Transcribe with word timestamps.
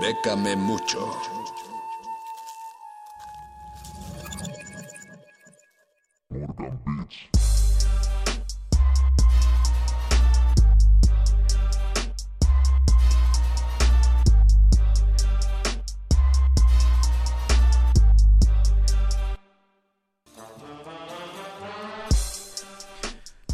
Bécame 0.00 0.56
mucho. 0.56 0.98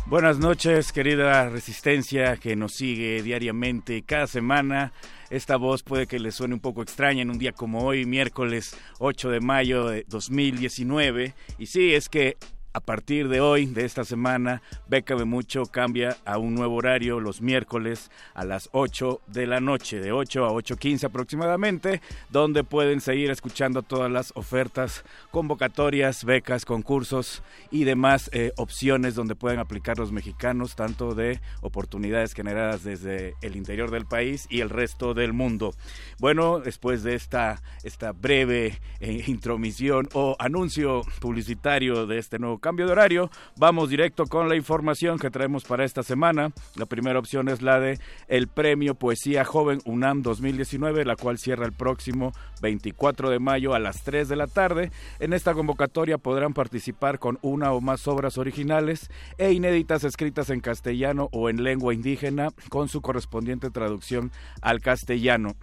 Buenas 0.07 0.39
noches, 0.39 0.93
querida 0.93 1.49
resistencia 1.49 2.37
que 2.37 2.55
nos 2.55 2.75
sigue 2.75 3.21
diariamente 3.23 4.05
cada 4.05 4.29
semana 4.29 4.93
esta 5.31 5.57
voz 5.57 5.83
puede 5.83 6.07
que 6.07 6.19
le 6.19 6.33
suene 6.33 6.55
un 6.55 6.61
poco 6.61 6.83
extraña 6.83 7.23
en 7.23 7.31
un 7.31 7.39
día 7.39 7.53
como 7.53 7.85
hoy, 7.85 8.05
miércoles 8.05 8.77
8 8.99 9.31
de 9.31 9.41
mayo 9.41 9.87
de 9.87 10.05
2019. 10.09 11.35
Y 11.59 11.67
sí, 11.67 11.95
es 11.95 12.09
que 12.09 12.37
a 12.77 12.81
partir 12.81 13.31
de 13.31 13.41
hoy, 13.41 13.65
de 13.65 13.87
esta 13.87 14.05
semana, 14.05 14.61
Bécame 14.87 15.25
Mucho 15.25 15.65
cambia 15.65 16.19
a 16.27 16.37
un 16.37 16.55
nuevo 16.55 16.75
horario 16.75 17.21
los 17.21 17.41
miércoles 17.41 18.11
a 18.35 18.45
las 18.45 18.69
8 18.73 19.23
de 19.29 19.47
la 19.47 19.61
noche, 19.61 19.99
de 19.99 20.13
8 20.13 20.45
a 20.45 20.51
8.15 20.51 21.05
aproximadamente, 21.05 22.03
donde 22.29 22.65
pueden 22.65 23.01
seguir 23.01 23.31
escuchando 23.31 23.81
todas 23.81 24.13
las 24.13 24.31
ofertas, 24.37 25.07
convocatorias, 25.31 26.27
becas, 26.27 26.67
concursos 26.67 27.43
y 27.71 27.85
demás 27.85 28.29
eh, 28.35 28.53
opciones 28.59 29.15
donde 29.15 29.37
pueden 29.37 29.59
aplicar 29.59 29.97
los 29.97 30.13
mexicanos, 30.13 30.77
tanto 30.77 31.15
de 31.15 31.41
oportunidades 31.63 32.35
generadas 32.35 32.85
desde 32.85 33.37
el 33.41 33.57
interior 33.57 33.91
del 33.91 34.05
país 34.05 34.47
y 34.51 34.61
el 34.61 34.69
resto 34.69 35.15
del 35.15 35.33
mundo. 35.33 35.73
Bueno, 36.19 36.61
después 36.61 37.03
de 37.03 37.15
esta, 37.15 37.63
esta 37.85 38.13
breve 38.13 38.79
eh, 39.01 39.25
intromisión 39.29 40.11
o 40.13 40.37
anuncio 40.39 41.01
publicitario 41.21 42.07
de 42.07 42.19
este 42.19 42.39
nuevo 42.39 42.59
cambio 42.67 42.87
de 42.87 42.93
horario, 42.93 43.31
vamos 43.57 43.91
directo 43.91 44.27
con 44.27 44.49
la 44.49 44.57
información 44.57 45.21
que 45.21 45.31
traemos 45.31 45.63
para 45.63 45.85
esta 45.85 46.03
semana. 46.03 46.51
La 46.75 46.87
primera 46.87 47.17
opción 47.17 47.49
es 47.49 47.63
la 47.63 47.79
de 47.79 48.01
el 48.27 48.49
Premio 48.49 48.97
Poesía 48.97 49.45
Joven 49.45 49.79
UNAM 49.85 50.23
2019, 50.23 51.05
la 51.05 51.15
cual 51.15 51.39
cierra 51.39 51.65
el 51.65 51.73
próximo 51.73 52.33
24 52.63 53.31
de 53.31 53.39
mayo 53.39 53.73
a 53.73 53.79
las 53.79 54.03
3 54.03 54.29
de 54.29 54.35
la 54.35 54.49
tarde. 54.49 54.91
En 55.21 55.33
esta 55.33 55.55
convocatoria 55.55 56.19
podrán 56.19 56.55
participar 56.55 57.21
con 57.21 57.39
una 57.41 57.73
o 57.73 57.81
más 57.81 58.09
obras 58.09 58.37
originales 58.37 59.13
e 59.39 59.53
inéditas 59.53 60.03
escritas 60.03 60.51
en 60.51 60.59
castellano 60.59 61.29
o 61.31 61.49
en 61.49 61.63
lengua 61.63 61.95
indígena 61.95 62.49
con 62.69 62.89
su 62.89 63.01
correspondiente 63.01 63.71
traducción 63.71 64.33
al 64.61 64.81
castellano. 64.81 65.55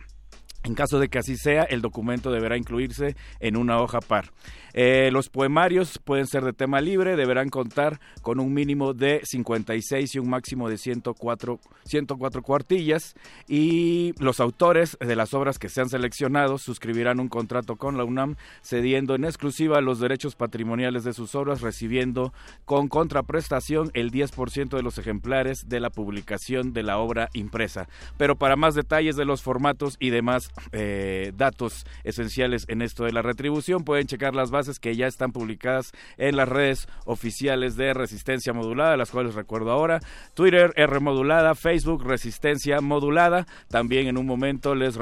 En 0.63 0.75
caso 0.75 0.97
de 0.99 1.09
que 1.09 1.19
así 1.19 1.35
sea, 1.35 1.63
el 1.63 1.81
documento 1.81 2.31
deberá 2.31 2.55
incluirse 2.57 3.17
en 3.41 3.57
una 3.57 3.81
hoja 3.81 3.99
par. 3.99 4.31
Eh, 4.73 5.09
los 5.11 5.29
poemarios 5.29 5.99
pueden 5.99 6.25
ser 6.25 6.43
de 6.43 6.53
tema 6.53 6.81
libre, 6.81 7.15
deberán 7.15 7.49
contar 7.49 7.99
con 8.21 8.39
un 8.39 8.53
mínimo 8.53 8.93
de 8.93 9.21
56 9.23 10.15
y 10.15 10.19
un 10.19 10.29
máximo 10.29 10.67
de 10.67 10.77
104, 10.77 11.59
104 11.85 12.41
cuartillas 12.41 13.13
y 13.47 14.13
los 14.19 14.39
autores 14.39 14.97
de 14.99 15.15
las 15.15 15.35
obras 15.35 15.59
que 15.59 15.69
sean 15.69 15.89
seleccionados 15.89 16.63
suscribirán 16.63 17.19
un 17.19 17.27
contrato 17.27 17.75
con 17.75 17.97
la 17.97 18.03
UNAM 18.03 18.35
cediendo 18.63 19.13
en 19.13 19.25
exclusiva 19.25 19.79
los 19.81 19.99
derechos 19.99 20.35
patrimoniales 20.35 21.03
de 21.03 21.13
sus 21.13 21.35
obras, 21.35 21.61
recibiendo 21.61 22.33
con 22.65 22.87
contraprestación 22.87 23.91
el 23.93 24.11
10% 24.11 24.75
de 24.75 24.81
los 24.81 24.97
ejemplares 24.97 25.67
de 25.67 25.81
la 25.81 25.91
publicación 25.91 26.73
de 26.73 26.83
la 26.83 26.97
obra 26.97 27.29
impresa. 27.33 27.87
Pero 28.17 28.37
para 28.37 28.55
más 28.55 28.73
detalles 28.73 29.15
de 29.15 29.25
los 29.25 29.43
formatos 29.43 29.97
y 29.99 30.09
demás 30.09 30.52
eh, 30.71 31.31
datos 31.35 31.85
esenciales 32.03 32.65
en 32.67 32.81
esto 32.81 33.05
de 33.05 33.11
la 33.11 33.21
retribución. 33.21 33.83
Pueden 33.83 34.07
checar 34.07 34.35
las 34.35 34.51
bases 34.51 34.79
que 34.79 34.95
ya 34.95 35.07
están 35.07 35.31
publicadas 35.31 35.91
en 36.17 36.35
las 36.35 36.49
redes 36.49 36.87
oficiales 37.05 37.75
de 37.75 37.93
Resistencia 37.93 38.53
Modulada, 38.53 38.97
las 38.97 39.11
cuales 39.11 39.35
recuerdo 39.35 39.71
ahora. 39.71 39.99
Twitter 40.33 40.73
R 40.75 40.99
Modulada, 40.99 41.55
Facebook 41.55 42.03
Resistencia 42.03 42.81
Modulada. 42.81 43.45
También 43.69 44.07
en 44.07 44.17
un 44.17 44.25
momento 44.25 44.75
les, 44.75 44.97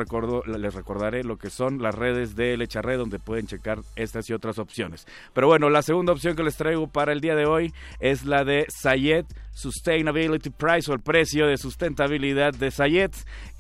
les 0.48 0.74
recordaré 0.74 1.24
lo 1.24 1.38
que 1.38 1.50
son 1.50 1.82
las 1.82 1.96
redes 1.96 2.36
de 2.36 2.58
Lecharre, 2.58 2.98
donde 2.98 3.20
pueden 3.20 3.48
checar 3.48 3.80
estas 3.96 4.30
y 4.30 4.34
otras 4.34 4.60
opciones. 4.60 5.06
Pero 5.34 5.48
bueno, 5.48 5.70
la 5.70 5.82
segunda 5.82 6.14
opción 6.14 6.36
que 6.36 6.44
les 6.44 6.58
traigo 6.58 6.88
para 6.88 7.12
el 7.12 7.22
día 7.22 7.36
de 7.36 7.46
hoy 7.46 7.74
es 8.00 8.26
la 8.26 8.44
de 8.44 8.66
Sayed 8.70 9.26
Sustainability 9.54 10.50
Price 10.50 10.90
o 10.90 10.94
el 10.94 11.02
precio 11.02 11.48
de 11.48 11.58
sustentabilidad 11.58 12.54
de 12.54 12.72
Sayed, 12.72 13.12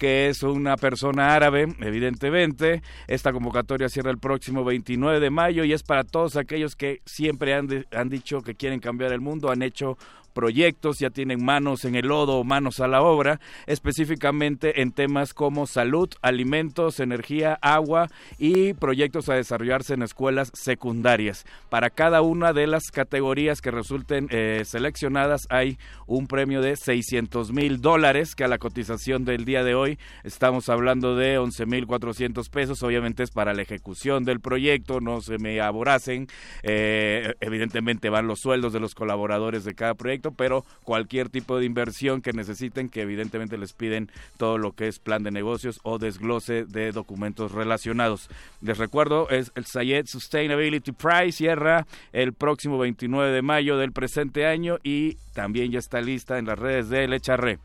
que 0.01 0.29
es 0.29 0.41
una 0.41 0.77
persona 0.77 1.35
árabe, 1.35 1.75
evidentemente. 1.79 2.81
Esta 3.05 3.31
convocatoria 3.31 3.87
cierra 3.87 4.09
el 4.09 4.17
próximo 4.17 4.63
29 4.63 5.19
de 5.19 5.29
mayo 5.29 5.63
y 5.63 5.73
es 5.73 5.83
para 5.83 6.03
todos 6.03 6.37
aquellos 6.37 6.75
que 6.75 7.03
siempre 7.05 7.53
han, 7.53 7.85
han 7.91 8.09
dicho 8.09 8.41
que 8.41 8.55
quieren 8.55 8.79
cambiar 8.79 9.13
el 9.13 9.21
mundo, 9.21 9.51
han 9.51 9.61
hecho 9.61 9.99
proyectos, 10.31 10.99
ya 10.99 11.09
tienen 11.09 11.43
manos 11.43 11.85
en 11.85 11.95
el 11.95 12.07
lodo 12.07 12.43
manos 12.43 12.79
a 12.79 12.87
la 12.87 13.01
obra, 13.01 13.39
específicamente 13.67 14.81
en 14.81 14.91
temas 14.91 15.33
como 15.33 15.67
salud, 15.67 16.09
alimentos, 16.21 16.99
energía, 16.99 17.57
agua 17.61 18.07
y 18.37 18.73
proyectos 18.73 19.29
a 19.29 19.35
desarrollarse 19.35 19.93
en 19.93 20.03
escuelas 20.03 20.51
secundarias. 20.53 21.45
Para 21.69 21.89
cada 21.89 22.21
una 22.21 22.53
de 22.53 22.67
las 22.67 22.91
categorías 22.91 23.61
que 23.61 23.71
resulten 23.71 24.27
eh, 24.29 24.63
seleccionadas 24.65 25.47
hay 25.49 25.77
un 26.07 26.27
premio 26.27 26.61
de 26.61 26.75
600 26.75 27.51
mil 27.51 27.81
dólares, 27.81 28.35
que 28.35 28.43
a 28.43 28.47
la 28.47 28.57
cotización 28.57 29.25
del 29.25 29.45
día 29.45 29.63
de 29.63 29.75
hoy 29.75 29.97
estamos 30.23 30.69
hablando 30.69 31.15
de 31.15 31.37
11 31.37 31.65
mil 31.65 31.87
400 31.87 32.49
pesos, 32.49 32.83
obviamente 32.83 33.23
es 33.23 33.31
para 33.31 33.53
la 33.53 33.61
ejecución 33.61 34.23
del 34.23 34.39
proyecto, 34.39 34.99
no 34.99 35.21
se 35.21 35.37
me 35.37 35.61
aboracen, 35.61 36.27
eh, 36.63 37.33
evidentemente 37.39 38.09
van 38.09 38.27
los 38.27 38.39
sueldos 38.39 38.73
de 38.73 38.79
los 38.79 38.93
colaboradores 38.93 39.63
de 39.63 39.73
cada 39.73 39.93
proyecto, 39.95 40.20
pero 40.29 40.63
cualquier 40.83 41.29
tipo 41.29 41.57
de 41.57 41.65
inversión 41.65 42.21
que 42.21 42.33
necesiten, 42.33 42.89
que 42.89 43.01
evidentemente 43.01 43.57
les 43.57 43.73
piden 43.73 44.11
todo 44.37 44.59
lo 44.59 44.73
que 44.73 44.87
es 44.87 44.99
plan 44.99 45.23
de 45.23 45.31
negocios 45.31 45.79
o 45.81 45.97
desglose 45.97 46.65
de 46.65 46.91
documentos 46.91 47.51
relacionados. 47.51 48.29
Les 48.61 48.77
recuerdo, 48.77 49.27
es 49.29 49.51
el 49.55 49.65
Sayed 49.65 50.05
Sustainability 50.05 50.91
Prize, 50.91 51.31
cierra 51.31 51.87
el 52.13 52.33
próximo 52.33 52.77
29 52.77 53.31
de 53.31 53.41
mayo 53.41 53.77
del 53.77 53.91
presente 53.91 54.45
año 54.45 54.77
y 54.83 55.15
también 55.33 55.71
ya 55.71 55.79
está 55.79 56.01
lista 56.01 56.37
en 56.37 56.45
las 56.45 56.59
redes 56.59 56.89
de 56.89 57.07
Lecharre. 57.07 57.57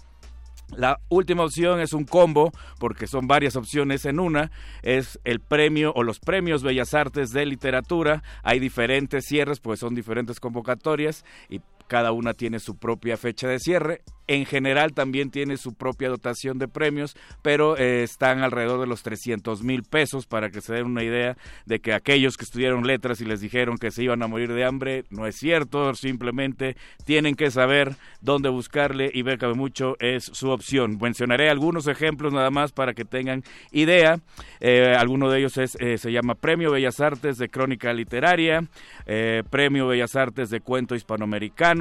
La 0.75 0.99
última 1.09 1.44
opción 1.44 1.81
es 1.81 1.93
un 1.93 2.05
combo, 2.05 2.52
porque 2.79 3.06
son 3.06 3.29
varias 3.29 3.55
opciones 3.55 4.05
en 4.05 4.19
una. 4.19 4.50
Es 4.82 5.20
el 5.25 5.41
premio 5.41 5.93
o 5.94 6.02
los 6.02 6.19
premios 6.19 6.62
Bellas 6.62 6.93
Artes 6.93 7.31
de 7.31 7.47
Literatura. 7.47 8.23
Hay 8.43 8.59
diferentes 8.59 9.26
cierres, 9.26 9.61
pues 9.61 9.79
son 9.79 9.94
diferentes 9.94 10.41
convocatorias 10.41 11.25
y 11.49 11.61
cada 11.88 12.12
una 12.12 12.35
tiene 12.35 12.59
su 12.59 12.77
propia 12.77 13.17
fecha 13.17 13.49
de 13.49 13.59
cierre 13.59 14.03
en 14.29 14.44
general 14.44 14.93
también 14.93 15.31
tiene 15.31 15.56
su 15.56 15.75
propia 15.75 16.09
dotación 16.09 16.59
de 16.59 16.69
premios, 16.69 17.17
pero 17.43 17.77
eh, 17.77 18.03
están 18.03 18.43
alrededor 18.43 18.81
de 18.81 18.87
los 18.87 19.03
300 19.03 19.62
mil 19.62 19.83
pesos 19.85 20.27
para 20.27 20.50
que 20.50 20.61
se 20.61 20.75
den 20.75 20.87
una 20.87 21.05
idea 21.05 21.37
de 21.65 21.81
que 21.81 21.93
aquellos 21.93 22.37
que 22.37 22.44
estudiaron 22.44 22.87
letras 22.87 23.21
y 23.21 23.25
les 23.25 23.41
dijeron 23.41 23.79
que 23.79 23.91
se 23.91 24.03
iban 24.03 24.23
a 24.23 24.27
morir 24.27 24.53
de 24.53 24.65
hambre, 24.65 25.05
no 25.11 25.27
es 25.27 25.37
cierto, 25.37 25.94
simplemente 25.94 26.77
tienen 27.05 27.37
que 27.37 27.50
saber 27.50 27.94
dónde 28.21 28.49
buscarle 28.49 29.11
y 29.12 29.23
Bécame 29.23 29.55
Mucho 29.55 29.97
es 30.00 30.25
su 30.25 30.50
opción. 30.50 30.99
Mencionaré 31.00 31.49
algunos 31.49 31.87
ejemplos 31.87 32.33
nada 32.33 32.50
más 32.50 32.73
para 32.73 32.94
que 32.94 33.05
tengan 33.05 33.44
idea. 33.71 34.19
Eh, 34.61 34.94
alguno 34.99 35.31
de 35.31 35.38
ellos 35.38 35.56
es, 35.56 35.77
eh, 35.81 35.99
se 35.99 36.11
llama 36.11 36.35
Premio 36.35 36.73
Bellas 36.73 37.00
Artes 37.00 37.38
de 37.38 37.49
Crónica 37.49 37.93
Literaria, 37.93 38.65
Premio 39.50 39.87
Bellas 39.87 40.17
Artes 40.17 40.50
de 40.50 40.61
Cuento 40.61 40.94
Hispanoamericano, 40.94 41.75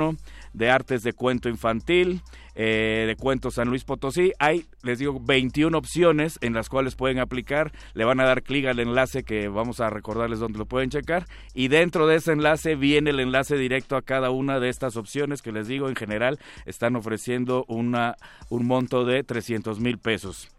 de 0.53 0.69
Artes 0.69 1.03
de 1.03 1.13
Cuento 1.13 1.49
Infantil, 1.49 2.21
eh, 2.55 3.05
de 3.07 3.15
Cuento 3.15 3.51
San 3.51 3.67
Luis 3.67 3.83
Potosí. 3.83 4.31
Hay, 4.39 4.65
les 4.83 4.99
digo, 4.99 5.19
21 5.21 5.77
opciones 5.77 6.37
en 6.41 6.53
las 6.53 6.69
cuales 6.69 6.95
pueden 6.95 7.19
aplicar. 7.19 7.71
Le 7.93 8.05
van 8.05 8.19
a 8.19 8.25
dar 8.25 8.43
clic 8.43 8.65
al 8.65 8.79
enlace 8.79 9.23
que 9.23 9.47
vamos 9.47 9.79
a 9.79 9.89
recordarles 9.89 10.39
dónde 10.39 10.59
lo 10.59 10.65
pueden 10.65 10.89
checar. 10.89 11.25
Y 11.53 11.67
dentro 11.67 12.07
de 12.07 12.15
ese 12.15 12.31
enlace 12.31 12.75
viene 12.75 13.09
el 13.09 13.19
enlace 13.19 13.57
directo 13.57 13.97
a 13.97 14.01
cada 14.01 14.29
una 14.29 14.59
de 14.59 14.69
estas 14.69 14.95
opciones 14.95 15.41
que 15.41 15.51
les 15.51 15.67
digo, 15.67 15.89
en 15.89 15.95
general 15.95 16.39
están 16.65 16.95
ofreciendo 16.95 17.65
una, 17.67 18.15
un 18.49 18.65
monto 18.65 19.05
de 19.05 19.23
300 19.23 19.79
mil 19.79 19.97
pesos. 19.97 20.54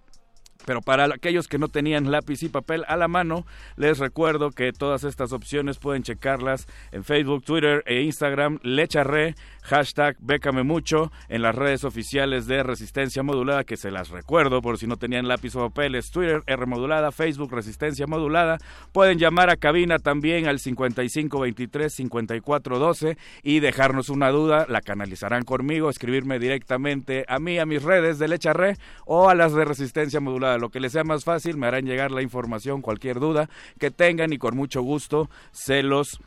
Pero 0.66 0.82
para 0.82 1.06
aquellos 1.06 1.48
que 1.48 1.58
no 1.58 1.68
tenían 1.68 2.10
lápiz 2.10 2.42
y 2.42 2.50
papel 2.50 2.84
a 2.88 2.96
la 2.96 3.08
mano, 3.08 3.46
les 3.76 3.98
recuerdo 3.98 4.50
que 4.50 4.72
todas 4.72 5.04
estas 5.04 5.32
opciones 5.32 5.78
pueden 5.78 6.02
checarlas 6.02 6.66
en 6.90 7.04
Facebook, 7.04 7.44
Twitter 7.44 7.84
e 7.86 8.02
Instagram, 8.02 8.58
Lecharre, 8.62 9.36
hashtag 9.62 10.16
Bécame 10.18 10.64
Mucho, 10.64 11.12
en 11.28 11.42
las 11.42 11.54
redes 11.54 11.84
oficiales 11.84 12.48
de 12.48 12.64
Resistencia 12.64 13.22
Modulada, 13.22 13.62
que 13.62 13.76
se 13.76 13.92
las 13.92 14.08
recuerdo 14.10 14.60
por 14.60 14.78
si 14.78 14.88
no 14.88 14.96
tenían 14.96 15.28
lápiz 15.28 15.54
o 15.54 15.68
papel, 15.68 15.94
es 15.94 16.10
Twitter, 16.10 16.42
R 16.46 16.66
Modulada, 16.66 17.12
Facebook, 17.12 17.52
Resistencia 17.52 18.08
Modulada. 18.08 18.58
Pueden 18.92 19.18
llamar 19.18 19.50
a 19.50 19.56
cabina 19.56 20.00
también 20.00 20.48
al 20.48 20.58
5523-5412 20.58 23.16
y 23.44 23.60
dejarnos 23.60 24.08
una 24.08 24.30
duda, 24.30 24.66
la 24.68 24.80
canalizarán 24.80 25.44
conmigo, 25.44 25.90
escribirme 25.90 26.40
directamente 26.40 27.24
a 27.28 27.38
mí, 27.38 27.60
a 27.60 27.66
mis 27.66 27.84
redes 27.84 28.18
de 28.18 28.26
Lecharre 28.26 28.74
o 29.04 29.28
a 29.28 29.36
las 29.36 29.52
de 29.52 29.64
Resistencia 29.64 30.18
Modulada 30.18 30.55
lo 30.58 30.70
que 30.70 30.80
les 30.80 30.92
sea 30.92 31.04
más 31.04 31.24
fácil, 31.24 31.56
me 31.56 31.66
harán 31.66 31.86
llegar 31.86 32.10
la 32.10 32.22
información, 32.22 32.82
cualquier 32.82 33.20
duda 33.20 33.48
que 33.78 33.90
tengan 33.90 34.32
y 34.32 34.38
con 34.38 34.56
mucho 34.56 34.82
gusto 34.82 35.28
se 35.52 35.82
los 35.82 36.20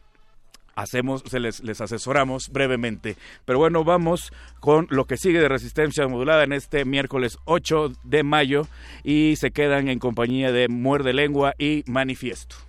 hacemos, 0.76 1.24
se 1.26 1.40
les, 1.40 1.62
les 1.62 1.82
asesoramos 1.82 2.50
brevemente. 2.50 3.16
Pero 3.46 3.60
bueno, 3.60 3.84
vamos 3.84 4.32
con 4.60 4.88
lo 4.90 5.06
que 5.06 5.18
sigue 5.18 5.40
de 5.40 5.50
resistencia 5.50 6.08
modulada 6.08 6.44
en 6.44 6.54
este 6.54 6.86
miércoles 6.86 7.38
8 7.46 7.92
de 8.04 8.24
mayo 8.24 8.68
y 9.04 9.36
se 9.38 9.52
quedan 9.52 9.90
en 9.90 10.00
compañía 10.00 10.52
de 10.52 10.70
Muerde 10.70 11.14
Lengua 11.14 11.54
y 11.58 11.84
Manifiesto. 11.88 12.69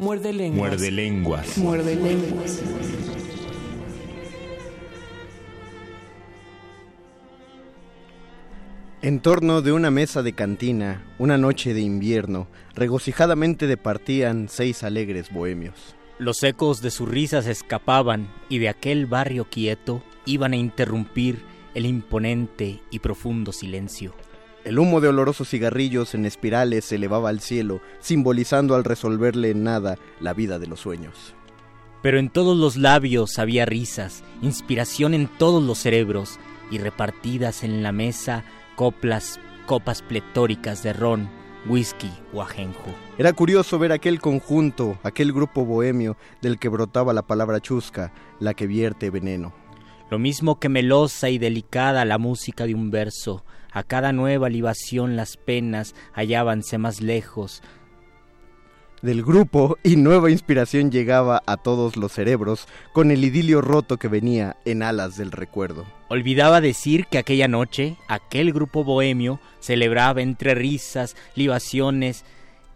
Muerde 0.00 0.32
lenguas. 0.32 0.58
Muerde 0.58 0.90
lenguas. 0.90 1.58
Muerde 1.58 1.94
lenguas. 1.94 2.62
En 9.02 9.20
torno 9.20 9.60
de 9.60 9.72
una 9.72 9.90
mesa 9.90 10.22
de 10.22 10.32
cantina, 10.32 11.04
una 11.18 11.36
noche 11.36 11.74
de 11.74 11.82
invierno, 11.82 12.48
regocijadamente 12.74 13.66
departían 13.66 14.48
seis 14.48 14.84
alegres 14.84 15.30
bohemios. 15.30 15.94
Los 16.18 16.42
ecos 16.44 16.80
de 16.80 16.90
sus 16.90 17.06
risas 17.06 17.46
escapaban 17.46 18.32
y 18.48 18.58
de 18.58 18.70
aquel 18.70 19.04
barrio 19.04 19.48
quieto 19.50 20.02
iban 20.24 20.54
a 20.54 20.56
interrumpir 20.56 21.42
el 21.74 21.84
imponente 21.84 22.80
y 22.90 23.00
profundo 23.00 23.52
silencio. 23.52 24.14
El 24.62 24.78
humo 24.78 25.00
de 25.00 25.08
olorosos 25.08 25.48
cigarrillos 25.48 26.14
en 26.14 26.26
espirales 26.26 26.84
se 26.84 26.96
elevaba 26.96 27.30
al 27.30 27.40
cielo, 27.40 27.80
simbolizando 28.00 28.74
al 28.74 28.84
resolverle 28.84 29.50
en 29.50 29.64
nada 29.64 29.96
la 30.20 30.34
vida 30.34 30.58
de 30.58 30.66
los 30.66 30.80
sueños. 30.80 31.34
Pero 32.02 32.18
en 32.18 32.28
todos 32.28 32.58
los 32.58 32.76
labios 32.76 33.38
había 33.38 33.64
risas, 33.64 34.22
inspiración 34.42 35.14
en 35.14 35.28
todos 35.28 35.62
los 35.62 35.78
cerebros, 35.78 36.38
y 36.70 36.78
repartidas 36.78 37.64
en 37.64 37.82
la 37.82 37.92
mesa 37.92 38.44
coplas, 38.76 39.40
copas 39.66 40.02
pletóricas 40.02 40.82
de 40.82 40.92
ron, 40.92 41.28
whisky 41.66 42.10
o 42.32 42.42
ajenjo. 42.42 42.94
Era 43.18 43.32
curioso 43.32 43.78
ver 43.78 43.92
aquel 43.92 44.20
conjunto, 44.20 44.98
aquel 45.02 45.32
grupo 45.32 45.64
bohemio 45.64 46.16
del 46.42 46.58
que 46.58 46.68
brotaba 46.68 47.12
la 47.12 47.22
palabra 47.22 47.60
chusca, 47.60 48.12
la 48.38 48.54
que 48.54 48.66
vierte 48.66 49.10
veneno. 49.10 49.52
Lo 50.10 50.18
mismo 50.18 50.58
que 50.58 50.68
melosa 50.68 51.30
y 51.30 51.38
delicada 51.38 52.04
la 52.04 52.18
música 52.18 52.66
de 52.66 52.74
un 52.74 52.90
verso, 52.90 53.44
a 53.72 53.82
cada 53.82 54.12
nueva 54.12 54.48
libación 54.48 55.16
las 55.16 55.36
penas 55.36 55.94
hallábanse 56.12 56.78
más 56.78 57.00
lejos, 57.00 57.62
del 59.02 59.22
grupo 59.22 59.78
y 59.82 59.96
nueva 59.96 60.30
inspiración 60.30 60.90
llegaba 60.90 61.42
a 61.46 61.56
todos 61.56 61.96
los 61.96 62.12
cerebros 62.12 62.66
con 62.92 63.10
el 63.10 63.24
idilio 63.24 63.62
roto 63.62 63.96
que 63.96 64.08
venía 64.08 64.56
en 64.66 64.82
alas 64.82 65.16
del 65.16 65.32
recuerdo. 65.32 65.86
Olvidaba 66.08 66.60
decir 66.60 67.06
que 67.06 67.16
aquella 67.16 67.48
noche 67.48 67.96
aquel 68.08 68.52
grupo 68.52 68.84
bohemio 68.84 69.40
celebraba 69.60 70.20
entre 70.20 70.54
risas, 70.54 71.16
libaciones, 71.34 72.26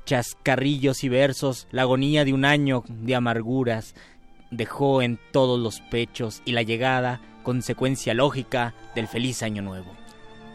chascarrillos 0.07 1.05
y 1.05 1.11
versos 1.11 1.67
la 1.71 1.83
agonía 1.83 2.25
de 2.25 2.33
un 2.33 2.47
año 2.47 2.85
de 2.89 3.15
amarguras, 3.15 3.95
dejó 4.51 5.03
en 5.03 5.19
todos 5.31 5.61
los 5.61 5.81
pechos 5.91 6.41
y 6.47 6.53
la 6.53 6.63
llegada, 6.63 7.21
consecuencia 7.43 8.15
lógica, 8.15 8.75
del 8.95 9.09
feliz 9.09 9.43
año 9.43 9.61
nuevo. 9.61 10.04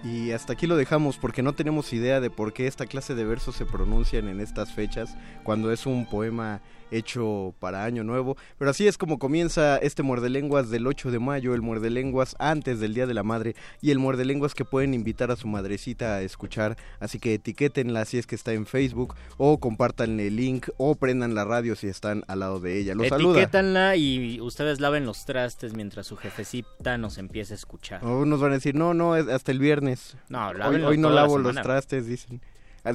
Y 0.03 0.31
hasta 0.31 0.53
aquí 0.53 0.65
lo 0.65 0.77
dejamos 0.77 1.17
porque 1.17 1.43
no 1.43 1.53
tenemos 1.53 1.91
idea 1.91 2.21
de 2.21 2.29
por 2.29 2.53
qué 2.53 2.67
esta 2.67 2.85
clase 2.85 3.15
de 3.15 3.25
versos 3.25 3.55
se 3.55 3.65
pronuncian 3.65 4.29
en 4.29 4.39
estas 4.39 4.71
fechas, 4.71 5.17
cuando 5.43 5.71
es 5.73 5.85
un 5.85 6.05
poema 6.05 6.61
hecho 6.91 7.53
para 7.59 7.83
Año 7.83 8.03
Nuevo. 8.03 8.37
Pero 8.57 8.71
así 8.71 8.87
es 8.87 8.97
como 8.97 9.19
comienza 9.19 9.77
este 9.77 10.03
Muerdelenguas 10.03 10.69
del 10.69 10.87
8 10.87 11.11
de 11.11 11.19
mayo, 11.19 11.53
el 11.53 11.61
Muerdelenguas 11.61 12.35
antes 12.39 12.79
del 12.79 12.93
Día 12.93 13.07
de 13.07 13.13
la 13.13 13.23
Madre 13.23 13.55
y 13.81 13.91
el 13.91 13.99
Muerdelenguas 13.99 14.53
que 14.53 14.65
pueden 14.65 14.93
invitar 14.93 15.31
a 15.31 15.35
su 15.35 15.47
madrecita 15.47 16.15
a 16.15 16.21
escuchar. 16.21 16.77
Así 16.99 17.19
que 17.19 17.33
etiquétenla 17.33 18.05
si 18.05 18.17
es 18.17 18.27
que 18.27 18.35
está 18.35 18.53
en 18.53 18.65
Facebook 18.65 19.15
o 19.37 19.59
compartan 19.59 20.19
el 20.19 20.35
link 20.35 20.69
o 20.77 20.95
prendan 20.95 21.35
la 21.35 21.45
radio 21.45 21.75
si 21.75 21.87
están 21.87 22.23
al 22.27 22.39
lado 22.39 22.59
de 22.59 22.79
ella. 22.79 22.95
Los 22.95 23.07
Etiquétanla 23.07 23.95
y 23.95 24.39
ustedes 24.41 24.79
laven 24.79 25.05
los 25.05 25.25
trastes 25.25 25.73
mientras 25.73 26.07
su 26.07 26.17
jefecita 26.17 26.97
nos 26.97 27.17
empiece 27.17 27.53
a 27.53 27.55
escuchar. 27.55 28.03
O 28.05 28.25
nos 28.25 28.39
van 28.39 28.51
a 28.51 28.55
decir, 28.55 28.75
no, 28.75 28.93
no, 28.93 29.13
hasta 29.13 29.51
el 29.51 29.59
viernes. 29.59 30.17
No, 30.29 30.49
hoy, 30.49 30.81
hoy 30.81 30.97
no 30.97 31.09
lavo 31.09 31.37
los 31.37 31.55
trastes, 31.55 32.07
dicen. 32.07 32.41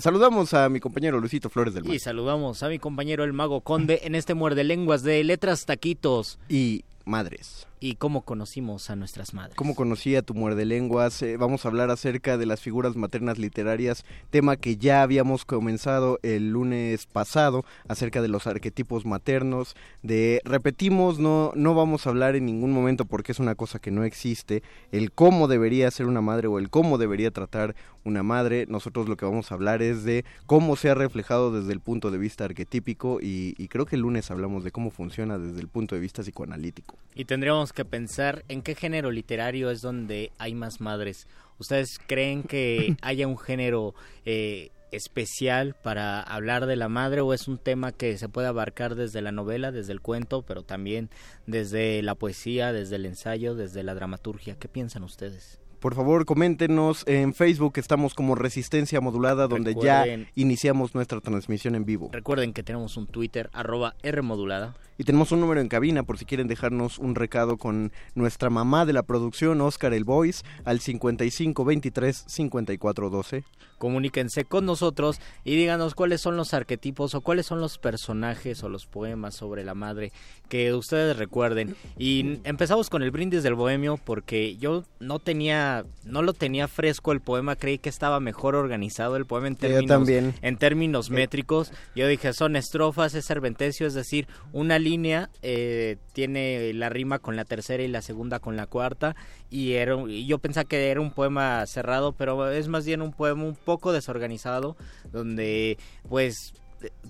Saludamos 0.01 0.55
a 0.55 0.69
mi 0.69 0.81
compañero 0.81 1.21
Luisito 1.21 1.51
Flores 1.51 1.75
del 1.75 1.85
Mar. 1.85 1.95
Y 1.95 1.99
saludamos 1.99 2.63
a 2.63 2.69
mi 2.69 2.79
compañero 2.79 3.25
el 3.25 3.33
Mago 3.33 3.61
Conde 3.61 4.01
en 4.05 4.15
este 4.15 4.35
muerde 4.35 4.65
lenguas 4.65 5.03
de 5.03 5.23
letras 5.25 5.67
taquitos. 5.67 6.39
Y 6.49 6.85
madres. 7.05 7.67
¿Y 7.87 7.97
cómo 7.97 8.23
conocimos 8.23 8.89
a 8.89 8.97
nuestras 8.97 9.35
madres? 9.35 9.57
¿Cómo 9.57 9.75
conocí 9.75 10.17
a 10.17 10.23
tu 10.23 10.33
muerde 10.33 10.65
lenguas? 10.65 11.21
Eh, 11.21 11.37
vamos 11.37 11.67
a 11.67 11.69
hablar 11.69 11.91
acerca 11.91 12.39
de 12.39 12.47
las 12.47 12.63
figuras 12.63 12.97
maternas 12.97 13.37
literarias, 13.37 14.07
tema 14.31 14.57
que 14.57 14.79
ya 14.79 15.03
habíamos 15.03 15.45
comenzado 15.45 16.19
el 16.23 16.49
lunes 16.49 17.05
pasado, 17.05 17.63
acerca 17.87 18.23
de 18.23 18.29
los 18.29 18.47
arquetipos 18.47 19.05
maternos, 19.05 19.77
de 20.03 20.41
repetimos, 20.47 21.19
no, 21.19 21.53
no 21.57 21.75
vamos 21.75 22.07
a 22.07 22.09
hablar 22.09 22.37
en 22.37 22.47
ningún 22.47 22.73
momento 22.73 23.05
porque 23.05 23.33
es 23.33 23.39
una 23.39 23.55
cosa 23.55 23.79
que 23.79 23.91
no 23.91 24.05
existe, 24.05 24.63
el 24.91 25.13
cómo 25.13 25.47
debería 25.47 25.91
ser 25.91 26.07
una 26.07 26.23
madre 26.23 26.49
o 26.49 26.59
el 26.59 26.71
cómo 26.71 26.97
debería 26.97 27.33
tratar 27.33 27.75
una 28.05 28.23
madre. 28.23 28.67
Nosotros 28.69 29.09
lo 29.09 29.17
que 29.17 29.25
vamos 29.25 29.51
a 29.51 29.55
hablar 29.55 29.83
es 29.83 30.05
de 30.05 30.25
cómo 30.47 30.77
se 30.77 30.91
ha 30.91 30.95
reflejado 30.95 31.53
desde 31.53 31.73
el 31.73 31.81
punto 31.81 32.11
de 32.11 32.19
vista 32.19 32.45
arquetípico 32.45 33.19
y, 33.21 33.55
y 33.59 33.69
creo 33.69 33.87
que 33.87 33.97
el 33.97 34.03
lunes 34.03 34.31
hablamos 34.31 34.65
de 34.65 34.71
cómo 34.71 34.91
funciona 34.91 35.39
desde 35.39 35.61
el 35.61 35.69
punto 35.69 35.95
de 35.95 36.01
vista 36.01 36.23
psicoanalítico. 36.23 36.97
Y 37.15 37.25
tendríamos 37.25 37.73
que 37.75 37.85
pensar 37.85 38.45
en 38.49 38.63
qué 38.63 38.75
género 38.75 39.11
literario 39.11 39.71
es 39.71 39.83
donde 39.83 40.33
hay 40.39 40.55
más 40.55 40.81
madres. 40.81 41.27
¿Ustedes 41.59 41.99
creen 42.07 42.43
que 42.43 42.97
haya 43.03 43.27
un 43.27 43.39
género 43.39 43.95
eh, 44.25 44.71
especial 44.93 45.75
para 45.83 46.21
hablar 46.21 46.67
de 46.67 46.77
la 46.77 46.89
madre 46.89 47.21
o 47.21 47.35
es 47.35 47.49
un 47.49 47.59
tema 47.59 47.93
que 47.93 48.17
se 48.17 48.29
puede 48.29 48.49
abarcar 48.49 48.95
desde 48.95 49.21
la 49.21 49.33
novela, 49.33 49.73
desde 49.73 49.93
el 49.93 50.01
cuento, 50.01 50.43
pero 50.43 50.63
también 50.63 51.11
desde 51.47 52.03
la 52.03 52.15
poesía, 52.15 52.73
desde 52.73 52.97
el 52.97 53.07
ensayo, 53.07 53.55
desde 53.55 53.83
la 53.83 53.95
dramaturgia? 53.95 54.57
¿Qué 54.59 54.69
piensan 54.69 55.03
ustedes? 55.03 55.61
Por 55.85 55.95
favor, 55.95 56.25
coméntenos 56.25 57.07
en 57.07 57.35
Facebook, 57.35 57.75
estamos 57.77 58.15
como 58.15 58.35
Resistencia 58.35 59.03
Modulada, 59.03 59.49
donde 59.49 59.75
ya 59.75 60.07
iniciamos 60.35 60.95
nuestra 60.95 61.21
transmisión 61.21 61.75
en 61.75 61.85
vivo. 61.85 62.09
Recuerden 62.11 62.55
que 62.55 62.63
tenemos 62.63 62.97
un 62.97 63.07
Twitter, 63.07 63.51
arroba 63.53 63.95
Rmodulada. 64.03 64.75
Y 64.97 65.03
tenemos 65.05 65.33
un 65.33 65.41
número 65.41 65.61
en 65.61 65.69
cabina 65.69 66.05
por 66.05 66.17
si 66.19 66.25
quieren 66.25 66.47
dejarnos 66.47 66.99
un 66.99 67.17
recado 67.17 67.57
con 67.57 67.91
nuestra 68.15 68.49
mamá 68.49 68.87
de 68.87 68.93
la 68.93 69.03
producción, 69.03 69.61
Oscar 69.61 69.93
El 69.93 70.05
Voice, 70.05 70.45
al 70.65 70.79
5523-5412. 70.81 73.43
Comuníquense 73.79 74.45
con 74.45 74.67
nosotros 74.67 75.21
y 75.45 75.57
díganos 75.57 75.97
cuáles 75.97 76.21
son 76.21 76.37
los 76.37 76.55
arquetipos 76.55 77.17
o 77.17 77.23
cuáles 77.23 77.47
son 77.47 77.61
los 77.61 77.79
personajes 77.79 78.63
o 78.63 78.69
los 78.69 78.87
poemas 78.87 79.35
sobre 79.35 79.65
la 79.65 79.75
madre 79.75 80.13
que 80.49 80.73
ustedes 80.73 81.17
recuerden. 81.17 81.75
Y 81.99 82.39
empezamos 82.45 82.89
con 82.89 83.03
el 83.03 83.11
brindis 83.11 83.43
del 83.43 83.55
bohemio 83.55 83.99
porque 84.03 84.57
yo 84.57 84.85
no 85.01 85.19
tenía, 85.19 85.85
no 86.05 86.23
lo 86.23 86.33
tenía 86.35 86.69
fresco 86.69 87.11
el 87.13 87.21
poema, 87.21 87.57
creí 87.57 87.79
que 87.79 87.89
estaba 87.89 88.21
mejor 88.21 88.55
organizado 88.55 89.17
el 89.17 89.27
poema 89.27 89.49
en 89.49 89.57
términos, 89.57 90.09
En 90.41 90.57
términos 90.57 91.11
métricos. 91.11 91.73
Yo 91.97 92.07
dije, 92.07 92.33
son 92.33 92.55
estrofas, 92.57 93.15
es 93.15 93.25
serventecio, 93.25 93.87
es 93.87 93.95
decir, 93.95 94.29
una 94.53 94.79
línea 94.85 95.31
eh, 95.43 95.97
tiene 96.13 96.73
la 96.75 96.89
rima 96.89 97.19
con 97.19 97.35
la 97.35 97.45
tercera 97.45 97.83
y 97.83 97.89
la 97.89 98.03
segunda 98.03 98.39
con 98.39 98.57
la 98.57 98.67
cuarta 98.67 99.17
y, 99.51 99.73
era, 99.73 99.97
y 100.09 100.27
yo 100.27 100.39
pensaba 100.39 100.65
que 100.65 100.91
era 100.91 101.01
un 101.01 101.11
poema 101.11 101.67
cerrado, 101.67 102.13
pero 102.13 102.51
es 102.51 102.69
más 102.69 102.85
bien 102.85 103.03
un 103.03 103.13
poema 103.13 103.43
un 103.43 103.57
poco 103.57 103.93
desorganizado 103.93 104.77
donde 105.11 105.79
pues 106.09 106.55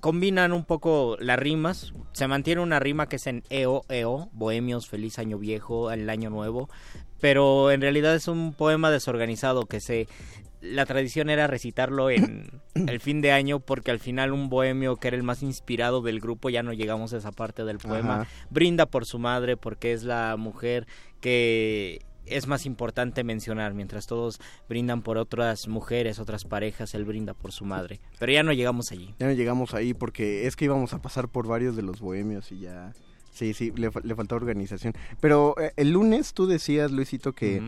combinan 0.00 0.52
un 0.52 0.64
poco 0.64 1.16
las 1.21 1.38
rimas. 1.38 1.93
Se 2.12 2.28
mantiene 2.28 2.61
una 2.61 2.81
rima 2.81 3.09
que 3.09 3.16
es 3.16 3.26
en 3.26 3.43
EO, 3.50 3.85
EO, 3.88 4.28
Bohemios, 4.33 4.88
Feliz 4.88 5.19
Año 5.19 5.38
Viejo, 5.38 5.90
el 5.90 6.09
Año 6.11 6.31
Nuevo. 6.31 6.69
Pero 7.21 7.71
en 7.71 7.81
realidad 7.81 8.14
es 8.14 8.28
un 8.28 8.52
poema 8.52 8.90
desorganizado 8.90 9.66
que 9.66 9.81
se 9.81 10.09
la 10.64 10.87
tradición 10.87 11.30
era 11.30 11.47
recitarlo 11.47 12.11
en 12.11 12.62
el 12.75 13.00
fin 13.00 13.21
de 13.21 13.33
año 13.33 13.61
porque 13.61 13.90
al 13.90 14.00
final 14.00 14.33
un 14.33 14.49
bohemio 14.49 14.97
que 14.97 15.09
era 15.09 15.16
el 15.16 15.23
más 15.23 15.42
inspirado 15.42 16.02
del 16.02 16.21
grupo, 16.21 16.50
ya 16.50 16.62
no 16.62 16.73
llegamos 16.73 17.12
a 17.12 17.18
esa 17.18 17.33
parte 17.33 17.64
del 17.64 17.78
poema, 17.78 18.26
brinda 18.50 18.87
por 18.87 19.06
su 19.06 19.18
madre 19.18 19.56
porque 19.56 19.92
es 19.92 20.02
la 20.02 20.37
mujer 20.37 20.87
que 21.21 22.00
es 22.26 22.47
más 22.47 22.64
importante 22.64 23.23
mencionar, 23.23 23.75
mientras 23.75 24.06
todos 24.06 24.40
brindan 24.66 25.02
por 25.02 25.18
otras 25.18 25.68
mujeres, 25.68 26.18
otras 26.18 26.44
parejas, 26.44 26.94
él 26.94 27.04
brinda 27.04 27.35
por 27.35 27.52
su 27.52 27.66
madre. 27.66 28.00
Pero 28.18 28.33
ya 28.33 28.42
no 28.42 28.52
llegamos 28.52 28.92
allí. 28.92 29.14
Ya 29.18 29.26
no 29.26 29.33
llegamos 29.33 29.75
ahí 29.75 29.92
porque 29.92 30.47
es 30.47 30.56
que 30.56 30.64
íbamos 30.64 30.94
a 30.94 31.02
pasar 31.02 31.28
por 31.28 31.47
varios 31.47 31.76
de 31.76 31.83
los 31.83 32.00
bohemios 32.00 32.50
y 32.50 32.61
ya 32.61 32.94
Sí, 33.35 33.53
sí, 33.53 33.73
le, 33.76 33.91
le 34.05 34.14
faltó 34.14 34.37
organización. 34.37 34.95
Pero 35.21 35.57
eh, 35.61 35.73
el 35.76 35.91
lunes 35.91 36.33
tú 36.35 36.47
decías, 36.47 36.93
Luisito, 36.93 37.33
que 37.33 37.61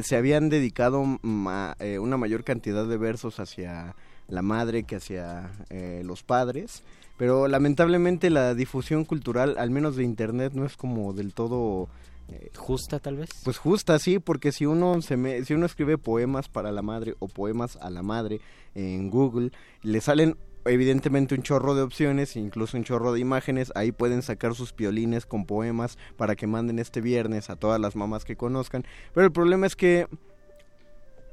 se 0.00 0.16
habían 0.16 0.48
dedicado 0.48 1.04
ma- 1.22 1.76
eh, 1.80 1.98
una 1.98 2.16
mayor 2.16 2.44
cantidad 2.44 2.86
de 2.86 2.96
versos 2.96 3.40
hacia 3.40 3.96
la 4.28 4.42
madre 4.42 4.84
que 4.84 4.96
hacia 4.96 5.50
eh, 5.70 6.02
los 6.04 6.22
padres. 6.22 6.84
Pero 7.16 7.48
lamentablemente 7.48 8.30
la 8.30 8.54
difusión 8.54 9.04
cultural, 9.04 9.56
al 9.58 9.70
menos 9.72 9.96
de 9.96 10.04
internet, 10.04 10.52
no 10.54 10.64
es 10.64 10.76
como 10.76 11.12
del 11.12 11.34
todo 11.34 11.88
eh, 12.30 12.50
Justa, 12.56 13.00
tal 13.00 13.16
vez. 13.16 13.30
pues 13.42 13.58
justa, 13.58 13.98
sí, 13.98 14.20
porque 14.20 14.52
si 14.52 14.66
uno 14.66 15.02
se 15.02 15.16
me, 15.16 15.44
si 15.44 15.54
uno 15.54 15.66
escribe 15.66 15.98
poemas 15.98 16.48
para 16.48 16.70
la 16.70 16.82
madre 16.82 17.16
o 17.18 17.26
poemas 17.26 17.76
a 17.76 17.90
la 17.90 18.02
madre 18.04 18.40
en 18.76 19.10
Google, 19.10 19.50
le 19.82 20.00
salen 20.00 20.36
evidentemente 20.68 21.34
un 21.34 21.42
chorro 21.42 21.74
de 21.74 21.82
opciones, 21.82 22.36
incluso 22.36 22.76
un 22.76 22.84
chorro 22.84 23.12
de 23.12 23.20
imágenes, 23.20 23.72
ahí 23.74 23.92
pueden 23.92 24.22
sacar 24.22 24.54
sus 24.54 24.72
piolines 24.72 25.26
con 25.26 25.46
poemas 25.46 25.98
para 26.16 26.36
que 26.36 26.46
manden 26.46 26.78
este 26.78 27.00
viernes 27.00 27.50
a 27.50 27.56
todas 27.56 27.80
las 27.80 27.96
mamás 27.96 28.24
que 28.24 28.36
conozcan, 28.36 28.84
pero 29.14 29.26
el 29.26 29.32
problema 29.32 29.66
es 29.66 29.76
que 29.76 30.06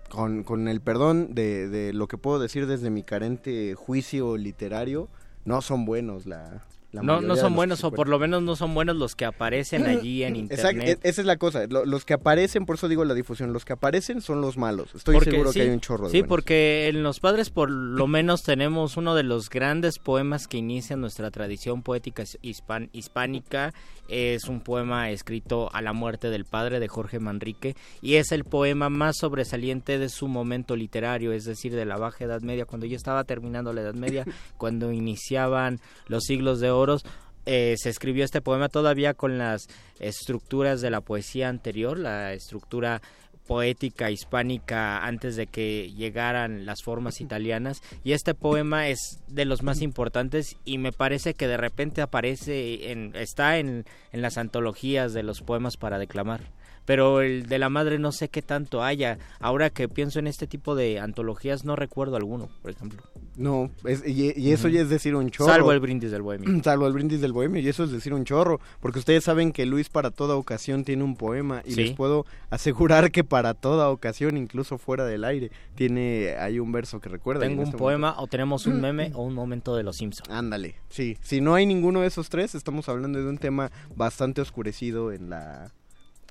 con, 0.09 0.43
con 0.43 0.67
el 0.67 0.81
perdón 0.81 1.33
de, 1.35 1.67
de 1.67 1.93
lo 1.93 2.07
que 2.07 2.17
puedo 2.17 2.39
decir 2.39 2.67
desde 2.67 2.89
mi 2.89 3.03
carente 3.03 3.75
juicio 3.75 4.37
literario, 4.37 5.09
no 5.45 5.61
son 5.61 5.85
buenos 5.85 6.25
la... 6.25 6.65
no, 7.01 7.21
no 7.21 7.35
son 7.35 7.55
buenos, 7.55 7.83
o 7.83 7.91
por 7.91 8.07
lo 8.07 8.19
menos 8.19 8.41
no 8.43 8.55
son 8.55 8.73
buenos 8.73 8.95
los 8.95 9.15
que 9.15 9.25
aparecen 9.25 9.85
allí 9.85 10.23
en 10.23 10.35
Exacto, 10.35 10.71
internet. 10.71 10.99
e- 11.03 11.09
esa 11.09 11.21
es 11.21 11.27
la 11.27 11.37
cosa. 11.37 11.65
lo- 11.67 11.85
los 11.85 12.05
que 12.05 12.13
aparecen, 12.13 12.65
por 12.65 12.75
eso 12.75 12.87
digo 12.87 13.03
la 13.05 13.13
difusión, 13.13 13.53
los 13.53 13.65
que 13.65 13.73
aparecen 13.73 14.21
son 14.21 14.41
los 14.41 14.57
malos. 14.57 14.93
Estoy 14.95 15.15
Porque 15.15 15.31
seguro 15.31 15.51
sí, 15.51 15.59
que 15.59 15.65
hay 15.65 15.71
un 15.71 15.79
chorro 15.81 16.05
de 16.05 16.11
Sí, 16.11 16.17
buenos. 16.19 16.29
porque 16.29 16.87
en 16.87 17.03
Los 17.03 17.19
Padres 17.19 17.49
por 17.49 17.69
lo 17.69 18.07
menos 18.07 18.43
tenemos 18.43 18.97
uno 18.97 19.15
de 19.15 19.23
los 19.23 19.49
grandes 19.49 19.99
poemas 19.99 20.47
que 20.47 20.57
inicia 20.57 20.95
nuestra 20.95 21.31
tradición 21.31 21.81
poética 21.83 22.23
his- 22.23 22.37
hispan- 22.41 22.89
hispánica. 22.93 23.73
Es 24.07 24.45
un 24.45 24.61
poema 24.61 25.09
escrito 25.09 25.69
a 25.73 25.81
la 25.81 25.91
muerte 25.91 26.29
del 26.29 26.45
padre 26.45 26.79
de 26.79 26.87
Jorge 26.87 27.19
Manrique 27.19 27.75
y 28.03 28.15
es 28.15 28.31
el 28.31 28.43
poema 28.43 28.89
más 28.89 29.17
sobresaliente 29.17 29.97
de 29.97 30.09
su 30.09 30.27
momento 30.27 30.75
literario, 30.75 31.31
es 31.31 31.43
decir, 31.45 31.73
de 31.73 31.85
la 31.85 31.97
Baja 31.97 32.25
Edad 32.25 32.41
Media, 32.41 32.65
cuando 32.65 32.85
ya 32.85 32.95
estaba 32.97 33.23
terminando 33.23 33.73
la 33.73 33.81
Edad 33.81 33.95
Media, 33.95 34.23
cuando 34.57 34.91
iniciaban 34.91 35.79
los 36.07 36.23
siglos 36.25 36.59
de 36.59 36.69
eh, 37.45 37.75
se 37.77 37.89
escribió 37.89 38.25
este 38.25 38.41
poema 38.41 38.69
todavía 38.69 39.13
con 39.13 39.37
las 39.37 39.67
estructuras 39.99 40.81
de 40.81 40.89
la 40.89 41.01
poesía 41.01 41.49
anterior, 41.49 41.97
la 41.99 42.33
estructura 42.33 43.01
poética 43.45 44.09
hispánica 44.09 45.05
antes 45.05 45.35
de 45.35 45.45
que 45.45 45.91
llegaran 45.93 46.65
las 46.65 46.81
formas 46.81 47.21
italianas. 47.21 47.81
Y 48.03 48.13
este 48.13 48.33
poema 48.33 48.87
es 48.87 49.19
de 49.27 49.45
los 49.45 49.61
más 49.61 49.81
importantes 49.81 50.57
y 50.65 50.79
me 50.79 50.91
parece 50.91 51.35
que 51.35 51.47
de 51.47 51.57
repente 51.57 52.01
aparece 52.01 52.91
en 52.91 53.15
está 53.15 53.59
en 53.59 53.85
las 54.11 54.37
antologías 54.37 55.13
de 55.13 55.23
los 55.23 55.41
poemas 55.41 55.77
para 55.77 55.99
declamar 55.99 56.41
pero 56.85 57.21
el 57.21 57.47
de 57.47 57.59
la 57.59 57.69
madre 57.69 57.99
no 57.99 58.11
sé 58.11 58.29
qué 58.29 58.41
tanto 58.41 58.83
haya 58.83 59.17
ahora 59.39 59.69
que 59.69 59.87
pienso 59.89 60.19
en 60.19 60.27
este 60.27 60.47
tipo 60.47 60.75
de 60.75 60.99
antologías 60.99 61.65
no 61.65 61.75
recuerdo 61.75 62.15
alguno 62.15 62.49
por 62.61 62.71
ejemplo 62.71 63.01
No, 63.37 63.69
es- 63.85 64.03
y, 64.07 64.33
y 64.39 64.51
eso 64.51 64.67
ya 64.69 64.81
es 64.81 64.89
decir 64.89 65.15
un 65.15 65.29
chorro. 65.29 65.51
salvo 65.51 65.71
el 65.71 65.79
brindis 65.79 66.11
del 66.11 66.21
bohemio 66.21 66.49
Salvo 66.63 66.87
el 66.87 66.93
brindis 66.93 67.21
del 67.21 67.33
bohemio, 67.33 67.61
y 67.61 67.67
eso 67.67 67.83
es 67.83 67.91
decir 67.91 68.13
un 68.13 68.23
chorro. 68.23 68.59
Porque 68.79 68.99
ustedes 68.99 69.23
saben 69.23 69.51
que 69.51 69.65
Luis 69.65 69.89
para 69.89 70.09
toda 70.11 70.35
ocasión 70.35 70.83
tiene 70.85 71.03
un 71.03 71.15
poema, 71.15 71.61
y 71.65 71.71
Sí. 71.73 71.83
les 71.83 71.91
puedo 71.95 72.25
asegurar 72.49 73.11
que 73.11 73.23
para 73.23 73.53
toda 73.53 73.89
ocasión, 73.89 74.37
incluso 74.37 74.77
fuera 74.77 75.05
del 75.05 75.23
aire, 75.25 75.51
tiene 75.75 76.35
hay 76.39 76.59
un 76.59 76.71
verso 76.71 76.99
que 77.01 77.09
recuerda. 77.09 77.41
tengo 77.41 77.55
en 77.55 77.59
un 77.59 77.65
este 77.65 77.77
poema 77.77 78.15
o 78.19 78.27
tenemos 78.27 78.65
un 78.67 78.79
meme 78.81 79.11
o 79.15 79.23
un 79.23 79.33
momento 79.33 79.75
de 79.75 79.83
los 79.83 79.97
Simpsons 79.97 80.29
Ándale, 80.29 80.75
sí. 80.89 81.17
Si 81.21 81.41
no 81.41 81.55
hay 81.55 81.65
ninguno 81.65 82.01
de 82.01 82.07
esos 82.07 82.29
tres, 82.29 82.55
estamos 82.55 82.87
hablando 82.89 83.19
de 83.21 83.27
un 83.29 83.37
tema 83.37 83.71
bastante 83.95 84.41
oscurecido 84.41 85.11
en 85.11 85.29
la 85.29 85.71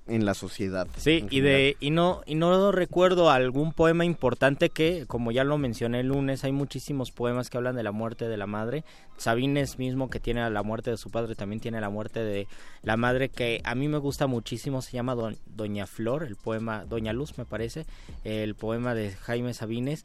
en 0.07 0.27
la 0.27 0.35
sociedad. 0.35 0.87
Sí, 0.97 1.27
y 1.31 1.41
de 1.41 1.77
y 1.81 1.91
no 1.91 2.23
y 2.27 2.35
no 2.35 2.73
recuerdo 2.73 3.31
algún 3.31 3.73
poema 3.73 4.05
importante 4.05 4.69
que, 4.69 5.07
como 5.07 5.33
ya 5.33 5.45
lo 5.45 5.57
mencioné 5.57 6.01
el 6.01 6.09
lunes, 6.09 6.45
hay 6.45 6.53
muchísimos 6.53 7.11
poemas 7.11 7.49
que 7.49 7.57
hablan 7.57 7.77
de 7.77 7.83
la 7.83 7.93
muerte 7.93 8.29
de 8.29 8.37
la 8.37 8.47
madre. 8.47 8.85
Sabines 9.17 9.79
mismo 9.79 10.11
que 10.11 10.21
tiene 10.21 10.49
la 10.51 10.63
muerte 10.63 10.91
de 10.91 10.97
su 10.97 11.11
padre, 11.11 11.35
también 11.35 11.61
tiene 11.61 11.81
la 11.81 11.89
muerte 11.89 12.21
de 12.21 12.47
la 12.83 12.97
madre 12.97 13.29
que 13.29 13.63
a 13.65 13.75
mí 13.75 13.89
me 13.89 13.99
gusta 13.99 14.27
muchísimo, 14.27 14.83
se 14.83 14.93
llama 14.93 15.17
Doña 15.47 15.87
Flor, 15.87 16.25
el 16.25 16.37
poema 16.37 16.85
Doña 16.85 17.13
Luz 17.13 17.39
me 17.39 17.45
parece, 17.45 17.87
el 18.25 18.55
poema 18.55 18.95
de 18.95 19.13
Jaime 19.13 19.55
Sabines. 19.55 20.05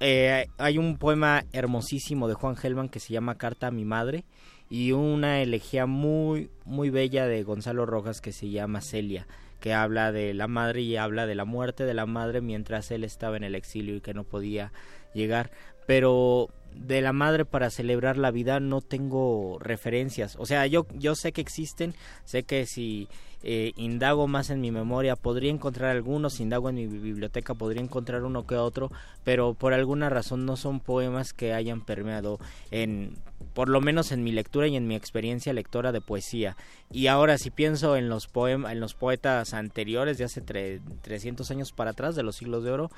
Eh, 0.00 0.46
hay 0.58 0.78
un 0.78 0.98
poema 0.98 1.44
hermosísimo 1.52 2.28
de 2.28 2.34
Juan 2.34 2.56
Gelman 2.56 2.90
que 2.90 3.00
se 3.00 3.14
llama 3.14 3.36
Carta 3.36 3.68
a 3.68 3.70
mi 3.70 3.84
madre 3.84 4.24
y 4.68 4.92
una 4.92 5.40
elegía 5.42 5.86
muy 5.86 6.50
muy 6.64 6.90
bella 6.90 7.26
de 7.26 7.42
Gonzalo 7.42 7.86
Rojas 7.86 8.20
que 8.20 8.32
se 8.32 8.50
llama 8.50 8.80
Celia 8.80 9.26
que 9.60 9.74
habla 9.74 10.12
de 10.12 10.34
la 10.34 10.48
madre 10.48 10.82
y 10.82 10.96
habla 10.96 11.26
de 11.26 11.34
la 11.34 11.44
muerte 11.44 11.84
de 11.84 11.94
la 11.94 12.06
madre 12.06 12.40
mientras 12.40 12.90
él 12.90 13.04
estaba 13.04 13.36
en 13.36 13.44
el 13.44 13.54
exilio 13.54 13.96
y 13.96 14.00
que 14.00 14.14
no 14.14 14.24
podía 14.24 14.72
llegar. 15.14 15.50
Pero 15.86 16.50
de 16.74 17.00
la 17.00 17.12
madre 17.12 17.44
para 17.44 17.70
celebrar 17.70 18.18
la 18.18 18.30
vida 18.30 18.60
no 18.60 18.80
tengo 18.80 19.58
referencias. 19.60 20.36
O 20.38 20.46
sea 20.46 20.66
yo 20.66 20.86
yo 20.94 21.14
sé 21.14 21.32
que 21.32 21.40
existen 21.40 21.94
sé 22.24 22.42
que 22.42 22.66
si 22.66 23.08
eh, 23.48 23.72
indago 23.76 24.26
más 24.26 24.50
en 24.50 24.60
mi 24.60 24.72
memoria 24.72 25.14
podría 25.14 25.52
encontrar 25.52 25.90
algunos 25.90 26.40
indago 26.40 26.68
en 26.68 26.74
mi 26.74 26.86
biblioteca 26.88 27.54
podría 27.54 27.80
encontrar 27.80 28.24
uno 28.24 28.44
que 28.44 28.56
otro 28.56 28.90
pero 29.22 29.54
por 29.54 29.72
alguna 29.72 30.10
razón 30.10 30.44
no 30.46 30.56
son 30.56 30.80
poemas 30.80 31.32
que 31.32 31.52
hayan 31.54 31.80
permeado 31.84 32.40
en 32.72 33.14
por 33.54 33.68
lo 33.68 33.80
menos 33.80 34.10
en 34.10 34.24
mi 34.24 34.32
lectura 34.32 34.66
y 34.66 34.74
en 34.74 34.88
mi 34.88 34.96
experiencia 34.96 35.52
lectora 35.52 35.92
de 35.92 36.00
poesía. 36.00 36.56
Y 36.90 37.06
ahora 37.06 37.38
si 37.38 37.50
pienso 37.50 37.96
en 37.96 38.08
los 38.08 38.26
poemas 38.26 38.72
en 38.72 38.80
los 38.80 38.94
poetas 38.94 39.54
anteriores 39.54 40.18
de 40.18 40.24
hace 40.24 40.42
tre- 40.44 40.80
300 41.02 41.48
años 41.52 41.70
para 41.72 41.92
atrás 41.92 42.16
de 42.16 42.22
los 42.24 42.34
siglos 42.36 42.64
de 42.64 42.72
oro 42.72 42.90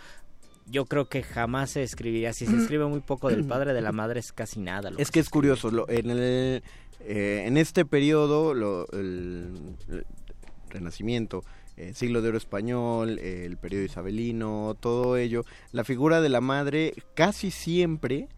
yo 0.71 0.85
creo 0.87 1.09
que 1.09 1.23
jamás 1.23 1.71
se 1.71 1.83
escribiría. 1.83 2.33
Si 2.33 2.47
se 2.47 2.57
escribe 2.57 2.87
muy 2.87 3.01
poco 3.01 3.29
del 3.31 3.45
padre 3.45 3.73
de 3.75 3.81
la 3.83 3.93
madre 4.01 4.21
es 4.21 4.33
casi 4.33 4.61
nada 4.61 4.91
lo 4.91 4.99
Es 4.99 5.11
que 5.11 5.21
es 5.21 5.29
curioso, 5.31 5.71
lo- 5.71 5.89
en, 5.89 6.11
el, 6.11 6.63
eh, 7.01 7.45
en 7.47 7.57
este 7.57 7.85
periodo, 7.85 8.55
lo- 8.55 8.87
el 8.93 9.75
Renacimiento, 10.71 11.45
eh, 11.77 11.93
siglo 11.95 12.23
de 12.23 12.29
oro 12.29 12.39
español, 12.39 13.19
el 13.19 13.57
periodo 13.57 13.85
isabelino, 13.85 14.77
todo 14.79 15.17
ello, 15.17 15.45
la 15.73 15.85
figura 15.85 16.21
de 16.21 16.29
la 16.29 16.41
madre 16.41 16.95
casi 17.15 17.51
siempre 17.51 18.29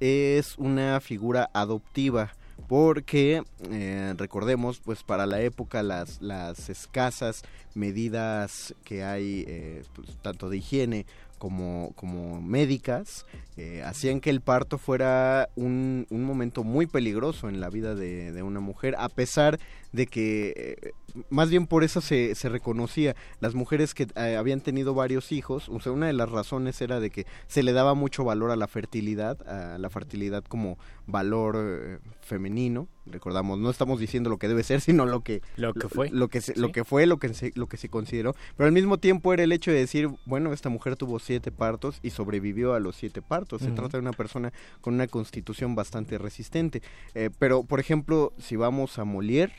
es 0.00 0.56
una 0.58 1.00
figura 1.00 1.50
adoptiva. 1.52 2.32
Porque, 2.66 3.42
eh, 3.70 4.14
recordemos, 4.18 4.80
pues 4.80 5.02
para 5.04 5.26
la 5.26 5.40
época 5.40 5.82
las, 5.82 6.20
las 6.20 6.68
escasas 6.68 7.42
medidas 7.74 8.74
que 8.84 9.04
hay, 9.04 9.44
eh, 9.46 9.84
pues, 9.94 10.18
tanto 10.20 10.50
de 10.50 10.58
higiene 10.58 11.06
como, 11.38 11.92
como 11.96 12.40
médicas, 12.40 13.26
eh, 13.56 13.82
hacían 13.84 14.20
que 14.20 14.30
el 14.30 14.40
parto 14.40 14.78
fuera 14.78 15.48
un, 15.56 16.06
un 16.10 16.24
momento 16.24 16.64
muy 16.64 16.86
peligroso 16.86 17.48
en 17.48 17.60
la 17.60 17.70
vida 17.70 17.94
de, 17.94 18.32
de 18.32 18.42
una 18.42 18.60
mujer, 18.60 18.94
a 18.98 19.08
pesar 19.08 19.58
de 19.92 20.06
que, 20.06 20.52
eh, 20.56 20.92
más 21.30 21.50
bien 21.50 21.66
por 21.66 21.84
eso 21.84 22.00
se, 22.00 22.34
se 22.34 22.48
reconocía, 22.48 23.16
las 23.40 23.54
mujeres 23.54 23.94
que 23.94 24.06
eh, 24.16 24.36
habían 24.36 24.60
tenido 24.60 24.94
varios 24.94 25.32
hijos, 25.32 25.68
o 25.68 25.80
sea, 25.80 25.92
una 25.92 26.06
de 26.06 26.12
las 26.12 26.30
razones 26.30 26.80
era 26.80 27.00
de 27.00 27.10
que 27.10 27.26
se 27.46 27.62
le 27.62 27.72
daba 27.72 27.94
mucho 27.94 28.24
valor 28.24 28.50
a 28.50 28.56
la 28.56 28.68
fertilidad, 28.68 29.46
a 29.48 29.78
la 29.78 29.90
fertilidad 29.90 30.44
como 30.44 30.78
valor 31.08 31.56
eh, 31.58 31.98
femenino, 32.20 32.86
recordamos, 33.06 33.58
no 33.58 33.70
estamos 33.70 33.98
diciendo 33.98 34.28
lo 34.30 34.36
que 34.38 34.46
debe 34.46 34.62
ser, 34.62 34.80
sino 34.82 35.06
lo 35.06 35.22
que, 35.22 35.42
Lo 35.56 35.74
que 35.74 35.88
fue. 35.88 36.10
lo 36.10 36.28
que, 36.28 36.40
se- 36.40 36.54
lo 36.56 36.70
que 36.70 36.84
fue, 36.84 37.06
lo 37.06 37.18
que, 37.18 37.32
se, 37.34 37.50
lo 37.56 37.66
que 37.66 37.76
se 37.78 37.88
consideró, 37.88 38.34
pero 38.56 38.66
al 38.66 38.72
mismo 38.72 38.98
tiempo 38.98 39.32
era 39.32 39.42
el 39.42 39.50
hecho 39.52 39.70
de 39.72 39.78
decir, 39.78 40.08
bueno, 40.26 40.52
esta 40.52 40.68
mujer 40.68 40.94
tuvo 40.96 41.18
siete 41.18 41.50
partos 41.50 41.98
y 42.02 42.10
sobrevivió 42.10 42.74
a 42.74 42.80
los 42.80 42.94
siete 42.94 43.22
partos. 43.22 43.62
Se 43.62 43.70
trata 43.70 43.96
de 43.96 44.02
una 44.02 44.12
persona 44.12 44.52
con 44.80 44.94
una 44.94 45.06
constitución 45.08 45.74
bastante 45.74 46.18
resistente. 46.18 46.82
Eh, 47.14 47.30
pero, 47.38 47.64
por 47.64 47.80
ejemplo, 47.80 48.32
si 48.38 48.56
vamos 48.56 48.98
a 48.98 49.04
Molière, 49.04 49.52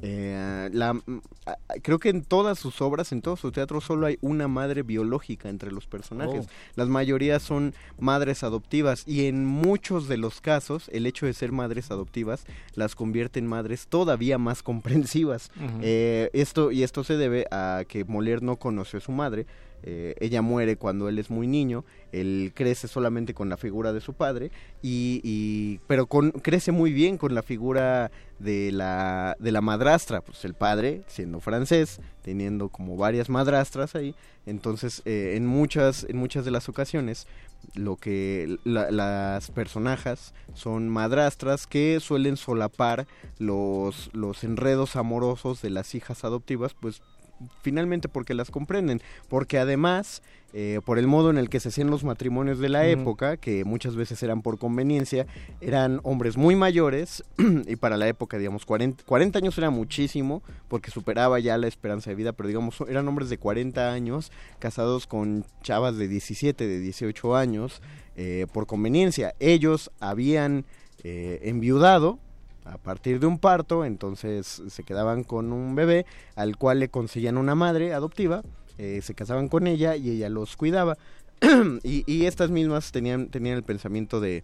eh, 0.00 0.70
la, 0.72 0.94
mm, 0.94 1.00
a- 1.46 1.50
a- 1.52 1.74
creo 1.82 1.98
que 1.98 2.08
en 2.10 2.22
todas 2.22 2.58
sus 2.58 2.80
obras, 2.80 3.10
en 3.12 3.20
todo 3.22 3.36
su 3.36 3.50
teatro, 3.52 3.80
solo 3.80 4.06
hay 4.06 4.18
una 4.20 4.46
madre 4.48 4.82
biológica 4.82 5.48
entre 5.48 5.72
los 5.72 5.86
personajes. 5.86 6.46
Oh. 6.46 6.50
Las 6.76 6.88
mayorías 6.88 7.42
son 7.42 7.74
madres 7.98 8.42
adoptivas 8.42 9.02
y 9.06 9.26
en 9.26 9.44
muchos 9.44 10.06
de 10.08 10.16
los 10.16 10.40
casos 10.40 10.88
el 10.92 11.06
hecho 11.06 11.26
de 11.26 11.34
ser 11.34 11.50
madres 11.52 11.90
adoptivas 11.90 12.44
las 12.74 12.94
convierte 12.94 13.38
en 13.40 13.46
madres 13.46 13.86
todavía 13.88 14.38
más 14.38 14.62
comprensivas. 15.08 15.50
Eh, 15.82 16.30
esto 16.32 16.70
y 16.70 16.82
esto 16.84 17.02
se 17.04 17.16
debe 17.16 17.46
a 17.50 17.84
que 17.88 18.06
Molière 18.06 18.40
no 18.42 18.56
conoció 18.56 18.98
a 18.98 19.02
su 19.02 19.12
madre. 19.12 19.46
Eh, 19.82 20.14
ella 20.20 20.42
muere 20.42 20.76
cuando 20.76 21.08
él 21.08 21.18
es 21.18 21.30
muy 21.30 21.46
niño, 21.46 21.84
él 22.12 22.52
crece 22.54 22.88
solamente 22.88 23.34
con 23.34 23.48
la 23.48 23.56
figura 23.56 23.92
de 23.92 24.00
su 24.00 24.14
padre, 24.14 24.50
y, 24.82 25.20
y 25.24 25.80
pero 25.86 26.06
con, 26.06 26.30
crece 26.32 26.72
muy 26.72 26.92
bien 26.92 27.18
con 27.18 27.34
la 27.34 27.42
figura 27.42 28.10
de 28.38 28.70
la, 28.72 29.36
de 29.38 29.52
la 29.52 29.60
madrastra, 29.60 30.20
pues 30.20 30.44
el 30.44 30.54
padre 30.54 31.02
siendo 31.06 31.40
francés, 31.40 32.00
teniendo 32.22 32.68
como 32.68 32.96
varias 32.96 33.28
madrastras 33.28 33.94
ahí, 33.94 34.14
entonces 34.46 35.02
eh, 35.04 35.34
en, 35.36 35.46
muchas, 35.46 36.04
en 36.08 36.16
muchas 36.16 36.44
de 36.44 36.50
las 36.50 36.68
ocasiones 36.68 37.26
lo 37.74 37.96
que 37.96 38.56
la- 38.64 38.90
las 38.92 39.50
personajes 39.50 40.32
son 40.54 40.88
madrastras 40.88 41.66
que 41.66 41.98
suelen 42.00 42.36
solapar 42.36 43.06
los, 43.38 44.10
los 44.14 44.44
enredos 44.44 44.94
amorosos 44.96 45.60
de 45.60 45.70
las 45.70 45.94
hijas 45.96 46.22
adoptivas, 46.24 46.74
pues 46.74 47.02
finalmente 47.62 48.08
porque 48.08 48.34
las 48.34 48.50
comprenden, 48.50 49.00
porque 49.28 49.58
además 49.58 50.22
eh, 50.54 50.80
por 50.82 50.98
el 50.98 51.06
modo 51.06 51.28
en 51.28 51.36
el 51.36 51.50
que 51.50 51.60
se 51.60 51.68
hacían 51.68 51.90
los 51.90 52.04
matrimonios 52.04 52.58
de 52.58 52.70
la 52.70 52.86
época, 52.86 53.36
que 53.36 53.66
muchas 53.66 53.96
veces 53.96 54.22
eran 54.22 54.40
por 54.40 54.58
conveniencia, 54.58 55.26
eran 55.60 56.00
hombres 56.04 56.38
muy 56.38 56.56
mayores 56.56 57.22
y 57.66 57.76
para 57.76 57.98
la 57.98 58.08
época, 58.08 58.38
digamos, 58.38 58.64
40, 58.64 59.04
40 59.04 59.38
años 59.38 59.58
era 59.58 59.68
muchísimo 59.68 60.42
porque 60.68 60.90
superaba 60.90 61.38
ya 61.38 61.58
la 61.58 61.66
esperanza 61.66 62.08
de 62.08 62.16
vida, 62.16 62.32
pero 62.32 62.48
digamos, 62.48 62.82
eran 62.88 63.06
hombres 63.08 63.28
de 63.28 63.36
40 63.36 63.92
años 63.92 64.32
casados 64.58 65.06
con 65.06 65.44
chavas 65.62 65.98
de 65.98 66.08
17, 66.08 66.66
de 66.66 66.80
18 66.80 67.36
años 67.36 67.82
eh, 68.16 68.46
por 68.50 68.66
conveniencia. 68.66 69.34
Ellos 69.40 69.90
habían 70.00 70.64
eh, 71.04 71.40
enviudado 71.42 72.18
a 72.70 72.78
partir 72.78 73.20
de 73.20 73.26
un 73.26 73.38
parto, 73.38 73.84
entonces 73.84 74.62
se 74.68 74.82
quedaban 74.82 75.24
con 75.24 75.52
un 75.52 75.74
bebé 75.74 76.06
al 76.36 76.56
cual 76.56 76.80
le 76.80 76.88
conseguían 76.88 77.38
una 77.38 77.54
madre 77.54 77.94
adoptiva, 77.94 78.42
eh, 78.76 79.00
se 79.02 79.14
casaban 79.14 79.48
con 79.48 79.66
ella 79.66 79.96
y 79.96 80.10
ella 80.10 80.28
los 80.28 80.56
cuidaba. 80.56 80.98
y, 81.82 82.04
y 82.06 82.26
estas 82.26 82.50
mismas 82.50 82.92
tenían, 82.92 83.28
tenían 83.28 83.56
el 83.56 83.62
pensamiento 83.62 84.20
de, 84.20 84.42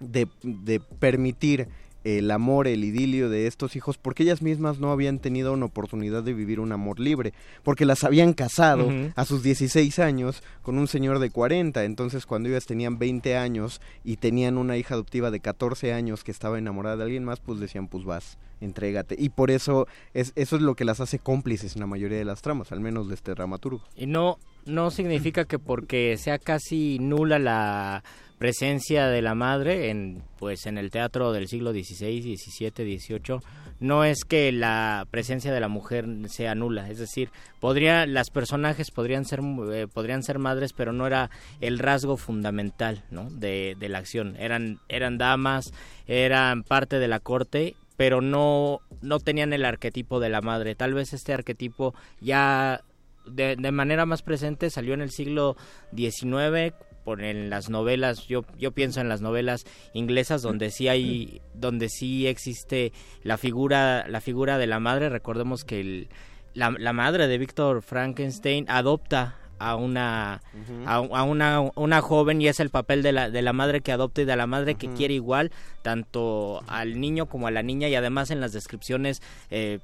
de, 0.00 0.28
de 0.42 0.80
permitir 0.80 1.68
el 2.04 2.30
amor, 2.30 2.66
el 2.66 2.84
idilio 2.84 3.28
de 3.28 3.46
estos 3.46 3.76
hijos, 3.76 3.98
porque 3.98 4.22
ellas 4.22 4.42
mismas 4.42 4.78
no 4.78 4.90
habían 4.90 5.18
tenido 5.18 5.52
una 5.52 5.66
oportunidad 5.66 6.22
de 6.22 6.32
vivir 6.32 6.60
un 6.60 6.72
amor 6.72 6.98
libre, 6.98 7.32
porque 7.62 7.84
las 7.84 8.04
habían 8.04 8.32
casado 8.32 8.90
a 9.16 9.24
sus 9.24 9.42
16 9.42 9.98
años 9.98 10.42
con 10.62 10.78
un 10.78 10.88
señor 10.88 11.18
de 11.18 11.30
40, 11.30 11.84
entonces 11.84 12.26
cuando 12.26 12.48
ellas 12.48 12.66
tenían 12.66 12.98
20 12.98 13.36
años 13.36 13.80
y 14.04 14.16
tenían 14.16 14.58
una 14.58 14.76
hija 14.76 14.94
adoptiva 14.94 15.30
de 15.30 15.40
14 15.40 15.92
años 15.92 16.24
que 16.24 16.30
estaba 16.30 16.58
enamorada 16.58 16.96
de 16.96 17.04
alguien 17.04 17.24
más, 17.24 17.40
pues 17.40 17.60
decían, 17.60 17.88
pues 17.88 18.04
vas, 18.04 18.38
entrégate. 18.60 19.16
Y 19.18 19.30
por 19.30 19.50
eso 19.50 19.86
es, 20.14 20.32
eso 20.36 20.56
es 20.56 20.62
lo 20.62 20.74
que 20.74 20.84
las 20.84 21.00
hace 21.00 21.18
cómplices 21.18 21.74
en 21.74 21.80
la 21.80 21.86
mayoría 21.86 22.18
de 22.18 22.24
las 22.24 22.42
tramas, 22.42 22.72
al 22.72 22.80
menos 22.80 23.08
de 23.08 23.14
este 23.14 23.32
dramaturgo. 23.32 23.82
Y 23.94 24.06
no, 24.06 24.38
no 24.64 24.90
significa 24.90 25.44
que 25.44 25.58
porque 25.58 26.16
sea 26.16 26.38
casi 26.38 26.98
nula 26.98 27.38
la 27.38 28.04
presencia 28.40 29.08
de 29.08 29.20
la 29.20 29.34
madre 29.34 29.90
en 29.90 30.22
pues 30.38 30.64
en 30.64 30.78
el 30.78 30.90
teatro 30.90 31.30
del 31.30 31.46
siglo 31.46 31.72
XVI, 31.72 32.38
XVII, 32.38 32.70
XVIII, 32.70 33.40
no 33.80 34.02
es 34.02 34.24
que 34.24 34.50
la 34.50 35.06
presencia 35.10 35.52
de 35.52 35.60
la 35.60 35.68
mujer 35.68 36.06
sea 36.28 36.54
nula, 36.54 36.88
es 36.88 36.98
decir, 36.98 37.28
podría 37.60 38.06
las 38.06 38.30
personajes 38.30 38.90
podrían 38.90 39.26
ser 39.26 39.40
eh, 39.74 39.86
podrían 39.92 40.22
ser 40.22 40.38
madres, 40.38 40.72
pero 40.72 40.94
no 40.94 41.06
era 41.06 41.28
el 41.60 41.78
rasgo 41.78 42.16
fundamental, 42.16 43.04
¿no? 43.10 43.28
de, 43.28 43.76
de 43.78 43.88
la 43.90 43.98
acción. 43.98 44.34
Eran 44.38 44.78
eran 44.88 45.18
damas, 45.18 45.74
eran 46.06 46.62
parte 46.62 46.98
de 46.98 47.08
la 47.08 47.20
corte 47.20 47.76
pero 47.98 48.22
no, 48.22 48.80
no 49.02 49.20
tenían 49.20 49.52
el 49.52 49.66
arquetipo 49.66 50.18
de 50.18 50.30
la 50.30 50.40
madre. 50.40 50.74
Tal 50.74 50.94
vez 50.94 51.12
este 51.12 51.34
arquetipo 51.34 51.94
ya 52.22 52.80
de, 53.26 53.56
de 53.56 53.72
manera 53.72 54.06
más 54.06 54.22
presente 54.22 54.70
salió 54.70 54.94
en 54.94 55.02
el 55.02 55.10
siglo 55.10 55.58
XIX 55.94 56.74
por 57.04 57.22
en 57.22 57.50
las 57.50 57.70
novelas 57.70 58.26
yo 58.28 58.44
yo 58.58 58.72
pienso 58.72 59.00
en 59.00 59.08
las 59.08 59.20
novelas 59.20 59.64
inglesas 59.94 60.42
donde 60.42 60.70
sí 60.70 60.88
hay 60.88 61.40
donde 61.54 61.88
sí 61.88 62.26
existe 62.26 62.92
la 63.22 63.36
figura 63.38 64.06
la 64.08 64.20
figura 64.20 64.58
de 64.58 64.66
la 64.66 64.80
madre. 64.80 65.08
Recordemos 65.08 65.64
que 65.64 65.80
el- 65.80 66.08
la, 66.52 66.70
la 66.78 66.92
madre 66.92 67.28
de 67.28 67.38
Víctor 67.38 67.80
Frankenstein 67.82 68.66
adopta 68.68 69.36
a 69.60 69.76
una 69.76 70.40
a, 70.86 70.94
a 70.96 71.22
una, 71.22 71.60
una 71.74 72.00
joven 72.00 72.40
y 72.40 72.48
es 72.48 72.60
el 72.60 72.70
papel 72.70 73.02
de 73.02 73.12
la, 73.12 73.28
de 73.30 73.42
la 73.42 73.52
madre 73.52 73.82
que 73.82 73.92
adopta 73.92 74.22
y 74.22 74.24
de 74.24 74.34
la 74.34 74.46
madre 74.46 74.74
que 74.74 74.88
quiere 74.94 75.14
igual 75.14 75.52
tanto 75.82 76.62
al 76.66 76.98
niño 77.00 77.26
como 77.26 77.46
a 77.46 77.50
la 77.50 77.62
niña. 77.62 77.88
Y 77.88 77.94
además 77.94 78.30
en 78.30 78.40
las 78.40 78.52
descripciones 78.52 79.20
eh, 79.50 79.78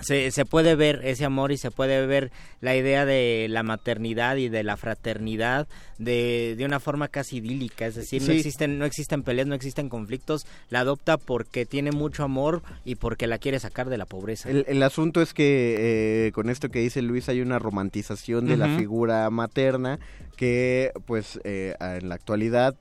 se, 0.00 0.30
se 0.30 0.44
puede 0.44 0.74
ver 0.74 1.00
ese 1.04 1.24
amor 1.24 1.52
y 1.52 1.56
se 1.56 1.70
puede 1.70 2.06
ver 2.06 2.30
la 2.60 2.76
idea 2.76 3.04
de 3.04 3.46
la 3.48 3.62
maternidad 3.62 4.36
y 4.36 4.48
de 4.48 4.62
la 4.62 4.76
fraternidad 4.76 5.68
de, 5.98 6.54
de 6.56 6.64
una 6.64 6.80
forma 6.80 7.08
casi 7.08 7.36
idílica, 7.36 7.86
es 7.86 7.94
decir, 7.94 8.22
no 8.22 8.32
existen 8.32 8.78
no 8.78 8.84
existen 8.84 9.22
peleas, 9.22 9.46
no 9.46 9.54
existen 9.54 9.88
conflictos, 9.88 10.46
la 10.70 10.80
adopta 10.80 11.16
porque 11.16 11.66
tiene 11.66 11.92
mucho 11.92 12.24
amor 12.24 12.62
y 12.84 12.96
porque 12.96 13.26
la 13.26 13.38
quiere 13.38 13.60
sacar 13.60 13.88
de 13.88 13.98
la 13.98 14.06
pobreza. 14.06 14.50
El, 14.50 14.64
el 14.66 14.82
asunto 14.82 15.22
es 15.22 15.32
que 15.32 16.26
eh, 16.26 16.32
con 16.32 16.50
esto 16.50 16.68
que 16.68 16.80
dice 16.80 17.02
Luis 17.02 17.28
hay 17.28 17.40
una 17.40 17.58
romantización 17.58 18.46
de 18.46 18.56
la 18.56 18.76
figura 18.76 19.28
materna 19.30 19.98
que 20.36 20.92
pues 21.06 21.40
eh, 21.44 21.74
en 21.80 22.08
la 22.08 22.16
actualidad 22.16 22.74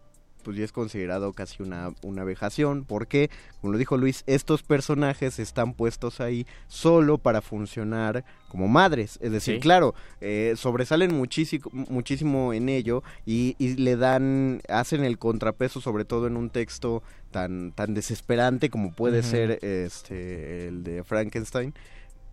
pues 0.43 0.57
ya 0.57 0.65
es 0.65 0.71
considerado 0.71 1.33
casi 1.33 1.63
una, 1.63 1.91
una 2.03 2.23
vejación. 2.23 2.85
Porque 2.85 3.29
como 3.61 3.73
lo 3.73 3.79
dijo 3.79 3.97
Luis 3.97 4.23
estos 4.27 4.61
personajes 4.63 5.39
están 5.39 5.73
puestos 5.73 6.19
ahí 6.19 6.45
solo 6.67 7.17
para 7.17 7.41
funcionar 7.41 8.25
como 8.49 8.67
madres. 8.67 9.17
Es 9.21 9.31
decir 9.31 9.55
Sí. 9.55 9.59
claro 9.59 9.93
eh, 10.21 10.53
sobresalen 10.55 11.13
muchísimo 11.13 11.69
muchísimo 11.71 12.53
en 12.53 12.69
ello 12.69 13.03
y, 13.25 13.55
y 13.57 13.75
le 13.75 13.95
dan 13.97 14.61
hacen 14.69 15.03
el 15.03 15.17
contrapeso 15.17 15.81
sobre 15.81 16.05
todo 16.05 16.27
en 16.27 16.37
un 16.37 16.49
texto 16.49 17.03
tan 17.31 17.71
tan 17.71 17.93
desesperante 17.93 18.69
como 18.69 18.91
puede 18.93 19.23
ser 19.23 19.59
este 19.63 20.67
el 20.67 20.83
de 20.83 21.03
Frankenstein 21.03 21.73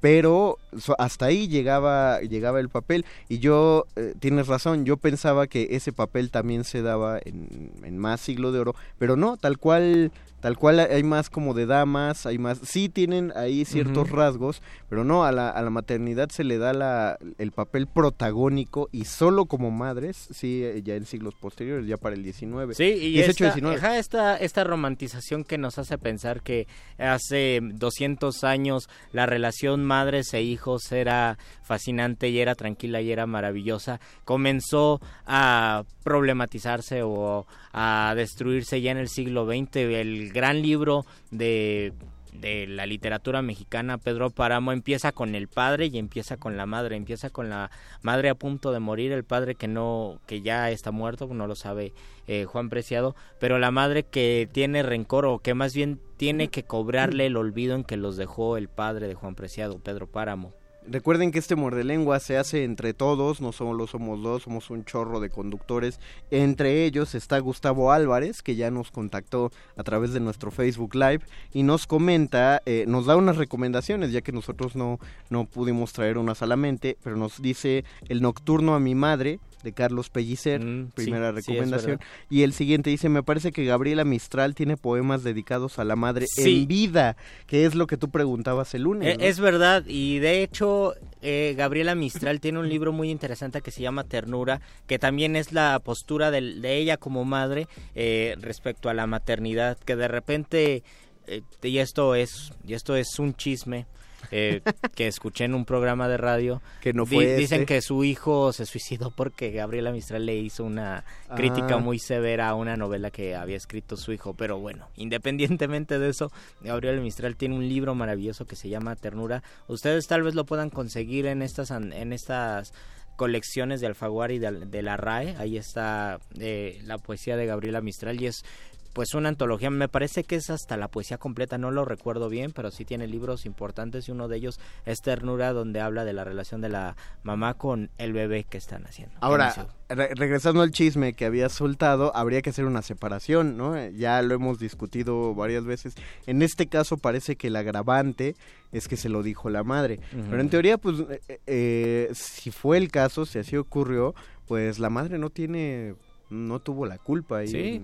pero 0.00 0.58
hasta 0.98 1.26
ahí 1.26 1.48
llegaba 1.48 2.20
llegaba 2.20 2.60
el 2.60 2.68
papel 2.68 3.04
y 3.28 3.38
yo 3.38 3.86
eh, 3.96 4.14
tienes 4.18 4.46
razón 4.46 4.84
yo 4.84 4.96
pensaba 4.96 5.46
que 5.46 5.68
ese 5.70 5.92
papel 5.92 6.30
también 6.30 6.64
se 6.64 6.82
daba 6.82 7.18
en, 7.24 7.70
en 7.84 7.98
más 7.98 8.20
siglo 8.20 8.52
de 8.52 8.60
oro 8.60 8.74
pero 8.98 9.16
no 9.16 9.36
tal 9.36 9.58
cual 9.58 10.10
tal 10.40 10.56
cual 10.56 10.80
hay 10.80 11.02
más 11.02 11.30
como 11.30 11.54
de 11.54 11.66
damas 11.66 12.26
hay 12.26 12.38
más 12.38 12.58
sí 12.64 12.88
tienen 12.88 13.32
ahí 13.36 13.64
ciertos 13.64 14.10
rasgos 14.10 14.62
pero 14.88 15.04
no 15.04 15.24
a 15.24 15.32
la, 15.32 15.50
a 15.50 15.62
la 15.62 15.70
maternidad 15.70 16.30
se 16.30 16.44
le 16.44 16.58
da 16.58 16.72
la, 16.72 17.18
el 17.38 17.52
papel 17.52 17.86
protagónico 17.86 18.88
y 18.92 19.04
solo 19.04 19.46
como 19.46 19.70
madres 19.70 20.28
sí 20.30 20.62
eh, 20.64 20.82
ya 20.82 20.94
en 20.96 21.06
siglos 21.06 21.34
posteriores 21.34 21.86
ya 21.86 21.96
para 21.96 22.14
el 22.14 22.22
19 22.22 22.74
Sí, 22.74 22.84
y 22.84 23.12
18, 23.12 23.30
esta, 23.30 23.44
19. 23.44 23.76
ajá, 23.76 23.98
esta, 23.98 24.36
esta 24.36 24.64
romantización 24.64 25.44
que 25.44 25.58
nos 25.58 25.78
hace 25.78 25.98
pensar 25.98 26.42
que 26.42 26.66
hace 26.98 27.60
200 27.62 28.44
años 28.44 28.88
la 29.12 29.26
relación 29.26 29.84
madres 29.84 30.32
e 30.34 30.42
hijos 30.42 30.90
era 30.92 31.38
fascinante 31.70 32.28
y 32.30 32.40
era 32.40 32.56
tranquila 32.56 33.00
y 33.00 33.12
era 33.12 33.26
maravillosa, 33.26 34.00
comenzó 34.24 35.00
a 35.24 35.84
problematizarse 36.02 37.04
o 37.04 37.46
a 37.72 38.12
destruirse 38.16 38.80
ya 38.80 38.90
en 38.90 38.98
el 38.98 39.08
siglo 39.08 39.46
XX. 39.46 39.76
El 39.76 40.32
gran 40.32 40.62
libro 40.62 41.06
de 41.30 41.92
de 42.32 42.66
la 42.66 42.86
literatura 42.86 43.42
mexicana, 43.42 43.98
Pedro 43.98 44.30
Páramo, 44.30 44.72
empieza 44.72 45.12
con 45.12 45.34
el 45.34 45.46
padre 45.46 45.86
y 45.86 45.98
empieza 45.98 46.36
con 46.38 46.56
la 46.56 46.66
madre, 46.66 46.96
empieza 46.96 47.30
con 47.30 47.50
la 47.50 47.70
madre 48.02 48.30
a 48.30 48.34
punto 48.34 48.72
de 48.72 48.80
morir, 48.80 49.12
el 49.12 49.24
padre 49.24 49.54
que 49.54 49.68
no, 49.68 50.20
que 50.26 50.40
ya 50.40 50.70
está 50.70 50.90
muerto, 50.90 51.26
no 51.26 51.46
lo 51.46 51.54
sabe 51.54 51.92
eh, 52.26 52.46
Juan 52.46 52.68
Preciado, 52.68 53.14
pero 53.38 53.58
la 53.58 53.70
madre 53.70 54.04
que 54.04 54.48
tiene 54.50 54.82
rencor 54.82 55.26
o 55.26 55.40
que 55.40 55.54
más 55.54 55.74
bien 55.74 56.00
tiene 56.16 56.48
que 56.48 56.62
cobrarle 56.62 57.26
el 57.26 57.36
olvido 57.36 57.74
en 57.74 57.84
que 57.84 57.96
los 57.96 58.16
dejó 58.16 58.56
el 58.56 58.68
padre 58.68 59.06
de 59.06 59.14
Juan 59.14 59.34
Preciado, 59.34 59.78
Pedro 59.78 60.06
Páramo. 60.06 60.54
Recuerden 60.90 61.30
que 61.30 61.38
este 61.38 61.54
muerde 61.54 61.84
lengua 61.84 62.18
se 62.18 62.36
hace 62.36 62.64
entre 62.64 62.94
todos, 62.94 63.40
no 63.40 63.52
solo 63.52 63.86
somos 63.86 64.20
dos, 64.24 64.42
somos 64.42 64.70
un 64.70 64.84
chorro 64.84 65.20
de 65.20 65.30
conductores. 65.30 66.00
Entre 66.32 66.84
ellos 66.84 67.14
está 67.14 67.38
Gustavo 67.38 67.92
Álvarez, 67.92 68.42
que 68.42 68.56
ya 68.56 68.72
nos 68.72 68.90
contactó 68.90 69.52
a 69.76 69.84
través 69.84 70.12
de 70.12 70.18
nuestro 70.18 70.50
Facebook 70.50 70.96
Live 70.96 71.20
y 71.52 71.62
nos 71.62 71.86
comenta, 71.86 72.60
eh, 72.66 72.86
nos 72.88 73.06
da 73.06 73.16
unas 73.16 73.36
recomendaciones, 73.36 74.10
ya 74.10 74.20
que 74.20 74.32
nosotros 74.32 74.74
no, 74.74 74.98
no 75.28 75.44
pudimos 75.44 75.92
traer 75.92 76.18
unas 76.18 76.42
a 76.42 76.46
la 76.46 76.56
mente, 76.56 76.98
pero 77.04 77.14
nos 77.16 77.40
dice 77.40 77.84
El 78.08 78.20
Nocturno 78.20 78.74
a 78.74 78.80
mi 78.80 78.96
madre 78.96 79.38
de 79.62 79.72
Carlos 79.72 80.10
Pellicer, 80.10 80.64
Mm, 80.64 80.90
primera 80.94 81.30
sí, 81.30 81.36
recomendación. 81.36 82.00
y 82.28 82.42
el 82.42 82.52
siguiente 82.52 82.90
dice, 82.90 83.08
me 83.08 83.22
parece 83.22 83.52
que 83.52 83.64
Gabriela 83.64 84.04
Mistral 84.04 84.54
tiene 84.54 84.76
poemas 84.76 85.22
dedicados 85.22 85.78
a 85.78 85.84
la 85.84 85.96
madre 85.96 86.26
Sí. 86.28 86.62
en 86.62 86.68
vida, 86.68 87.16
que 87.46 87.64
es 87.66 87.74
lo 87.74 87.86
que 87.86 87.96
tú 87.96 88.10
preguntabas 88.10 88.74
el 88.74 88.82
lunes. 88.82 89.14
Eh, 89.14 89.16
¿no? 89.18 89.24
Es 89.24 89.40
verdad, 89.40 89.84
y 89.86 90.18
de 90.18 90.42
hecho 90.42 90.94
eh, 91.22 91.54
Gabriela 91.56 91.94
Mistral 91.94 92.40
tiene 92.40 92.58
un 92.60 92.68
libro 92.68 92.92
muy 92.92 93.10
interesante 93.10 93.60
que 93.60 93.70
se 93.70 93.82
llama 93.82 94.04
Ternura, 94.04 94.60
que 94.86 94.98
también 94.98 95.36
es 95.36 95.52
la 95.52 95.78
postura 95.80 96.30
del- 96.30 96.62
de, 96.62 96.76
ella 96.78 96.96
como 96.96 97.24
madre 97.24 97.66
eh, 97.94 98.36
respecto 98.40 98.88
a 98.88 98.94
la 98.94 99.06
maternidad, 99.06 99.76
que 99.84 99.96
de 99.96 100.08
repente, 100.08 100.82
eh, 101.26 101.42
y 101.62 101.78
esto 101.78 102.14
es, 102.14 102.52
y 102.66 102.72
esto 102.74 102.96
es 102.96 103.18
un 103.18 103.34
chisme, 103.34 103.86
eh, 104.30 104.62
que 104.94 105.06
escuché 105.06 105.44
en 105.44 105.54
un 105.54 105.64
programa 105.64 106.08
de 106.08 106.16
radio. 106.16 106.62
Que 106.80 106.92
no 106.92 107.04
Di- 107.04 107.14
fue 107.16 107.36
Dicen 107.36 107.62
este. 107.62 107.74
que 107.74 107.82
su 107.82 108.04
hijo 108.04 108.52
se 108.52 108.66
suicidó 108.66 109.10
porque 109.10 109.50
Gabriela 109.50 109.92
Mistral 109.92 110.26
le 110.26 110.36
hizo 110.36 110.64
una 110.64 111.04
crítica 111.36 111.74
Ah. 111.74 111.78
muy 111.78 111.98
severa 111.98 112.48
a 112.48 112.54
una 112.54 112.76
novela 112.76 113.10
que 113.10 113.34
había 113.34 113.56
escrito 113.56 113.96
su 113.96 114.12
hijo. 114.12 114.34
Pero 114.34 114.58
bueno, 114.58 114.88
independientemente 114.96 115.98
de 115.98 116.08
eso, 116.10 116.30
Gabriela 116.60 117.00
Mistral 117.00 117.36
tiene 117.36 117.54
un 117.56 117.68
libro 117.68 117.94
maravilloso 117.94 118.46
que 118.46 118.56
se 118.56 118.68
llama 118.68 118.96
Ternura. 118.96 119.42
Ustedes 119.68 120.06
tal 120.06 120.22
vez 120.22 120.34
lo 120.34 120.44
puedan 120.44 120.70
conseguir 120.70 121.26
en 121.26 121.42
estas, 121.42 121.70
en 121.70 122.12
estas 122.12 122.72
colecciones 123.16 123.82
de 123.82 123.86
Alfaguara 123.86 124.32
y 124.32 124.38
de, 124.38 124.50
de 124.66 124.82
la 124.82 124.96
RAE. 124.96 125.36
Ahí 125.36 125.58
está 125.58 126.18
eh, 126.38 126.80
la 126.84 126.96
poesía 126.96 127.36
de 127.36 127.44
Gabriela 127.46 127.82
Mistral 127.82 128.20
y 128.20 128.26
es 128.26 128.44
pues 128.92 129.14
una 129.14 129.28
antología. 129.28 129.70
Me 129.70 129.88
parece 129.88 130.24
que 130.24 130.36
es 130.36 130.50
hasta 130.50 130.76
la 130.76 130.88
poesía 130.88 131.18
completa, 131.18 131.58
no 131.58 131.70
lo 131.70 131.84
recuerdo 131.84 132.28
bien, 132.28 132.52
pero 132.52 132.70
sí 132.70 132.84
tiene 132.84 133.06
libros 133.06 133.46
importantes 133.46 134.08
y 134.08 134.12
uno 134.12 134.28
de 134.28 134.36
ellos 134.36 134.58
es 134.86 134.98
Ternura, 135.00 135.52
donde 135.52 135.80
habla 135.80 136.04
de 136.04 136.12
la 136.12 136.24
relación 136.24 136.60
de 136.60 136.68
la 136.70 136.96
mamá 137.22 137.54
con 137.54 137.90
el 137.98 138.12
bebé 138.12 138.44
que 138.44 138.58
están 138.58 138.84
haciendo. 138.86 139.14
Ahora, 139.20 139.54
re- 139.88 140.14
regresando 140.14 140.62
al 140.62 140.70
chisme 140.70 141.14
que 141.14 141.24
había 141.24 141.48
soltado, 141.48 142.14
habría 142.16 142.42
que 142.42 142.50
hacer 142.50 142.64
una 142.64 142.82
separación, 142.82 143.56
¿no? 143.56 143.88
Ya 143.90 144.20
lo 144.22 144.34
hemos 144.34 144.58
discutido 144.58 145.34
varias 145.34 145.64
veces. 145.64 145.94
En 146.26 146.42
este 146.42 146.66
caso 146.66 146.96
parece 146.96 147.36
que 147.36 147.46
el 147.48 147.56
agravante 147.56 148.34
es 148.72 148.88
que 148.88 148.96
se 148.96 149.08
lo 149.08 149.22
dijo 149.22 149.50
la 149.50 149.62
madre. 149.64 150.00
Pero 150.28 150.40
en 150.40 150.50
teoría, 150.50 150.78
pues, 150.78 150.96
eh, 151.28 151.40
eh, 151.46 152.10
si 152.14 152.50
fue 152.50 152.76
el 152.76 152.90
caso, 152.90 153.26
si 153.26 153.38
así 153.38 153.56
ocurrió, 153.56 154.14
pues 154.46 154.78
la 154.78 154.90
madre 154.90 155.18
no 155.18 155.30
tiene, 155.30 155.94
no 156.30 156.60
tuvo 156.60 156.86
la 156.86 156.98
culpa. 156.98 157.38
ahí 157.38 157.48
Sí, 157.48 157.82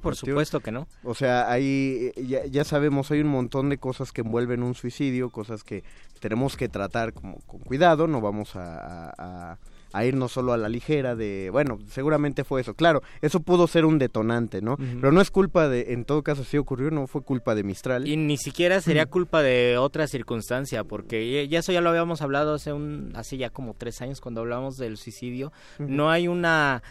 por 0.00 0.14
supuesto 0.16 0.60
que 0.60 0.72
no. 0.72 0.86
O 1.02 1.14
sea, 1.14 1.50
ahí 1.50 2.12
eh, 2.16 2.24
ya, 2.26 2.46
ya 2.46 2.64
sabemos, 2.64 3.10
hay 3.10 3.20
un 3.20 3.28
montón 3.28 3.68
de 3.68 3.78
cosas 3.78 4.12
que 4.12 4.20
envuelven 4.22 4.62
un 4.62 4.74
suicidio, 4.74 5.30
cosas 5.30 5.64
que 5.64 5.84
tenemos 6.20 6.56
que 6.56 6.68
tratar 6.68 7.12
como 7.12 7.38
con 7.46 7.60
cuidado, 7.60 8.06
no 8.06 8.20
vamos 8.20 8.56
a, 8.56 9.12
a- 9.18 9.58
irnos 10.04 10.30
solo 10.32 10.52
a 10.52 10.56
la 10.58 10.68
ligera 10.68 11.16
de, 11.16 11.48
bueno, 11.50 11.78
seguramente 11.90 12.44
fue 12.44 12.60
eso. 12.60 12.74
Claro, 12.74 13.02
eso 13.22 13.40
pudo 13.40 13.66
ser 13.66 13.84
un 13.86 13.98
detonante, 13.98 14.60
¿no? 14.62 14.76
Pero 14.76 15.10
no 15.12 15.20
es 15.20 15.30
culpa 15.30 15.66
de, 15.68 15.92
en 15.94 16.04
todo 16.04 16.22
caso, 16.22 16.44
si 16.44 16.56
ocurrió, 16.58 16.90
no 16.90 17.06
fue 17.06 17.22
culpa 17.22 17.54
de 17.54 17.64
Mistral. 17.64 18.06
Y 18.06 18.16
ni 18.16 18.36
siquiera 18.36 18.80
sería 18.82 19.06
culpa 19.06 19.42
de 19.42 19.76
otra 19.78 20.06
circunstancia, 20.06 20.84
porque 20.84 21.48
ya- 21.48 21.58
eso 21.58 21.72
ya 21.72 21.80
lo 21.80 21.88
habíamos 21.90 22.20
hablado 22.22 22.54
hace 22.54 22.72
un, 22.72 23.12
hace 23.16 23.38
ya 23.38 23.50
como 23.50 23.74
tres 23.74 24.00
años 24.02 24.20
cuando 24.20 24.42
hablamos 24.42 24.76
del 24.76 24.98
suicidio. 24.98 25.52
No 25.78 26.10
hay 26.10 26.28
una 26.28 26.82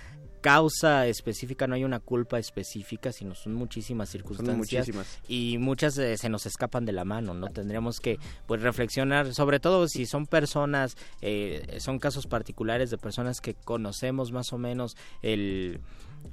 causa 0.48 1.08
específica, 1.08 1.68
no 1.68 1.76
hay 1.76 1.84
una 1.84 2.00
culpa 2.00 2.40
específica, 2.40 3.12
sino 3.12 3.36
son 3.36 3.54
muchísimas 3.54 4.08
Son 4.08 4.20
circunstancias 4.20 4.88
muchísimas. 4.88 5.20
y 5.28 5.58
muchas 5.58 5.98
eh, 5.98 6.16
se 6.18 6.30
nos 6.30 6.46
escapan 6.46 6.86
de 6.86 6.94
la 6.94 7.04
mano, 7.04 7.34
¿no? 7.34 7.50
Tendríamos 7.50 8.00
que 8.00 8.18
pues 8.46 8.62
reflexionar, 8.62 9.34
sobre 9.34 9.60
todo 9.60 9.90
si 9.90 10.06
son 10.06 10.26
personas, 10.26 10.96
eh, 11.22 11.78
son 11.80 12.00
casos 12.00 12.28
particulares 12.28 12.90
de 12.90 12.98
personas 12.98 13.42
que 13.42 13.56
conocemos 13.56 14.32
más 14.32 14.54
o 14.54 14.58
menos 14.58 14.96
el 15.22 15.82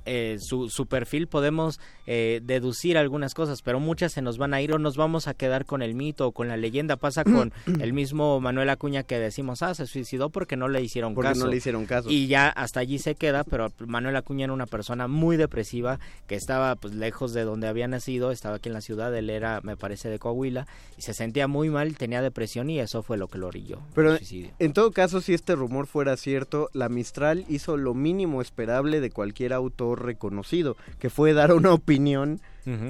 eh, 0.07 0.37
su, 0.41 0.69
su 0.69 0.87
perfil 0.87 1.27
podemos 1.27 1.81
eh, 2.07 2.41
deducir 2.45 2.99
algunas 2.99 3.35
cosas, 3.35 3.63
pero 3.63 3.81
muchas 3.81 4.13
se 4.13 4.23
nos 4.23 4.37
van 4.37 4.53
a 4.53 4.61
ir 4.61 4.73
o 4.73 4.79
nos 4.79 4.97
vamos 4.97 5.29
a 5.29 5.35
quedar 5.35 5.65
con 5.65 5.81
el 5.81 5.95
mito 5.95 6.29
o 6.29 6.33
con 6.33 6.49
la 6.49 6.57
leyenda. 6.57 6.97
Pasa 6.97 7.25
con 7.25 7.53
el 7.81 7.93
mismo 7.93 8.41
Manuel 8.41 8.69
Acuña 8.71 9.03
que 9.03 9.19
decimos, 9.19 9.63
ah, 9.63 9.75
se 9.75 9.87
suicidó 9.87 10.31
porque 10.31 10.57
no 10.57 10.69
le 10.69 10.83
hicieron 10.83 11.15
Porque 11.15 11.31
caso. 11.31 11.45
no 11.45 11.51
le 11.51 11.57
hicieron 11.57 11.87
caso. 11.87 12.11
Y 12.11 12.27
ya 12.27 12.49
hasta 12.49 12.81
allí 12.81 12.99
se 12.99 13.15
queda, 13.15 13.45
pero 13.45 13.73
Manuel 13.79 14.17
Acuña 14.17 14.45
era 14.45 14.53
una 14.53 14.67
persona 14.67 15.09
muy 15.09 15.37
depresiva 15.37 15.99
que 16.27 16.35
estaba 16.35 16.77
pues 16.77 16.95
lejos 16.95 17.33
de 17.33 17.45
donde 17.45 17.69
había 17.69 17.89
nacido, 17.89 18.31
estaba 18.31 18.57
aquí 18.57 18.69
en 18.69 18.75
la 18.75 18.81
ciudad, 18.81 19.15
él 19.17 19.31
era, 19.31 19.61
me 19.63 19.77
parece, 19.77 20.09
de 20.09 20.19
Coahuila, 20.19 20.67
y 20.99 21.03
se 21.03 21.15
sentía 21.15 21.49
muy 21.49 21.71
mal, 21.71 21.97
tenía 21.97 22.23
depresión 22.23 22.69
y 22.71 22.79
eso 22.79 23.03
fue 23.03 23.17
lo 23.17 23.29
que 23.29 23.39
lo 23.39 23.47
orilló. 23.47 23.79
Pero 23.95 24.19
en 24.59 24.73
todo 24.73 24.93
caso, 24.93 25.21
si 25.21 25.35
este 25.35 25.55
rumor 25.55 25.87
fuera 25.87 26.17
cierto, 26.17 26.69
la 26.73 26.89
Mistral 26.89 27.45
hizo 27.49 27.77
lo 27.77 27.95
mínimo 27.95 28.43
esperable 28.43 29.01
de 29.01 29.11
cualquier 29.11 29.53
autor 29.75 30.05
reconocido, 30.05 30.77
que 31.01 31.11
fue 31.11 31.33
dar 31.33 31.53
una 31.53 31.73
opinión 31.75 32.41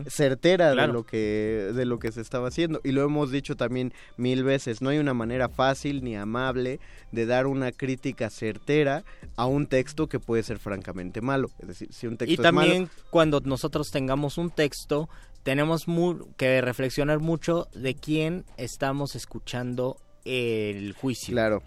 certera 0.06 0.72
Claro. 0.72 0.86
de 0.86 0.92
lo 0.92 1.04
que 1.04 1.72
de 1.74 1.84
lo 1.84 1.98
que 1.98 2.12
se 2.12 2.20
estaba 2.20 2.46
haciendo 2.48 2.80
y 2.84 2.92
lo 2.92 3.02
hemos 3.02 3.32
dicho 3.32 3.56
también 3.56 3.92
mil 4.16 4.44
veces 4.44 4.80
no 4.80 4.90
hay 4.90 4.98
una 4.98 5.14
manera 5.14 5.48
fácil 5.48 6.04
ni 6.04 6.14
amable 6.14 6.78
de 7.10 7.26
dar 7.26 7.48
una 7.48 7.72
crítica 7.72 8.30
certera 8.30 9.02
a 9.34 9.46
un 9.46 9.66
texto 9.66 10.06
que 10.08 10.20
puede 10.20 10.44
ser 10.44 10.58
francamente 10.60 11.20
malo 11.20 11.50
es 11.58 11.66
decir 11.66 11.88
si 11.92 12.06
un 12.06 12.16
texto 12.16 12.30
Y 12.30 12.34
es 12.34 12.40
también 12.42 12.82
malo 12.82 12.90
cuando 13.10 13.40
nosotros 13.40 13.90
tengamos 13.90 14.38
un 14.38 14.50
texto, 14.50 15.08
tenemos 15.42 15.88
mu- 15.88 16.32
que 16.36 16.60
reflexionar 16.60 17.18
mucho 17.18 17.66
de 17.74 17.96
quién 17.96 18.44
estamos 18.56 19.16
escuchando 19.16 19.96
el 20.24 20.92
juicio. 20.92 21.32
claro 21.32 21.62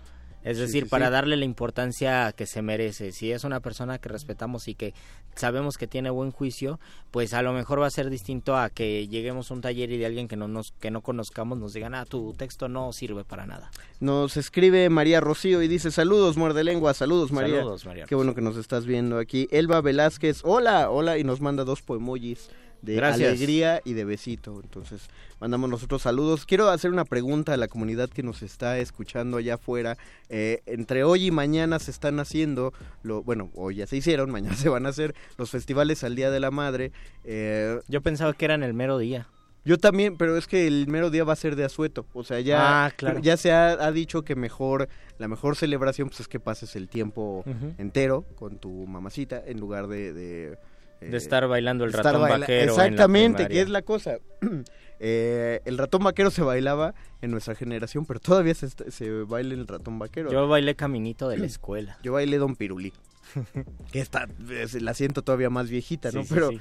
Es 0.47 0.57
Sí, 0.57 0.61
decir, 0.63 0.83
sí, 0.83 0.89
para 0.89 1.07
sí. 1.07 1.11
darle 1.11 1.35
la 1.35 1.45
importancia 1.45 2.31
que 2.31 2.45
se 2.45 2.61
merece. 2.61 3.11
Si 3.11 3.31
es 3.31 3.43
una 3.43 3.59
persona 3.59 3.97
que 3.99 4.07
respetamos 4.09 4.67
y 4.67 4.75
que 4.75 4.93
sabemos 5.35 5.77
que 5.77 5.87
tiene 5.87 6.09
buen 6.09 6.31
juicio, 6.31 6.79
pues 7.11 7.33
a 7.33 7.41
lo 7.41 7.51
mejor 7.53 7.81
va 7.81 7.87
a 7.87 7.91
ser 7.91 8.09
distinto 8.09 8.55
a 8.57 8.69
que 8.69 9.07
lleguemos 9.07 9.51
a 9.51 9.53
un 9.55 9.61
taller 9.61 9.91
y 9.91 9.97
de 9.97 10.05
alguien 10.05 10.27
que 10.27 10.35
no 10.37 10.47
nos 10.47 10.71
que 10.79 10.89
no 10.89 11.01
conozcamos 11.01 11.57
nos 11.57 11.73
digan, 11.73 11.93
"Ah, 11.95 12.05
tu 12.05 12.33
texto 12.33 12.69
no 12.69 12.93
sirve 12.93 13.23
para 13.25 13.45
nada." 13.45 13.69
nos 13.99 14.37
escribe 14.37 14.89
María 14.89 15.19
Rocío 15.19 15.61
y 15.63 15.67
dice 15.67 15.89
saludos 15.91 16.37
muerde 16.37 16.63
lengua 16.63 16.93
saludos 16.93 17.31
María 17.31 17.57
Saludos, 17.57 17.85
María. 17.85 18.05
qué 18.05 18.13
bueno 18.15 18.35
que 18.35 18.41
nos 18.41 18.55
estás 18.55 18.85
viendo 18.85 19.17
aquí 19.17 19.47
Elba 19.51 19.81
Velázquez 19.81 20.41
hola 20.43 20.91
hola 20.91 21.17
y 21.17 21.23
nos 21.23 21.41
manda 21.41 21.63
dos 21.63 21.81
poemojis 21.81 22.49
de 22.81 22.95
Gracias. 22.95 23.29
alegría 23.29 23.81
y 23.85 23.93
de 23.93 24.05
besito. 24.05 24.59
Entonces, 24.63 25.07
mandamos 25.39 25.69
nosotros 25.69 26.01
saludos. 26.01 26.45
Quiero 26.45 26.69
hacer 26.69 26.91
una 26.91 27.05
pregunta 27.05 27.53
a 27.53 27.57
la 27.57 27.67
comunidad 27.67 28.09
que 28.09 28.23
nos 28.23 28.41
está 28.43 28.77
escuchando 28.79 29.37
allá 29.37 29.55
afuera. 29.55 29.97
Eh, 30.29 30.61
entre 30.65 31.03
hoy 31.03 31.27
y 31.27 31.31
mañana 31.31 31.79
se 31.79 31.91
están 31.91 32.19
haciendo, 32.19 32.73
lo, 33.03 33.23
bueno, 33.23 33.49
hoy 33.55 33.75
ya 33.75 33.87
se 33.87 33.97
hicieron, 33.97 34.29
mañana 34.31 34.55
se 34.55 34.69
van 34.69 34.85
a 34.85 34.89
hacer 34.89 35.15
los 35.37 35.49
festivales 35.49 36.03
al 36.03 36.15
Día 36.15 36.31
de 36.31 36.39
la 36.39 36.51
Madre. 36.51 36.91
Eh, 37.23 37.79
Yo 37.87 38.01
pensaba 38.01 38.33
que 38.33 38.45
era 38.45 38.53
en 38.55 38.63
el 38.63 38.73
mero 38.73 38.97
día. 38.97 39.27
yo 39.65 39.77
también, 39.77 40.15
pero 40.17 40.37
es 40.37 40.47
que 40.47 40.65
el 40.65 40.87
mero 40.87 41.09
día 41.09 41.23
va 41.25 41.33
a 41.33 41.35
ser 41.35 41.55
de 41.57 41.65
asueto. 41.65 42.05
O 42.13 42.23
sea, 42.23 42.39
ya, 42.39 42.85
Ah, 42.85 42.91
claro. 42.91 43.19
ya 43.19 43.35
se 43.35 43.51
ha, 43.51 43.71
ha 43.71 43.91
dicho 43.91 44.23
que 44.23 44.35
mejor, 44.35 44.87
la 45.17 45.27
mejor 45.27 45.55
celebración 45.57 46.07
pues 46.07 46.21
es 46.21 46.27
que 46.29 46.39
pases 46.39 46.75
el 46.77 46.87
tiempo 46.87 47.43
entero 47.77 48.23
con 48.35 48.59
tu 48.59 48.69
mamacita 48.87 49.43
en 49.45 49.59
lugar 49.59 49.87
de... 49.87 50.13
de 50.13 50.57
eh, 51.01 51.09
De 51.09 51.17
estar 51.17 51.47
bailando 51.47 51.83
el 51.85 51.93
ratón 51.93 52.21
baila- 52.21 52.39
vaquero. 52.39 52.59
en 52.61 52.65
la 52.77 52.83
Exactamente, 52.85 53.47
que 53.47 53.61
es 53.61 53.69
la 53.69 53.81
cosa. 53.81 54.17
Eh, 54.99 55.61
el 55.65 55.77
ratón 55.77 56.03
vaquero 56.03 56.31
se 56.31 56.41
bailaba 56.41 56.95
en 57.21 57.29
nuestra 57.29 57.53
generación, 57.53 58.07
pero 58.07 58.19
todavía 58.19 58.55
se, 58.55 58.67
se 58.69 59.11
baila 59.11 59.53
el 59.53 59.67
ratón 59.67 59.99
vaquero. 59.99 60.31
Yo 60.31 60.47
bailé 60.47 60.73
caminito 60.75 61.29
de 61.29 61.37
la 61.37 61.45
escuela. 61.45 61.99
Yo 62.01 62.13
bailé 62.13 62.39
Don 62.39 62.55
Pirulí. 62.55 62.93
que 63.91 63.99
está, 63.99 64.27
es- 64.49 64.81
la 64.81 64.93
siento 64.93 65.21
todavía 65.21 65.49
más 65.49 65.69
viejita, 65.69 66.11
¿no? 66.11 66.23
Sí, 66.23 66.29
pero 66.33 66.49
sí. 66.49 66.59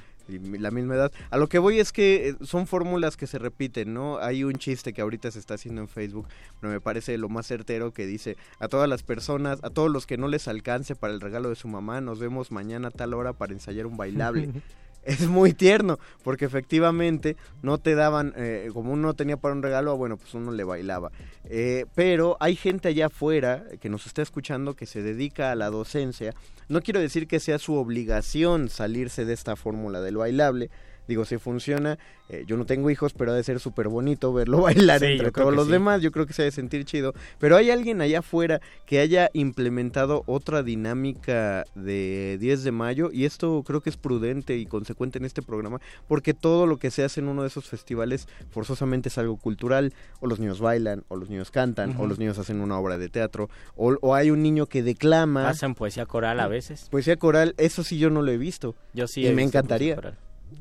la 0.59 0.71
misma 0.71 0.95
edad. 0.95 1.11
A 1.29 1.37
lo 1.37 1.47
que 1.47 1.59
voy 1.59 1.79
es 1.79 1.91
que 1.91 2.29
eh, 2.29 2.35
son 2.45 2.67
fórmulas 2.67 3.17
que 3.17 3.27
se 3.27 3.39
repiten, 3.39 3.93
¿no? 3.93 4.17
Hay 4.19 4.43
un 4.43 4.53
chiste 4.53 4.93
que 4.93 5.01
ahorita 5.01 5.31
se 5.31 5.39
está 5.39 5.53
haciendo 5.55 5.81
en 5.81 5.87
Facebook, 5.87 6.27
pero 6.59 6.71
me 6.71 6.81
parece 6.81 7.17
lo 7.17 7.29
más 7.29 7.47
certero 7.47 7.91
que 7.93 8.05
dice 8.05 8.37
a 8.59 8.67
todas 8.67 8.89
las 8.89 9.03
personas, 9.03 9.59
a 9.63 9.69
todos 9.69 9.89
los 9.91 10.05
que 10.05 10.17
no 10.17 10.27
les 10.27 10.47
alcance 10.47 10.95
para 10.95 11.13
el 11.13 11.21
regalo 11.21 11.49
de 11.49 11.55
su 11.55 11.67
mamá, 11.67 12.01
nos 12.01 12.19
vemos 12.19 12.51
mañana 12.51 12.89
a 12.89 12.91
tal 12.91 13.13
hora 13.13 13.33
para 13.33 13.53
ensayar 13.53 13.85
un 13.85 13.97
bailable. 13.97 14.49
es 15.07 15.27
muy 15.27 15.53
tierno, 15.53 15.99
porque 16.23 16.45
efectivamente 16.45 17.37
no 17.61 17.77
te 17.77 17.95
daban, 17.95 18.33
eh, 18.35 18.69
como 18.73 18.91
uno 18.91 19.13
tenía 19.13 19.37
para 19.37 19.55
un 19.55 19.63
regalo, 19.63 19.95
bueno, 19.95 20.17
pues 20.17 20.33
uno 20.33 20.51
le 20.51 20.65
bailaba. 20.65 21.11
Eh, 21.45 21.85
pero 21.95 22.35
hay 22.41 22.57
gente 22.57 22.89
allá 22.89 23.05
afuera 23.05 23.63
que 23.79 23.89
nos 23.89 24.05
está 24.05 24.21
escuchando 24.21 24.75
que 24.75 24.85
se 24.85 25.01
dedica 25.01 25.51
a 25.51 25.55
la 25.55 25.69
docencia. 25.69 26.33
No 26.67 26.81
quiero 26.81 26.99
decir 26.99 27.27
que 27.27 27.39
sea 27.39 27.57
su 27.57 27.75
obligación 27.75 28.67
salirse 28.67 29.23
de 29.23 29.33
esta 29.33 29.55
fórmula 29.55 30.01
del 30.01 30.17
bailable. 30.17 30.69
Digo, 31.07 31.25
si 31.25 31.37
funciona, 31.37 31.97
eh, 32.29 32.43
yo 32.47 32.57
no 32.57 32.65
tengo 32.65 32.89
hijos, 32.89 33.13
pero 33.13 33.31
ha 33.31 33.35
de 33.35 33.43
ser 33.43 33.59
súper 33.59 33.87
bonito 33.87 34.33
verlo 34.33 34.61
bailar 34.63 34.99
Sí, 34.99 35.05
entre 35.05 35.31
todos 35.31 35.53
los 35.53 35.65
sí. 35.67 35.71
demás. 35.71 36.01
Yo 36.01 36.11
creo 36.11 36.25
que 36.25 36.33
se 36.33 36.41
ha 36.43 36.45
de 36.45 36.51
sentir 36.51 36.85
chido. 36.85 37.13
Pero 37.39 37.55
hay 37.57 37.71
alguien 37.71 38.01
allá 38.01 38.19
afuera 38.19 38.59
que 38.85 38.99
haya 38.99 39.29
implementado 39.33 40.23
otra 40.25 40.63
dinámica 40.63 41.63
de 41.75 42.37
10 42.39 42.63
de 42.63 42.71
mayo 42.71 43.09
y 43.11 43.25
esto 43.25 43.63
creo 43.65 43.81
que 43.81 43.89
es 43.89 43.97
prudente 43.97 44.57
y 44.57 44.65
consecuente 44.65 45.17
en 45.19 45.25
este 45.25 45.41
programa 45.41 45.79
porque 46.07 46.33
todo 46.33 46.65
lo 46.67 46.77
que 46.77 46.91
se 46.91 47.03
hace 47.03 47.19
en 47.19 47.27
uno 47.27 47.41
de 47.41 47.47
esos 47.47 47.65
festivales 47.67 48.27
forzosamente 48.51 49.09
es 49.09 49.17
algo 49.17 49.37
cultural 49.37 49.93
o 50.19 50.27
los 50.27 50.39
niños 50.39 50.59
bailan 50.59 51.03
o 51.07 51.15
los 51.17 51.29
niños 51.29 51.51
cantan 51.51 51.95
o 51.99 52.07
los 52.07 52.19
niños 52.19 52.37
hacen 52.37 52.61
una 52.61 52.77
obra 52.79 52.97
de 52.97 53.09
teatro 53.09 53.49
o, 53.75 53.95
o 54.01 54.15
hay 54.15 54.31
un 54.31 54.41
niño 54.43 54.65
que 54.65 54.83
declama 54.83 55.49
Hacen 55.49 55.75
poesía 55.75 56.05
coral 56.05 56.39
a 56.39 56.47
veces. 56.47 56.87
poesía 56.89 57.17
coral 57.17 57.53
eso 57.57 57.83
sí 57.83 57.97
yo 57.97 58.09
no 58.09 58.21
lo 58.21 58.31
he 58.31 58.37
visto 58.37 58.75
Yo 58.93 59.07
sí 59.07 59.21
y 59.21 59.27
he 59.27 59.33
me 59.33 59.43
visto 59.43 59.57
encantaría. 59.57 59.95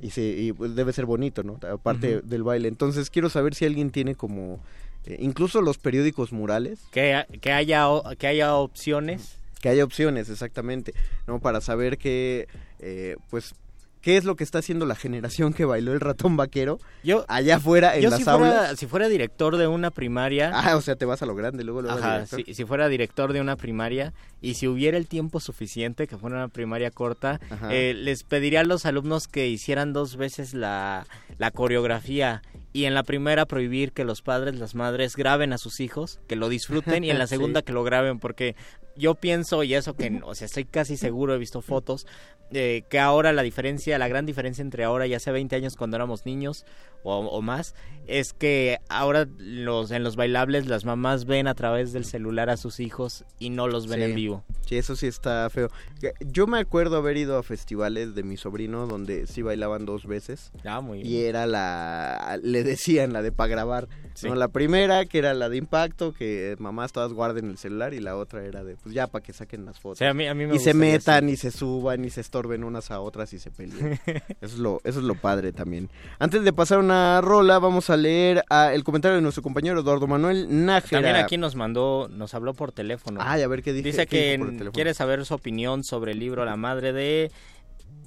Y, 0.03 0.11
se, 0.11 0.23
y 0.23 0.53
pues 0.53 0.75
debe 0.75 0.93
ser 0.93 1.07
bonito 1.07 1.43
no 1.43 1.59
aparte 1.71 2.21
del 2.23 2.43
baile. 2.43 2.69
Entonces 2.69 3.11
quiero 3.11 3.31
saber 3.31 3.55
si 3.55 3.65
alguien 3.65 3.91
tiene 3.91 4.15
como 4.15 4.61
eh, 5.05 5.17
incluso 5.21 5.63
los 5.63 5.79
periódicos 5.79 6.33
murales. 6.33 6.81
Que, 6.91 7.25
que 7.41 7.53
haya 7.53 7.87
que 8.19 8.27
haya 8.27 8.55
opciones. 8.55 9.37
que 9.61 9.69
haya 9.69 9.85
opciones 9.85 10.29
exactamente 10.29 10.95
no 11.27 11.41
para 11.41 11.61
saber 11.61 11.99
que 11.99 12.47
eh, 12.79 13.17
pues 13.31 13.55
qué 14.07 14.17
es 14.17 14.25
lo 14.25 14.37
que 14.37 14.45
está 14.45 14.61
haciendo 14.61 14.87
la 14.87 14.95
generación 14.95 15.53
que 15.53 15.65
bailó 15.65 15.93
el 15.93 15.99
ratón 15.99 16.37
vaquero 16.37 16.79
Yo, 17.03 17.25
allá 17.27 17.57
afuera 17.57 17.97
en 17.97 18.03
yo 18.03 18.11
las 18.11 18.21
si 18.21 18.25
fuera, 18.25 18.37
aulas. 18.39 18.79
si 18.79 18.87
fuera 18.87 19.09
director 19.09 19.57
de 19.57 19.67
una 19.67 19.91
primaria, 19.91 20.53
Ah, 20.55 20.77
o 20.77 20.81
sea, 20.81 20.95
te 20.95 21.05
vas 21.07 21.23
a 21.23 21.27
lo 21.27 21.35
grande, 21.35 21.65
luego 21.65 21.83
lo 21.83 21.91
Ajá, 21.91 22.25
si, 22.27 22.55
si 22.55 22.65
fuera 22.65 22.89
director 22.89 23.33
de 23.33 23.41
una 23.41 23.57
primaria 23.57 24.13
y 24.41 24.55
si 24.55 24.69
hubiera 24.69 24.97
el 24.97 25.09
tiempo 25.09 25.41
suficiente, 25.41 26.07
que 26.07 26.17
fuera 26.17 26.37
una 26.37 26.47
primaria 26.47 26.93
corta, 26.93 27.41
eh, 27.69 27.95
les 27.97 28.23
pediría 28.23 28.61
a 28.61 28.65
los 28.65 28.87
alumnos 28.87 29.27
que 29.27 29.49
hicieran 29.49 29.93
dos 29.93 30.17
veces 30.17 30.55
la, 30.55 31.05
la 31.39 31.51
coreografía 31.51 32.43
y 32.73 32.85
en 32.85 32.95
la 32.95 33.03
primera 33.03 33.45
prohibir 33.47 33.91
que 33.91 34.05
los 34.05 34.23
padres, 34.23 34.55
las 34.55 34.77
madres 34.77 35.17
graben 35.17 35.53
a 35.53 35.59
sus 35.59 35.81
hijos, 35.81 36.21
que 36.29 36.37
lo 36.37 36.49
disfruten 36.49 37.03
y 37.03 37.11
en 37.11 37.19
la 37.19 37.27
Sí. 37.27 37.31
segunda 37.35 37.63
que 37.63 37.73
lo 37.73 37.83
graben 37.83 38.21
porque 38.21 38.55
yo 38.97 39.15
pienso 39.15 39.63
y 39.63 39.75
eso 39.75 39.95
que, 39.95 40.21
o 40.25 40.35
sea, 40.35 40.47
estoy 40.47 40.65
casi 40.65 40.97
seguro, 40.97 41.35
he 41.35 41.39
visto 41.39 41.61
fotos, 41.63 42.07
eh, 42.53 42.85
que 42.89 42.99
ahora 43.01 43.33
la 43.33 43.43
diferencia, 43.43 43.99
la 43.99 44.07
gran 44.09 44.25
diferencia 44.25 44.63
entre 44.63 44.85
ahora 44.85 45.07
y 45.07 45.15
hace 45.15 45.33
20 45.33 45.57
años 45.57 45.75
cuando 45.77 45.97
éramos 45.97 46.27
niños 46.27 46.65
o, 47.03 47.19
o 47.19 47.43
más, 47.43 47.75
es 48.07 48.33
que 48.33 48.79
ahora 48.89 49.27
los 49.39 49.91
en 49.91 50.05
los 50.05 50.15
bailables 50.17 50.67
las 50.67 50.85
mamás 50.85 51.25
ven 51.25 51.49
a 51.49 51.55
través 51.55 51.93
del 51.93 52.05
celular 52.05 52.49
a 52.51 52.57
sus 52.57 52.79
hijos 52.81 53.25
y 53.41 53.51
no 53.51 53.67
los 53.69 53.89
ven 53.89 53.99
Sí. 53.99 54.05
en 54.05 54.15
vivo. 54.15 54.45
Sí, 54.67 54.77
eso 54.77 54.95
sí 54.97 55.07
está 55.09 55.49
feo. 55.51 55.71
Yo 56.21 56.47
me 56.49 56.59
acuerdo 56.59 56.97
haber 56.97 57.17
ido 57.17 57.37
a 57.39 57.43
festivales 57.45 58.15
de 58.17 58.23
mi 58.25 58.37
sobrino 58.37 58.87
donde 58.89 59.27
sí 59.29 59.43
bailaban 59.43 59.85
dos 59.87 60.07
veces. 60.07 60.51
Ah, 60.65 60.81
muy 60.81 61.03
Y 61.03 61.23
era 61.25 61.47
la, 61.47 62.39
le 62.43 62.63
decían 62.65 63.13
la 63.13 63.23
de 63.23 63.31
para 63.33 63.49
grabar. 63.49 63.89
Sí. 64.15 64.29
¿no? 64.29 64.35
La 64.35 64.49
primera 64.49 65.05
que 65.07 65.19
era 65.19 65.35
la 65.35 65.49
de 65.49 65.57
impacto, 65.59 66.13
que 66.13 66.57
mamás 66.59 66.93
todas 66.93 67.13
guarden 67.13 67.51
el 67.51 67.59
celular 67.59 67.93
y 67.95 68.01
la 68.01 68.17
otra 68.17 68.45
era 68.45 68.65
de, 68.65 68.77
pues 68.87 68.95
ya 68.95 69.09
para 69.09 69.21
que 69.21 69.33
saquen 69.33 69.65
las 69.65 69.79
O 69.79 69.81
fotos. 69.81 69.99
sea, 69.99 70.11
a 70.11 70.15
mí, 70.15 70.29
a 70.29 70.33
mí 70.33 70.47
me 70.47 70.55
y 70.55 70.59
se 70.61 70.73
metan 70.73 71.29
y 71.29 71.35
se 71.35 71.51
suban 71.51 72.05
y 72.05 72.11
se 72.11 72.21
estorben 72.21 72.63
unas 72.63 72.93
a 72.93 73.01
otras 73.01 73.33
y 73.33 73.41
se 73.41 73.51
peleen. 73.51 73.99
eso, 74.07 74.23
es 74.41 74.59
lo, 74.59 74.81
eso 74.85 75.01
es 75.01 75.05
lo 75.05 75.17
padre 75.17 75.53
también. 75.53 75.91
Antes 76.21 76.45
de 76.45 76.53
pasar 76.53 76.79
una 76.79 77.21
rola, 77.21 77.59
vamos 77.59 77.91
a 77.91 77.97
leer 77.97 78.45
a 78.49 78.73
el 78.73 78.85
comentario 78.85 79.17
de 79.17 79.23
nuestro 79.23 79.43
compañero 79.43 79.81
Eduardo 79.81 80.07
Manuel 80.07 80.47
Nájera. 80.65 81.03
También 81.03 81.17
aquí 81.17 81.37
nos 81.37 81.57
mandó, 81.57 82.07
nos 82.13 82.33
habló 82.35 82.55
por 82.55 82.71
teléfono. 82.71 83.19
Ay, 83.21 83.43
a 83.43 83.49
ver 83.49 83.65
qué 83.65 83.73
dice. 83.73 83.89
Dice 83.89 84.07
que 84.07 84.71
quiere 84.73 84.95
saber 84.95 85.27
su 85.27 85.35
opinión 85.35 85.83
sobre 85.83 86.13
el 86.13 86.21
libro 86.21 86.45
La 86.45 86.55
madre 86.55 86.93
de 86.93 87.33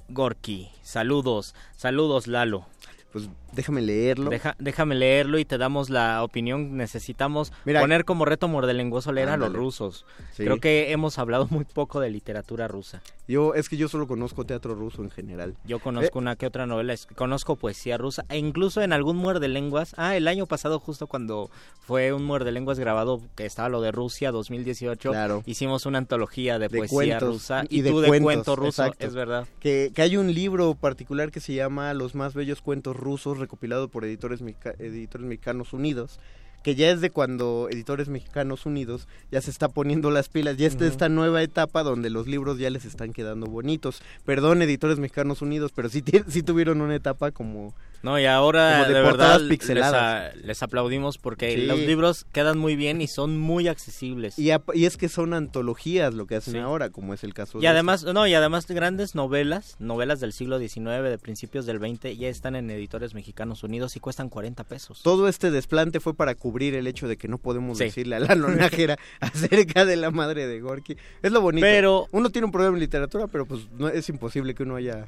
Gorky. 0.08 0.70
Saludos, 0.80 1.54
saludos 1.76 2.26
Lalo. 2.26 2.64
Pues 3.12 3.28
déjame 3.52 3.80
leerlo. 3.82 4.30
Deja- 4.30 4.56
déjame 4.58 4.94
leerlo 4.94 5.38
y 5.38 5.44
te 5.44 5.58
damos 5.58 5.90
la 5.90 6.22
opinión. 6.22 6.76
Necesitamos 6.76 7.52
Mira- 7.64 7.80
poner 7.80 8.04
como 8.04 8.24
reto 8.24 8.48
mordelenguoso 8.48 9.12
leer 9.12 9.28
a 9.30 9.36
los 9.36 9.52
rusos. 9.52 10.04
Sí. 10.32 10.44
Creo 10.44 10.58
que 10.60 10.92
hemos 10.92 11.18
hablado 11.18 11.46
muy 11.50 11.64
poco 11.64 12.00
de 12.00 12.10
literatura 12.10 12.68
rusa. 12.68 13.02
Yo, 13.28 13.54
es 13.54 13.68
que 13.68 13.76
yo 13.76 13.88
solo 13.88 14.08
conozco 14.08 14.44
teatro 14.44 14.74
ruso 14.74 15.02
en 15.04 15.10
general. 15.10 15.54
Yo 15.64 15.78
conozco 15.78 16.18
Eh. 16.18 16.22
una 16.22 16.34
que 16.36 16.46
otra 16.46 16.66
novela, 16.66 16.94
conozco 17.14 17.54
poesía 17.56 17.96
rusa 17.96 18.24
e 18.28 18.38
incluso 18.38 18.82
en 18.82 18.92
algún 18.92 19.16
muerde 19.16 19.46
lenguas. 19.48 19.94
Ah, 19.96 20.16
el 20.16 20.26
año 20.26 20.46
pasado 20.46 20.80
justo 20.80 21.06
cuando 21.06 21.48
fue 21.80 22.12
un 22.12 22.24
muerde 22.24 22.50
lenguas 22.50 22.78
grabado 22.80 23.20
que 23.36 23.46
estaba 23.46 23.68
lo 23.68 23.80
de 23.82 23.92
Rusia 23.92 24.32
2018, 24.32 25.10
Claro. 25.12 25.42
hicimos 25.46 25.86
una 25.86 25.98
antología 25.98 26.58
de, 26.58 26.68
De 26.68 26.78
poesía 26.78 26.96
cuentos 27.18 27.28
rusa 27.28 27.64
y 27.68 27.78
y, 27.78 27.82
de 27.82 27.90
tú 27.90 28.00
de 28.00 28.08
cuentos, 28.08 28.24
cuento 28.24 28.56
ruso, 28.56 28.82
exacto. 28.84 29.06
es 29.06 29.14
verdad. 29.14 29.46
Que, 29.60 29.92
que 29.94 30.02
hay 30.02 30.16
un 30.16 30.34
libro 30.34 30.74
particular 30.74 31.30
que 31.30 31.38
se 31.40 31.54
llama 31.54 31.94
Los 31.94 32.14
más 32.16 32.34
bellos 32.34 32.60
cuentos 32.62 32.96
rusos, 32.96 33.38
recopilado 33.40 33.88
por 33.88 34.04
Editores, 34.04 34.40
Mexica- 34.42 34.74
Editores 34.78 35.26
Mexicanos 35.26 35.72
Unidos, 35.72 36.20
que 36.62 36.74
ya 36.74 36.90
es 36.90 37.00
de 37.00 37.10
cuando 37.10 37.68
Editores 37.70 38.08
Mexicanos 38.08 38.66
Unidos 38.66 39.08
ya 39.32 39.40
se 39.40 39.50
está 39.50 39.68
poniendo 39.68 40.10
las 40.10 40.28
pilas, 40.28 40.58
ya 40.58 40.66
está 40.66 40.84
Ujú. 40.84 40.92
esta 40.92 41.08
nueva 41.08 41.42
etapa 41.42 41.82
donde 41.82 42.10
los 42.10 42.26
libros 42.26 42.58
ya 42.58 42.68
les 42.70 42.84
están 42.84 43.12
quedando 43.14 43.46
bonitos. 43.46 44.02
Perdón, 44.26 44.60
Editores 44.62 44.98
Mexicanos 44.98 45.40
Unidos, 45.42 45.72
pero 45.74 45.88
sí, 45.88 46.04
sí 46.28 46.42
tuvieron 46.42 46.80
una 46.82 46.94
etapa 46.94 47.30
como... 47.32 47.74
No, 48.02 48.18
y 48.18 48.24
ahora 48.24 48.86
de 48.88 48.94
de, 48.94 49.38
les, 49.40 49.48
pixeladas. 49.48 50.32
a- 50.34 50.36
les 50.36 50.62
aplaudimos 50.62 51.18
porque 51.18 51.54
Sí. 51.54 51.66
los 51.66 51.78
libros 51.78 52.24
quedan 52.32 52.56
muy 52.56 52.74
bien 52.74 53.02
y 53.02 53.06
son 53.08 53.38
muy 53.38 53.68
accesibles. 53.68 54.38
Y, 54.38 54.52
ap- 54.52 54.74
y 54.74 54.86
es 54.86 54.96
que 54.96 55.08
son 55.10 55.34
antologías 55.34 56.14
lo 56.14 56.26
que 56.26 56.36
hacen 56.36 56.54
Sí. 56.54 56.58
ahora, 56.60 56.88
como 56.90 57.12
es 57.12 57.24
el 57.24 57.34
caso 57.34 57.58
Y 57.58 57.62
de 57.62 57.68
además, 57.68 58.04
no, 58.04 58.26
y 58.26 58.32
además 58.34 58.66
grandes 58.66 59.14
novelas, 59.14 59.76
novelas 59.80 60.18
del 60.20 60.32
siglo 60.32 60.58
XIX, 60.58 61.10
de 61.10 61.18
principios 61.18 61.66
del 61.66 61.78
XX, 61.78 62.16
ya 62.16 62.28
están 62.28 62.56
en 62.56 62.70
Editores 62.70 63.12
Mexicanos 63.14 63.62
Unidos 63.64 63.96
y 63.96 64.00
cuestan 64.00 64.28
40 64.30 64.64
pesos. 64.64 65.02
todo 65.02 65.28
este 65.28 65.50
desplante 65.50 66.00
fue 66.00 66.14
para 66.14 66.34
cubrir 66.34 66.74
el 66.74 66.86
hecho 66.86 67.06
de 67.06 67.16
que 67.18 67.28
no 67.28 67.36
podemos 67.38 67.76
Sí. 67.78 67.84
decirle 67.84 68.16
a 68.16 68.20
la 68.20 68.34
lonajera 68.34 68.98
acerca 69.20 69.84
de 69.84 69.96
la 69.96 70.10
madre 70.10 70.46
de 70.46 70.60
Gorky. 70.60 70.96
Es 71.22 71.32
lo 71.32 71.40
bonito. 71.42 71.64
Pero- 71.66 72.06
uno 72.12 72.30
tiene 72.30 72.46
un 72.46 72.52
problema 72.52 72.76
en 72.76 72.80
literatura, 72.80 73.26
pero 73.26 73.44
pues 73.44 73.68
no 73.72 73.88
es 73.88 74.08
imposible 74.08 74.54
que 74.54 74.62
uno 74.62 74.76
haya 74.76 75.06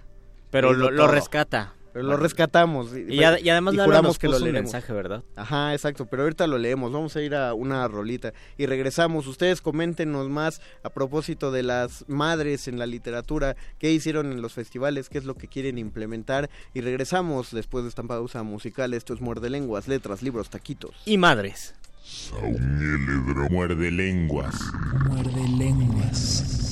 Pero 0.50 0.72
lo, 0.74 0.90
lo 0.90 1.06
rescata. 1.08 1.72
Pero 1.92 2.06
lo 2.06 2.16
rescatamos. 2.16 2.88
Y, 2.96 3.22
ad- 3.22 3.38
y 3.40 3.50
además 3.50 3.74
y 3.74 3.76
Lalo 3.76 3.88
juramos 3.90 4.08
nos 4.10 4.18
que 4.18 4.28
lo 4.28 4.36
un 4.38 4.42
leeremos. 4.44 4.72
mensaje, 4.72 4.92
¿verdad? 4.92 5.22
Ajá, 5.36 5.72
exacto, 5.74 6.06
pero 6.06 6.22
ahorita 6.22 6.46
lo 6.46 6.56
leemos. 6.58 6.90
Vamos 6.92 7.14
a 7.16 7.20
ir 7.22 7.34
a 7.34 7.52
una 7.54 7.86
rolita 7.88 8.32
y 8.56 8.66
regresamos. 8.66 9.26
Ustedes 9.26 9.60
coméntenos 9.60 10.28
más 10.28 10.60
a 10.82 10.90
propósito 10.90 11.52
de 11.52 11.62
las 11.62 12.04
madres 12.08 12.66
en 12.68 12.78
la 12.78 12.86
literatura, 12.86 13.56
qué 13.78 13.92
hicieron 13.92 14.32
en 14.32 14.40
los 14.40 14.54
festivales, 14.54 15.08
qué 15.10 15.18
es 15.18 15.24
lo 15.24 15.34
que 15.34 15.48
quieren 15.48 15.76
implementar 15.78 16.48
y 16.72 16.80
regresamos 16.80 17.50
después 17.52 17.84
de 17.84 17.88
esta 17.90 18.02
pausa 18.02 18.42
musical. 18.42 18.94
Esto 18.94 19.12
es 19.14 19.20
Muerde 19.20 19.50
Lenguas, 19.50 19.86
Letras, 19.88 20.22
Libros, 20.22 20.48
Taquitos. 20.50 20.94
Y 21.04 21.18
madres. 21.18 21.74
Muerde 23.50 23.90
lenguas. 23.90 24.54
Muerde 25.08 25.48
lenguas. 25.48 26.71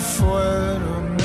se 0.00 0.10
fueron 0.18 1.16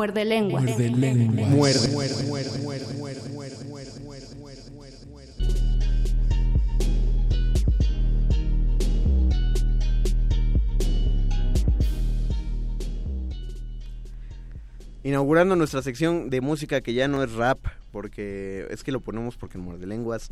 Muerde 0.00 0.24
lenguas. 0.24 0.64
Muerde 0.64 0.88
lenguas. 0.88 1.50
Muerde, 1.50 1.88
muerde, 1.92 2.26
muerde, 2.26 2.58
muerde, 2.62 2.88
muerde, 2.96 3.28
muerde, 3.34 3.60
muerde, 3.68 4.00
muerde, 4.06 4.70
muerde, 4.70 5.06
muerde. 5.10 5.30
Inaugurando 15.02 15.54
nuestra 15.54 15.82
sección 15.82 16.30
de 16.30 16.40
música 16.40 16.80
que 16.80 16.94
ya 16.94 17.06
no 17.06 17.22
es 17.22 17.34
rap, 17.34 17.58
porque 17.92 18.66
es 18.70 18.82
que 18.82 18.92
lo 18.92 19.00
ponemos 19.00 19.36
porque 19.36 19.58
en 19.58 19.64
Muerde 19.64 19.86
Lenguas 19.86 20.30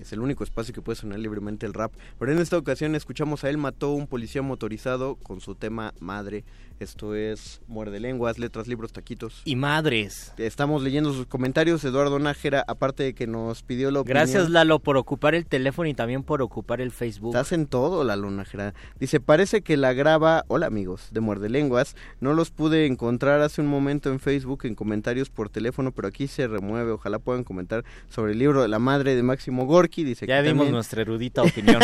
es 0.00 0.12
el 0.12 0.20
único 0.20 0.44
espacio 0.44 0.74
que 0.74 0.82
puede 0.82 0.96
sonar 0.96 1.18
libremente 1.18 1.66
el 1.66 1.74
rap. 1.74 1.92
Pero 2.18 2.32
en 2.32 2.38
esta 2.38 2.58
ocasión 2.58 2.94
escuchamos 2.94 3.44
a 3.44 3.50
él 3.50 3.58
mató 3.58 3.92
un 3.92 4.06
policía 4.06 4.42
motorizado 4.42 5.16
con 5.16 5.40
su 5.40 5.54
tema 5.54 5.94
madre. 6.00 6.44
Esto 6.78 7.14
es 7.14 7.62
Muerde 7.68 8.00
Lenguas, 8.00 8.38
letras, 8.38 8.68
libros, 8.68 8.92
taquitos. 8.92 9.40
Y 9.46 9.56
madres. 9.56 10.34
Estamos 10.36 10.82
leyendo 10.82 11.14
sus 11.14 11.24
comentarios. 11.26 11.82
Eduardo 11.84 12.18
Nájera, 12.18 12.64
aparte 12.68 13.02
de 13.02 13.14
que 13.14 13.26
nos 13.26 13.62
pidió 13.62 13.90
la 13.90 14.00
opinión. 14.00 14.18
Gracias 14.18 14.50
Lalo 14.50 14.78
por 14.78 14.98
ocupar 14.98 15.34
el 15.34 15.46
teléfono 15.46 15.88
y 15.88 15.94
también 15.94 16.22
por 16.22 16.42
ocupar 16.42 16.82
el 16.82 16.90
Facebook. 16.90 17.34
Estás 17.34 17.52
en 17.52 17.66
todo, 17.66 18.04
Lalo 18.04 18.30
Nájera. 18.30 18.74
Dice, 19.00 19.20
parece 19.20 19.62
que 19.62 19.78
la 19.78 19.94
graba, 19.94 20.44
hola 20.48 20.66
amigos, 20.66 21.08
de 21.12 21.20
Muerde 21.20 21.48
Lenguas. 21.48 21.96
No 22.20 22.34
los 22.34 22.50
pude 22.50 22.84
encontrar 22.84 23.40
hace 23.40 23.62
un 23.62 23.68
momento 23.68 24.10
en 24.10 24.20
Facebook 24.20 24.66
en 24.66 24.74
comentarios 24.74 25.30
por 25.30 25.48
teléfono, 25.48 25.92
pero 25.92 26.08
aquí 26.08 26.28
se 26.28 26.46
remueve. 26.46 26.90
Ojalá 26.90 27.18
puedan 27.18 27.44
comentar 27.44 27.84
sobre 28.10 28.32
el 28.32 28.38
libro 28.38 28.60
de 28.60 28.68
la 28.68 28.78
madre 28.78 29.16
de 29.16 29.22
Máximo 29.22 29.64
Gorky. 29.86 30.04
Dice 30.04 30.26
Ya 30.26 30.36
que 30.38 30.48
dimos 30.48 30.58
también- 30.58 30.72
nuestra 30.74 31.02
erudita 31.02 31.42
opinión. 31.42 31.80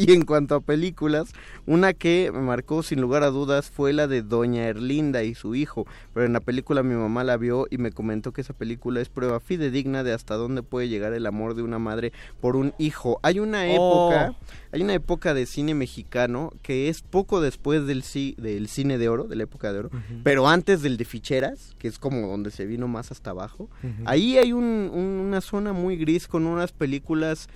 y 0.00 0.12
en 0.12 0.24
cuanto 0.24 0.54
a 0.54 0.60
películas, 0.60 1.32
una 1.66 1.92
que 1.92 2.30
me 2.32 2.40
marcó 2.40 2.82
sin 2.82 3.00
lugar 3.00 3.22
a 3.22 3.30
dudas 3.30 3.70
fue 3.70 3.92
la 3.92 4.06
de 4.06 4.22
Doña 4.22 4.66
Erlinda 4.66 5.22
y 5.22 5.34
su 5.34 5.54
hijo, 5.54 5.86
pero 6.12 6.26
en 6.26 6.32
la 6.32 6.40
película 6.40 6.82
mi 6.82 6.94
mamá 6.94 7.24
la 7.24 7.36
vio 7.36 7.66
y 7.70 7.78
me 7.78 7.92
comentó 7.92 8.32
que 8.32 8.40
esa 8.40 8.52
película 8.54 9.00
es 9.00 9.08
prueba 9.08 9.40
fidedigna 9.40 10.02
de 10.02 10.12
hasta 10.12 10.34
dónde 10.34 10.62
puede 10.62 10.88
llegar 10.88 11.12
el 11.12 11.26
amor 11.26 11.54
de 11.54 11.62
una 11.62 11.78
madre 11.78 12.12
por 12.40 12.56
un 12.56 12.72
hijo. 12.78 13.18
Hay 13.22 13.38
una 13.40 13.64
Oh. 13.78 14.34
Hay 14.74 14.82
una 14.82 14.94
época 14.94 15.32
de 15.34 15.46
cine 15.46 15.72
mexicano 15.74 16.52
que 16.62 16.88
es 16.88 17.00
poco 17.02 17.40
después 17.40 17.86
del 17.86 18.02
ci- 18.02 18.34
del 18.36 18.68
cine 18.68 18.98
de 18.98 19.08
oro, 19.08 19.24
de 19.24 19.36
la 19.36 19.44
época 19.44 19.72
de 19.72 19.78
oro, 19.78 19.90
pero 20.22 20.48
antes 20.48 20.82
del 20.82 20.96
de 20.96 21.04
ficheras, 21.04 21.74
que 21.78 21.88
es 21.88 21.98
como 21.98 22.26
donde 22.28 22.50
se 22.50 22.66
vino 22.66 22.88
más 22.88 23.10
hasta 23.12 23.30
abajo. 23.30 23.70
Ahí 24.04 24.36
hay 24.36 24.52
un- 24.52 24.90
un- 24.92 25.20
una 25.26 25.40
zona 25.40 25.72
muy 25.72 25.96
gris 25.96 26.26
con 26.28 26.46
unas 26.46 26.72
películas 26.72 27.48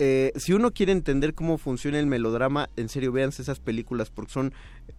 eh, 0.00 0.32
si 0.34 0.52
uno 0.52 0.72
quiere 0.72 0.90
entender 0.90 1.34
cómo 1.34 1.56
funciona 1.56 2.00
el 2.00 2.06
melodrama, 2.06 2.68
en 2.76 2.88
serio, 2.88 3.12
véanse 3.12 3.42
esas 3.42 3.60
películas 3.60 4.10
porque 4.10 4.32
son 4.32 4.52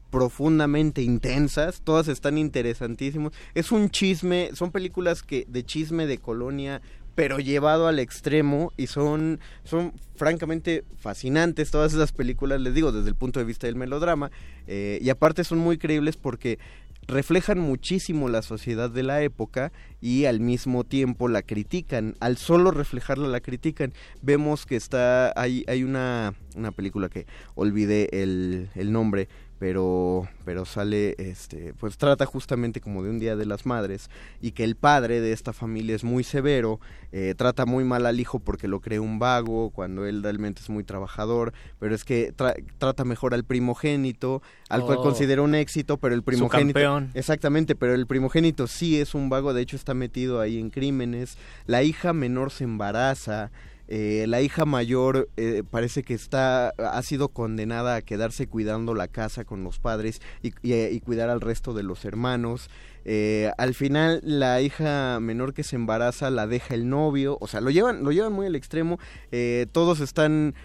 profundamente 0.09 1.01
intensas, 1.01 1.81
todas 1.83 2.07
están 2.07 2.38
interesantísimos. 2.38 3.33
Es 3.53 3.73
un 3.73 3.89
chisme, 3.89 4.51
son 4.53 4.71
películas 4.71 5.21
que 5.21 5.45
de 5.49 5.65
chisme 5.65 6.07
de 6.07 6.19
colonia, 6.19 6.81
pero 7.16 7.39
llevado 7.39 7.88
al 7.88 7.99
extremo 7.99 8.72
y 8.78 8.88
son 8.88 9.39
son 9.63 9.93
francamente 10.16 10.84
fascinantes 10.97 11.72
todas 11.72 11.93
esas 11.93 12.11
películas, 12.11 12.61
les 12.61 12.74
digo, 12.74 12.91
desde 12.91 13.09
el 13.09 13.16
punto 13.16 13.39
de 13.39 13.45
vista 13.45 13.68
del 13.68 13.76
melodrama 13.76 14.32
eh, 14.68 14.99
y 15.01 15.09
aparte 15.09 15.43
son 15.43 15.57
muy 15.57 15.78
creíbles 15.78 16.18
porque 16.18 16.59
reflejan 17.07 17.59
muchísimo 17.59 18.30
la 18.30 18.41
sociedad 18.41 18.89
de 18.89 19.03
la 19.03 19.22
época 19.22 19.72
y 20.01 20.26
al 20.26 20.39
mismo 20.39 20.84
tiempo 20.84 21.28
la 21.28 21.41
critican. 21.41 22.16
Al 22.20 22.38
solo 22.38 22.72
reflejarla 22.72 23.28
la 23.28 23.41
critican. 23.41 23.93
Vemos 24.22 24.66
que 24.66 24.76
está 24.76 25.32
hay 25.39 25.63
hay 25.68 25.84
una 25.84 26.34
una 26.55 26.72
película 26.72 27.09
que 27.09 27.26
olvidé 27.53 28.09
el, 28.11 28.70
el 28.76 28.91
nombre, 28.91 29.28
pero 29.60 30.28
pero 30.43 30.66
sale 30.66 31.16
este 31.18 31.74
pues 31.80 31.97
trata 31.97 32.26
justamente 32.26 32.82
como 32.82 33.01
de 33.03 33.10
un 33.10 33.20
día 33.20 33.36
de 33.36 33.45
las 33.45 33.66
madres 33.66 34.10
y 34.41 34.51
que 34.51 34.64
el 34.64 34.76
padre 34.76 35.22
de 35.22 35.32
esta 35.32 35.53
familia 35.53 35.95
es 35.95 36.03
muy 36.03 36.24
severo, 36.24 36.80
eh, 37.12 37.34
trata 37.38 37.66
muy 37.66 37.84
mal 37.84 38.06
al 38.06 38.20
hijo 38.20 38.39
porque 38.39 38.68
lo 38.68 38.80
cree 38.82 38.99
un 38.99 39.18
vago 39.18 39.70
cuando 39.72 40.06
él 40.06 40.22
realmente 40.24 40.62
es 40.62 40.70
muy 40.70 40.84
trabajador, 40.84 41.53
pero 41.80 41.95
es 41.95 42.03
que 42.03 42.34
tra- 42.36 42.56
trata 42.78 43.06
mejor 43.06 43.34
al 43.34 43.43
primogénito, 43.43 44.41
al 44.70 44.82
cual 44.84 44.97
Oh. 44.99 45.03
considera 45.03 45.41
un 45.41 45.56
éxito, 45.56 45.97
pero 45.97 46.14
el 46.16 46.24
primogénito 46.24 46.74
campeón. 46.80 47.12
Exactamente, 47.14 47.76
pero 47.76 47.93
el 47.95 48.08
primogénito 48.08 48.68
sí 48.68 48.99
es 48.99 49.16
un 49.16 49.30
vago, 49.30 49.53
de 49.53 49.62
hecho 49.62 49.76
está 49.76 49.93
metido 49.93 50.39
ahí 50.41 50.60
en 50.60 50.70
crímenes. 50.70 51.38
La 51.66 51.82
hija 51.84 52.14
menor 52.14 52.51
se 52.51 52.64
embaraza. 52.66 53.51
Eh, 53.88 54.25
la 54.27 54.41
hija 54.41 54.65
mayor 54.65 55.29
eh, 55.38 55.63
parece 55.69 56.03
que 56.03 56.13
está 56.13 56.69
ha 56.69 57.01
sido 57.03 57.29
condenada 57.29 57.95
a 57.95 58.01
quedarse 58.01 58.47
cuidando 58.47 58.93
la 58.93 59.07
casa 59.07 59.45
con 59.45 59.63
los 59.63 59.79
padres 59.79 60.21
y, 60.41 60.53
y 60.63 60.99
cuidar 61.01 61.29
al 61.29 61.41
resto 61.41 61.73
de 61.73 61.83
los 61.83 62.05
hermanos. 62.05 62.69
Eh, 63.07 63.51
al 63.59 63.75
final 63.75 64.19
la 64.23 64.61
hija 64.61 65.19
menor 65.19 65.53
que 65.53 65.63
se 65.63 65.75
embaraza 65.75 66.31
la 66.31 66.47
deja 66.47 66.73
el 66.73 66.89
novio, 66.89 67.38
o 67.39 67.47
sea, 67.47 67.61
lo 67.61 67.69
llevan 67.69 68.03
lo 68.03 68.11
llevan 68.11 68.33
muy 68.33 68.47
al 68.47 68.55
extremo. 68.55 68.99
eh, 69.31 69.67
todos 69.71 69.99
están 69.99 70.55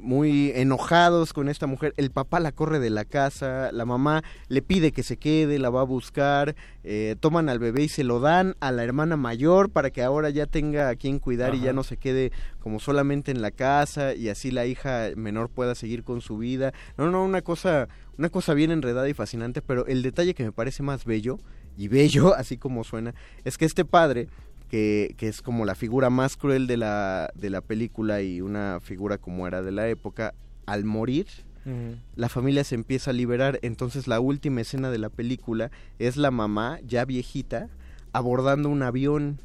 muy 0.00 0.52
enojados 0.54 1.32
con 1.32 1.48
esta 1.48 1.66
mujer. 1.66 1.94
El 1.96 2.10
papá 2.10 2.40
la 2.40 2.52
corre 2.52 2.78
de 2.78 2.90
la 2.90 3.04
casa, 3.04 3.70
la 3.72 3.84
mamá 3.84 4.22
le 4.48 4.62
pide 4.62 4.92
que 4.92 5.02
se 5.02 5.16
quede, 5.16 5.58
la 5.58 5.70
va 5.70 5.82
a 5.82 5.84
buscar, 5.84 6.54
eh, 6.84 7.16
toman 7.20 7.48
al 7.48 7.58
bebé 7.58 7.84
y 7.84 7.88
se 7.88 8.04
lo 8.04 8.20
dan 8.20 8.56
a 8.60 8.72
la 8.72 8.84
hermana 8.84 9.16
mayor 9.16 9.70
para 9.70 9.90
que 9.90 10.02
ahora 10.02 10.30
ya 10.30 10.46
tenga 10.46 10.88
a 10.88 10.96
quien 10.96 11.18
cuidar 11.18 11.54
y 11.54 11.60
ya 11.60 11.72
no 11.72 11.82
se 11.82 11.96
quede 11.96 12.32
como 12.58 12.80
solamente 12.80 13.30
en 13.30 13.42
la 13.42 13.50
casa 13.50 14.14
y 14.14 14.28
así 14.28 14.50
la 14.50 14.66
hija 14.66 15.08
menor 15.16 15.48
pueda 15.48 15.74
seguir 15.74 16.04
con 16.04 16.20
su 16.20 16.38
vida. 16.38 16.72
No, 16.96 17.10
no, 17.10 17.24
una 17.24 17.42
cosa, 17.42 17.88
una 18.18 18.28
cosa 18.28 18.54
bien 18.54 18.70
enredada 18.70 19.08
y 19.08 19.14
fascinante, 19.14 19.62
pero 19.62 19.86
el 19.86 20.02
detalle 20.02 20.34
que 20.34 20.44
me 20.44 20.52
parece 20.52 20.82
más 20.82 21.04
bello 21.04 21.38
y 21.76 21.88
bello, 21.88 22.34
así 22.36 22.56
como 22.56 22.84
suena, 22.84 23.14
es 23.44 23.58
que 23.58 23.64
este 23.64 23.84
padre 23.84 24.28
que, 24.70 25.14
que 25.18 25.28
es 25.28 25.42
como 25.42 25.64
la 25.64 25.74
figura 25.74 26.08
más 26.08 26.36
cruel 26.36 26.66
de 26.66 26.76
la, 26.76 27.30
de 27.34 27.50
la 27.50 27.60
película 27.60 28.22
y 28.22 28.40
una 28.40 28.78
figura 28.80 29.18
como 29.18 29.46
era 29.46 29.62
de 29.62 29.72
la 29.72 29.88
época, 29.88 30.32
al 30.64 30.84
morir, 30.84 31.26
la 32.16 32.28
familia 32.28 32.64
se 32.64 32.74
empieza 32.74 33.10
a 33.10 33.14
liberar. 33.14 33.58
Entonces 33.62 34.08
la 34.08 34.18
última 34.18 34.62
escena 34.62 34.90
de 34.90 34.98
la 34.98 35.10
película 35.10 35.70
es 35.98 36.16
la 36.16 36.30
mamá, 36.30 36.78
ya 36.86 37.04
viejita, 37.04 37.68
abordando 38.12 38.68
un 38.68 38.82
avión. 38.82 39.40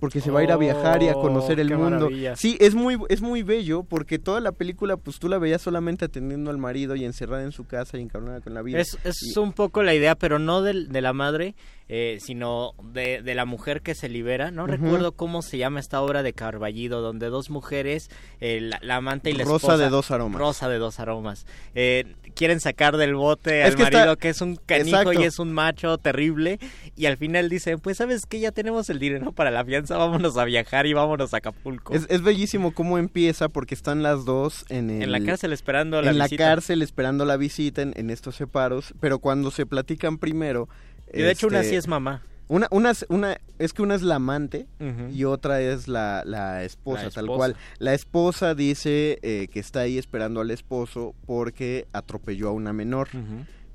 Porque 0.00 0.20
se 0.20 0.30
va 0.30 0.40
a 0.40 0.42
ir 0.44 0.50
a 0.50 0.56
viajar 0.56 1.02
y 1.02 1.08
a 1.08 1.12
conocer 1.14 1.58
Oh, 1.58 1.62
el 1.62 1.68
mundo. 1.76 1.90
maravilla. 1.90 2.34
Sí, 2.36 2.56
es 2.60 2.74
muy, 2.74 2.98
es 3.10 3.20
muy 3.20 3.42
bello 3.42 3.84
porque 3.84 4.18
toda 4.18 4.40
la 4.40 4.52
película, 4.52 4.96
pues 4.96 5.18
tú 5.18 5.28
la 5.28 5.38
veías 5.38 5.60
solamente 5.62 6.06
atendiendo 6.06 6.50
al 6.50 6.58
marido 6.58 6.96
y 6.96 7.04
encerrada 7.04 7.42
en 7.44 7.52
su 7.52 7.64
casa 7.66 7.98
y 7.98 8.02
encabronada 8.02 8.40
con 8.40 8.54
la 8.54 8.62
vida. 8.62 8.80
Es, 8.80 8.98
es 9.04 9.22
Y- 9.22 9.38
un 9.38 9.52
poco 9.52 9.82
la 9.82 9.94
idea, 9.94 10.14
pero 10.16 10.38
no 10.38 10.62
del- 10.62 10.88
de, 10.88 11.00
la 11.02 11.12
madre, 11.12 11.54
eh, 11.88 12.18
sino 12.20 12.72
de, 12.82 13.20
de 13.22 13.34
la 13.34 13.44
mujer 13.44 13.82
que 13.82 13.94
se 13.94 14.08
libera. 14.08 14.50
No 14.50 14.66
recuerdo 14.66 15.12
cómo 15.12 15.42
se 15.42 15.58
llama 15.58 15.80
esta 15.80 16.00
obra 16.00 16.22
de 16.22 16.32
Carballido, 16.32 17.00
donde 17.02 17.28
dos 17.28 17.50
mujeres, 17.50 18.08
eh, 18.40 18.60
la, 18.60 18.78
la 18.82 18.96
amante 18.96 19.30
y 19.30 19.34
la 19.34 19.44
Rosa 19.44 19.56
esposa... 19.56 19.76
de 19.78 19.88
dos 19.90 20.10
aromas. 20.10 20.40
Rosa 20.40 20.68
de 20.68 20.78
dos 20.78 20.98
aromas. 21.00 21.46
eh, 21.74 22.14
quieren 22.40 22.58
sacar 22.58 22.96
del 22.96 23.14
bote 23.14 23.60
Es 23.60 23.66
al 23.66 23.76
que 23.76 23.82
está- 23.82 23.98
marido 23.98 24.16
que 24.16 24.30
es 24.30 24.40
un 24.40 24.56
canijo 24.56 24.96
Exacto. 24.96 25.20
y 25.20 25.24
es 25.24 25.38
un 25.38 25.52
macho 25.52 25.98
terrible. 25.98 26.58
Y 26.96 27.04
al 27.04 27.18
final 27.18 27.50
dicen, 27.50 27.78
pues 27.80 27.98
sabes 27.98 28.24
que 28.24 28.40
ya 28.40 28.50
tenemos 28.50 28.88
el 28.88 28.98
dinero 28.98 29.32
para 29.32 29.50
la 29.50 29.62
fianza, 29.62 29.98
vámonos 29.98 30.38
a 30.38 30.44
viajar 30.46 30.86
y 30.86 30.94
vámonos 30.94 31.34
a 31.34 31.36
Acapulco. 31.36 31.92
Es, 31.94 32.06
es 32.08 32.22
bellísimo 32.22 32.72
cómo 32.72 32.96
empieza 32.96 33.50
porque 33.50 33.74
están 33.74 34.02
las 34.02 34.24
dos 34.24 34.64
en 34.70 34.88
el, 34.88 35.02
en 35.02 35.12
la 35.12 35.20
cárcel 35.20 35.52
esperando 35.52 36.00
la 36.00 36.12
en 36.12 36.16
la 36.18 36.24
visita. 36.24 36.44
cárcel 36.44 36.80
esperando 36.80 37.26
la 37.26 37.36
visita 37.36 37.82
en, 37.82 37.92
en 37.96 38.08
estos 38.08 38.36
separos, 38.36 38.94
pero 39.00 39.18
cuando 39.18 39.50
se 39.50 39.66
platican 39.66 40.16
primero... 40.16 40.66
Y 41.12 41.22
de 41.22 41.32
hecho 41.32 41.48
una 41.48 41.58
este, 41.58 41.70
sí 41.72 41.76
es 41.76 41.88
mamá. 41.88 42.22
Una, 42.50 42.66
una, 42.72 42.90
es- 42.90 43.06
una, 43.08 43.38
es 43.60 43.72
que 43.72 43.80
una 43.82 43.94
es 43.94 44.02
la 44.02 44.16
amante 44.16 44.66
y 45.14 45.22
otra 45.24 45.60
es 45.62 45.86
la, 45.86 46.24
la 46.26 46.64
esposa, 46.64 47.04
La 47.04 47.10
tal 47.14 47.26
cual. 47.38 47.56
La 47.78 47.94
esposa 47.94 48.54
dice 48.56 49.18
eh, 49.22 49.46
que 49.52 49.60
está 49.60 49.80
ahí 49.80 49.98
esperando 49.98 50.40
al 50.40 50.50
esposo 50.50 51.14
porque 51.26 51.86
atropelló 51.92 52.48
a 52.48 52.52
una 52.52 52.72
menor. 52.72 53.08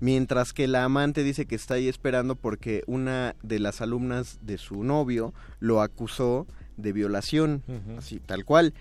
Mientras 0.02 0.52
que 0.52 0.68
la 0.68 0.84
amante 0.84 1.24
dice 1.24 1.46
que 1.46 1.56
está 1.56 1.76
ahí 1.76 1.88
esperando 1.88 2.36
porque 2.36 2.84
una 2.86 3.36
de 3.44 3.60
las 3.60 3.80
alumnas 3.80 4.40
de 4.42 4.58
su 4.58 4.84
novio 4.84 5.34
lo 5.62 5.82
acusó 5.82 6.46
de 6.76 6.92
violación, 6.92 7.64
así 7.98 8.20
tal 8.20 8.44
cual. 8.44 8.74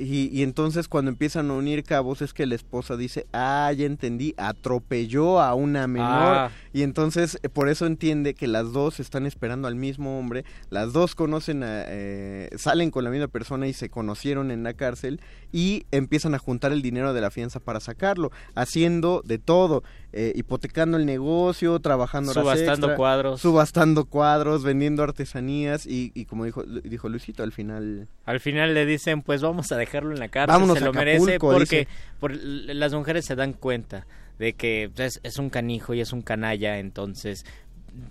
Y, 0.00 0.30
y 0.32 0.42
entonces 0.42 0.88
cuando 0.88 1.10
empiezan 1.10 1.50
a 1.50 1.54
unir 1.54 1.84
cabos 1.84 2.22
es 2.22 2.32
que 2.32 2.46
la 2.46 2.54
esposa 2.54 2.96
dice, 2.96 3.26
ah, 3.34 3.70
ya 3.76 3.84
entendí, 3.84 4.34
atropelló 4.38 5.40
a 5.40 5.54
una 5.54 5.86
menor. 5.86 6.08
Ah. 6.08 6.50
Y 6.72 6.82
entonces 6.82 7.38
eh, 7.42 7.50
por 7.50 7.68
eso 7.68 7.84
entiende 7.84 8.32
que 8.32 8.46
las 8.46 8.72
dos 8.72 8.98
están 8.98 9.26
esperando 9.26 9.68
al 9.68 9.74
mismo 9.74 10.18
hombre, 10.18 10.46
las 10.70 10.94
dos 10.94 11.14
conocen, 11.14 11.62
a, 11.62 11.84
eh, 11.86 12.48
salen 12.56 12.90
con 12.90 13.04
la 13.04 13.10
misma 13.10 13.28
persona 13.28 13.68
y 13.68 13.74
se 13.74 13.90
conocieron 13.90 14.50
en 14.50 14.62
la 14.62 14.72
cárcel 14.72 15.20
y 15.52 15.84
empiezan 15.90 16.34
a 16.34 16.38
juntar 16.38 16.72
el 16.72 16.80
dinero 16.80 17.12
de 17.12 17.20
la 17.20 17.30
fianza 17.30 17.60
para 17.60 17.80
sacarlo, 17.80 18.30
haciendo 18.54 19.22
de 19.26 19.38
todo, 19.38 19.82
eh, 20.12 20.32
hipotecando 20.34 20.96
el 20.96 21.06
negocio, 21.06 21.78
trabajando 21.80 22.32
horas 22.32 22.42
Subastando 22.42 22.86
extra, 22.86 22.96
cuadros. 22.96 23.40
subastando 23.40 24.04
cuadros, 24.06 24.62
vendiendo 24.64 25.02
artesanías 25.02 25.86
y, 25.86 26.10
y 26.14 26.24
como 26.24 26.44
dijo, 26.44 26.62
dijo 26.64 27.08
Luisito, 27.08 27.42
al 27.42 27.52
final... 27.52 28.08
Al 28.24 28.40
final 28.40 28.74
le 28.74 28.86
dicen, 28.86 29.22
pues 29.22 29.42
vamos 29.42 29.70
a 29.72 29.76
dejarlo 29.76 30.12
en 30.12 30.20
la 30.20 30.28
cárcel, 30.28 30.52
Vámonos 30.52 30.78
se 30.78 30.84
lo 30.84 30.92
merece, 30.92 31.38
porque 31.38 31.80
dice. 31.80 31.88
por, 32.18 32.34
las 32.34 32.92
mujeres 32.92 33.24
se 33.24 33.36
dan 33.36 33.52
cuenta 33.52 34.06
de 34.38 34.54
que 34.54 34.90
pues, 34.94 35.16
es, 35.16 35.20
es 35.22 35.38
un 35.38 35.50
canijo 35.50 35.94
y 35.94 36.00
es 36.00 36.12
un 36.12 36.22
canalla, 36.22 36.78
entonces 36.78 37.44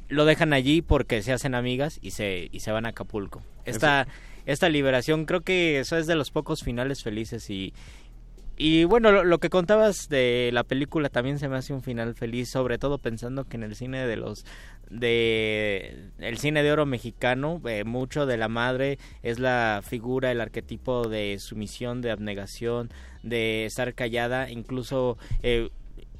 lo 0.09 0.25
dejan 0.25 0.53
allí 0.53 0.81
porque 0.81 1.21
se 1.21 1.33
hacen 1.33 1.55
amigas 1.55 1.99
y 2.01 2.11
se, 2.11 2.49
y 2.51 2.59
se 2.59 2.71
van 2.71 2.85
a 2.85 2.89
Acapulco. 2.89 3.41
Esta, 3.65 4.07
esta 4.45 4.69
liberación, 4.69 5.25
creo 5.25 5.41
que 5.41 5.79
eso 5.79 5.97
es 5.97 6.07
de 6.07 6.15
los 6.15 6.31
pocos 6.31 6.63
finales 6.63 7.03
felices 7.03 7.49
y, 7.49 7.73
y 8.59 8.83
bueno, 8.83 9.11
lo, 9.11 9.23
lo, 9.23 9.39
que 9.39 9.49
contabas 9.49 10.09
de 10.09 10.51
la 10.53 10.63
película 10.63 11.07
también 11.09 11.39
se 11.39 11.47
me 11.47 11.55
hace 11.55 11.73
un 11.73 11.81
final 11.81 12.13
feliz, 12.13 12.49
sobre 12.51 12.77
todo 12.77 12.97
pensando 12.97 13.45
que 13.45 13.55
en 13.57 13.63
el 13.63 13.75
cine 13.75 14.05
de 14.05 14.17
los 14.17 14.45
de 14.89 16.09
el 16.17 16.37
cine 16.39 16.61
de 16.61 16.71
oro 16.71 16.85
mexicano, 16.85 17.61
eh, 17.67 17.83
mucho 17.83 18.25
de 18.25 18.37
la 18.37 18.47
madre 18.49 18.97
es 19.23 19.39
la 19.39 19.81
figura, 19.83 20.31
el 20.31 20.41
arquetipo 20.41 21.07
de 21.07 21.37
sumisión, 21.39 22.01
de 22.01 22.11
abnegación, 22.11 22.89
de 23.23 23.65
estar 23.65 23.93
callada, 23.93 24.49
incluso 24.49 25.17
eh, 25.41 25.69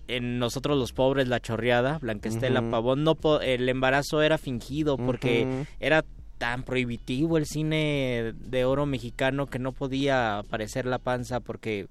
en 0.07 0.39
nosotros 0.39 0.77
los 0.77 0.93
pobres 0.93 1.27
la 1.27 1.39
chorreada, 1.39 1.99
Blanquestela 1.99 2.61
Ujú. 2.61 2.69
Pavón, 2.71 3.03
no 3.03 3.15
po- 3.15 3.41
el 3.41 3.67
embarazo 3.69 4.21
era 4.21 4.37
fingido 4.37 4.97
porque 4.97 5.65
era 5.79 6.03
tan 6.37 6.63
prohibitivo 6.63 7.37
el 7.37 7.45
cine 7.45 8.33
de 8.33 8.65
oro 8.65 8.85
mexicano 8.85 9.47
que 9.47 9.59
no 9.59 9.73
podía 9.73 10.39
aparecer 10.39 10.85
la 10.85 10.97
panza 10.97 11.41
porque 11.41 11.87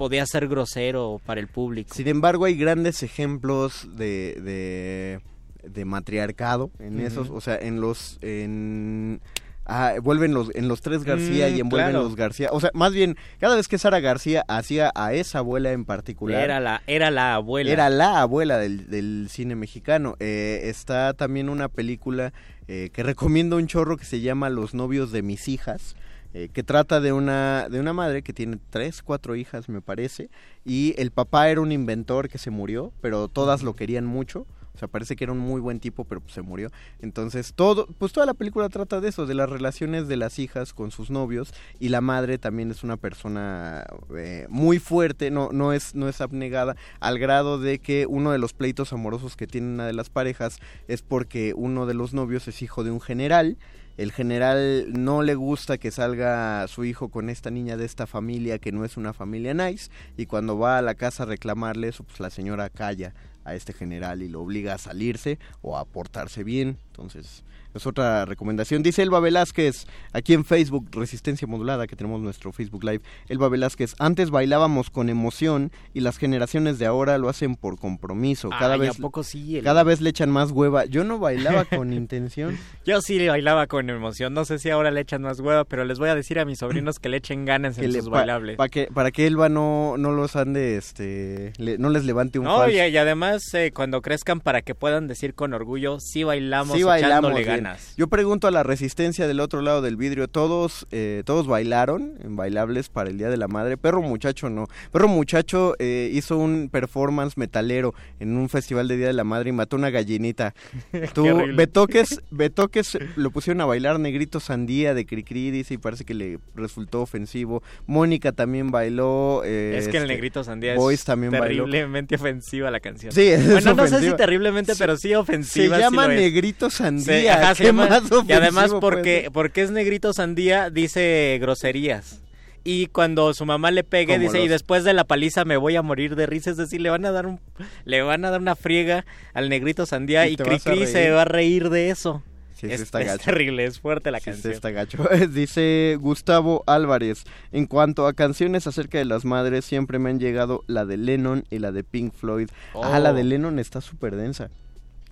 podía 0.00 0.24
ser 0.24 0.48
grosero 0.48 1.20
para 1.26 1.42
el 1.42 1.46
público. 1.46 1.94
Sin 1.94 2.08
embargo, 2.08 2.46
hay 2.46 2.56
grandes 2.56 3.02
ejemplos 3.02 3.86
de, 3.98 4.40
de, 4.40 5.20
de 5.68 5.84
matriarcado 5.84 6.70
en 6.78 7.00
esos, 7.00 7.28
o 7.28 7.42
sea, 7.42 7.58
en 7.60 7.82
los... 7.82 8.16
En, 8.22 9.20
ah, 9.66 9.96
vuelven 10.02 10.32
los 10.32 10.54
en 10.54 10.68
los 10.68 10.80
tres 10.80 11.04
García 11.04 11.50
Mm, 11.50 11.54
y 11.54 11.60
envuelven 11.60 11.90
claro. 11.90 12.04
los 12.04 12.16
García. 12.16 12.48
O 12.50 12.60
sea, 12.60 12.70
más 12.72 12.94
bien, 12.94 13.18
cada 13.40 13.56
vez 13.56 13.68
que 13.68 13.76
Sara 13.76 14.00
García 14.00 14.42
hacía 14.48 14.90
a 14.94 15.12
esa 15.12 15.40
abuela 15.40 15.70
en 15.72 15.84
particular. 15.84 16.42
Era 16.42 16.60
la, 16.60 16.82
era 16.86 17.10
la 17.10 17.34
abuela. 17.34 17.70
Era 17.70 17.90
la 17.90 18.22
abuela 18.22 18.56
del, 18.56 18.88
del 18.88 19.28
cine 19.28 19.54
mexicano. 19.54 20.16
Eh, 20.18 20.62
está 20.64 21.12
también 21.12 21.50
una 21.50 21.68
película 21.68 22.32
eh, 22.68 22.88
que 22.94 23.02
recomiendo 23.02 23.58
un 23.58 23.66
chorro 23.66 23.98
que 23.98 24.06
se 24.06 24.22
llama 24.22 24.48
Los 24.48 24.72
novios 24.72 25.12
de 25.12 25.20
mis 25.20 25.46
hijas. 25.46 25.94
Eh, 26.32 26.48
que 26.52 26.62
trata 26.62 27.00
de 27.00 27.12
una 27.12 27.68
de 27.68 27.80
una 27.80 27.92
madre 27.92 28.22
que 28.22 28.32
tiene 28.32 28.58
tres 28.70 29.02
cuatro 29.02 29.34
hijas 29.34 29.68
me 29.68 29.80
parece 29.80 30.30
y 30.64 30.94
el 30.96 31.10
papá 31.10 31.48
era 31.48 31.60
un 31.60 31.72
inventor 31.72 32.28
que 32.28 32.38
se 32.38 32.50
murió 32.50 32.92
pero 33.00 33.28
todas 33.28 33.62
lo 33.62 33.74
querían 33.74 34.06
mucho. 34.06 34.46
O 34.72 34.78
sea 34.78 34.86
parece 34.86 35.16
que 35.16 35.24
era 35.24 35.32
un 35.32 35.40
muy 35.40 35.60
buen 35.60 35.80
tipo 35.80 36.04
pero 36.04 36.20
pues, 36.20 36.32
se 36.32 36.42
murió. 36.42 36.70
Entonces 37.00 37.52
todo 37.54 37.88
pues 37.98 38.12
toda 38.12 38.26
la 38.26 38.34
película 38.34 38.68
trata 38.68 39.00
de 39.00 39.08
eso 39.08 39.26
de 39.26 39.34
las 39.34 39.50
relaciones 39.50 40.06
de 40.06 40.16
las 40.16 40.38
hijas 40.38 40.72
con 40.72 40.92
sus 40.92 41.10
novios 41.10 41.52
y 41.80 41.88
la 41.88 42.00
madre 42.00 42.38
también 42.38 42.70
es 42.70 42.84
una 42.84 42.96
persona 42.96 43.84
eh, 44.16 44.46
muy 44.48 44.78
fuerte 44.78 45.32
no 45.32 45.50
no 45.52 45.72
es 45.72 45.96
no 45.96 46.08
es 46.08 46.20
abnegada 46.20 46.76
al 47.00 47.18
grado 47.18 47.58
de 47.58 47.80
que 47.80 48.06
uno 48.06 48.30
de 48.30 48.38
los 48.38 48.54
pleitos 48.54 48.92
amorosos 48.92 49.36
que 49.36 49.48
tiene 49.48 49.66
una 49.66 49.86
de 49.86 49.92
las 49.92 50.10
parejas 50.10 50.60
es 50.86 51.02
porque 51.02 51.52
uno 51.56 51.86
de 51.86 51.94
los 51.94 52.14
novios 52.14 52.46
es 52.46 52.62
hijo 52.62 52.84
de 52.84 52.92
un 52.92 53.00
general 53.00 53.58
el 54.00 54.12
general 54.12 54.86
no 54.94 55.20
le 55.20 55.34
gusta 55.34 55.76
que 55.76 55.90
salga 55.90 56.66
su 56.68 56.86
hijo 56.86 57.10
con 57.10 57.28
esta 57.28 57.50
niña 57.50 57.76
de 57.76 57.84
esta 57.84 58.06
familia 58.06 58.58
que 58.58 58.72
no 58.72 58.86
es 58.86 58.96
una 58.96 59.12
familia 59.12 59.52
nice 59.52 59.90
y 60.16 60.24
cuando 60.24 60.56
va 60.58 60.78
a 60.78 60.82
la 60.82 60.94
casa 60.94 61.24
a 61.24 61.26
reclamarle 61.26 61.88
eso 61.88 62.04
pues 62.04 62.18
la 62.18 62.30
señora 62.30 62.70
calla 62.70 63.12
a 63.44 63.54
este 63.54 63.74
general 63.74 64.22
y 64.22 64.28
lo 64.28 64.40
obliga 64.40 64.72
a 64.72 64.78
salirse 64.78 65.38
o 65.60 65.76
a 65.76 65.84
portarse 65.84 66.44
bien. 66.44 66.78
Entonces 66.86 67.44
es 67.74 67.86
otra 67.86 68.24
recomendación. 68.24 68.82
Dice 68.82 69.02
Elba 69.02 69.20
Velázquez, 69.20 69.86
aquí 70.12 70.34
en 70.34 70.44
Facebook, 70.44 70.88
Resistencia 70.92 71.46
Modulada, 71.46 71.86
que 71.86 71.96
tenemos 71.96 72.20
nuestro 72.20 72.52
Facebook 72.52 72.84
Live. 72.84 73.00
Elba 73.28 73.48
Velázquez, 73.48 73.94
antes 73.98 74.30
bailábamos 74.30 74.90
con 74.90 75.08
emoción 75.08 75.70
y 75.94 76.00
las 76.00 76.16
generaciones 76.18 76.78
de 76.78 76.86
ahora 76.86 77.18
lo 77.18 77.28
hacen 77.28 77.56
por 77.56 77.78
compromiso. 77.78 78.50
Cada, 78.50 78.74
Ay, 78.74 78.80
vez, 78.80 78.98
¿a 78.98 79.02
poco 79.02 79.22
sí? 79.22 79.58
El- 79.58 79.64
cada 79.64 79.82
vez 79.84 80.00
le 80.00 80.10
echan 80.10 80.30
más 80.30 80.50
hueva. 80.50 80.84
Yo 80.86 81.04
no 81.04 81.18
bailaba 81.18 81.64
con 81.84 81.92
intención. 81.92 82.58
Yo 82.84 83.00
sí 83.00 83.26
bailaba 83.28 83.66
con 83.66 83.88
emoción. 83.90 84.34
No 84.34 84.44
sé 84.44 84.58
si 84.58 84.70
ahora 84.70 84.90
le 84.90 85.00
echan 85.00 85.22
más 85.22 85.40
hueva, 85.40 85.64
pero 85.64 85.84
les 85.84 85.98
voy 85.98 86.08
a 86.08 86.14
decir 86.14 86.38
a 86.38 86.44
mis 86.44 86.58
sobrinos 86.58 86.98
que 86.98 87.08
le 87.08 87.18
echen 87.18 87.44
ganas 87.44 87.78
en 87.78 87.92
sus 87.92 88.04
pa- 88.08 88.18
bailables. 88.18 88.56
pa 88.56 88.68
que, 88.68 88.88
para 88.92 89.10
que 89.10 89.26
Elba 89.26 89.48
no, 89.48 89.96
no 89.98 90.10
los 90.12 90.36
ande, 90.36 90.76
este, 90.76 91.52
le- 91.58 91.78
no 91.78 91.90
les 91.90 92.04
levante 92.04 92.38
un 92.38 92.44
No, 92.46 92.68
y, 92.68 92.74
y 92.80 92.96
además 92.96 93.42
eh, 93.54 93.72
cuando 93.74 94.02
crezcan 94.02 94.40
para 94.40 94.62
que 94.62 94.74
puedan 94.74 95.06
decir 95.06 95.34
con 95.34 95.52
orgullo, 95.52 95.98
sí 96.00 96.24
bailamos, 96.24 96.76
Sí 96.76 96.82
bailamos 96.82 97.30
echándole 97.30 97.44
bien. 97.44 97.59
Yo 97.96 98.06
pregunto 98.08 98.46
a 98.48 98.50
la 98.50 98.62
resistencia 98.62 99.26
del 99.28 99.40
otro 99.40 99.60
lado 99.62 99.82
del 99.82 99.96
vidrio, 99.96 100.28
todos 100.28 100.86
eh, 100.90 101.22
todos 101.24 101.46
bailaron 101.46 102.14
en 102.22 102.36
bailables 102.36 102.88
para 102.88 103.10
el 103.10 103.18
Día 103.18 103.28
de 103.30 103.36
la 103.36 103.48
Madre. 103.48 103.76
Perro 103.76 104.02
Muchacho 104.02 104.50
no. 104.50 104.66
Perro 104.92 105.08
Muchacho 105.08 105.74
eh, 105.78 106.10
hizo 106.12 106.36
un 106.38 106.68
performance 106.70 107.36
metalero 107.36 107.94
en 108.18 108.36
un 108.36 108.48
festival 108.48 108.88
de 108.88 108.96
Día 108.96 109.06
de 109.08 109.12
la 109.12 109.24
Madre 109.24 109.50
y 109.50 109.52
mató 109.52 109.76
una 109.76 109.90
gallinita. 109.90 110.54
Tú. 111.14 111.26
Betoques, 111.54 112.20
Betoques 112.30 112.98
lo 113.16 113.30
pusieron 113.30 113.60
a 113.60 113.66
bailar 113.66 113.98
Negrito 114.00 114.40
Sandía 114.40 114.94
de 114.94 115.06
Cricri, 115.06 115.50
dice, 115.50 115.74
y 115.74 115.78
parece 115.78 116.04
que 116.04 116.14
le 116.14 116.38
resultó 116.54 117.02
ofensivo. 117.02 117.62
Mónica 117.86 118.32
también 118.32 118.70
bailó. 118.70 119.42
eh, 119.44 119.76
es 119.78 119.88
que 119.88 119.96
el 119.98 120.02
este, 120.04 120.14
negrito 120.14 120.44
sandía 120.44 120.74
Boys 120.74 121.00
es 121.00 121.04
también 121.04 121.32
bailó. 121.32 121.64
terriblemente 121.64 122.14
ofensiva 122.14 122.70
la 122.70 122.80
canción. 122.80 123.12
Sí, 123.12 123.22
es 123.22 123.50
bueno, 123.50 123.74
no 123.74 123.86
sé 123.86 124.00
si 124.00 124.16
terriblemente, 124.16 124.72
pero 124.78 124.96
sí 124.96 125.08
Se 125.08 125.16
ofensiva. 125.16 125.76
sí 125.76 125.82
llama. 125.82 126.08
Negrito 126.08 126.70
Se- 126.70 126.78
Sandía. 126.78 127.34
ajá, 127.34 127.49
se 127.54 127.62
¿Qué 127.64 127.68
llama- 127.68 127.88
más 127.88 128.02
y 128.28 128.32
además 128.32 128.72
porque, 128.80 129.30
porque 129.32 129.62
es 129.62 129.70
negrito 129.70 130.12
sandía, 130.12 130.70
dice 130.70 131.38
groserías. 131.40 132.20
Y 132.62 132.86
cuando 132.88 133.32
su 133.32 133.46
mamá 133.46 133.70
le 133.70 133.84
pegue, 133.84 134.14
Como 134.16 134.26
dice, 134.30 134.42
y 134.44 134.48
después 134.48 134.84
de 134.84 134.92
la 134.92 135.04
paliza 135.04 135.46
me 135.46 135.56
voy 135.56 135.76
a 135.76 135.82
morir 135.82 136.14
de 136.14 136.26
risa. 136.26 136.50
Es 136.50 136.58
decir, 136.58 136.80
le 136.82 136.90
van 136.90 137.06
a 137.06 137.10
dar 137.10 137.26
un, 137.26 137.40
le 137.86 138.02
van 138.02 138.22
a 138.26 138.30
dar 138.30 138.40
una 138.40 138.54
friega 138.54 139.06
al 139.32 139.48
negrito 139.48 139.86
sandía 139.86 140.26
Y 140.28 140.34
y, 140.34 140.36
Cricri 140.36 140.86
se 140.86 141.10
va 141.10 141.22
a 141.22 141.24
reír 141.24 141.70
de 141.70 141.88
eso. 141.88 142.22
Sí, 142.54 142.66
es, 142.70 142.82
está 142.82 143.00
es 143.00 143.06
gacho. 143.06 143.24
terrible, 143.24 143.64
es 143.64 143.80
fuerte 143.80 144.10
la 144.10 144.18
Sí, 144.18 144.26
canción. 144.26 144.52
está 144.52 144.70
gacho. 144.70 144.98
Dice 145.32 145.96
Gustavo 145.98 146.62
Álvarez, 146.66 147.24
en 147.52 147.64
cuanto 147.64 148.06
a 148.06 148.12
canciones 148.12 148.66
acerca 148.66 148.98
de 148.98 149.06
las 149.06 149.24
madres, 149.24 149.64
siempre 149.64 149.98
me 149.98 150.10
han 150.10 150.20
llegado 150.20 150.62
la 150.66 150.84
de 150.84 150.98
Lennon 150.98 151.44
y 151.48 151.60
la 151.60 151.72
de 151.72 151.82
Pink 151.84 152.12
Floyd. 152.12 152.50
Ah, 152.74 152.96
Oh. 152.96 152.98
la 152.98 153.14
de 153.14 153.24
Lennon 153.24 153.58
está 153.58 153.80
súper 153.80 154.14
densa. 154.16 154.50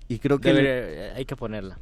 Y 0.08 0.18
creo 0.18 0.38
que... 0.38 0.52
Debería- 0.52 1.14
hay 1.16 1.24
que 1.24 1.36
ponerla. 1.36 1.78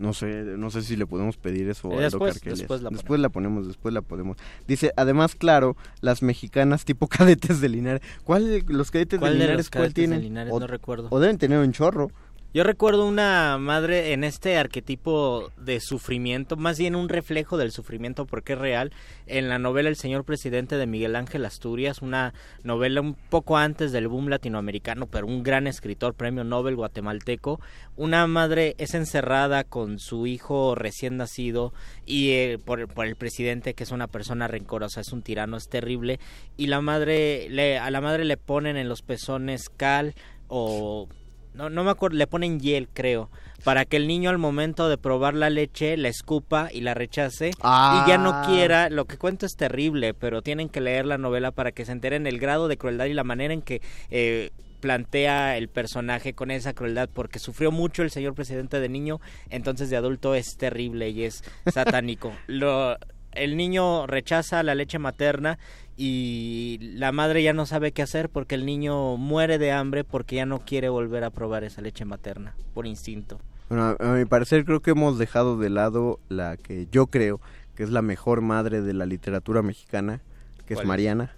No 0.00 0.14
sé, 0.14 0.44
no 0.56 0.70
sé 0.70 0.80
si 0.80 0.96
le 0.96 1.06
podemos 1.06 1.36
pedir 1.36 1.68
eso 1.68 1.92
a 1.92 2.00
después- 2.00 2.40
después 2.42 2.80
la 2.80 2.88
después 2.88 3.20
la 3.20 3.28
ponemos, 3.28 3.66
después 3.66 3.92
la 3.92 4.00
ponemos. 4.00 4.38
Dice, 4.66 4.92
además, 4.96 5.34
claro, 5.34 5.76
las 6.00 6.22
mexicanas 6.22 6.86
tipo 6.86 7.06
cadetes 7.08 7.60
de 7.60 7.68
Linares. 7.68 8.00
¿Cuál, 8.24 8.64
los 8.66 8.90
cadetes 8.90 9.18
¿Cuál 9.20 9.34
de 9.34 9.38
de 9.40 9.44
Linares, 9.44 9.58
los 9.66 9.70
cuál 9.70 9.82
cadetes 9.82 9.94
de 9.94 10.00
tienen? 10.02 10.22
Linares? 10.22 10.52
o, 10.54 10.58
No 10.58 10.66
recuerdo. 10.66 11.08
o 11.10 11.20
deben 11.20 11.36
tener 11.36 11.58
un 11.58 11.72
chorro. 11.72 12.10
Yo 12.52 12.64
recuerdo 12.64 13.06
una 13.06 13.58
madre 13.58 14.12
en 14.12 14.24
este 14.24 14.58
arquetipo 14.58 15.52
de 15.56 15.78
sufrimiento, 15.78 16.56
más 16.56 16.80
bien 16.80 16.96
un 16.96 17.08
reflejo 17.08 17.56
del 17.56 17.70
sufrimiento 17.70 18.26
porque 18.26 18.54
es 18.54 18.58
real, 18.58 18.90
en 19.28 19.48
la 19.48 19.60
novela 19.60 19.88
El 19.88 19.94
señor 19.94 20.24
presidente 20.24 20.76
de 20.76 20.88
Miguel 20.88 21.14
Ángel 21.14 21.44
Asturias, 21.44 22.02
una 22.02 22.34
novela 22.64 23.02
un 23.02 23.14
poco 23.14 23.56
antes 23.56 23.92
del 23.92 24.08
boom 24.08 24.26
latinoamericano, 24.26 25.06
pero 25.06 25.28
un 25.28 25.44
gran 25.44 25.68
escritor, 25.68 26.14
premio 26.14 26.42
Nobel 26.42 26.74
guatemalteco. 26.74 27.60
Una 27.94 28.26
madre 28.26 28.74
es 28.78 28.94
encerrada 28.94 29.62
con 29.62 30.00
su 30.00 30.26
hijo 30.26 30.74
recién 30.74 31.18
nacido 31.18 31.72
y 32.04 32.30
eh, 32.30 32.58
por, 32.58 32.88
por 32.88 33.06
el 33.06 33.14
presidente 33.14 33.74
que 33.74 33.84
es 33.84 33.92
una 33.92 34.08
persona 34.08 34.48
rencorosa, 34.48 35.02
es 35.02 35.12
un 35.12 35.22
tirano, 35.22 35.56
es 35.56 35.68
terrible, 35.68 36.18
y 36.56 36.66
la 36.66 36.80
madre 36.80 37.46
le, 37.48 37.78
a 37.78 37.92
la 37.92 38.00
madre 38.00 38.24
le 38.24 38.36
ponen 38.36 38.76
en 38.76 38.88
los 38.88 39.02
pezones 39.02 39.68
cal 39.68 40.16
o 40.48 41.06
no, 41.54 41.70
no 41.70 41.84
me 41.84 41.90
acuerdo, 41.90 42.16
le 42.16 42.26
ponen 42.26 42.60
hiel, 42.60 42.88
creo, 42.92 43.30
para 43.64 43.84
que 43.84 43.96
el 43.96 44.06
niño 44.06 44.30
al 44.30 44.38
momento 44.38 44.88
de 44.88 44.96
probar 44.98 45.34
la 45.34 45.50
leche 45.50 45.96
la 45.96 46.08
escupa 46.08 46.68
y 46.72 46.80
la 46.80 46.94
rechace 46.94 47.48
y 47.50 48.08
ya 48.08 48.16
no 48.18 48.30
Ah. 48.32 48.42
quiera. 48.46 48.88
Lo 48.90 49.04
que 49.06 49.18
cuento 49.18 49.46
es 49.46 49.56
terrible, 49.56 50.14
pero 50.14 50.42
tienen 50.42 50.68
que 50.68 50.80
leer 50.80 51.06
la 51.06 51.18
novela 51.18 51.50
para 51.50 51.72
que 51.72 51.84
se 51.84 51.92
enteren 51.92 52.26
el 52.26 52.38
grado 52.38 52.68
de 52.68 52.76
crueldad 52.78 53.06
y 53.06 53.14
la 53.14 53.24
manera 53.24 53.52
en 53.52 53.62
que 53.62 53.82
eh, 54.10 54.50
plantea 54.80 55.58
el 55.58 55.68
personaje 55.68 56.32
con 56.32 56.50
esa 56.50 56.72
crueldad, 56.72 57.10
porque 57.12 57.38
sufrió 57.38 57.70
mucho 57.70 58.02
el 58.02 58.10
señor 58.10 58.34
presidente 58.34 58.80
de 58.80 58.88
niño, 58.88 59.20
entonces 59.50 59.90
de 59.90 59.96
adulto 59.98 60.34
es 60.34 60.56
terrible 60.56 61.10
y 61.10 61.24
es 61.24 61.44
satánico. 61.70 62.32
Lo, 62.46 62.96
el 63.32 63.56
niño 63.56 64.06
rechaza 64.06 64.62
la 64.62 64.74
leche 64.74 64.98
materna 64.98 65.58
y 65.96 66.78
la 66.80 67.12
madre 67.12 67.42
ya 67.42 67.52
no 67.52 67.66
sabe 67.66 67.92
qué 67.92 68.02
hacer 68.02 68.30
porque 68.30 68.54
el 68.54 68.64
niño 68.64 69.16
muere 69.16 69.58
de 69.58 69.72
hambre 69.72 70.04
porque 70.04 70.36
ya 70.36 70.46
no 70.46 70.60
quiere 70.60 70.88
volver 70.88 71.24
a 71.24 71.30
probar 71.30 71.64
esa 71.64 71.82
leche 71.82 72.04
materna 72.04 72.54
por 72.74 72.86
instinto. 72.86 73.38
Bueno, 73.68 73.96
a, 74.00 74.12
mi 74.14 74.24
parecer 74.24 74.64
creo 74.64 74.80
que 74.80 74.92
hemos 74.92 75.18
dejado 75.18 75.58
de 75.58 75.70
lado 75.70 76.18
la 76.28 76.56
que 76.56 76.88
yo 76.90 77.06
creo 77.06 77.40
que 77.76 77.82
es 77.82 77.90
la 77.90 78.02
mejor 78.02 78.40
madre 78.40 78.82
de 78.82 78.94
la 78.94 79.06
literatura 79.06 79.62
mexicana, 79.62 80.20
que 80.66 80.74
es. 80.74 80.84
Mariana. 80.84 81.34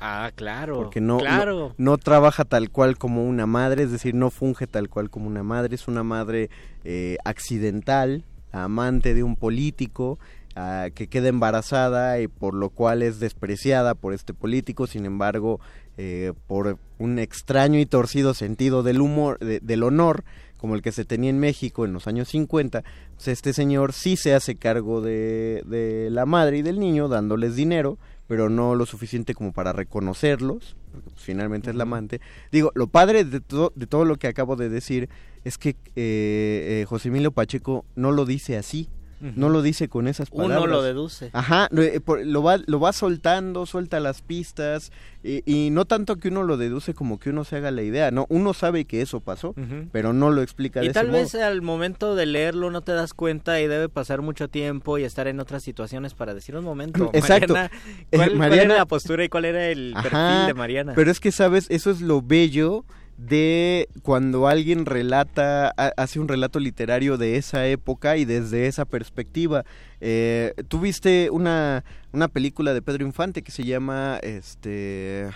Ah, 0.00 0.30
claro. 0.34 0.76
Porque 0.76 1.00
no, 1.00 1.18
claro. 1.18 1.74
no, 1.78 1.92
no 1.92 1.98
trabaja 1.98 2.44
tal 2.44 2.70
cual 2.70 2.98
como 2.98 3.24
una 3.24 3.46
madre, 3.46 3.84
es 3.84 3.90
decir, 3.90 4.14
no 4.14 4.30
funge 4.30 4.66
tal 4.66 4.88
cual 4.88 5.08
como 5.08 5.26
una 5.26 5.42
madre, 5.42 5.74
es 5.74 5.88
una 5.88 6.02
madre 6.02 6.50
eh, 6.84 7.16
accidental, 7.24 8.22
amante 8.52 9.14
de 9.14 9.22
un 9.22 9.34
político, 9.34 10.18
ah, 10.56 10.88
que 10.94 11.08
queda 11.08 11.28
embarazada 11.28 12.20
y 12.20 12.28
por 12.28 12.54
lo 12.54 12.70
cual 12.70 13.02
es 13.02 13.20
despreciada 13.20 13.94
por 13.94 14.12
este 14.14 14.34
político, 14.34 14.86
sin 14.86 15.04
embargo, 15.06 15.60
eh, 15.96 16.32
por 16.46 16.78
un 16.98 17.18
extraño 17.18 17.78
y 17.78 17.86
torcido 17.86 18.34
sentido 18.34 18.82
del 18.82 19.00
humor, 19.00 19.38
de- 19.38 19.60
del 19.60 19.82
honor, 19.82 20.24
como 20.56 20.74
el 20.74 20.82
que 20.82 20.92
se 20.92 21.04
tenía 21.04 21.28
en 21.30 21.38
México 21.38 21.84
en 21.84 21.92
los 21.92 22.06
años 22.06 22.28
50, 22.28 22.82
pues 23.16 23.28
este 23.28 23.52
señor 23.52 23.92
sí 23.92 24.16
se 24.16 24.34
hace 24.34 24.56
cargo 24.56 25.00
de, 25.02 25.62
de 25.66 26.08
la 26.10 26.24
madre 26.24 26.58
y 26.58 26.62
del 26.62 26.80
niño 26.80 27.08
dándoles 27.08 27.54
dinero, 27.54 27.98
pero 28.26 28.48
no 28.48 28.74
lo 28.74 28.86
suficiente 28.86 29.34
como 29.34 29.52
para 29.52 29.74
reconocerlos, 29.74 30.76
porque 30.92 31.10
pues, 31.10 31.22
finalmente 31.22 31.68
es 31.68 31.76
la 31.76 31.82
amante. 31.82 32.20
Digo, 32.50 32.70
lo 32.74 32.86
padre 32.86 33.24
de, 33.24 33.40
todo 33.40 33.72
de 33.76 33.86
todo 33.86 34.04
lo 34.06 34.16
que 34.16 34.26
acabo 34.26 34.56
de 34.56 34.70
decir 34.70 35.10
es 35.44 35.58
que 35.58 35.70
eh, 35.70 35.76
eh, 35.96 36.84
José 36.88 37.08
Emilio 37.08 37.32
Pacheco 37.32 37.84
no 37.96 38.12
lo 38.12 38.24
dice 38.24 38.56
así, 38.56 38.88
no 39.20 39.48
lo 39.48 39.62
dice 39.62 39.88
con 39.88 40.08
esas 40.08 40.30
palabras. 40.30 40.58
Uno 40.58 40.66
lo 40.66 40.82
deduce. 40.82 41.30
Ajá, 41.32 41.68
lo, 41.70 41.82
eh, 41.82 42.00
lo 42.24 42.42
va, 42.42 42.58
lo 42.66 42.80
va 42.80 42.92
soltando, 42.92 43.66
suelta 43.66 44.00
las 44.00 44.22
pistas, 44.22 44.92
y, 45.22 45.42
y 45.46 45.70
no 45.70 45.84
tanto 45.86 46.16
que 46.16 46.28
uno 46.28 46.42
lo 46.42 46.56
deduce 46.56 46.92
como 46.94 47.18
que 47.18 47.30
uno 47.30 47.44
se 47.44 47.56
haga 47.56 47.70
la 47.70 47.82
idea, 47.82 48.10
no, 48.10 48.26
uno 48.28 48.52
sabe 48.54 48.84
que 48.84 49.00
eso 49.00 49.20
pasó, 49.20 49.54
pero 49.92 50.12
no 50.12 50.30
lo 50.30 50.42
explica 50.42 50.80
de 50.80 50.86
Y 50.86 50.88
ese 50.90 50.94
tal 50.94 51.06
modo. 51.08 51.18
vez 51.18 51.34
al 51.36 51.62
momento 51.62 52.14
de 52.14 52.26
leerlo 52.26 52.70
no 52.70 52.82
te 52.82 52.92
das 52.92 53.14
cuenta 53.14 53.60
y 53.60 53.66
debe 53.66 53.88
pasar 53.88 54.20
mucho 54.22 54.48
tiempo 54.48 54.98
y 54.98 55.04
estar 55.04 55.26
en 55.28 55.40
otras 55.40 55.62
situaciones 55.62 56.14
para 56.14 56.34
decir 56.34 56.56
un 56.56 56.64
momento. 56.64 57.10
Exacto. 57.14 57.54
Mariana, 57.54 57.70
Eh, 58.10 58.16
¿cuál, 58.16 58.36
cuál 58.36 58.52
era 58.54 58.76
la 58.76 58.86
postura 58.86 59.24
y 59.24 59.28
cuál 59.28 59.44
era 59.46 59.66
el 59.68 59.94
perfil 60.02 60.46
de 60.48 60.54
Mariana? 60.54 60.92
Pero 60.94 61.10
es 61.10 61.20
que, 61.20 61.32
¿sabes? 61.32 61.66
Eso 61.70 61.90
es 61.90 62.00
lo 62.00 62.20
bello 62.20 62.84
de 63.16 63.88
cuando 64.02 64.48
alguien 64.48 64.86
relata, 64.86 65.68
ha- 65.76 65.92
hace 65.96 66.20
un 66.20 66.28
relato 66.28 66.58
literario 66.58 67.16
de 67.16 67.36
esa 67.36 67.66
época 67.66 68.16
y 68.16 68.24
desde 68.24 68.66
esa 68.66 68.84
perspectiva. 68.84 69.64
Eh, 70.00 70.52
Tú 70.68 70.80
viste 70.80 71.30
una, 71.30 71.84
una 72.12 72.28
película 72.28 72.74
de 72.74 72.82
Pedro 72.82 73.06
Infante 73.06 73.42
que 73.42 73.52
se 73.52 73.64
llama, 73.64 74.18
este... 74.22 75.28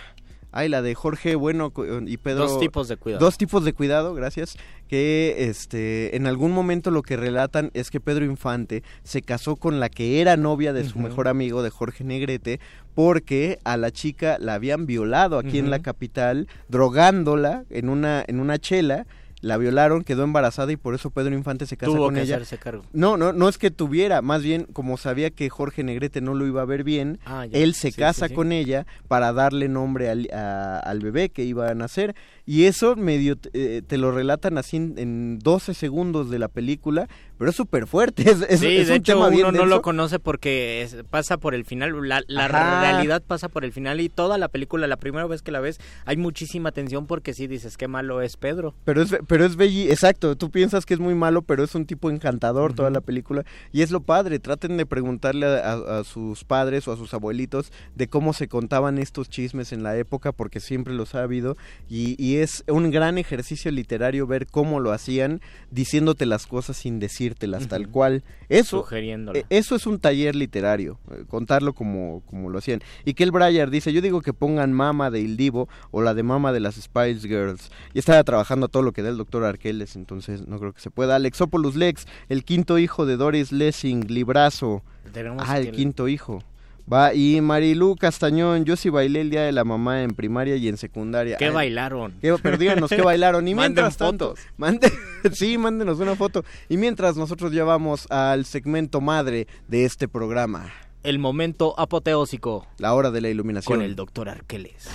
Ay, 0.51 0.69
la 0.69 0.81
de 0.81 0.95
Jorge 0.95 1.35
Bueno 1.35 1.71
y 2.05 2.17
Pedro... 2.17 2.47
Dos 2.47 2.59
tipos 2.59 2.87
de 2.87 2.97
cuidado. 2.97 3.23
Dos 3.23 3.37
tipos 3.37 3.63
de 3.63 3.73
cuidado, 3.73 4.13
gracias. 4.13 4.57
Que 4.87 5.35
este, 5.49 6.15
en 6.15 6.25
algún 6.25 6.51
momento 6.51 6.89
lo 6.89 7.03
que 7.03 7.17
relatan 7.17 7.69
es 7.73 7.91
que 7.91 7.99
Pedro 7.99 8.25
Infante 8.25 8.83
se 9.03 9.21
casó 9.21 9.55
con 9.55 9.79
la 9.79 9.89
que 9.89 10.21
era 10.21 10.37
novia 10.37 10.73
de 10.73 10.83
su 10.83 10.97
mejor 10.99 11.27
amigo, 11.27 11.61
de 11.61 11.69
Jorge 11.69 12.03
Negrete, 12.03 12.59
porque 12.95 13.59
a 13.63 13.77
la 13.77 13.91
chica 13.91 14.37
la 14.39 14.55
habían 14.55 14.85
violado 14.85 15.37
aquí 15.37 15.59
en 15.59 15.69
la 15.69 15.79
capital, 15.79 16.47
drogándola 16.67 17.65
en 17.69 17.89
una, 17.89 18.23
en 18.27 18.39
una 18.39 18.57
chela. 18.57 19.05
La 19.41 19.57
violaron, 19.57 20.03
quedó 20.03 20.23
embarazada 20.23 20.71
y 20.71 20.75
por 20.77 20.95
eso 20.95 21.11
Pedro 21.11 21.33
Infante 21.33 21.65
se 21.65 21.77
casa 21.77 21.91
Tuvo 21.91 22.05
con 22.05 22.15
que 22.15 22.21
ella. 22.23 22.35
hacerse 22.35 22.57
cargo. 22.57 22.83
No, 22.91 23.15
no, 23.15 23.31
no 23.31 23.47
es 23.47 23.57
que 23.57 23.71
tuviera, 23.71 24.21
más 24.21 24.43
bien 24.43 24.65
como 24.73 24.97
sabía 24.97 25.29
que 25.29 25.49
Jorge 25.49 25.83
Negrete 25.83 26.19
no 26.21 26.33
lo 26.33 26.45
iba 26.45 26.61
a 26.61 26.65
ver 26.65 26.83
bien, 26.83 27.19
Ah, 27.25 27.45
él 27.51 27.73
se 27.73 27.91
Sí, 27.91 27.99
casa 27.99 28.25
sí, 28.27 28.29
sí. 28.31 28.35
con 28.35 28.51
ella 28.51 28.85
para 29.07 29.31
darle 29.31 29.69
nombre 29.69 30.09
al, 30.09 30.29
a- 30.33 30.79
al 30.79 30.99
bebé 30.99 31.29
que 31.29 31.43
iba 31.45 31.69
a 31.69 31.73
nacer 31.75 32.15
y 32.45 32.65
eso 32.65 32.95
medio 32.95 33.37
eh, 33.53 33.81
te 33.87 33.97
lo 33.97 34.11
relatan 34.11 34.57
así 34.57 34.77
en, 34.77 34.95
en 34.97 35.39
12 35.39 35.73
segundos 35.73 36.29
de 36.29 36.39
la 36.39 36.47
película, 36.47 37.07
pero 37.37 37.51
es 37.51 37.55
súper 37.55 37.87
fuerte, 37.87 38.23
es, 38.29 38.41
es- 38.49 38.59
sí, 38.59 38.75
es 38.77 38.87
de 38.87 38.93
un 38.93 38.97
hecho 38.99 39.13
tema 39.13 39.29
bien 39.29 39.45
uno 39.47 39.59
no 39.59 39.65
lo 39.67 39.81
conoce 39.81 40.19
porque 40.19 40.81
es- 40.81 40.97
pasa 41.09 41.37
por 41.37 41.55
el 41.55 41.63
final, 41.63 41.95
la, 42.07 42.21
la 42.27 42.47
realidad 42.49 43.21
pasa 43.25 43.47
por 43.47 43.63
el 43.63 43.71
final 43.71 44.01
y 44.01 44.09
toda 44.09 44.37
la 44.37 44.47
película, 44.49 44.87
la 44.87 44.97
primera 44.97 45.25
vez 45.27 45.41
que 45.41 45.51
la 45.51 45.59
ves, 45.61 45.79
hay 46.05 46.17
muchísima 46.17 46.71
tensión 46.71 47.05
porque 47.07 47.33
sí 47.33 47.47
dices 47.47 47.77
qué 47.77 47.87
malo 47.87 48.21
es 48.21 48.35
Pedro. 48.35 48.73
Pero 48.83 49.01
es, 49.01 49.15
pero 49.29 49.45
es 49.45 49.55
belli, 49.55 49.89
exacto, 49.91 50.35
tú 50.35 50.49
piensas 50.49 50.85
que 50.85 50.95
es 50.95 50.99
muy 50.99 51.13
malo, 51.13 51.43
pero 51.43 51.63
es 51.63 51.75
un 51.75 51.85
tipo 51.85 52.09
encantador 52.09 52.73
toda 52.73 52.89
la 52.89 52.99
película. 52.99 53.45
Y 53.71 53.83
es 53.83 53.91
lo 53.91 54.01
padre, 54.01 54.39
traten 54.39 54.75
de 54.75 54.85
preguntarle 54.87 55.45
a, 55.45 55.71
a- 55.73 55.99
a 55.99 56.03
sus 56.03 56.43
padres 56.43 56.87
o 56.87 56.91
a 56.91 56.97
sus 56.97 57.13
abuelitos 57.13 57.71
de 57.95 58.07
cómo 58.07 58.33
se 58.33 58.47
contaban 58.47 58.97
estos 58.97 59.29
chismes 59.29 59.71
en 59.71 59.83
la 59.83 59.95
época, 59.95 60.31
porque 60.31 60.59
siempre 60.59 60.95
los 60.95 61.13
ha 61.13 61.21
habido. 61.21 61.55
Y, 61.87 62.15
y 62.21 62.37
es 62.37 62.63
un 62.67 62.89
gran 62.89 63.19
ejercicio 63.19 63.69
literario 63.71 64.25
ver 64.25 64.47
cómo 64.47 64.79
lo 64.79 64.91
hacían, 64.91 65.41
diciéndote 65.69 66.25
las 66.25 66.47
cosas 66.47 66.75
sin 66.77 66.99
decírtelas 66.99 67.67
tal 67.67 67.83
Ujú. 67.83 67.91
cual. 67.91 68.23
Eso, 68.49 68.83
eh, 68.91 69.45
eso 69.51 69.75
es 69.75 69.85
un 69.85 69.99
taller 69.99 70.35
literario, 70.35 70.97
eh, 71.11 71.23
contarlo 71.27 71.73
como, 71.73 72.23
como 72.25 72.49
lo 72.49 72.57
hacían. 72.57 72.81
Y 73.05 73.13
que 73.13 73.23
el 73.23 73.31
dice, 73.69 73.93
yo 73.93 74.01
digo 74.01 74.21
que 74.21 74.33
pongan 74.33 74.73
Mama 74.73 75.11
de 75.11 75.19
Il 75.21 75.37
Divo 75.37 75.69
o 75.91 76.01
la 76.01 76.15
de 76.15 76.23
Mama 76.23 76.51
de 76.51 76.59
las 76.59 76.75
Spice 76.75 77.27
Girls. 77.27 77.69
Y 77.93 77.99
estaba 77.99 78.23
trabajando 78.23 78.65
a 78.65 78.69
todo 78.69 78.81
lo 78.81 78.91
que 78.91 79.03
da 79.03 79.09
el 79.09 79.18
doctor 79.19 79.43
Arqueles, 79.45 79.95
entonces 79.95 80.47
no 80.47 80.57
creo 80.59 80.73
que 80.73 80.81
se 80.81 80.89
pueda. 80.89 81.15
Alexopoulos 81.17 81.75
Lex, 81.75 82.07
el 82.29 82.43
quinto 82.43 82.79
hijo 82.79 83.05
de 83.05 83.15
Doris 83.17 83.51
Lessing, 83.51 84.07
Librazo. 84.07 84.81
Tenemos 85.13 85.43
Ah, 85.47 85.59
el 85.59 85.71
quinto 85.71 86.07
hijo. 86.07 86.43
Va, 86.91 87.13
y 87.13 87.39
Marilu 87.39 87.95
Castañón, 87.95 88.65
yo 88.65 88.75
sí 88.75 88.89
bailé 88.89 89.21
el 89.21 89.29
día 89.29 89.43
de 89.43 89.51
la 89.51 89.63
mamá 89.63 90.01
en 90.01 90.15
primaria 90.15 90.55
y 90.55 90.67
en 90.67 90.75
secundaria. 90.77 91.37
¿Qué 91.37 91.45
Ay, 91.45 91.51
bailaron? 91.51 92.13
¿Qué- 92.19 92.35
pero 92.41 92.57
díganos 92.57 92.89
qué 92.89 93.01
bailaron. 93.03 93.47
Y 93.47 93.53
mientras 93.53 93.95
tanto, 93.95 94.33
mande- 94.57 94.91
sí, 95.33 95.59
mándenos 95.59 95.99
una 95.99 96.15
foto. 96.15 96.43
Y 96.67 96.77
mientras 96.77 97.15
nosotros 97.15 97.51
ya 97.51 97.63
vamos 97.63 98.09
al 98.09 98.43
segmento 98.45 99.01
madre 99.01 99.45
de 99.67 99.85
este 99.85 100.07
programa, 100.07 100.71
El 101.03 101.19
momento 101.19 101.75
apoteósico 101.79 102.65
la 102.79 102.95
hora 102.95 103.11
de 103.11 103.21
la 103.21 103.29
iluminación. 103.29 103.77
con 103.77 103.85
el 103.85 103.95
doctor 103.95 104.27
Arqueles. 104.27 104.89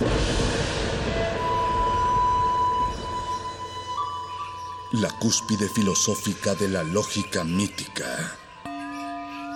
La 5.01 5.09
cúspide 5.09 5.67
filosófica 5.67 6.55
de 6.55 6.69
la 6.69 6.81
lógica 6.81 7.43
mítica. 7.43 8.05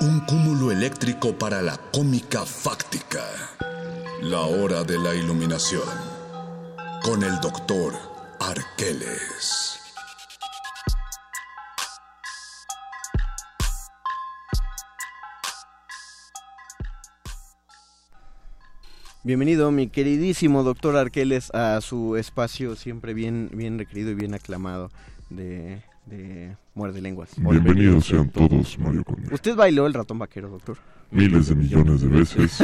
Un 0.02 0.20
cúmulo 0.28 0.70
eléctrico 0.70 1.32
para 1.32 1.62
la 1.62 1.78
cómica 1.78 2.46
fáctica. 2.46 3.24
La 4.22 4.42
hora 4.42 4.84
de 4.84 5.00
la 5.00 5.16
iluminación. 5.16 5.88
Con 7.02 7.24
el 7.24 7.40
doctor 7.40 7.94
Arqueles. 8.42 9.80
Bienvenido, 19.24 19.72
mi 19.72 19.88
queridísimo 19.88 20.64
doctor 20.64 20.98
Arqueles, 20.98 21.50
a 21.52 21.80
su 21.80 22.18
espacio 22.18 22.76
siempre 22.76 23.14
bien, 23.14 23.50
bien 23.54 23.78
requerido 23.78 24.12
y 24.12 24.16
bien 24.16 24.34
aclamado 24.34 24.92
de, 25.30 25.82
de 26.05 26.55
Muerde 26.73 27.01
Lenguas. 27.01 27.30
Bienvenidos 27.38 28.05
sean 28.07 28.30
todos, 28.30 28.77
Mario 28.80 29.03
Conde. 29.03 29.34
¿Usted 29.34 29.55
bailó 29.55 29.86
el 29.88 29.93
ratón 29.93 30.19
vaquero, 30.19 30.49
doctor? 30.49 30.77
Miles 31.11 31.47
de 31.49 31.55
millones 31.55 32.01
de 32.01 32.07
veces, 32.07 32.63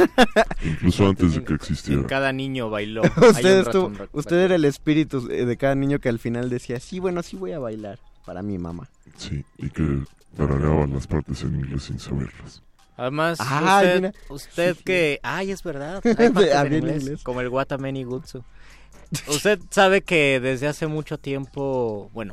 incluso 0.64 1.08
antes 1.08 1.34
de 1.34 1.44
que 1.44 1.54
existiera. 1.54 2.06
Cada 2.06 2.32
niño 2.32 2.70
bailó. 2.70 3.02
Usted, 3.16 3.60
estuvo- 3.66 3.92
usted 4.12 4.36
era 4.36 4.54
el 4.54 4.64
espíritu 4.64 5.28
eh, 5.30 5.44
de 5.44 5.56
cada 5.56 5.74
niño 5.74 5.98
que 5.98 6.08
al 6.08 6.18
final 6.18 6.48
decía, 6.48 6.78
sí, 6.78 7.00
bueno, 7.00 7.22
sí 7.22 7.36
voy 7.36 7.52
a 7.52 7.58
bailar 7.58 7.98
para 8.24 8.42
mi 8.42 8.58
mamá. 8.58 8.88
Sí, 9.16 9.44
y 9.58 9.68
que 9.70 10.00
tarareaban 10.36 10.92
las 10.92 11.06
partes 11.06 11.42
en 11.42 11.56
inglés 11.56 11.84
sin 11.84 11.98
saberlas. 11.98 12.62
Además, 12.96 13.38
Ah, 13.40 13.80
usted, 13.80 13.94
mira. 13.96 14.12
usted 14.30 14.72
Sí, 14.72 14.78
sí. 14.78 14.84
que... 14.84 15.20
Ay, 15.22 15.50
es 15.50 15.62
verdad. 15.62 16.00
Hay 16.04 16.30
partes 16.30 16.54
en 16.54 16.72
inglés, 16.74 17.02
inglés. 17.02 17.22
Como 17.22 17.40
el 17.40 17.48
Watameni 17.48 18.04
Gutsu. 18.04 18.42
Usted 19.28 19.60
sabe 19.70 20.02
que 20.02 20.40
desde 20.40 20.66
hace 20.66 20.86
mucho 20.86 21.18
tiempo, 21.18 22.10
bueno, 22.14 22.32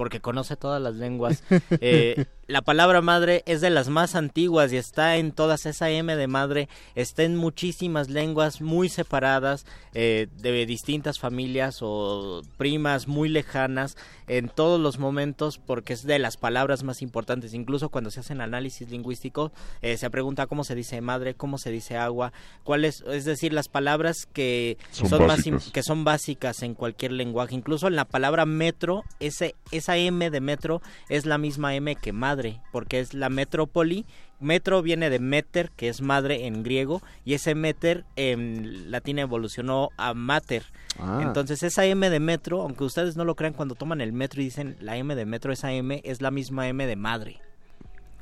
porque 0.00 0.22
conoce 0.22 0.56
todas 0.56 0.80
las 0.80 0.94
lenguas, 0.94 1.44
eh, 1.72 2.24
la 2.50 2.62
palabra 2.62 3.00
madre 3.00 3.44
es 3.46 3.60
de 3.60 3.70
las 3.70 3.88
más 3.88 4.16
antiguas 4.16 4.72
y 4.72 4.76
está 4.76 5.16
en 5.16 5.30
todas, 5.30 5.66
esa 5.66 5.88
M 5.88 6.16
de 6.16 6.26
madre 6.26 6.68
está 6.96 7.22
en 7.22 7.36
muchísimas 7.36 8.10
lenguas 8.10 8.60
muy 8.60 8.88
separadas, 8.88 9.66
eh, 9.94 10.26
de 10.38 10.66
distintas 10.66 11.20
familias 11.20 11.78
o 11.80 12.42
primas 12.56 13.06
muy 13.06 13.28
lejanas, 13.28 13.96
en 14.30 14.48
todos 14.48 14.80
los 14.80 14.98
momentos, 14.98 15.58
porque 15.58 15.92
es 15.92 16.04
de 16.04 16.20
las 16.20 16.36
palabras 16.36 16.84
más 16.84 17.02
importantes. 17.02 17.52
Incluso 17.52 17.88
cuando 17.88 18.12
se 18.12 18.20
hacen 18.20 18.40
análisis 18.40 18.88
lingüístico, 18.88 19.50
eh, 19.82 19.96
se 19.96 20.08
pregunta 20.08 20.46
cómo 20.46 20.62
se 20.62 20.76
dice 20.76 21.00
madre, 21.00 21.34
cómo 21.34 21.58
se 21.58 21.72
dice 21.72 21.96
agua, 21.96 22.32
cuáles, 22.62 23.02
es 23.08 23.24
decir, 23.24 23.52
las 23.52 23.68
palabras 23.68 24.26
que 24.32 24.78
Son 24.92 25.08
son, 25.08 25.26
más 25.26 25.42
que 25.72 25.82
son 25.82 26.04
básicas 26.04 26.62
en 26.62 26.74
cualquier 26.74 27.10
lenguaje. 27.10 27.56
Incluso 27.56 27.88
en 27.88 27.96
la 27.96 28.04
palabra 28.04 28.46
metro, 28.46 29.02
ese, 29.18 29.56
esa 29.72 29.96
M 29.96 30.30
de 30.30 30.40
metro 30.40 30.80
es 31.08 31.26
la 31.26 31.36
misma 31.36 31.74
M 31.74 31.96
que 31.96 32.12
madre, 32.12 32.39
porque 32.72 33.00
es 33.00 33.14
la 33.14 33.28
metrópoli. 33.28 34.06
Metro 34.40 34.82
viene 34.82 35.10
de 35.10 35.18
meter, 35.18 35.70
que 35.76 35.88
es 35.88 36.00
madre 36.00 36.46
en 36.46 36.62
griego, 36.62 37.02
y 37.24 37.34
ese 37.34 37.54
meter 37.54 38.04
en 38.16 38.90
latín 38.90 39.18
evolucionó 39.18 39.90
a 39.96 40.14
mater. 40.14 40.64
Ah. 40.98 41.20
Entonces 41.22 41.62
esa 41.62 41.84
M 41.84 42.08
de 42.08 42.20
metro, 42.20 42.62
aunque 42.62 42.84
ustedes 42.84 43.16
no 43.16 43.24
lo 43.24 43.34
crean 43.34 43.52
cuando 43.52 43.74
toman 43.74 44.00
el 44.00 44.12
metro 44.12 44.40
y 44.40 44.46
dicen 44.46 44.76
la 44.80 44.96
M 44.96 45.14
de 45.14 45.26
metro, 45.26 45.52
esa 45.52 45.72
M 45.72 46.00
es 46.04 46.22
la 46.22 46.30
misma 46.30 46.68
M 46.68 46.86
de 46.86 46.96
madre. 46.96 47.40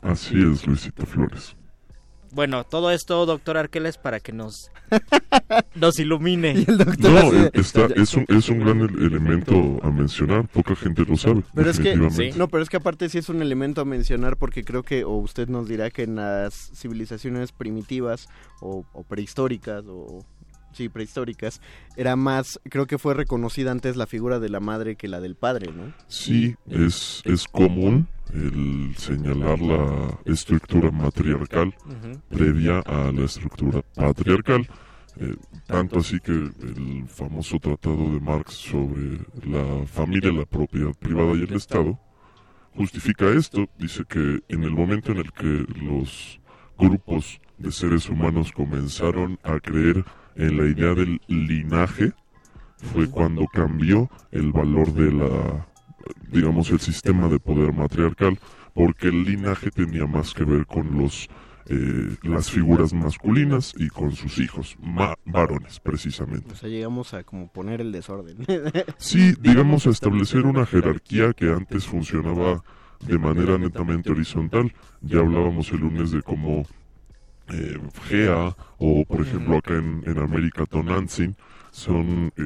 Así 0.02 0.34
es, 0.40 0.66
Luisito 0.66 1.06
Flores. 1.06 1.56
Bueno, 2.32 2.64
todo 2.64 2.90
esto, 2.90 3.24
doctor 3.26 3.56
Arqueles, 3.56 3.96
para 3.98 4.20
que 4.20 4.32
nos, 4.32 4.70
nos 5.74 5.98
ilumine. 5.98 6.52
Y 6.52 6.64
el 6.70 6.78
doctor 6.78 7.10
No, 7.10 7.18
así 7.18 7.48
está, 7.54 7.86
es, 7.96 8.14
un, 8.14 8.24
es 8.28 8.48
un 8.48 8.60
gran 8.60 8.80
ele- 8.80 9.06
elemento 9.06 9.80
a 9.82 9.90
mencionar, 9.90 10.46
poca 10.48 10.76
gente 10.76 11.04
lo 11.04 11.16
sabe. 11.16 11.42
Pero 11.54 11.70
es 11.70 11.80
que, 11.80 11.96
no, 11.96 12.48
pero 12.48 12.62
es 12.62 12.68
que 12.68 12.76
aparte 12.76 13.08
sí 13.08 13.18
es 13.18 13.28
un 13.28 13.42
elemento 13.42 13.80
a 13.80 13.84
mencionar 13.84 14.36
porque 14.36 14.64
creo 14.64 14.82
que, 14.82 15.04
o 15.04 15.12
usted 15.16 15.48
nos 15.48 15.68
dirá 15.68 15.90
que 15.90 16.02
en 16.04 16.16
las 16.16 16.70
civilizaciones 16.74 17.52
primitivas 17.52 18.28
o, 18.60 18.84
o 18.92 19.02
prehistóricas 19.04 19.84
o 19.86 20.24
sí, 20.72 20.88
prehistóricas, 20.88 21.60
era 21.96 22.16
más, 22.16 22.60
creo 22.68 22.86
que 22.86 22.98
fue 22.98 23.14
reconocida 23.14 23.70
antes 23.70 23.96
la 23.96 24.06
figura 24.06 24.38
de 24.38 24.48
la 24.48 24.60
madre 24.60 24.96
que 24.96 25.08
la 25.08 25.20
del 25.20 25.34
padre, 25.34 25.72
¿no? 25.72 25.92
Sí, 26.08 26.56
es, 26.68 27.22
es 27.24 27.46
común 27.46 28.08
el 28.32 28.94
señalar 28.96 29.60
la 29.60 30.18
estructura 30.24 30.90
matriarcal 30.90 31.74
previa 32.28 32.80
a 32.80 33.10
la 33.12 33.24
estructura 33.24 33.82
patriarcal. 33.94 34.68
Eh, 35.20 35.34
tanto 35.66 35.98
así 35.98 36.20
que 36.20 36.32
el 36.32 37.04
famoso 37.08 37.58
tratado 37.58 38.12
de 38.12 38.20
Marx 38.20 38.54
sobre 38.54 39.18
la 39.44 39.84
familia, 39.86 40.30
la 40.30 40.44
propiedad 40.44 40.92
privada 40.94 41.32
y 41.32 41.42
el 41.42 41.54
Estado 41.54 41.98
justifica 42.76 43.28
esto. 43.30 43.68
Dice 43.78 44.04
que 44.08 44.40
en 44.48 44.62
el 44.62 44.70
momento 44.70 45.10
en 45.12 45.18
el 45.18 45.32
que 45.32 45.66
los 45.82 46.40
grupos 46.78 47.40
de 47.58 47.72
seres 47.72 48.08
humanos 48.08 48.52
comenzaron 48.52 49.38
a 49.42 49.58
creer 49.58 50.04
en 50.38 50.56
la 50.56 50.64
idea 50.66 50.94
del 50.94 51.20
linaje, 51.26 52.12
fue 52.92 53.10
cuando 53.10 53.46
cambió 53.48 54.08
el 54.30 54.52
valor 54.52 54.92
de 54.94 55.12
la, 55.12 55.66
digamos, 56.32 56.70
el 56.70 56.80
sistema 56.80 57.28
de 57.28 57.38
poder 57.40 57.72
matriarcal, 57.72 58.38
porque 58.72 59.08
el 59.08 59.24
linaje 59.24 59.70
tenía 59.70 60.06
más 60.06 60.32
que 60.32 60.44
ver 60.44 60.64
con 60.66 60.96
los 60.96 61.28
eh, 61.70 62.16
las 62.22 62.50
figuras 62.50 62.94
masculinas 62.94 63.74
y 63.76 63.88
con 63.88 64.12
sus 64.12 64.38
hijos, 64.38 64.74
ma- 64.80 65.16
varones 65.26 65.80
precisamente. 65.80 66.50
O 66.52 66.56
sea, 66.56 66.70
llegamos 66.70 67.12
a 67.12 67.24
como 67.24 67.48
poner 67.52 67.82
el 67.82 67.92
desorden. 67.92 68.38
Sí, 68.96 69.34
digamos, 69.40 69.86
a 69.86 69.90
establecer 69.90 70.46
una 70.46 70.64
jerarquía 70.64 71.34
que 71.34 71.50
antes 71.52 71.84
funcionaba 71.84 72.62
de 73.06 73.18
manera 73.18 73.58
netamente 73.58 74.10
horizontal. 74.10 74.72
Ya 75.02 75.18
hablábamos 75.18 75.70
el 75.72 75.80
lunes 75.80 76.10
de 76.10 76.22
cómo 76.22 76.64
eh, 77.50 77.78
Gea 78.08 78.56
o, 78.78 79.04
por 79.04 79.20
ejemplo, 79.22 79.56
acá 79.58 79.74
en, 79.74 80.02
en 80.06 80.18
América, 80.18 80.66
Tonantzin, 80.66 81.36
son 81.70 82.32
eh, 82.36 82.42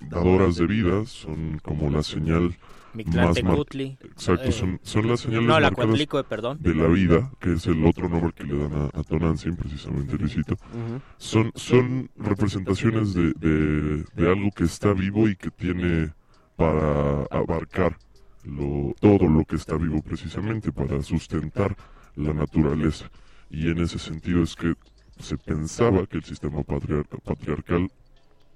dadoras 0.00 0.56
de 0.56 0.66
vida, 0.66 1.04
son 1.06 1.58
como 1.62 1.90
la 1.90 2.02
señal 2.02 2.56
más. 3.26 3.36
Exacto, 4.04 4.44
Eh, 4.48 4.52
son, 4.52 4.78
son 4.82 5.08
las 5.08 5.20
señales 5.20 5.46
no, 5.48 5.58
la 5.58 5.70
perdón. 5.70 5.96
de 6.60 6.74
la 6.74 6.86
vida, 6.86 7.30
que 7.40 7.54
es 7.54 7.66
el 7.66 7.84
otro 7.84 8.08
nombre 8.08 8.32
que 8.32 8.44
le 8.44 8.56
dan 8.56 8.72
a, 8.72 8.84
a 8.98 9.02
Tonantzin, 9.02 9.56
precisamente 9.56 10.16
Luisito. 10.16 10.56
Son, 11.18 11.50
son 11.56 12.08
representaciones 12.16 13.14
de, 13.14 13.32
de, 13.34 14.04
de 14.14 14.28
algo 14.30 14.50
que 14.52 14.64
está 14.64 14.92
vivo 14.92 15.28
y 15.28 15.34
que 15.36 15.50
tiene 15.50 16.12
para 16.56 17.24
abarcar 17.30 17.98
lo, 18.44 18.94
todo 19.00 19.26
lo 19.28 19.44
que 19.44 19.56
está 19.56 19.76
vivo 19.76 20.00
precisamente, 20.02 20.70
para 20.70 21.02
sustentar 21.02 21.76
la 22.14 22.32
naturaleza. 22.32 23.10
Y 23.50 23.70
en 23.70 23.78
ese 23.78 23.98
sentido 23.98 24.42
es 24.42 24.54
que 24.56 24.74
se 25.18 25.36
pensaba 25.38 26.06
que 26.06 26.16
el 26.18 26.24
sistema 26.24 26.62
patriar- 26.62 27.06
patriarcal, 27.22 27.90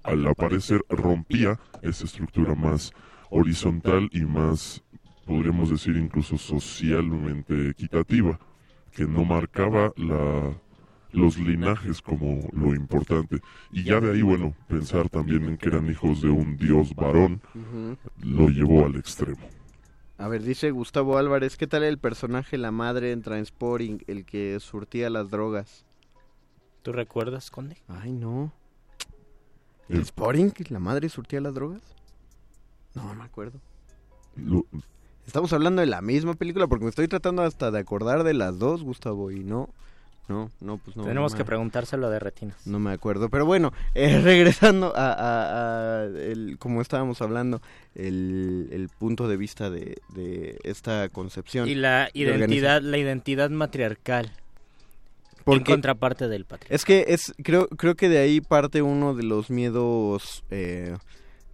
al 0.02 0.26
aparecer, 0.26 0.82
rompía 0.88 1.58
esa 1.82 2.04
estructura 2.04 2.54
más 2.54 2.92
horizontal 3.30 4.08
y 4.12 4.22
más, 4.22 4.82
podríamos 5.26 5.70
decir, 5.70 5.96
incluso 5.96 6.36
socialmente 6.38 7.70
equitativa, 7.70 8.38
que 8.92 9.06
no 9.06 9.24
marcaba 9.24 9.92
la, 9.96 10.50
los 11.12 11.38
linajes 11.38 12.00
como 12.02 12.48
lo 12.52 12.74
importante. 12.74 13.40
Y 13.70 13.84
ya 13.84 14.00
de 14.00 14.12
ahí, 14.12 14.22
bueno, 14.22 14.54
pensar 14.66 15.08
también 15.08 15.44
en 15.44 15.56
que 15.56 15.68
eran 15.68 15.88
hijos 15.90 16.22
de 16.22 16.30
un 16.30 16.56
dios 16.56 16.94
varón, 16.94 17.40
lo 18.20 18.48
llevó 18.48 18.86
al 18.86 18.96
extremo. 18.96 19.46
A 20.18 20.26
ver, 20.28 20.42
dice 20.42 20.70
Gustavo 20.72 21.16
Álvarez, 21.16 21.56
¿qué 21.56 21.66
tal 21.66 21.84
el 21.84 21.98
personaje 21.98 22.58
la 22.58 22.72
madre 22.72 23.12
en 23.12 23.22
Transporting, 23.22 23.98
el 24.08 24.24
que 24.24 24.58
surtía 24.60 25.10
las 25.10 25.30
drogas? 25.30 25.84
¿Tú 26.82 26.92
recuerdas, 26.92 27.50
Conde? 27.50 27.76
Ay, 27.86 28.12
no. 28.12 28.52
El- 29.88 29.96
¿Transporting? 29.96 30.50
¿La 30.70 30.80
madre 30.80 31.08
surtía 31.08 31.40
las 31.40 31.54
drogas? 31.54 31.82
No, 32.94 33.04
no 33.04 33.14
me 33.14 33.24
acuerdo. 33.24 33.60
Lo- 34.36 34.66
Estamos 35.26 35.52
hablando 35.52 35.80
de 35.80 35.86
la 35.86 36.00
misma 36.00 36.34
película 36.34 36.66
porque 36.66 36.84
me 36.84 36.90
estoy 36.90 37.06
tratando 37.06 37.42
hasta 37.42 37.70
de 37.70 37.78
acordar 37.78 38.24
de 38.24 38.32
las 38.34 38.58
dos, 38.58 38.82
Gustavo, 38.82 39.30
y 39.30 39.44
no, 39.44 39.68
no, 40.28 40.50
no, 40.60 40.78
pues 40.78 40.96
no. 40.96 41.04
Tenemos 41.04 41.32
no 41.32 41.36
que 41.38 41.42
me- 41.44 41.46
preguntárselo 41.48 42.10
de 42.10 42.18
retinas. 42.18 42.66
No 42.66 42.78
me 42.78 42.92
acuerdo, 42.92 43.28
pero 43.30 43.46
bueno, 43.46 43.72
eh, 43.94 44.20
regresando 44.22 44.92
a, 44.94 45.12
a- 45.12 46.00
a 46.00 46.04
el, 46.04 46.56
como 46.58 46.80
estábamos 46.82 47.20
hablando, 47.22 47.60
el, 47.94 48.68
el 48.72 48.88
punto 48.88 49.26
de 49.28 49.36
vista 49.36 49.70
de, 49.70 49.98
de 50.14 50.58
esta 50.64 51.08
concepción. 51.08 51.68
Y 51.68 51.74
la 51.74 52.10
identidad, 52.14 52.80
la 52.82 52.98
identidad 52.98 53.50
matriarcal. 53.50 54.30
en 55.46 55.64
contraparte 55.64 56.28
del 56.28 56.44
patriarcal. 56.44 56.74
Es 56.76 56.84
que 56.84 57.04
es 57.08 57.32
creo 57.42 57.68
creo 57.68 57.94
que 57.94 58.08
de 58.10 58.18
ahí 58.18 58.40
parte 58.42 58.82
uno 58.82 59.14
de 59.14 59.22
los 59.22 59.48
miedos 59.50 60.44
eh, 60.50 60.94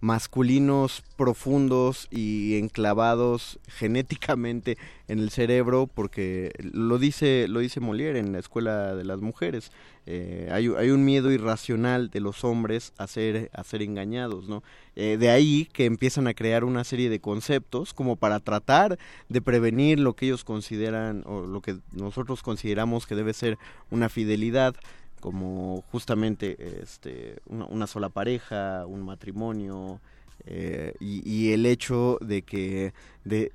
masculinos 0.05 1.01
profundos 1.17 2.07
y 2.11 2.59
enclavados 2.59 3.57
genéticamente 3.67 4.77
en 5.07 5.17
el 5.17 5.31
cerebro 5.31 5.89
porque 5.91 6.51
lo 6.59 6.99
dice 6.99 7.47
lo 7.47 7.59
dice 7.59 7.81
Molière 7.81 8.19
en 8.19 8.31
la 8.31 8.37
escuela 8.39 8.95
de 8.95 9.03
las 9.03 9.19
mujeres 9.21 9.71
Eh, 10.07 10.49
hay, 10.51 10.69
hay 10.77 10.91
un 10.91 11.03
miedo 11.03 11.31
irracional 11.31 12.11
de 12.11 12.19
los 12.19 12.43
hombres 12.43 12.93
a 12.99 13.07
ser 13.07 13.49
a 13.53 13.63
ser 13.63 13.81
engañados 13.81 14.47
no 14.47 14.61
Eh, 14.95 15.17
de 15.17 15.29
ahí 15.31 15.67
que 15.73 15.85
empiezan 15.85 16.27
a 16.27 16.35
crear 16.35 16.63
una 16.63 16.83
serie 16.83 17.09
de 17.09 17.19
conceptos 17.19 17.95
como 17.95 18.15
para 18.15 18.39
tratar 18.39 18.99
de 19.29 19.41
prevenir 19.41 19.99
lo 19.99 20.13
que 20.13 20.27
ellos 20.27 20.43
consideran 20.43 21.23
o 21.25 21.47
lo 21.47 21.61
que 21.61 21.79
nosotros 21.91 22.43
consideramos 22.43 23.07
que 23.07 23.15
debe 23.15 23.33
ser 23.33 23.57
una 23.89 24.07
fidelidad 24.09 24.75
como 25.19 25.83
justamente 25.91 26.81
este 26.81 27.41
una, 27.47 27.65
una 27.65 27.87
sola 27.87 28.09
pareja 28.09 28.85
un 28.85 29.03
matrimonio 29.03 29.99
eh, 30.45 30.93
y, 30.99 31.27
y 31.29 31.53
el 31.53 31.65
hecho 31.65 32.17
de 32.21 32.41
que 32.43 32.93
de 33.23 33.51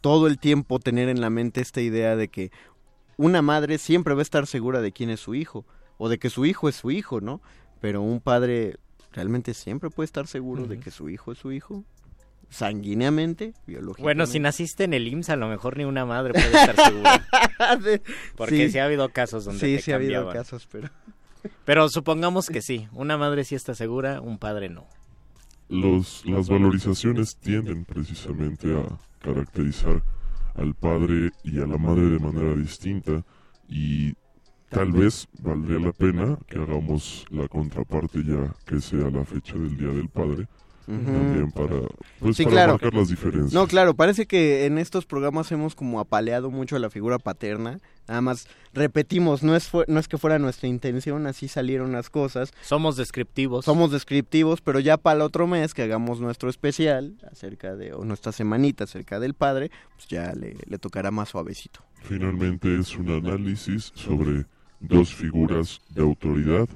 todo 0.00 0.26
el 0.26 0.38
tiempo 0.38 0.78
tener 0.78 1.08
en 1.08 1.20
la 1.20 1.30
mente 1.30 1.60
esta 1.60 1.80
idea 1.80 2.16
de 2.16 2.28
que 2.28 2.50
una 3.16 3.42
madre 3.42 3.78
siempre 3.78 4.14
va 4.14 4.20
a 4.20 4.22
estar 4.22 4.46
segura 4.46 4.80
de 4.80 4.92
quién 4.92 5.10
es 5.10 5.20
su 5.20 5.34
hijo 5.34 5.64
o 5.98 6.08
de 6.08 6.18
que 6.18 6.30
su 6.30 6.44
hijo 6.44 6.68
es 6.68 6.76
su 6.76 6.90
hijo 6.90 7.20
no 7.20 7.40
pero 7.80 8.02
un 8.02 8.20
padre 8.20 8.76
realmente 9.12 9.54
siempre 9.54 9.90
puede 9.90 10.06
estar 10.06 10.26
seguro 10.26 10.66
de 10.66 10.80
que 10.80 10.90
su 10.90 11.08
hijo 11.08 11.32
es 11.32 11.38
su 11.38 11.52
hijo 11.52 11.84
sanguíneamente 12.54 13.52
biológicamente 13.66 14.02
Bueno, 14.02 14.26
si 14.26 14.38
naciste 14.40 14.84
en 14.84 14.94
el 14.94 15.06
IMSS, 15.08 15.30
a 15.30 15.36
lo 15.36 15.48
mejor 15.48 15.76
ni 15.76 15.84
una 15.84 16.04
madre 16.06 16.32
puede 16.32 16.46
estar 16.46 16.76
segura. 16.76 17.26
Porque 18.36 18.66
Sí. 18.66 18.72
sí. 18.72 18.78
ha 18.78 18.84
habido 18.84 19.08
casos 19.10 19.44
donde 19.44 19.60
sí 19.60 19.76
te 19.76 19.82
sí 19.82 19.92
ha 19.92 19.96
habido 19.96 20.12
cambiaban. 20.24 20.34
casos 20.42 20.68
pero 20.70 20.88
Pero 21.66 21.88
supongamos 21.90 22.46
que 22.48 22.62
sí. 22.62 22.88
Una 22.92 23.18
madre 23.18 23.44
sí 23.44 23.54
está 23.54 23.74
segura, 23.74 24.20
un 24.20 24.38
padre 24.38 24.68
no. 24.70 24.86
los, 25.68 26.24
las 26.26 26.48
valorizaciones 26.48 27.36
tienden 27.36 27.84
precisamente 27.84 28.74
a 28.74 28.84
caracterizar 29.20 30.02
al 30.54 30.74
padre 30.74 31.32
y 31.42 31.58
a 31.60 31.66
la 31.66 31.76
madre 31.78 32.02
de 32.10 32.18
manera 32.18 32.54
distinta 32.54 33.24
y 33.68 34.14
tal 34.70 34.92
vez 34.92 35.26
valdría 35.40 35.78
la 35.80 35.92
pena 35.92 36.38
que 36.46 36.58
hagamos 36.58 37.24
la 37.30 37.48
contraparte 37.48 38.22
ya 38.24 38.54
que 38.64 38.80
sea 38.80 39.10
la 39.10 39.24
fecha 39.24 39.54
del 39.54 39.76
Día 39.76 39.88
del 39.88 40.08
Padre 40.08 40.46
También 40.86 41.50
para, 41.52 41.80
pues, 42.20 42.36
Sí, 42.36 42.44
para 42.44 42.54
claro. 42.54 42.72
marcar 42.74 42.94
las 42.94 43.08
diferencias. 43.08 43.52
No, 43.52 43.66
claro, 43.66 43.94
parece 43.94 44.26
que 44.26 44.66
en 44.66 44.78
estos 44.78 45.06
programas 45.06 45.50
hemos 45.52 45.74
como 45.74 45.98
apaleado 46.00 46.50
mucho 46.50 46.76
a 46.76 46.78
la 46.78 46.90
figura 46.90 47.18
paterna. 47.18 47.78
Nada 48.06 48.20
más 48.20 48.46
repetimos, 48.74 49.42
no 49.42 49.56
es, 49.56 49.66
fue- 49.68 49.86
no 49.88 49.98
es 49.98 50.08
que 50.08 50.18
fuera 50.18 50.38
nuestra 50.38 50.68
intención, 50.68 51.26
así 51.26 51.48
salieron 51.48 51.92
las 51.92 52.10
cosas. 52.10 52.52
Somos 52.62 52.96
descriptivos. 52.98 53.64
Somos 53.64 53.90
descriptivos, 53.90 54.60
pero 54.60 54.78
ya 54.78 54.98
para 54.98 55.16
el 55.16 55.22
otro 55.22 55.46
mes 55.46 55.72
que 55.72 55.82
hagamos 55.82 56.20
nuestro 56.20 56.50
especial 56.50 57.14
acerca 57.32 57.74
de, 57.76 57.94
o 57.94 58.04
nuestra 58.04 58.32
semanita 58.32 58.84
acerca 58.84 59.18
del 59.20 59.32
padre, 59.32 59.70
pues 59.96 60.06
ya 60.08 60.32
le, 60.34 60.56
le 60.66 60.78
tocará 60.78 61.10
más 61.10 61.30
suavecito. 61.30 61.80
Finalmente 62.02 62.78
es 62.78 62.94
un 62.96 63.08
análisis 63.08 63.90
sobre 63.94 64.44
dos 64.80 65.14
figuras 65.14 65.80
de 65.88 66.02
autoridad 66.02 66.68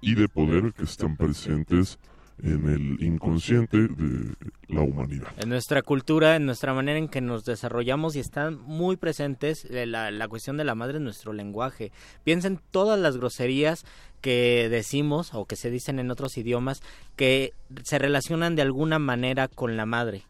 y 0.00 0.14
de 0.14 0.28
poder 0.28 0.72
que 0.72 0.84
están 0.84 1.16
presentes 1.16 1.98
en 2.42 2.68
el 2.68 3.02
inconsciente 3.02 3.88
de 3.88 4.34
la 4.68 4.82
humanidad. 4.82 5.28
En 5.38 5.48
nuestra 5.48 5.82
cultura, 5.82 6.36
en 6.36 6.46
nuestra 6.46 6.74
manera 6.74 6.98
en 6.98 7.08
que 7.08 7.20
nos 7.20 7.44
desarrollamos 7.44 8.16
y 8.16 8.20
están 8.20 8.60
muy 8.60 8.96
presentes 8.96 9.64
eh, 9.64 9.86
la, 9.86 10.10
la 10.10 10.28
cuestión 10.28 10.56
de 10.56 10.64
la 10.64 10.74
madre 10.74 10.98
en 10.98 11.04
nuestro 11.04 11.32
lenguaje. 11.32 11.92
Piensen 12.24 12.60
todas 12.70 12.98
las 12.98 13.16
groserías 13.16 13.84
que 14.20 14.68
decimos 14.70 15.30
o 15.34 15.44
que 15.46 15.56
se 15.56 15.70
dicen 15.70 15.98
en 15.98 16.10
otros 16.10 16.36
idiomas 16.36 16.82
que 17.16 17.52
se 17.84 17.98
relacionan 17.98 18.56
de 18.56 18.62
alguna 18.62 18.98
manera 18.98 19.48
con 19.48 19.76
la 19.76 19.86
madre. 19.86 20.24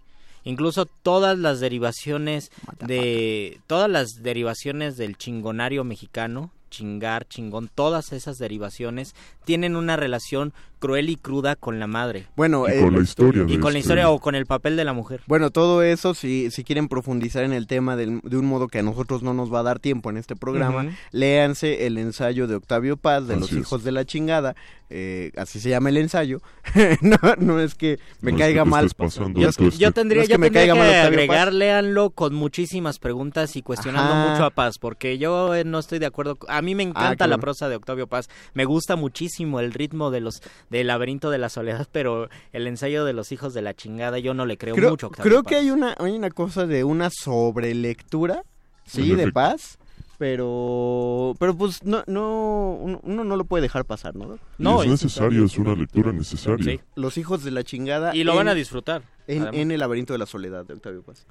Incluso 0.45 0.87
todas 0.87 1.37
las 1.39 1.59
derivaciones 1.59 2.53
de 2.87 3.59
todas 3.67 3.91
las 3.91 4.23
derivaciones 4.23 4.97
del 4.97 5.17
chingonario 5.17 5.83
mexicano, 5.83 6.53
chingar, 6.71 7.27
chingón, 7.27 7.69
todas 7.75 8.13
esas 8.13 8.39
derivaciones 8.39 9.17
tienen 9.45 9.75
una 9.75 9.97
relación 9.97 10.53
cruel 10.87 11.11
y 11.11 11.16
cruda 11.16 11.57
con 11.57 11.78
la 11.80 11.87
madre. 11.87 12.26
Bueno, 12.37 12.66
Y 12.68 12.72
eh, 12.72 12.80
con 12.80 12.95
la 12.95 13.03
historia 13.03 13.45
Y 13.49 13.59
con 13.59 13.72
la 13.72 13.78
este- 13.78 13.78
historia 13.80 14.09
o 14.11 14.18
con 14.20 14.34
el 14.34 14.47
papel 14.47 14.76
de 14.76 14.84
la 14.84 14.93
mujer. 14.93 15.20
Bueno, 15.26 15.51
todo 15.51 15.82
eso, 15.82 16.14
si, 16.14 16.51
si 16.51 16.62
quieren 16.64 16.89
profundizar 16.89 17.43
en 17.45 17.53
el 17.53 17.66
tema 17.66 17.97
del- 17.97 18.20
de 18.22 18.37
un 18.37 18.47
modo 18.47 18.68
que 18.68 18.78
a 18.78 18.82
nosotros 18.82 19.22
no 19.22 19.34
nos 19.34 19.53
va 19.53 19.61
a 19.61 19.62
dar 19.64 19.78
tiempo 19.80 20.11
en 20.11 20.16
este 20.16 20.37
programa, 20.37 20.82
Ujú. 20.84 20.91
léanse 21.12 21.87
el 21.87 21.99
ensayo 21.99 22.47
de 22.47 22.55
Octavio 22.55 22.97
Paz 22.97 23.26
de 23.26 23.34
Así 23.34 23.41
Los 23.41 23.53
es. 23.53 23.59
Hijos 23.59 23.82
de 23.84 23.93
la 23.93 24.05
Chingada, 24.05 24.55
eh, 24.89 25.32
así 25.37 25.59
se 25.59 25.68
llama 25.70 25.89
el 25.89 25.97
ensayo. 25.97 26.41
no, 27.01 27.16
no 27.39 27.61
es 27.61 27.74
que 27.74 27.99
me 28.20 28.30
No 28.32 28.39
es 28.39 28.43
caiga 28.45 28.62
que 28.64 28.70
mal. 28.70 28.91
pasando 28.97 29.41
Yo-. 29.41 29.51
Yo 29.70 29.93
tendría, 29.93 30.20
No 30.20 30.22
es 30.22 30.28
yo 30.28 30.34
que 30.34 30.39
me 30.39 30.47
tendría 30.47 30.62
caiga 30.62 30.74
que 30.74 30.78
mal 30.78 30.89
Octavio 30.89 31.09
agregar, 31.09 31.47
Paz. 31.49 31.55
léanlo 31.55 32.11
con 32.11 32.34
muchísimas 32.34 32.99
preguntas 33.01 33.57
y 33.57 33.62
cuestionando 33.62 34.12
Ajá. 34.12 34.30
mucho 34.30 34.45
a 34.45 34.51
Paz, 34.51 34.78
porque 34.78 35.18
yo 35.18 35.55
eh, 35.55 35.64
no 35.64 35.78
estoy 35.80 35.99
de 35.99 36.07
acuerdo. 36.07 36.39
A 36.49 36.62
mí 36.62 36.74
me 36.74 36.84
encanta 36.84 37.24
Ah, 37.24 37.26
qué 37.26 37.30
la 37.30 37.39
prosa 37.39 37.68
de 37.68 37.76
Octavio 37.76 38.07
Paz. 38.07 38.28
Me 38.55 38.64
gusta 38.64 38.95
muchísimo 38.97 39.59
el 39.61 39.72
ritmo 39.72 40.11
de 40.11 40.20
los 40.20 40.41
del 40.79 40.87
laberinto 40.89 41.31
de 41.31 41.39
la 41.39 41.49
soledad, 41.49 41.87
pero 41.93 42.29
el 42.53 42.66
ensayo 42.66 43.05
de 43.05 43.12
los 43.12 43.33
hijos 43.33 43.55
de 43.55 43.62
la 43.62 43.74
chingada 43.74 44.18
yo 44.18 44.35
no 44.35 44.47
le 44.47 44.59
creo, 44.59 44.74
Creo, 44.74 44.91
mucho. 44.91 45.09
Octavio 45.09 45.31
creo 45.31 45.43
Paz. 45.43 45.51
que 45.51 45.57
hay 45.57 45.70
una, 45.70 45.95
hay 45.99 46.12
una 46.12 46.31
cosa 46.31 46.66
de 46.66 46.85
una 46.85 47.11
sobrelectura, 47.11 48.43
sí, 48.87 49.14
de 49.14 49.33
paz, 49.33 49.79
pero 50.18 51.35
pero 51.39 51.57
pues 51.57 51.83
no, 51.85 52.03
no 52.07 52.79
uno, 52.81 53.01
uno 53.03 53.24
no 53.24 53.37
lo 53.37 53.45
puede 53.45 53.62
dejar 53.62 53.85
pasar, 53.85 54.14
¿no? 54.16 54.39
No, 54.59 54.81
es 54.83 54.87
es- 54.87 55.03
necesario, 55.03 55.45
es 55.45 55.57
una 55.59 55.74
lectura 55.74 56.12
necesaria. 56.12 56.64
Sí. 56.77 56.81
Los 56.95 57.18
hijos 57.18 57.45
de 57.45 57.51
la 57.51 57.64
chingada. 57.64 58.14
Y 58.14 58.24
lo 58.24 58.33
en- 58.33 58.39
van 58.39 58.49
a 58.49 58.55
disfrutar. 58.55 59.03
En, 59.29 59.53
en 59.55 59.70
el 59.72 59.81
laberinto 59.81 60.12
de 60.12 60.18
la 60.20 60.27
soledad 60.27 60.64
de 60.64 60.74
Octavio 60.74 61.03
Paz. 61.03 61.27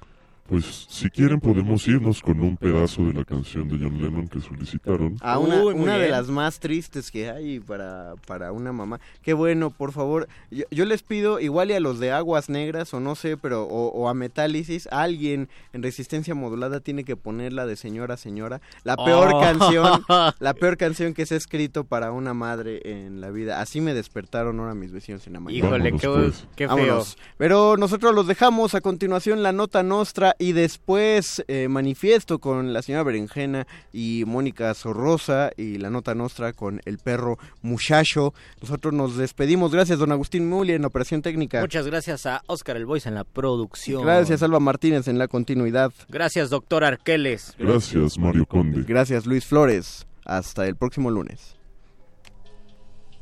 Pues 0.48 0.86
si 0.88 1.10
quieren 1.10 1.40
podemos 1.40 1.86
irnos 1.88 2.22
con 2.22 2.40
un 2.40 2.56
pedazo 2.56 3.02
de 3.06 3.14
la 3.14 3.24
canción 3.24 3.68
de 3.68 3.78
John 3.78 4.00
Lennon 4.00 4.28
que 4.28 4.40
solicitaron. 4.40 5.16
A 5.20 5.38
una, 5.38 5.56
Uy, 5.62 5.74
muy 5.74 5.82
una 5.84 5.98
de 5.98 6.08
las 6.08 6.28
más 6.28 6.60
tristes 6.60 7.10
que 7.10 7.30
hay 7.30 7.60
para, 7.60 8.14
para 8.26 8.52
una 8.52 8.72
mamá. 8.72 9.00
Qué 9.22 9.32
bueno, 9.34 9.70
por 9.70 9.92
favor. 9.92 10.28
Yo, 10.50 10.64
yo 10.70 10.84
les 10.84 11.02
pido, 11.02 11.40
igual 11.40 11.70
y 11.70 11.74
a 11.74 11.80
los 11.80 11.98
de 11.98 12.12
Aguas 12.12 12.48
Negras, 12.48 12.94
o 12.94 13.00
no 13.00 13.14
sé, 13.16 13.36
pero 13.36 13.64
o, 13.64 13.88
o 13.88 14.08
a 14.08 14.14
Metálisis, 14.14 14.88
alguien 14.92 15.48
en 15.72 15.82
resistencia 15.82 16.34
modulada 16.34 16.80
tiene 16.80 17.04
que 17.04 17.16
ponerla 17.16 17.66
de 17.66 17.76
señora 17.76 18.14
a 18.14 18.16
señora. 18.16 18.60
La 18.84 18.96
peor 18.96 19.30
Oh. 19.34 19.40
canción, 19.40 20.04
la 20.38 20.54
peor 20.54 20.76
canción 20.76 21.12
que 21.12 21.26
se 21.26 21.34
ha 21.34 21.36
escrito 21.38 21.84
para 21.84 22.12
una 22.12 22.34
madre 22.34 22.80
en 22.84 23.20
la 23.20 23.30
vida. 23.30 23.60
Así 23.60 23.80
me 23.80 23.94
despertaron 23.94 24.60
ahora 24.60 24.74
mis 24.74 24.92
vecinos 24.92 25.26
en 25.26 25.32
la 25.32 25.40
mañana. 25.40 25.66
Híjole, 25.66 25.90
Vámonos, 25.90 26.00
qué, 26.00 26.08
pues. 26.08 26.46
qué 26.54 26.68
feo. 26.68 26.76
Vámonos. 26.76 27.18
Pero 27.36 27.76
nosotros 27.76 28.14
los 28.14 28.26
dejamos 28.28 28.74
a 28.76 28.80
continuación 28.80 29.42
la 29.42 29.50
nota 29.52 29.82
nostra 29.82 30.35
y 30.38 30.52
después 30.52 31.44
eh, 31.48 31.68
manifiesto 31.68 32.38
con 32.38 32.72
la 32.72 32.82
señora 32.82 33.04
Berenjena 33.04 33.66
y 33.92 34.24
Mónica 34.26 34.72
Sorrosa 34.74 35.50
y 35.56 35.78
la 35.78 35.90
nota 35.90 36.14
nostra 36.14 36.52
con 36.52 36.80
el 36.84 36.98
perro 36.98 37.38
muchacho. 37.62 38.34
Nosotros 38.60 38.94
nos 38.94 39.16
despedimos. 39.16 39.72
Gracias, 39.72 39.98
don 39.98 40.12
Agustín 40.12 40.48
Muli 40.48 40.72
en 40.72 40.84
operación 40.84 41.22
técnica. 41.22 41.60
Muchas 41.60 41.86
gracias 41.86 42.26
a 42.26 42.42
Oscar 42.46 42.76
El 42.76 42.86
Voice 42.86 43.08
en 43.08 43.14
la 43.14 43.24
producción. 43.24 44.02
Gracias, 44.02 44.42
Alba 44.42 44.60
Martínez 44.60 45.08
en 45.08 45.18
la 45.18 45.28
continuidad. 45.28 45.92
Gracias, 46.08 46.50
doctor 46.50 46.84
Arqueles. 46.84 47.54
Gracias, 47.58 48.18
Mario 48.18 48.46
Conde. 48.46 48.82
Gracias, 48.82 49.26
Luis 49.26 49.44
Flores. 49.44 50.06
Hasta 50.24 50.66
el 50.66 50.76
próximo 50.76 51.10
lunes. 51.10 51.56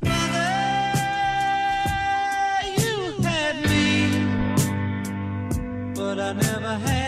You 0.03 0.11
had 3.23 3.57
me, 3.69 4.09
but 5.95 6.19
I 6.19 6.33
never 6.33 6.79
had 6.79 7.04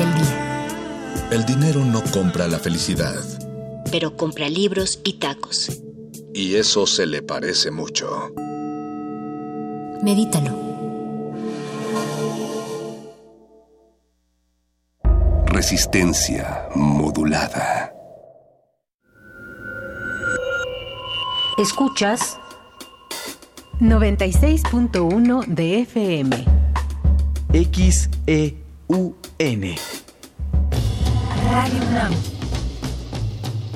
del 0.00 0.14
día. 0.14 0.66
El 1.30 1.44
dinero 1.44 1.84
no 1.84 2.02
compra 2.02 2.48
la 2.48 2.58
felicidad. 2.58 3.20
Pero 3.90 4.16
compra 4.16 4.48
libros 4.48 5.00
y 5.04 5.14
tacos. 5.14 5.70
Y 6.32 6.54
eso 6.54 6.86
se 6.86 7.06
le 7.06 7.22
parece 7.22 7.70
mucho. 7.70 8.32
Medítalo. 10.02 10.58
Resistencia 15.46 16.68
modulada. 16.74 17.92
Escuchas 21.58 22.38
96.1 23.80 25.46
de 25.46 25.80
FM. 25.80 26.44
XEUN. 28.90 29.76
Radio 31.48 31.80
UNAM. 31.90 32.12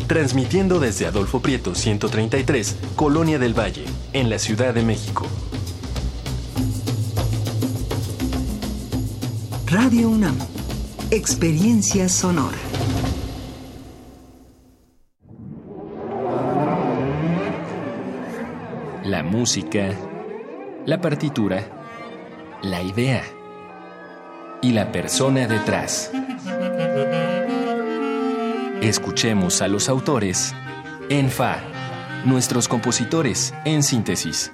Transmitiendo 0.09 0.81
desde 0.81 1.07
Adolfo 1.07 1.41
Prieto 1.41 1.77
133, 1.77 2.77
Colonia 2.97 3.39
del 3.39 3.57
Valle, 3.57 3.85
en 4.13 4.29
la 4.29 4.41
Ciudad 4.41 4.75
de 4.75 4.83
México. 4.83 5.25
Radio 9.67 10.09
UNAM. 10.09 10.37
Experiencia 11.13 12.09
sonora. 12.09 12.59
La 19.05 19.23
música, 19.23 19.93
la 20.87 21.01
partitura, 21.01 21.69
la 22.63 22.83
idea 22.83 23.23
y 24.65 24.73
la 24.73 24.91
persona 24.91 25.47
detrás. 25.47 26.11
Escuchemos 28.81 29.61
a 29.61 29.69
los 29.69 29.91
autores 29.91 30.55
en 31.11 31.31
Fa, 31.31 31.59
nuestros 32.25 32.67
compositores 32.67 33.53
en 33.67 33.83
síntesis. 33.83 34.53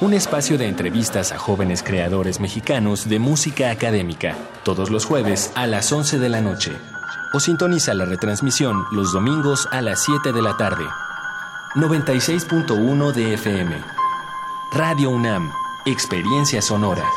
Un 0.00 0.14
espacio 0.14 0.56
de 0.56 0.68
entrevistas 0.68 1.32
a 1.32 1.38
jóvenes 1.38 1.82
creadores 1.82 2.38
mexicanos 2.38 3.08
de 3.08 3.18
música 3.18 3.72
académica, 3.72 4.36
todos 4.62 4.90
los 4.90 5.04
jueves 5.04 5.50
a 5.56 5.66
las 5.66 5.90
11 5.90 6.20
de 6.20 6.28
la 6.28 6.40
noche. 6.40 6.70
O 7.34 7.40
sintoniza 7.40 7.92
la 7.92 8.04
retransmisión 8.04 8.84
los 8.92 9.12
domingos 9.12 9.68
a 9.72 9.80
las 9.80 10.00
7 10.04 10.32
de 10.32 10.42
la 10.42 10.56
tarde. 10.56 10.84
96.1 11.74 13.12
de 13.12 13.34
FM. 13.34 13.74
Radio 14.72 15.10
UNAM, 15.10 15.50
Experiencia 15.86 16.62
Sonora. 16.62 17.08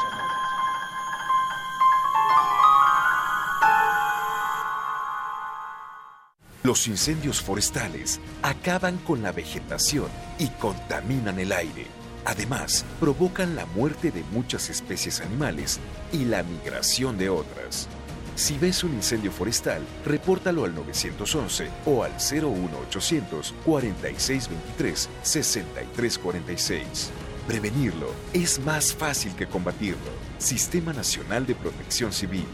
Los 6.66 6.88
incendios 6.88 7.44
forestales 7.44 8.20
acaban 8.42 8.98
con 8.98 9.22
la 9.22 9.32
vegetación 9.32 10.08
y 10.40 10.48
contaminan 10.48 11.40
el 11.40 11.52
aire. 11.52 11.86
Además, 12.26 12.84
provocan 13.00 13.56
la 13.56 13.68
muerte 13.68 14.10
de 14.10 14.24
muchas 14.32 14.72
especies 14.72 15.22
animales 15.22 15.80
y 16.12 16.26
la 16.26 16.42
migración 16.42 17.20
de 17.20 17.30
otras. 17.30 17.88
Si 18.34 18.58
ves 18.58 18.84
un 18.84 18.96
incendio 18.96 19.32
forestal, 19.32 19.84
repórtalo 20.06 20.66
al 20.66 20.74
911 20.74 21.70
o 21.86 22.04
al 22.04 22.14
01800 22.14 23.54
4623 23.64 25.10
6346. 25.22 27.12
Prevenirlo 27.46 28.10
es 28.34 28.60
más 28.66 28.92
fácil 28.92 29.36
que 29.36 29.46
combatirlo. 29.46 30.00
Sistema 30.40 30.94
Nacional 30.94 31.46
de 31.46 31.54
Protección 31.54 32.12
Civil. 32.12 32.48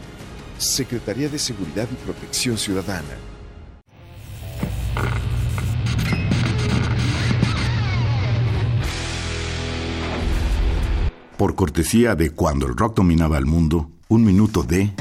Secretaría 0.58 1.30
de 1.30 1.38
Seguridad 1.38 1.88
y 1.90 1.94
Protección 2.04 2.58
Ciudadana. 2.58 3.31
Por 11.36 11.56
cortesía 11.56 12.14
de 12.14 12.30
cuando 12.30 12.66
el 12.66 12.76
rock 12.76 12.96
dominaba 12.96 13.36
el 13.36 13.46
mundo, 13.46 13.90
un 14.08 14.24
minuto 14.24 14.62
de... 14.62 14.92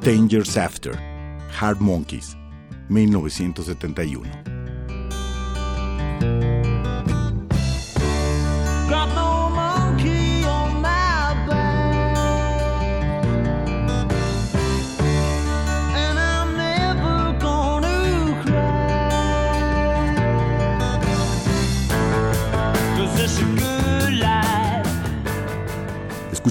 Dangers 0.00 0.56
After, 0.56 0.98
Hard 1.58 1.80
Monkeys, 1.80 2.36
1971. 2.88 4.53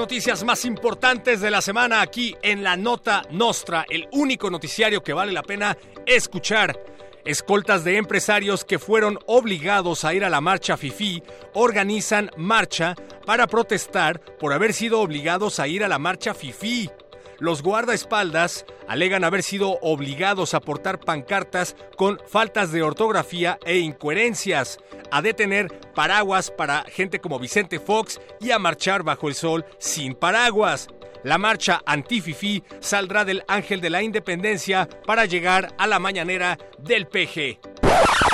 Noticias 0.00 0.44
más 0.44 0.64
importantes 0.64 1.42
de 1.42 1.50
la 1.50 1.60
semana 1.60 2.00
aquí 2.00 2.34
en 2.40 2.64
la 2.64 2.74
Nota 2.74 3.22
Nostra, 3.30 3.84
el 3.90 4.08
único 4.12 4.48
noticiario 4.48 5.02
que 5.02 5.12
vale 5.12 5.30
la 5.30 5.42
pena 5.42 5.76
escuchar. 6.06 6.82
Escoltas 7.26 7.84
de 7.84 7.98
empresarios 7.98 8.64
que 8.64 8.78
fueron 8.78 9.18
obligados 9.26 10.06
a 10.06 10.14
ir 10.14 10.24
a 10.24 10.30
la 10.30 10.40
marcha 10.40 10.78
FIFI 10.78 11.22
organizan 11.52 12.30
marcha 12.38 12.94
para 13.26 13.46
protestar 13.46 14.22
por 14.38 14.54
haber 14.54 14.72
sido 14.72 15.00
obligados 15.00 15.60
a 15.60 15.68
ir 15.68 15.84
a 15.84 15.88
la 15.88 15.98
marcha 15.98 16.32
FIFI. 16.32 16.90
Los 17.40 17.62
guardaespaldas 17.62 18.66
alegan 18.86 19.24
haber 19.24 19.42
sido 19.42 19.78
obligados 19.80 20.52
a 20.52 20.60
portar 20.60 21.00
pancartas 21.00 21.74
con 21.96 22.20
faltas 22.28 22.70
de 22.70 22.82
ortografía 22.82 23.58
e 23.64 23.78
incoherencias, 23.78 24.78
a 25.10 25.22
detener 25.22 25.68
paraguas 25.94 26.50
para 26.50 26.84
gente 26.84 27.18
como 27.18 27.38
Vicente 27.38 27.80
Fox 27.80 28.20
y 28.40 28.50
a 28.50 28.58
marchar 28.58 29.02
bajo 29.04 29.28
el 29.28 29.34
sol 29.34 29.64
sin 29.78 30.14
paraguas. 30.14 30.88
La 31.24 31.38
marcha 31.38 31.82
anti-FIFI 31.86 32.62
saldrá 32.80 33.24
del 33.24 33.42
Ángel 33.48 33.80
de 33.80 33.90
la 33.90 34.02
Independencia 34.02 34.86
para 35.06 35.24
llegar 35.24 35.74
a 35.78 35.86
la 35.86 35.98
mañanera 35.98 36.58
del 36.78 37.06
PG. 37.06 38.29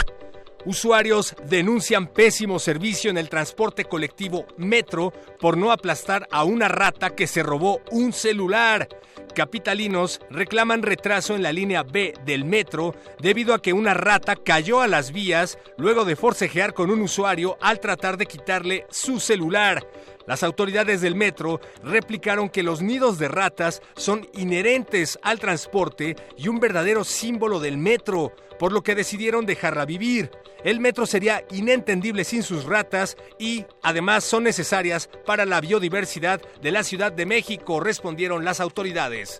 Usuarios 0.66 1.36
denuncian 1.48 2.08
pésimo 2.08 2.58
servicio 2.58 3.08
en 3.08 3.18
el 3.18 3.28
transporte 3.28 3.84
colectivo 3.84 4.46
Metro 4.56 5.12
por 5.38 5.56
no 5.56 5.70
aplastar 5.70 6.26
a 6.32 6.42
una 6.42 6.66
rata 6.66 7.14
que 7.14 7.28
se 7.28 7.44
robó 7.44 7.80
un 7.92 8.12
celular. 8.12 8.88
Capitalinos 9.32 10.20
reclaman 10.28 10.82
retraso 10.82 11.36
en 11.36 11.44
la 11.44 11.52
línea 11.52 11.84
B 11.84 12.14
del 12.24 12.44
metro 12.44 12.96
debido 13.20 13.54
a 13.54 13.62
que 13.62 13.72
una 13.72 13.94
rata 13.94 14.34
cayó 14.34 14.80
a 14.80 14.88
las 14.88 15.12
vías 15.12 15.56
luego 15.78 16.04
de 16.04 16.16
forcejear 16.16 16.74
con 16.74 16.90
un 16.90 17.00
usuario 17.00 17.56
al 17.60 17.78
tratar 17.78 18.16
de 18.16 18.26
quitarle 18.26 18.86
su 18.90 19.20
celular. 19.20 19.86
Las 20.26 20.42
autoridades 20.42 21.00
del 21.00 21.14
metro 21.14 21.60
replicaron 21.82 22.48
que 22.48 22.62
los 22.62 22.82
nidos 22.82 23.18
de 23.18 23.28
ratas 23.28 23.80
son 23.96 24.26
inherentes 24.34 25.18
al 25.22 25.38
transporte 25.38 26.16
y 26.36 26.48
un 26.48 26.58
verdadero 26.58 27.04
símbolo 27.04 27.60
del 27.60 27.78
metro, 27.78 28.32
por 28.58 28.72
lo 28.72 28.82
que 28.82 28.94
decidieron 28.94 29.46
dejarla 29.46 29.84
vivir. 29.84 30.30
El 30.64 30.80
metro 30.80 31.06
sería 31.06 31.44
inentendible 31.52 32.24
sin 32.24 32.42
sus 32.42 32.64
ratas 32.64 33.16
y 33.38 33.64
además 33.82 34.24
son 34.24 34.42
necesarias 34.42 35.08
para 35.24 35.46
la 35.46 35.60
biodiversidad 35.60 36.40
de 36.60 36.72
la 36.72 36.82
Ciudad 36.82 37.12
de 37.12 37.26
México, 37.26 37.78
respondieron 37.78 38.44
las 38.44 38.58
autoridades. 38.60 39.38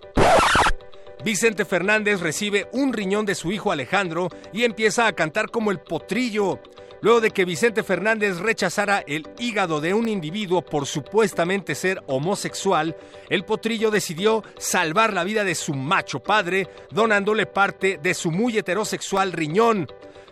Vicente 1.23 1.65
Fernández 1.65 2.21
recibe 2.21 2.69
un 2.71 2.93
riñón 2.93 3.25
de 3.25 3.35
su 3.35 3.51
hijo 3.51 3.71
Alejandro 3.71 4.29
y 4.53 4.63
empieza 4.63 5.07
a 5.07 5.13
cantar 5.13 5.49
como 5.49 5.71
el 5.71 5.79
potrillo. 5.79 6.61
Luego 7.01 7.21
de 7.21 7.31
que 7.31 7.45
Vicente 7.45 7.83
Fernández 7.83 8.37
rechazara 8.37 9.03
el 9.05 9.27
hígado 9.37 9.81
de 9.81 9.93
un 9.93 10.09
individuo 10.09 10.63
por 10.63 10.87
supuestamente 10.87 11.75
ser 11.75 12.01
homosexual, 12.07 12.95
el 13.29 13.45
potrillo 13.45 13.91
decidió 13.91 14.43
salvar 14.57 15.13
la 15.13 15.23
vida 15.23 15.43
de 15.43 15.55
su 15.55 15.73
macho 15.73 16.21
padre, 16.21 16.67
donándole 16.89 17.45
parte 17.45 17.99
de 18.01 18.13
su 18.13 18.31
muy 18.31 18.57
heterosexual 18.57 19.31
riñón. 19.31 19.87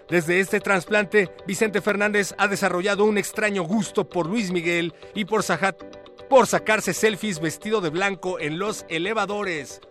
Desde 0.09 0.39
este 0.39 0.59
trasplante, 0.59 1.32
Vicente 1.47 1.82
Fernández 1.82 2.34
ha 2.38 2.47
desarrollado 2.47 3.05
un 3.05 3.18
extraño 3.18 3.63
gusto 3.63 4.07
por 4.07 4.28
Luis 4.28 4.51
Miguel 4.51 4.93
y 5.13 5.26
por, 5.26 5.43
por 6.30 6.47
sacarse 6.47 6.93
selfies 6.93 7.39
vestido 7.39 7.82
de 7.82 7.89
blanco 7.89 8.39
en 8.39 8.59
los 8.59 8.86
elevadores. 8.89 9.82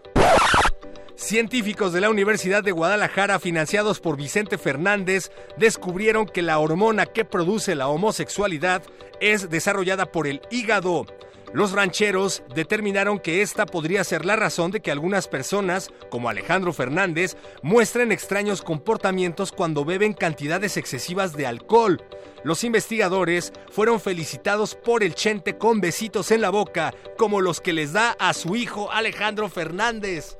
Científicos 1.16 1.92
de 1.92 2.00
la 2.00 2.10
Universidad 2.10 2.64
de 2.64 2.72
Guadalajara, 2.72 3.38
financiados 3.38 4.00
por 4.00 4.16
Vicente 4.16 4.58
Fernández, 4.58 5.30
descubrieron 5.56 6.26
que 6.26 6.42
la 6.42 6.58
hormona 6.58 7.06
que 7.06 7.24
produce 7.24 7.76
la 7.76 7.86
homosexualidad 7.86 8.82
es 9.20 9.48
desarrollada 9.48 10.06
por 10.06 10.26
el 10.26 10.42
hígado. 10.50 11.06
Los 11.52 11.70
rancheros 11.70 12.42
determinaron 12.52 13.20
que 13.20 13.42
esta 13.42 13.64
podría 13.64 14.02
ser 14.02 14.24
la 14.24 14.34
razón 14.34 14.72
de 14.72 14.80
que 14.80 14.90
algunas 14.90 15.28
personas, 15.28 15.88
como 16.10 16.28
Alejandro 16.28 16.72
Fernández, 16.72 17.36
muestren 17.62 18.10
extraños 18.10 18.60
comportamientos 18.60 19.52
cuando 19.52 19.84
beben 19.84 20.14
cantidades 20.14 20.76
excesivas 20.76 21.36
de 21.36 21.46
alcohol. 21.46 22.02
Los 22.42 22.64
investigadores 22.64 23.52
fueron 23.70 24.00
felicitados 24.00 24.74
por 24.74 25.04
el 25.04 25.14
chente 25.14 25.56
con 25.56 25.80
besitos 25.80 26.32
en 26.32 26.40
la 26.40 26.50
boca, 26.50 26.92
como 27.16 27.40
los 27.40 27.60
que 27.60 27.72
les 27.72 27.92
da 27.92 28.16
a 28.18 28.34
su 28.34 28.56
hijo 28.56 28.90
Alejandro 28.90 29.48
Fernández. 29.48 30.36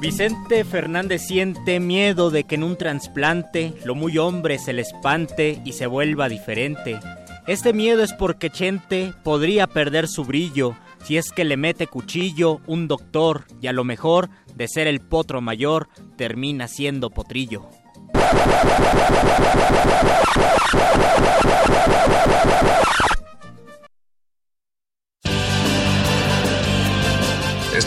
Vicente 0.00 0.64
Fernández 0.64 1.22
siente 1.26 1.80
miedo 1.80 2.30
de 2.30 2.44
que 2.44 2.54
en 2.54 2.62
un 2.62 2.76
trasplante 2.76 3.74
lo 3.84 3.94
muy 3.94 4.16
hombre 4.16 4.58
se 4.58 4.72
le 4.72 4.82
espante 4.82 5.60
y 5.64 5.72
se 5.72 5.86
vuelva 5.86 6.28
diferente. 6.28 6.98
Este 7.46 7.72
miedo 7.72 8.02
es 8.02 8.12
porque 8.12 8.50
Chente 8.50 9.12
podría 9.22 9.66
perder 9.66 10.08
su 10.08 10.24
brillo 10.24 10.76
si 11.04 11.16
es 11.16 11.30
que 11.30 11.44
le 11.44 11.56
mete 11.56 11.86
cuchillo 11.86 12.60
un 12.66 12.88
doctor 12.88 13.44
y 13.60 13.66
a 13.66 13.72
lo 13.72 13.84
mejor 13.84 14.28
de 14.54 14.68
ser 14.68 14.86
el 14.86 15.00
potro 15.00 15.40
mayor 15.40 15.88
termina 16.16 16.68
siendo 16.68 17.10
potrillo. 17.10 17.68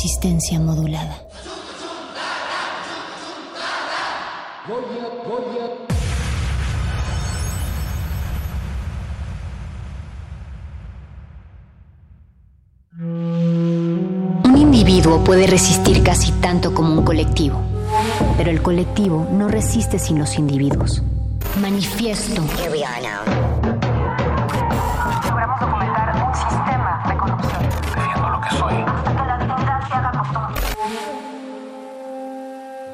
Resistencia 0.00 0.60
modulada. 0.60 1.26
Un 14.44 14.56
individuo 14.56 15.24
puede 15.24 15.48
resistir 15.48 16.04
casi 16.04 16.30
tanto 16.30 16.72
como 16.72 16.92
un 16.92 17.04
colectivo, 17.04 17.60
pero 18.36 18.52
el 18.52 18.62
colectivo 18.62 19.26
no 19.32 19.48
resiste 19.48 19.98
sin 19.98 20.20
los 20.20 20.38
individuos. 20.38 21.02
Manifiesto. 21.60 22.40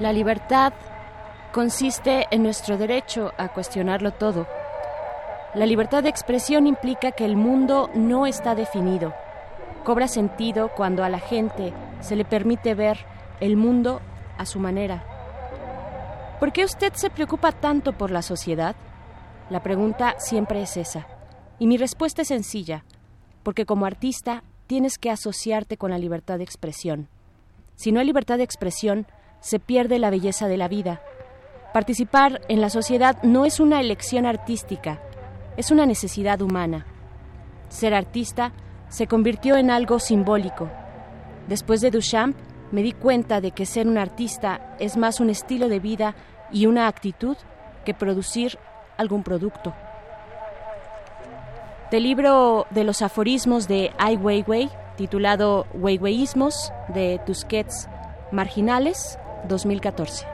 La 0.00 0.14
libertad 0.14 0.72
consiste 1.52 2.26
en 2.30 2.42
nuestro 2.42 2.78
derecho 2.78 3.32
a 3.36 3.48
cuestionarlo 3.48 4.12
todo. 4.12 4.46
La 5.52 5.66
libertad 5.66 6.02
de 6.02 6.08
expresión 6.08 6.66
implica 6.66 7.12
que 7.12 7.26
el 7.26 7.36
mundo 7.36 7.90
no 7.92 8.26
está 8.26 8.54
definido. 8.54 9.12
Cobra 9.84 10.08
sentido 10.08 10.70
cuando 10.74 11.04
a 11.04 11.10
la 11.10 11.18
gente 11.18 11.74
se 12.00 12.16
le 12.16 12.24
permite 12.24 12.74
ver 12.74 13.04
el 13.40 13.58
mundo 13.58 14.00
a 14.38 14.46
su 14.46 14.58
manera. 14.58 15.04
¿Por 16.40 16.50
qué 16.50 16.64
usted 16.64 16.94
se 16.94 17.10
preocupa 17.10 17.52
tanto 17.52 17.92
por 17.92 18.10
la 18.10 18.22
sociedad? 18.22 18.76
La 19.50 19.62
pregunta 19.62 20.14
siempre 20.16 20.62
es 20.62 20.78
esa. 20.78 21.06
Y 21.58 21.66
mi 21.66 21.76
respuesta 21.76 22.22
es 22.22 22.28
sencilla, 22.28 22.86
porque 23.42 23.66
como 23.66 23.84
artista 23.84 24.44
tienes 24.66 24.96
que 24.96 25.10
asociarte 25.10 25.76
con 25.76 25.90
la 25.90 25.98
libertad 25.98 26.38
de 26.38 26.44
expresión. 26.44 27.08
Si 27.74 27.92
no 27.92 28.00
hay 28.00 28.06
libertad 28.06 28.38
de 28.38 28.44
expresión, 28.44 29.06
se 29.40 29.58
pierde 29.58 29.98
la 29.98 30.10
belleza 30.10 30.48
de 30.48 30.56
la 30.56 30.68
vida. 30.68 31.00
Participar 31.72 32.40
en 32.48 32.60
la 32.60 32.70
sociedad 32.70 33.22
no 33.22 33.44
es 33.44 33.60
una 33.60 33.80
elección 33.80 34.26
artística, 34.26 35.00
es 35.56 35.70
una 35.70 35.86
necesidad 35.86 36.40
humana. 36.40 36.86
Ser 37.68 37.94
artista 37.94 38.52
se 38.88 39.06
convirtió 39.06 39.56
en 39.56 39.70
algo 39.70 39.98
simbólico. 39.98 40.68
Después 41.46 41.80
de 41.80 41.90
Duchamp, 41.90 42.36
me 42.72 42.82
di 42.82 42.92
cuenta 42.92 43.40
de 43.40 43.52
que 43.52 43.66
ser 43.66 43.86
un 43.88 43.98
artista 43.98 44.76
es 44.78 44.96
más 44.96 45.20
un 45.20 45.30
estilo 45.30 45.68
de 45.68 45.80
vida 45.80 46.14
y 46.52 46.66
una 46.66 46.86
actitud 46.86 47.36
que 47.84 47.94
producir 47.94 48.58
algún 48.96 49.22
producto. 49.22 49.74
Del 51.90 52.04
libro 52.04 52.66
de 52.70 52.84
los 52.84 53.02
aforismos 53.02 53.66
de 53.66 53.92
Ai 53.98 54.16
Weiwei, 54.16 54.70
titulado 54.96 55.66
Weiweiismos 55.74 56.72
de 56.88 57.20
Tusquets 57.26 57.88
Marginales, 58.30 59.18
2014. 59.48 60.26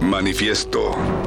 Manifiesto. 0.00 1.19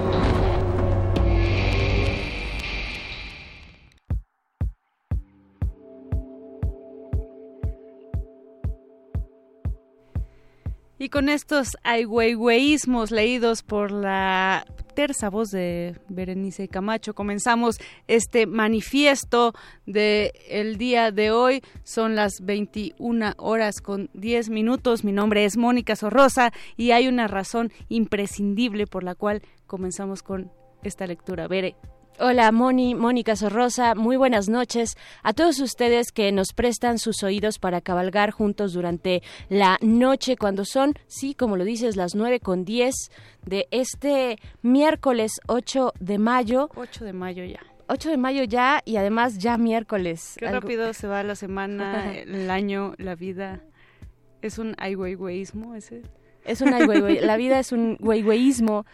Y 11.04 11.10
con 11.10 11.28
estos 11.28 11.76
aihuehueísmos 11.84 13.12
leídos 13.12 13.62
por 13.62 13.92
la 13.92 14.66
terza 14.96 15.30
voz 15.30 15.52
de 15.52 16.00
Berenice 16.08 16.70
Camacho, 16.70 17.14
comenzamos 17.14 17.78
este 18.08 18.48
manifiesto 18.48 19.54
de 19.86 20.32
el 20.48 20.78
día 20.78 21.12
de 21.12 21.32
hoy. 21.32 21.62
Son 21.84 22.16
las 22.16 22.40
21 22.42 23.34
horas 23.36 23.82
con 23.82 24.12
10 24.14 24.50
minutos. 24.50 25.04
Mi 25.04 25.12
nombre 25.12 25.44
es 25.44 25.58
Mónica 25.58 25.98
Sorrosa 25.98 26.54
y 26.78 26.92
hay 26.92 27.10
una 27.10 27.28
razón 27.28 27.74
imprescindible 27.90 28.88
por 28.88 29.04
la 29.04 29.14
cual 29.14 29.42
comenzamos 29.68 30.24
con 30.24 30.54
esta 30.84 31.06
lectura. 31.06 31.50
Bere, 31.50 31.76
Hola, 32.20 32.52
Moni, 32.52 32.94
Mónica 32.96 33.36
Sorrosa, 33.36 33.96
muy 33.96 34.18
buenas 34.18 34.48
noches 34.48 34.96
a 35.24 35.34
todos 35.34 35.60
ustedes 35.60 36.12
que 36.12 36.32
nos 36.32 36.54
prestan 36.54 37.00
sus 37.00 37.24
oídos 37.24 37.58
para 37.58 37.82
cabalgar 37.82 38.30
juntos 38.32 38.74
durante 38.74 39.24
la 39.50 39.78
noche 39.82 40.38
cuando 40.38 40.64
son, 40.64 40.94
sí, 41.08 41.34
como 41.34 41.58
lo 41.58 41.64
dices, 41.66 41.96
las 41.96 42.14
nueve 42.16 42.40
con 42.40 42.66
diez 42.66 42.94
de 43.46 43.68
este 43.72 44.38
miércoles 44.62 45.32
8 45.48 45.94
de 46.00 46.18
mayo. 46.20 46.70
8 46.76 47.04
de 47.04 47.14
mayo 47.14 47.44
ya. 47.46 47.60
8 47.88 48.10
de 48.12 48.18
mayo 48.18 48.44
ya 48.44 48.82
y 48.86 48.96
además 48.98 49.40
ya 49.40 49.58
miércoles. 49.58 50.36
Qué 50.38 50.46
Algo- 50.48 50.62
rápido 50.62 50.94
se 50.94 51.08
va 51.08 51.24
la 51.24 51.36
semana, 51.36 52.14
el 52.16 52.50
año, 52.52 52.94
la 53.00 53.16
vida. 53.16 53.62
Es 54.42 54.60
un 54.60 54.76
aihuehueísmo 54.78 55.74
ese. 55.76 56.04
Es 56.46 56.60
un 56.62 56.74
ay, 56.74 56.86
güey, 56.86 57.00
güey. 57.00 57.20
La 57.22 57.38
vida 57.38 57.58
es 57.60 57.72
un 57.72 57.96
güeygüeyismo. 58.02 58.86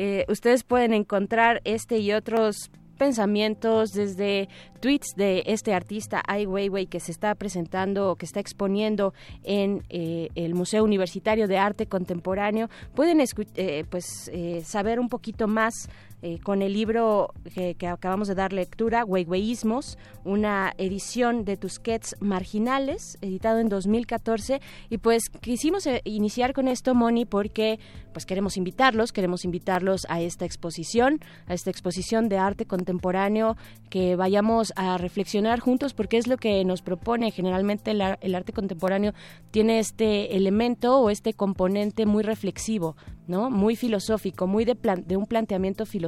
Eh, 0.00 0.24
ustedes 0.28 0.62
pueden 0.62 0.94
encontrar 0.94 1.60
este 1.64 1.98
y 1.98 2.12
otros 2.12 2.70
pensamientos 2.98 3.90
desde 3.92 4.48
tweets 4.80 5.14
de 5.16 5.42
este 5.46 5.72
artista 5.72 6.22
Ai 6.26 6.46
Weiwei 6.46 6.86
que 6.86 7.00
se 7.00 7.10
está 7.10 7.34
presentando 7.34 8.10
o 8.10 8.16
que 8.16 8.26
está 8.26 8.40
exponiendo 8.40 9.14
en 9.42 9.82
eh, 9.88 10.28
el 10.34 10.54
Museo 10.54 10.84
Universitario 10.84 11.48
de 11.48 11.58
Arte 11.58 11.86
Contemporáneo. 11.86 12.68
Pueden 12.94 13.20
eh, 13.20 13.84
pues 13.90 14.30
eh, 14.32 14.62
saber 14.64 15.00
un 15.00 15.08
poquito 15.08 15.48
más 15.48 15.88
eh, 16.22 16.40
con 16.40 16.62
el 16.62 16.72
libro 16.72 17.32
que, 17.54 17.74
que 17.76 17.86
acabamos 17.86 18.26
de 18.26 18.34
dar 18.34 18.52
lectura, 18.52 19.04
Weiweiismos, 19.04 19.98
una 20.24 20.72
edición 20.76 21.44
de 21.44 21.56
Tusquets 21.56 22.16
Marginales, 22.18 23.18
editado 23.20 23.60
en 23.60 23.68
2014. 23.68 24.60
Y 24.90 24.98
pues 24.98 25.28
quisimos 25.30 25.86
eh, 25.86 26.00
iniciar 26.04 26.54
con 26.54 26.66
esto, 26.66 26.94
Moni, 26.94 27.24
porque 27.24 27.78
pues 28.12 28.26
queremos 28.26 28.56
invitarlos, 28.56 29.12
queremos 29.12 29.44
invitarlos 29.44 30.06
a 30.08 30.20
esta 30.20 30.44
exposición, 30.44 31.20
a 31.46 31.54
esta 31.54 31.70
exposición 31.70 32.28
de 32.28 32.38
arte 32.38 32.66
contemporáneo, 32.66 33.56
que 33.90 34.16
vayamos 34.16 34.72
a 34.74 34.98
reflexionar 34.98 35.60
juntos, 35.60 35.94
porque 35.94 36.18
es 36.18 36.26
lo 36.26 36.36
que 36.36 36.64
nos 36.64 36.82
propone 36.82 37.30
generalmente 37.30 37.92
el, 37.92 38.02
el 38.20 38.34
arte 38.34 38.52
contemporáneo, 38.52 39.12
tiene 39.52 39.78
este 39.78 40.36
elemento 40.36 40.98
o 41.00 41.10
este 41.10 41.32
componente 41.32 42.06
muy 42.06 42.24
reflexivo, 42.24 42.96
¿no? 43.28 43.50
Muy 43.50 43.76
filosófico, 43.76 44.48
muy 44.48 44.64
de, 44.64 44.74
plan- 44.74 45.04
de 45.06 45.16
un 45.16 45.26
planteamiento 45.26 45.86
filosófico 45.86 46.07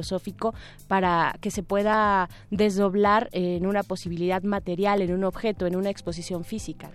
para 0.87 1.35
que 1.41 1.51
se 1.51 1.63
pueda 1.63 2.29
desdoblar 2.49 3.29
en 3.31 3.65
una 3.65 3.83
posibilidad 3.83 4.43
material, 4.43 5.01
en 5.01 5.13
un 5.13 5.23
objeto, 5.23 5.67
en 5.67 5.75
una 5.75 5.89
exposición 5.89 6.43
física. 6.43 6.89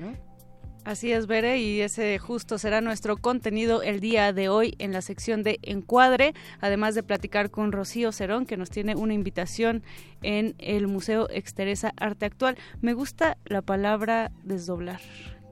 Así 0.86 1.10
es, 1.10 1.26
Bere, 1.26 1.58
y 1.58 1.80
ese 1.80 2.16
justo 2.20 2.58
será 2.58 2.80
nuestro 2.80 3.16
contenido 3.16 3.82
el 3.82 3.98
día 3.98 4.32
de 4.32 4.48
hoy 4.48 4.76
en 4.78 4.92
la 4.92 5.02
sección 5.02 5.42
de 5.42 5.58
Encuadre, 5.62 6.32
además 6.60 6.94
de 6.94 7.02
platicar 7.02 7.50
con 7.50 7.72
Rocío 7.72 8.12
Cerón, 8.12 8.46
que 8.46 8.56
nos 8.56 8.70
tiene 8.70 8.94
una 8.94 9.12
invitación 9.12 9.82
en 10.22 10.54
el 10.58 10.86
Museo 10.86 11.28
Exteresa 11.28 11.92
Arte 11.96 12.26
Actual. 12.26 12.56
Me 12.82 12.92
gusta 12.92 13.36
la 13.46 13.62
palabra 13.62 14.30
desdoblar 14.44 15.00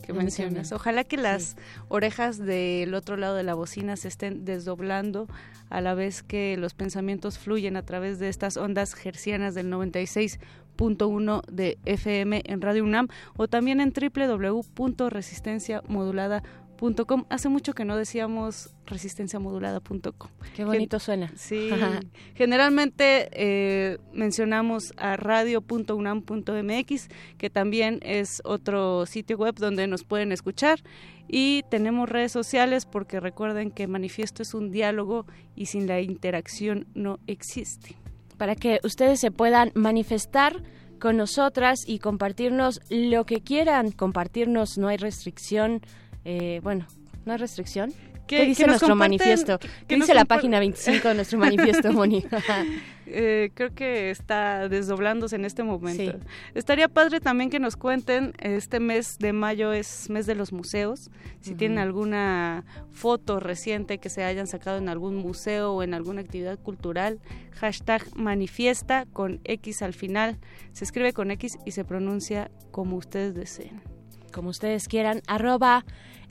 que 0.04 0.12
mencionas. 0.12 0.72
Ojalá 0.72 1.04
que 1.04 1.16
Sí. 1.16 1.22
las 1.22 1.56
orejas 1.88 2.38
del 2.38 2.94
otro 2.94 3.16
lado 3.16 3.36
de 3.36 3.42
la 3.42 3.54
bocina 3.54 3.96
se 3.96 4.08
estén 4.08 4.44
desdoblando 4.44 5.28
a 5.70 5.80
la 5.80 5.94
vez 5.94 6.22
que 6.22 6.56
los 6.56 6.74
pensamientos 6.74 7.38
fluyen 7.38 7.76
a 7.76 7.82
través 7.82 8.18
de 8.18 8.28
estas 8.28 8.56
ondas 8.56 8.94
gercianas 8.94 9.54
del 9.54 9.70
100.1 9.70 11.42
de 11.50 11.78
FM 11.84 12.42
en 12.44 12.60
Radio 12.60 12.84
UNAM 12.84 13.08
o 13.36 13.48
también 13.48 13.80
en 13.80 13.92
www.resistenciamodulada.com. 13.92 16.63
Hace 17.30 17.48
mucho 17.48 17.72
que 17.72 17.84
no 17.84 17.96
decíamos 17.96 18.74
resistenciamodulada.com. 18.86 20.30
Qué 20.54 20.64
bonito 20.64 20.98
suena. 20.98 21.32
Sí. 21.36 21.70
Generalmente 22.34 23.28
eh, 23.32 23.98
mencionamos 24.12 24.92
a 24.96 25.16
radio.unam.mx, 25.16 27.08
que 27.38 27.50
también 27.50 28.00
es 28.02 28.42
otro 28.44 29.06
sitio 29.06 29.36
web 29.36 29.54
donde 29.54 29.86
nos 29.86 30.04
pueden 30.04 30.32
escuchar. 30.32 30.80
Y 31.28 31.62
tenemos 31.70 32.08
redes 32.08 32.32
sociales 32.32 32.86
porque 32.86 33.20
recuerden 33.20 33.70
que 33.70 33.86
Manifiesto 33.86 34.42
es 34.42 34.52
un 34.52 34.70
diálogo 34.70 35.26
y 35.56 35.66
sin 35.66 35.86
la 35.86 36.00
interacción 36.00 36.86
no 36.94 37.18
existe. 37.26 37.96
Para 38.36 38.56
que 38.56 38.80
ustedes 38.82 39.20
se 39.20 39.30
puedan 39.30 39.70
manifestar 39.74 40.62
con 41.04 41.16
nosotras 41.16 41.84
y 41.86 41.98
compartirnos 41.98 42.80
lo 42.88 43.26
que 43.26 43.42
quieran, 43.42 43.90
compartirnos, 43.90 44.78
no 44.78 44.88
hay 44.88 44.96
restricción. 44.96 45.82
Eh, 46.24 46.60
bueno, 46.62 46.86
no 47.24 47.32
hay 47.32 47.38
restricción. 47.38 47.92
¿Qué, 48.26 48.46
dice 48.46 48.66
nuestro 48.66 48.96
manifiesto? 48.96 49.58
¿Qué 49.86 49.96
dice 49.96 50.14
la 50.14 50.24
página 50.24 50.58
25 50.58 51.08
de 51.08 51.14
nuestro 51.14 51.38
manifiesto, 51.38 51.92
Moni? 51.92 52.24
eh, 53.06 53.50
creo 53.52 53.74
que 53.74 54.10
está 54.10 54.68
desdoblándose 54.68 55.36
en 55.36 55.44
este 55.44 55.62
momento. 55.62 56.18
Estaría 56.54 56.88
padre 56.88 57.20
también 57.20 57.50
que 57.50 57.58
nos 57.58 57.76
cuenten, 57.76 58.32
este 58.38 58.80
mes 58.80 59.18
de 59.18 59.34
mayo 59.34 59.72
es 59.72 60.08
mes 60.08 60.24
de 60.26 60.34
los 60.34 60.52
museos, 60.52 61.10
si 61.40 61.54
tienen 61.54 61.78
alguna 61.78 62.64
foto 62.92 63.40
reciente 63.40 63.98
que 63.98 64.08
se 64.08 64.24
hayan 64.24 64.46
sacado 64.46 64.78
en 64.78 64.88
algún 64.88 65.16
museo 65.16 65.72
o 65.72 65.82
en 65.82 65.92
alguna 65.92 66.22
actividad 66.22 66.58
cultural, 66.58 67.20
hashtag 67.52 68.02
manifiesta 68.16 69.04
con 69.12 69.40
X 69.44 69.82
al 69.82 69.92
final, 69.92 70.38
se 70.72 70.84
escribe 70.84 71.12
con 71.12 71.30
X 71.30 71.58
y 71.66 71.72
se 71.72 71.84
pronuncia 71.84 72.50
como 72.70 72.96
ustedes 72.96 73.34
deseen. 73.34 73.82
Como 74.32 74.48
ustedes 74.48 74.88
quieran, 74.88 75.20
arroba 75.28 75.84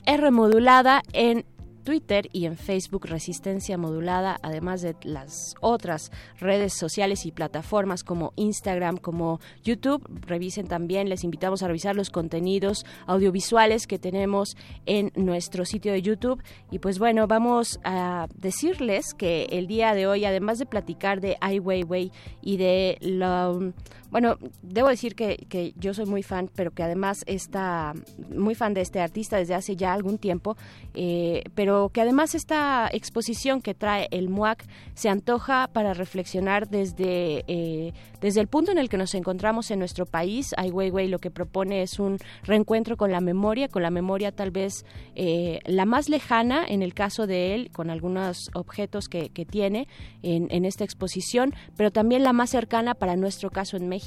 R 0.06 0.30
modulada 0.30 1.02
en 1.12 1.44
Twitter 1.84 2.28
y 2.32 2.46
en 2.46 2.56
Facebook 2.56 3.06
Resistencia 3.06 3.78
Modulada, 3.78 4.38
además 4.42 4.82
de 4.82 4.96
las 5.02 5.54
otras 5.60 6.10
redes 6.38 6.72
sociales 6.72 7.26
y 7.26 7.32
plataformas 7.32 8.02
como 8.02 8.32
Instagram, 8.36 8.96
como 8.96 9.38
YouTube. 9.62 10.02
Revisen 10.26 10.66
también, 10.66 11.08
les 11.08 11.22
invitamos 11.22 11.62
a 11.62 11.68
revisar 11.68 11.94
los 11.94 12.10
contenidos 12.10 12.84
audiovisuales 13.06 13.86
que 13.86 13.98
tenemos 13.98 14.56
en 14.86 15.12
nuestro 15.14 15.64
sitio 15.64 15.92
de 15.92 16.02
YouTube. 16.02 16.42
Y 16.70 16.78
pues 16.78 16.98
bueno, 16.98 17.26
vamos 17.26 17.78
a 17.84 18.26
decirles 18.34 19.14
que 19.14 19.46
el 19.50 19.66
día 19.66 19.94
de 19.94 20.06
hoy, 20.06 20.24
además 20.24 20.58
de 20.58 20.66
platicar 20.66 21.20
de 21.20 21.36
Ai 21.40 21.60
Weiwei 21.60 22.10
y 22.40 22.56
de 22.56 22.96
lo 23.00 23.72
bueno, 24.14 24.38
debo 24.62 24.90
decir 24.90 25.16
que, 25.16 25.44
que, 25.48 25.72
yo 25.74 25.92
soy 25.92 26.06
muy 26.06 26.22
fan, 26.22 26.48
pero 26.54 26.70
que 26.70 26.84
además 26.84 27.24
está 27.26 27.94
muy 28.32 28.54
fan 28.54 28.72
de 28.72 28.80
este 28.80 29.00
artista 29.00 29.38
desde 29.38 29.56
hace 29.56 29.74
ya 29.74 29.92
algún 29.92 30.18
tiempo, 30.18 30.56
eh, 30.94 31.42
pero 31.56 31.88
que 31.88 32.00
además 32.00 32.36
esta 32.36 32.88
exposición 32.92 33.60
que 33.60 33.74
trae 33.74 34.06
el 34.12 34.28
MUAC 34.28 34.66
se 34.94 35.08
antoja 35.08 35.68
para 35.72 35.94
reflexionar 35.94 36.68
desde, 36.68 37.42
eh, 37.48 37.92
desde 38.20 38.40
el 38.40 38.46
punto 38.46 38.70
en 38.70 38.78
el 38.78 38.88
que 38.88 38.98
nos 38.98 39.16
encontramos 39.16 39.72
en 39.72 39.80
nuestro 39.80 40.06
país. 40.06 40.54
Ai 40.56 40.70
Weiwei 40.70 41.08
lo 41.08 41.18
que 41.18 41.32
propone 41.32 41.82
es 41.82 41.98
un 41.98 42.18
reencuentro 42.44 42.96
con 42.96 43.10
la 43.10 43.20
memoria, 43.20 43.66
con 43.66 43.82
la 43.82 43.90
memoria 43.90 44.30
tal 44.30 44.52
vez 44.52 44.84
eh, 45.16 45.58
la 45.64 45.86
más 45.86 46.08
lejana 46.08 46.64
en 46.68 46.82
el 46.82 46.94
caso 46.94 47.26
de 47.26 47.56
él, 47.56 47.72
con 47.72 47.90
algunos 47.90 48.48
objetos 48.54 49.08
que, 49.08 49.30
que 49.30 49.44
tiene 49.44 49.88
en, 50.22 50.46
en 50.52 50.64
esta 50.66 50.84
exposición, 50.84 51.52
pero 51.76 51.90
también 51.90 52.22
la 52.22 52.32
más 52.32 52.50
cercana 52.50 52.94
para 52.94 53.16
nuestro 53.16 53.50
caso 53.50 53.76
en 53.76 53.88
México 53.88 54.03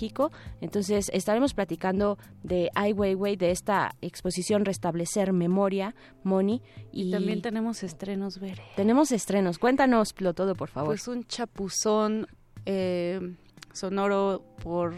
entonces 0.62 1.10
estaremos 1.14 1.54
platicando 1.54 2.18
de 2.44 2.70
Ai 2.76 2.94
Weiwei, 2.94 3.36
de 3.36 3.52
esta 3.52 3.96
exposición 4.02 4.66
Restablecer 4.66 5.34
Memoria, 5.34 5.96
Moni. 6.24 6.62
Y, 6.92 7.12
también 7.12 7.42
tenemos 7.42 7.84
estrenos, 7.84 8.40
ver. 8.40 8.60
Tenemos 8.76 9.12
estrenos. 9.12 9.58
Cuéntanoslo 9.58 10.34
todo, 10.34 10.56
por 10.56 10.70
favor. 10.70 10.90
Pues 10.90 11.08
un 11.08 11.26
chapuzón 11.26 12.28
eh, 12.66 13.36
sonoro 13.74 14.44
por 14.64 14.94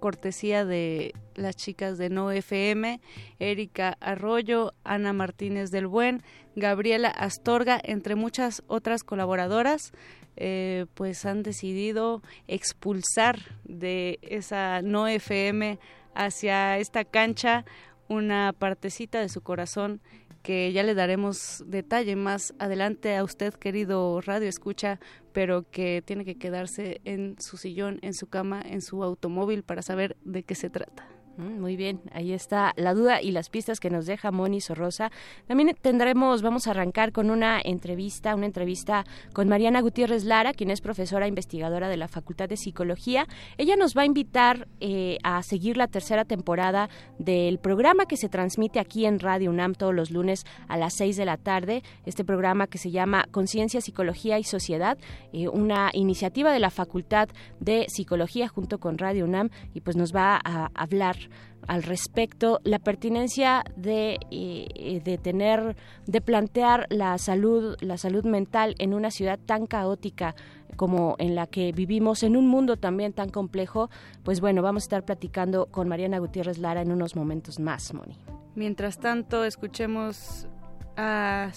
cortesía 0.00 0.64
de 0.64 1.14
las 1.36 1.54
chicas 1.54 1.96
de 1.96 2.10
No 2.10 2.32
FM, 2.32 3.00
Erika 3.38 3.96
Arroyo, 4.00 4.74
Ana 4.82 5.12
Martínez 5.12 5.70
del 5.70 5.86
Buen, 5.86 6.22
Gabriela 6.56 7.08
Astorga, 7.08 7.80
entre 7.82 8.16
muchas 8.16 8.64
otras 8.66 9.04
colaboradoras. 9.04 9.92
Eh, 10.36 10.86
pues 10.94 11.26
han 11.26 11.42
decidido 11.42 12.22
expulsar 12.48 13.38
de 13.64 14.18
esa 14.22 14.80
no 14.80 15.06
FM 15.06 15.78
hacia 16.14 16.78
esta 16.78 17.04
cancha 17.04 17.64
una 18.08 18.54
partecita 18.58 19.20
de 19.20 19.28
su 19.28 19.42
corazón 19.42 20.00
que 20.42 20.72
ya 20.72 20.82
le 20.82 20.94
daremos 20.94 21.62
detalle 21.66 22.16
más 22.16 22.54
adelante 22.58 23.16
a 23.16 23.24
usted, 23.24 23.54
querido 23.54 24.20
Radio 24.20 24.48
Escucha, 24.48 24.98
pero 25.32 25.70
que 25.70 26.02
tiene 26.04 26.24
que 26.24 26.36
quedarse 26.36 27.00
en 27.04 27.36
su 27.38 27.56
sillón, 27.56 27.98
en 28.02 28.12
su 28.12 28.26
cama, 28.26 28.60
en 28.64 28.82
su 28.82 29.04
automóvil 29.04 29.62
para 29.62 29.82
saber 29.82 30.16
de 30.24 30.42
qué 30.42 30.54
se 30.54 30.68
trata. 30.68 31.11
Mm, 31.38 31.60
muy 31.60 31.76
bien, 31.76 32.02
ahí 32.12 32.32
está 32.32 32.74
la 32.76 32.92
duda 32.92 33.22
y 33.22 33.30
las 33.30 33.48
pistas 33.48 33.80
que 33.80 33.88
nos 33.88 34.04
deja 34.04 34.30
Moni 34.30 34.60
Sorrosa. 34.60 35.10
También 35.46 35.74
tendremos, 35.80 36.42
vamos 36.42 36.66
a 36.66 36.72
arrancar 36.72 37.12
con 37.12 37.30
una 37.30 37.58
entrevista, 37.64 38.34
una 38.34 38.44
entrevista 38.44 39.06
con 39.32 39.48
Mariana 39.48 39.80
Gutiérrez 39.80 40.24
Lara, 40.24 40.52
quien 40.52 40.70
es 40.70 40.82
profesora 40.82 41.26
investigadora 41.26 41.88
de 41.88 41.96
la 41.96 42.08
Facultad 42.08 42.50
de 42.50 42.58
Psicología. 42.58 43.26
Ella 43.56 43.76
nos 43.76 43.96
va 43.96 44.02
a 44.02 44.06
invitar 44.06 44.68
eh, 44.80 45.16
a 45.22 45.42
seguir 45.42 45.78
la 45.78 45.88
tercera 45.88 46.26
temporada 46.26 46.90
del 47.18 47.58
programa 47.58 48.04
que 48.04 48.18
se 48.18 48.28
transmite 48.28 48.78
aquí 48.78 49.06
en 49.06 49.18
Radio 49.18 49.50
UNAM 49.50 49.74
todos 49.74 49.94
los 49.94 50.10
lunes 50.10 50.44
a 50.68 50.76
las 50.76 50.92
seis 50.92 51.16
de 51.16 51.24
la 51.24 51.38
tarde. 51.38 51.82
Este 52.04 52.24
programa 52.24 52.66
que 52.66 52.76
se 52.76 52.90
llama 52.90 53.26
Conciencia, 53.30 53.80
Psicología 53.80 54.38
y 54.38 54.44
Sociedad, 54.44 54.98
eh, 55.32 55.48
una 55.48 55.88
iniciativa 55.94 56.52
de 56.52 56.58
la 56.58 56.70
Facultad 56.70 57.30
de 57.58 57.86
Psicología 57.88 58.48
junto 58.48 58.78
con 58.78 58.98
Radio 58.98 59.24
UNAM 59.24 59.48
y 59.72 59.80
pues 59.80 59.96
nos 59.96 60.14
va 60.14 60.38
a 60.44 60.70
hablar 60.74 61.21
al 61.68 61.82
respecto, 61.82 62.60
la 62.64 62.78
pertinencia 62.78 63.64
de, 63.76 64.18
eh, 64.30 65.00
de 65.04 65.18
tener, 65.18 65.76
de 66.06 66.20
plantear 66.20 66.86
la 66.90 67.16
salud, 67.18 67.76
la 67.80 67.98
salud 67.98 68.24
mental 68.24 68.74
en 68.78 68.94
una 68.94 69.10
ciudad 69.10 69.38
tan 69.38 69.66
caótica 69.66 70.34
como 70.76 71.16
en 71.18 71.34
la 71.34 71.46
que 71.46 71.72
vivimos, 71.72 72.22
en 72.22 72.36
un 72.36 72.48
mundo 72.48 72.76
también 72.76 73.12
tan 73.12 73.28
complejo, 73.28 73.90
pues 74.22 74.40
bueno, 74.40 74.62
vamos 74.62 74.84
a 74.84 74.86
estar 74.86 75.04
platicando 75.04 75.66
con 75.66 75.88
Mariana 75.88 76.18
Gutiérrez 76.18 76.58
Lara 76.58 76.82
en 76.82 76.90
unos 76.90 77.14
momentos 77.14 77.58
más, 77.60 77.92
Moni. 77.94 78.18
Mientras 78.54 78.98
tanto, 78.98 79.44
escuchemos 79.44 80.48
a, 80.96 81.50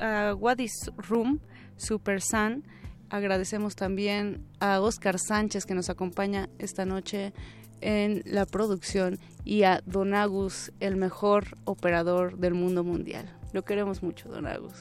a 0.00 0.34
What 0.34 0.58
is 0.58 0.90
Room, 0.96 1.40
Super 1.76 2.20
Sun. 2.20 2.64
Agradecemos 3.10 3.76
también 3.76 4.46
a 4.58 4.80
Oscar 4.80 5.18
Sánchez 5.18 5.66
que 5.66 5.74
nos 5.74 5.90
acompaña 5.90 6.48
esta 6.58 6.86
noche 6.86 7.34
en 7.82 8.22
la 8.24 8.46
producción 8.46 9.18
y 9.44 9.64
a 9.64 9.82
Don 9.84 10.14
Agus, 10.14 10.72
el 10.80 10.96
mejor 10.96 11.58
operador 11.64 12.38
del 12.38 12.54
mundo 12.54 12.84
mundial. 12.84 13.28
Lo 13.52 13.64
queremos 13.64 14.02
mucho, 14.02 14.28
Don 14.28 14.46
Agus. 14.46 14.74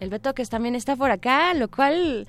El 0.00 0.10
Beto 0.10 0.34
que 0.34 0.44
también 0.46 0.74
está 0.74 0.96
por 0.96 1.10
acá, 1.10 1.54
lo 1.54 1.68
cual 1.68 2.26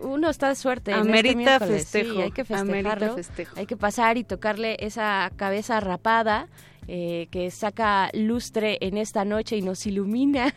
uno 0.00 0.28
está 0.28 0.48
de 0.48 0.56
suerte. 0.56 0.92
Amerita 0.92 1.54
este 1.54 1.66
festejo. 1.66 2.20
hay 2.20 2.32
que 2.32 2.44
festejarlo. 2.44 3.16
Hay 3.56 3.66
que 3.66 3.76
pasar 3.76 4.18
y 4.18 4.24
tocarle 4.24 4.76
esa 4.80 5.30
cabeza 5.36 5.80
rapada 5.80 6.48
eh, 6.94 7.28
que 7.30 7.50
saca 7.50 8.10
lustre 8.12 8.76
en 8.82 8.98
esta 8.98 9.24
noche 9.24 9.56
y 9.56 9.62
nos 9.62 9.86
ilumina 9.86 10.54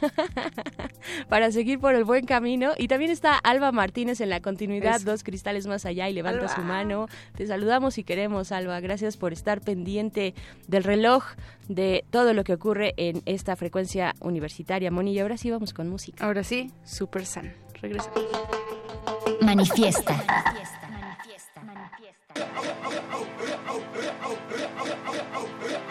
para 1.30 1.50
seguir 1.50 1.80
por 1.80 1.96
el 1.96 2.04
buen 2.04 2.26
camino. 2.26 2.74
Y 2.78 2.90
también 2.90 3.10
está 3.10 3.38
Alba 3.38 3.72
Martínez 3.72 4.20
en 4.20 4.30
la 4.30 4.42
continuidad, 4.42 5.00
dos 5.00 5.24
cristales 5.24 5.66
más 5.66 5.86
allá 5.86 6.10
y 6.10 6.14
levanta 6.14 6.54
su 6.54 6.60
mano. 6.60 7.08
Te 7.38 7.48
saludamos 7.48 7.98
y 8.00 8.04
queremos, 8.04 8.52
Alba. 8.52 8.82
Gracias 8.82 9.16
por 9.16 9.32
estar 9.32 9.62
pendiente 9.62 10.34
del 10.68 10.84
reloj, 10.84 11.24
de 11.70 12.04
todo 12.10 12.34
lo 12.34 12.44
que 12.44 12.56
ocurre 12.56 12.96
en 12.98 13.22
esta 13.26 13.56
frecuencia 13.56 14.14
universitaria. 14.20 14.92
Moni, 14.92 15.14
y 15.14 15.20
ahora 15.20 15.38
sí 15.38 15.50
vamos 15.50 15.74
con 15.74 15.88
música. 15.88 16.26
Ahora 16.26 16.44
sí, 16.44 16.70
Super 16.84 17.26
San. 17.26 17.54
Regresa. 17.82 18.12
Manifiesta. 19.40 20.22
Manifiesta. 20.28 20.76
UNAM. 25.36 25.65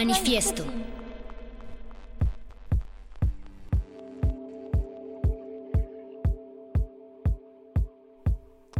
Manifiesto. 0.00 0.64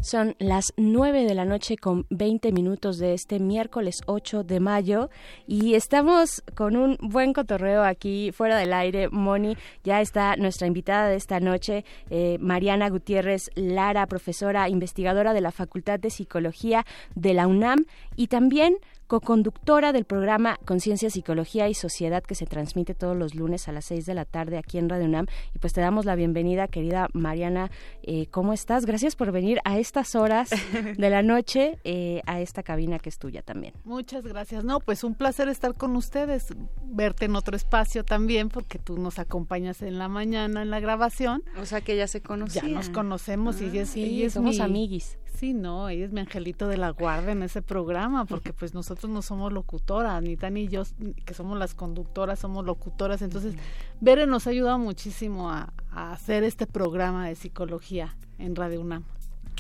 Son 0.00 0.34
las 0.38 0.72
9 0.78 1.24
de 1.24 1.34
la 1.34 1.44
noche 1.44 1.76
con 1.76 2.06
20 2.08 2.52
minutos 2.52 2.96
de 2.96 3.12
este 3.12 3.38
miércoles 3.38 4.00
8 4.06 4.44
de 4.44 4.60
mayo 4.60 5.10
y 5.46 5.74
estamos 5.74 6.42
con 6.54 6.74
un 6.74 6.96
buen 7.02 7.34
cotorreo 7.34 7.84
aquí 7.84 8.32
fuera 8.32 8.56
del 8.56 8.72
aire. 8.72 9.10
Moni, 9.10 9.58
ya 9.84 10.00
está 10.00 10.36
nuestra 10.36 10.66
invitada 10.66 11.10
de 11.10 11.16
esta 11.16 11.38
noche, 11.38 11.84
eh, 12.08 12.38
Mariana 12.40 12.88
Gutiérrez 12.88 13.50
Lara, 13.56 14.06
profesora 14.06 14.70
investigadora 14.70 15.34
de 15.34 15.42
la 15.42 15.52
Facultad 15.52 16.00
de 16.00 16.08
Psicología 16.08 16.86
de 17.14 17.34
la 17.34 17.46
UNAM 17.46 17.84
y 18.16 18.28
también 18.28 18.78
co-conductora 19.10 19.92
del 19.92 20.04
programa 20.04 20.56
Conciencia, 20.64 21.10
Psicología 21.10 21.68
y 21.68 21.74
Sociedad 21.74 22.22
que 22.22 22.36
se 22.36 22.46
transmite 22.46 22.94
todos 22.94 23.16
los 23.16 23.34
lunes 23.34 23.66
a 23.66 23.72
las 23.72 23.86
6 23.86 24.06
de 24.06 24.14
la 24.14 24.24
tarde 24.24 24.56
aquí 24.56 24.78
en 24.78 24.88
Radio 24.88 25.06
UNAM. 25.06 25.26
Y 25.52 25.58
pues 25.58 25.72
te 25.72 25.80
damos 25.80 26.04
la 26.04 26.14
bienvenida, 26.14 26.68
querida 26.68 27.08
Mariana. 27.12 27.72
Eh, 28.04 28.26
¿Cómo 28.30 28.52
estás? 28.52 28.86
Gracias 28.86 29.16
por 29.16 29.32
venir 29.32 29.58
a 29.64 29.78
estas 29.80 30.14
horas 30.14 30.50
de 30.96 31.10
la 31.10 31.22
noche 31.22 31.78
eh, 31.82 32.22
a 32.26 32.40
esta 32.40 32.62
cabina 32.62 33.00
que 33.00 33.08
es 33.08 33.18
tuya 33.18 33.42
también. 33.42 33.74
Muchas 33.84 34.24
gracias. 34.24 34.62
No, 34.62 34.78
pues 34.78 35.02
un 35.02 35.16
placer 35.16 35.48
estar 35.48 35.74
con 35.74 35.96
ustedes, 35.96 36.46
verte 36.84 37.24
en 37.24 37.34
otro 37.34 37.56
espacio 37.56 38.04
también, 38.04 38.48
porque 38.48 38.78
tú 38.78 38.96
nos 38.96 39.18
acompañas 39.18 39.82
en 39.82 39.98
la 39.98 40.06
mañana 40.08 40.62
en 40.62 40.70
la 40.70 40.78
grabación. 40.78 41.42
O 41.60 41.66
sea 41.66 41.80
que 41.80 41.96
ya 41.96 42.06
se 42.06 42.20
conocían. 42.22 42.68
Ya 42.68 42.72
nos 42.74 42.90
conocemos 42.90 43.60
y 43.60 43.64
ella 43.64 43.82
es, 43.82 43.90
Sí, 43.90 44.22
es 44.22 44.34
somos 44.34 44.54
mi- 44.56 44.62
amiguis. 44.62 45.18
Sí, 45.34 45.54
no, 45.54 45.88
ella 45.88 46.04
es 46.04 46.12
mi 46.12 46.20
angelito 46.20 46.68
de 46.68 46.76
la 46.76 46.90
guardia 46.90 47.32
en 47.32 47.42
ese 47.42 47.62
programa, 47.62 48.26
porque 48.26 48.52
pues 48.52 48.74
nosotros 48.74 49.10
no 49.10 49.22
somos 49.22 49.52
locutoras, 49.52 50.22
ni 50.22 50.36
Tani 50.36 50.62
y 50.62 50.68
yo, 50.68 50.82
que 51.24 51.34
somos 51.34 51.58
las 51.58 51.74
conductoras, 51.74 52.38
somos 52.38 52.64
locutoras. 52.66 53.22
Entonces, 53.22 53.54
Bere 54.00 54.26
nos 54.26 54.46
ha 54.46 54.50
ayudado 54.50 54.78
muchísimo 54.78 55.50
a, 55.50 55.72
a 55.92 56.12
hacer 56.12 56.44
este 56.44 56.66
programa 56.66 57.26
de 57.26 57.36
psicología 57.36 58.16
en 58.38 58.54
Radio 58.54 58.80
UNAM. 58.80 59.04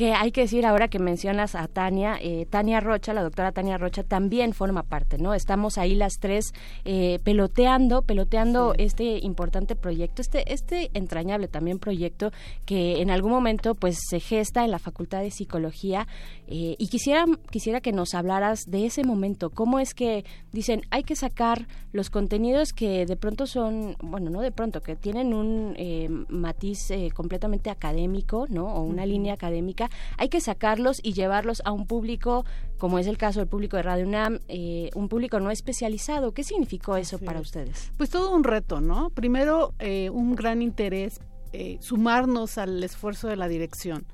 Que 0.00 0.14
hay 0.14 0.32
que 0.32 0.40
decir 0.40 0.64
ahora 0.64 0.88
que 0.88 0.98
mencionas 0.98 1.54
a 1.54 1.68
Tania, 1.68 2.16
eh, 2.22 2.46
Tania 2.48 2.80
Rocha, 2.80 3.12
la 3.12 3.22
doctora 3.22 3.52
Tania 3.52 3.76
Rocha 3.76 4.02
también 4.02 4.54
forma 4.54 4.82
parte, 4.82 5.18
¿no? 5.18 5.34
Estamos 5.34 5.76
ahí 5.76 5.94
las 5.94 6.14
tres 6.18 6.54
eh, 6.86 7.18
peloteando, 7.22 8.00
peloteando 8.00 8.72
este 8.78 9.18
importante 9.18 9.76
proyecto, 9.76 10.22
este, 10.22 10.54
este 10.54 10.90
entrañable 10.94 11.48
también 11.48 11.78
proyecto 11.78 12.32
que 12.64 13.02
en 13.02 13.10
algún 13.10 13.30
momento 13.30 13.74
pues 13.74 13.98
se 14.08 14.20
gesta 14.20 14.64
en 14.64 14.70
la 14.70 14.78
Facultad 14.78 15.20
de 15.20 15.30
Psicología 15.30 16.08
eh, 16.46 16.76
y 16.78 16.88
quisiera, 16.88 17.26
quisiera 17.50 17.82
que 17.82 17.92
nos 17.92 18.14
hablaras 18.14 18.70
de 18.70 18.86
ese 18.86 19.04
momento, 19.04 19.50
cómo 19.50 19.80
es 19.80 19.92
que 19.92 20.24
dicen 20.50 20.80
hay 20.90 21.02
que 21.02 21.14
sacar 21.14 21.66
los 21.92 22.10
contenidos 22.10 22.72
que 22.72 23.04
de 23.04 23.16
pronto 23.16 23.46
son, 23.46 23.96
bueno, 24.02 24.30
no 24.30 24.40
de 24.40 24.52
pronto, 24.52 24.80
que 24.80 24.94
tienen 24.94 25.34
un 25.34 25.74
eh, 25.76 26.08
matiz 26.28 26.90
eh, 26.90 27.10
completamente 27.12 27.70
académico, 27.70 28.46
¿no? 28.48 28.66
O 28.66 28.82
una 28.82 29.06
línea 29.06 29.34
académica, 29.34 29.89
hay 30.16 30.28
que 30.28 30.40
sacarlos 30.40 31.00
y 31.02 31.12
llevarlos 31.12 31.62
a 31.64 31.72
un 31.72 31.86
público, 31.86 32.44
como 32.78 32.98
es 32.98 33.06
el 33.06 33.18
caso 33.18 33.40
del 33.40 33.48
público 33.48 33.76
de 33.76 33.82
Radio 33.82 34.06
UNAM, 34.06 34.40
eh, 34.48 34.90
un 34.94 35.08
público 35.08 35.40
no 35.40 35.50
especializado. 35.50 36.32
¿Qué 36.32 36.44
significó 36.44 36.96
eso 36.96 37.18
para 37.18 37.40
ustedes? 37.40 37.92
Pues 37.96 38.10
todo 38.10 38.34
un 38.34 38.44
reto, 38.44 38.80
¿no? 38.80 39.10
Primero, 39.10 39.74
eh, 39.78 40.10
un 40.10 40.34
gran 40.34 40.62
interés, 40.62 41.20
eh, 41.52 41.78
sumarnos 41.80 42.58
al 42.58 42.82
esfuerzo 42.82 43.28
de 43.28 43.36
la 43.36 43.48
dirección, 43.48 44.06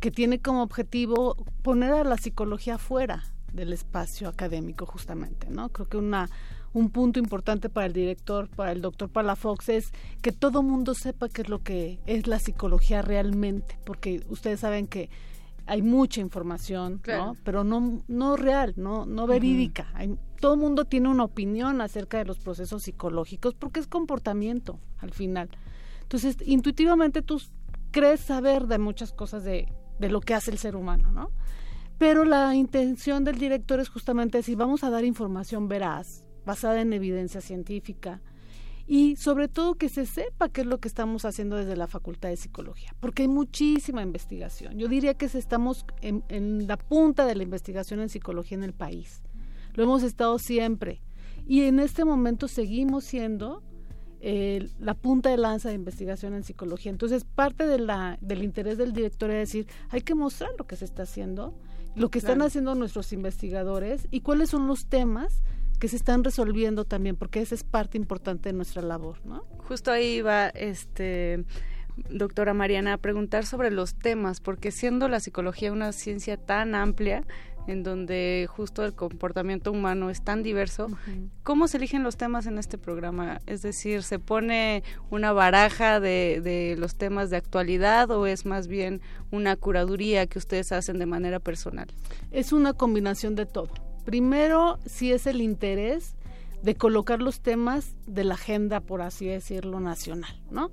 que 0.00 0.10
tiene 0.10 0.40
como 0.40 0.62
objetivo 0.62 1.36
poner 1.62 1.92
a 1.92 2.04
la 2.04 2.16
psicología 2.16 2.78
fuera 2.78 3.24
del 3.52 3.72
espacio 3.72 4.28
académico, 4.28 4.86
justamente, 4.86 5.48
¿no? 5.50 5.68
Creo 5.68 5.88
que 5.88 5.96
una 5.96 6.30
un 6.74 6.90
punto 6.90 7.18
importante 7.18 7.68
para 7.68 7.86
el 7.86 7.92
director, 7.92 8.48
para 8.48 8.72
el 8.72 8.80
doctor 8.80 9.08
Palafox, 9.10 9.68
es 9.68 9.92
que 10.22 10.32
todo 10.32 10.62
mundo 10.62 10.94
sepa 10.94 11.28
qué 11.28 11.42
es 11.42 11.48
lo 11.48 11.62
que 11.62 11.98
es 12.06 12.26
la 12.26 12.38
psicología 12.38 13.02
realmente, 13.02 13.78
porque 13.84 14.24
ustedes 14.28 14.60
saben 14.60 14.86
que 14.86 15.10
hay 15.66 15.82
mucha 15.82 16.20
información, 16.20 16.98
Claro. 16.98 17.26
¿no? 17.26 17.36
Pero 17.44 17.62
no, 17.62 18.02
no 18.08 18.36
real, 18.36 18.74
no, 18.76 19.06
no 19.06 19.26
verídica. 19.26 19.88
Hay- 19.94 20.16
todo 20.40 20.54
el 20.54 20.60
mundo 20.60 20.84
tiene 20.86 21.08
una 21.08 21.22
opinión 21.24 21.80
acerca 21.80 22.18
de 22.18 22.24
los 22.24 22.38
procesos 22.38 22.82
psicológicos 22.82 23.54
porque 23.54 23.78
es 23.78 23.86
comportamiento 23.86 24.80
al 24.98 25.12
final. 25.12 25.50
Entonces, 26.02 26.36
intuitivamente 26.44 27.22
tú 27.22 27.40
crees 27.92 28.20
saber 28.20 28.66
de 28.66 28.78
muchas 28.78 29.12
cosas 29.12 29.44
de, 29.44 29.68
de 30.00 30.08
lo 30.10 30.20
que 30.20 30.34
hace 30.34 30.50
el 30.50 30.58
ser 30.58 30.74
humano, 30.74 31.12
¿no? 31.12 31.30
Pero 31.98 32.24
la 32.24 32.56
intención 32.56 33.22
del 33.22 33.38
director 33.38 33.78
es 33.78 33.88
justamente 33.88 34.38
decir, 34.38 34.56
vamos 34.56 34.82
a 34.82 34.90
dar 34.90 35.04
información 35.04 35.68
veraz, 35.68 36.24
basada 36.44 36.80
en 36.80 36.92
evidencia 36.92 37.40
científica, 37.40 38.20
y 38.86 39.16
sobre 39.16 39.48
todo 39.48 39.76
que 39.76 39.88
se 39.88 40.06
sepa 40.06 40.48
qué 40.48 40.62
es 40.62 40.66
lo 40.66 40.78
que 40.80 40.88
estamos 40.88 41.24
haciendo 41.24 41.56
desde 41.56 41.76
la 41.76 41.86
Facultad 41.86 42.30
de 42.30 42.36
Psicología, 42.36 42.94
porque 43.00 43.22
hay 43.22 43.28
muchísima 43.28 44.02
investigación. 44.02 44.76
Yo 44.78 44.88
diría 44.88 45.14
que 45.14 45.26
estamos 45.26 45.86
en, 46.00 46.24
en 46.28 46.66
la 46.66 46.76
punta 46.76 47.24
de 47.24 47.36
la 47.36 47.44
investigación 47.44 48.00
en 48.00 48.08
psicología 48.08 48.58
en 48.58 48.64
el 48.64 48.72
país. 48.74 49.22
Lo 49.74 49.84
hemos 49.84 50.02
estado 50.02 50.38
siempre. 50.38 51.00
Y 51.46 51.62
en 51.62 51.78
este 51.78 52.04
momento 52.04 52.48
seguimos 52.48 53.04
siendo 53.04 53.62
eh, 54.20 54.68
la 54.78 54.94
punta 54.94 55.30
de 55.30 55.36
lanza 55.36 55.68
de 55.68 55.74
investigación 55.74 56.34
en 56.34 56.44
psicología. 56.44 56.90
Entonces, 56.90 57.24
parte 57.24 57.66
de 57.66 57.78
la, 57.78 58.18
del 58.20 58.42
interés 58.42 58.78
del 58.78 58.92
director 58.92 59.30
es 59.30 59.48
decir, 59.48 59.66
hay 59.90 60.02
que 60.02 60.14
mostrar 60.14 60.50
lo 60.58 60.66
que 60.66 60.76
se 60.76 60.84
está 60.84 61.04
haciendo, 61.04 61.54
lo 61.96 62.10
que 62.10 62.18
están 62.18 62.34
Claro. 62.36 62.46
haciendo 62.48 62.74
nuestros 62.74 63.12
investigadores 63.12 64.06
y 64.10 64.20
cuáles 64.20 64.50
son 64.50 64.66
los 64.66 64.86
temas 64.86 65.42
que 65.82 65.88
se 65.88 65.96
están 65.96 66.22
resolviendo 66.22 66.84
también, 66.84 67.16
porque 67.16 67.40
esa 67.40 67.56
es 67.56 67.64
parte 67.64 67.98
importante 67.98 68.50
de 68.50 68.52
nuestra 68.52 68.82
labor, 68.82 69.16
¿no? 69.24 69.44
Justo 69.66 69.90
ahí 69.90 70.20
va, 70.20 70.46
este, 70.50 71.44
doctora 72.08 72.54
Mariana, 72.54 72.92
a 72.92 72.98
preguntar 72.98 73.44
sobre 73.46 73.72
los 73.72 73.96
temas, 73.96 74.40
porque 74.40 74.70
siendo 74.70 75.08
la 75.08 75.18
psicología 75.18 75.72
una 75.72 75.90
ciencia 75.90 76.36
tan 76.36 76.76
amplia, 76.76 77.24
en 77.66 77.82
donde 77.82 78.48
justo 78.48 78.84
el 78.84 78.94
comportamiento 78.94 79.72
humano 79.72 80.08
es 80.08 80.22
tan 80.22 80.44
diverso, 80.44 80.86
¿cómo 81.42 81.66
se 81.66 81.78
eligen 81.78 82.04
los 82.04 82.16
temas 82.16 82.46
en 82.46 82.58
este 82.58 82.78
programa? 82.78 83.40
Es 83.46 83.62
decir, 83.62 84.04
¿se 84.04 84.20
pone 84.20 84.84
una 85.10 85.32
baraja 85.32 85.98
de, 85.98 86.40
de 86.44 86.76
los 86.78 86.94
temas 86.94 87.28
de 87.28 87.38
actualidad 87.38 88.08
o 88.12 88.28
es 88.28 88.46
más 88.46 88.68
bien 88.68 89.00
una 89.32 89.56
curaduría 89.56 90.28
que 90.28 90.38
ustedes 90.38 90.70
hacen 90.70 91.00
de 91.00 91.06
manera 91.06 91.40
personal? 91.40 91.88
Es 92.30 92.52
una 92.52 92.72
combinación 92.72 93.34
de 93.34 93.46
todo. 93.46 93.91
Primero, 94.04 94.78
si 94.84 95.12
es 95.12 95.26
el 95.26 95.40
interés 95.40 96.16
de 96.62 96.74
colocar 96.74 97.20
los 97.20 97.40
temas 97.40 97.96
de 98.06 98.24
la 98.24 98.34
agenda, 98.34 98.80
por 98.80 99.02
así 99.02 99.26
decirlo, 99.26 99.80
nacional, 99.80 100.40
¿no? 100.50 100.70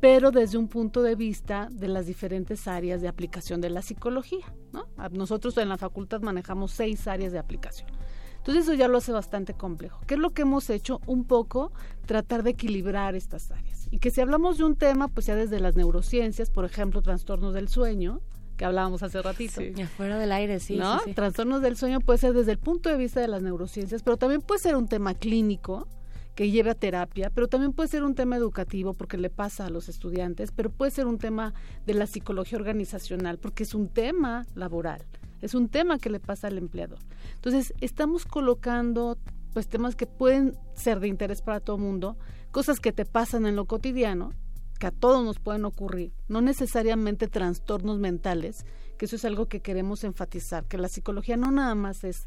Pero 0.00 0.30
desde 0.30 0.58
un 0.58 0.68
punto 0.68 1.02
de 1.02 1.14
vista 1.14 1.68
de 1.70 1.88
las 1.88 2.06
diferentes 2.06 2.68
áreas 2.68 3.00
de 3.00 3.08
aplicación 3.08 3.60
de 3.60 3.70
la 3.70 3.82
psicología, 3.82 4.52
¿no? 4.72 4.86
Nosotros 5.10 5.56
en 5.58 5.68
la 5.68 5.78
facultad 5.78 6.20
manejamos 6.20 6.72
seis 6.72 7.08
áreas 7.08 7.32
de 7.32 7.38
aplicación. 7.38 7.88
Entonces 8.36 8.64
eso 8.64 8.74
ya 8.74 8.86
lo 8.86 8.98
hace 8.98 9.10
bastante 9.10 9.54
complejo. 9.54 10.00
¿Qué 10.06 10.14
es 10.14 10.20
lo 10.20 10.30
que 10.30 10.42
hemos 10.42 10.70
hecho? 10.70 11.00
Un 11.06 11.24
poco 11.24 11.72
tratar 12.04 12.44
de 12.44 12.50
equilibrar 12.50 13.16
estas 13.16 13.50
áreas. 13.50 13.88
Y 13.90 13.98
que 13.98 14.10
si 14.10 14.20
hablamos 14.20 14.58
de 14.58 14.64
un 14.64 14.76
tema, 14.76 15.08
pues 15.08 15.26
ya 15.26 15.34
desde 15.34 15.58
las 15.58 15.74
neurociencias, 15.74 16.50
por 16.50 16.64
ejemplo, 16.64 17.02
trastornos 17.02 17.54
del 17.54 17.68
sueño, 17.68 18.20
que 18.56 18.64
hablábamos 18.64 19.02
hace 19.02 19.20
ratito. 19.22 19.62
Y 19.62 19.80
afuera 19.82 20.18
del 20.18 20.32
aire, 20.32 20.60
sí. 20.60 20.76
¿no? 20.76 20.98
sí, 20.98 21.06
sí. 21.06 21.14
Trastornos 21.14 21.62
del 21.62 21.76
sueño 21.76 22.00
puede 22.00 22.18
ser 22.18 22.32
desde 22.32 22.52
el 22.52 22.58
punto 22.58 22.88
de 22.88 22.96
vista 22.96 23.20
de 23.20 23.28
las 23.28 23.42
neurociencias, 23.42 24.02
pero 24.02 24.16
también 24.16 24.40
puede 24.40 24.60
ser 24.60 24.76
un 24.76 24.88
tema 24.88 25.14
clínico 25.14 25.86
que 26.34 26.50
lleve 26.50 26.70
a 26.70 26.74
terapia, 26.74 27.30
pero 27.34 27.48
también 27.48 27.72
puede 27.72 27.88
ser 27.88 28.04
un 28.04 28.14
tema 28.14 28.36
educativo 28.36 28.92
porque 28.92 29.16
le 29.16 29.30
pasa 29.30 29.66
a 29.66 29.70
los 29.70 29.88
estudiantes, 29.88 30.52
pero 30.52 30.70
puede 30.70 30.90
ser 30.90 31.06
un 31.06 31.18
tema 31.18 31.54
de 31.86 31.94
la 31.94 32.06
psicología 32.06 32.58
organizacional 32.58 33.38
porque 33.38 33.62
es 33.62 33.74
un 33.74 33.88
tema 33.88 34.46
laboral, 34.54 35.02
es 35.40 35.54
un 35.54 35.68
tema 35.68 35.98
que 35.98 36.10
le 36.10 36.20
pasa 36.20 36.48
al 36.48 36.58
empleador. 36.58 36.98
Entonces, 37.36 37.72
estamos 37.80 38.26
colocando 38.26 39.16
pues 39.54 39.66
temas 39.66 39.96
que 39.96 40.06
pueden 40.06 40.54
ser 40.74 41.00
de 41.00 41.08
interés 41.08 41.40
para 41.40 41.60
todo 41.60 41.76
el 41.76 41.82
mundo, 41.82 42.18
cosas 42.50 42.80
que 42.80 42.92
te 42.92 43.06
pasan 43.06 43.46
en 43.46 43.56
lo 43.56 43.64
cotidiano, 43.64 44.34
que 44.78 44.86
a 44.86 44.90
todos 44.90 45.24
nos 45.24 45.38
pueden 45.38 45.64
ocurrir, 45.64 46.12
no 46.28 46.40
necesariamente 46.40 47.28
trastornos 47.28 47.98
mentales, 47.98 48.64
que 48.98 49.06
eso 49.06 49.16
es 49.16 49.24
algo 49.24 49.46
que 49.46 49.60
queremos 49.60 50.04
enfatizar, 50.04 50.64
que 50.64 50.78
la 50.78 50.88
psicología 50.88 51.36
no 51.36 51.50
nada 51.50 51.74
más 51.74 52.04
es 52.04 52.26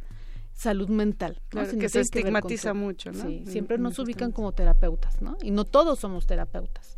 salud 0.53 0.89
mental, 0.89 1.41
¿no? 1.53 1.61
Claro, 1.63 1.77
que 1.77 1.89
se 1.89 2.01
estigmatiza 2.01 2.73
mucho, 2.73 3.11
¿no? 3.11 3.23
Sí, 3.23 3.43
siempre 3.47 3.77
nos 3.77 3.97
ubican 3.99 4.31
como 4.31 4.51
terapeutas, 4.51 5.21
¿no? 5.21 5.38
Y 5.41 5.51
no 5.51 5.63
todos 5.65 5.99
somos 5.99 6.27
terapeutas. 6.27 6.97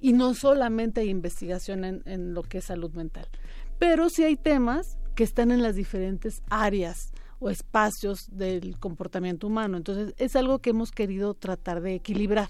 Y 0.00 0.12
no 0.12 0.34
solamente 0.34 1.00
hay 1.00 1.08
investigación 1.08 1.84
en, 1.84 2.02
en 2.04 2.34
lo 2.34 2.42
que 2.42 2.58
es 2.58 2.64
salud 2.64 2.92
mental, 2.92 3.26
pero 3.78 4.10
sí 4.10 4.22
hay 4.22 4.36
temas 4.36 4.98
que 5.14 5.24
están 5.24 5.50
en 5.50 5.62
las 5.62 5.76
diferentes 5.76 6.42
áreas 6.50 7.12
o 7.38 7.50
espacios 7.50 8.28
del 8.30 8.78
comportamiento 8.78 9.46
humano. 9.46 9.76
Entonces, 9.76 10.14
es 10.18 10.36
algo 10.36 10.60
que 10.60 10.70
hemos 10.70 10.90
querido 10.90 11.34
tratar 11.34 11.80
de 11.80 11.94
equilibrar 11.94 12.48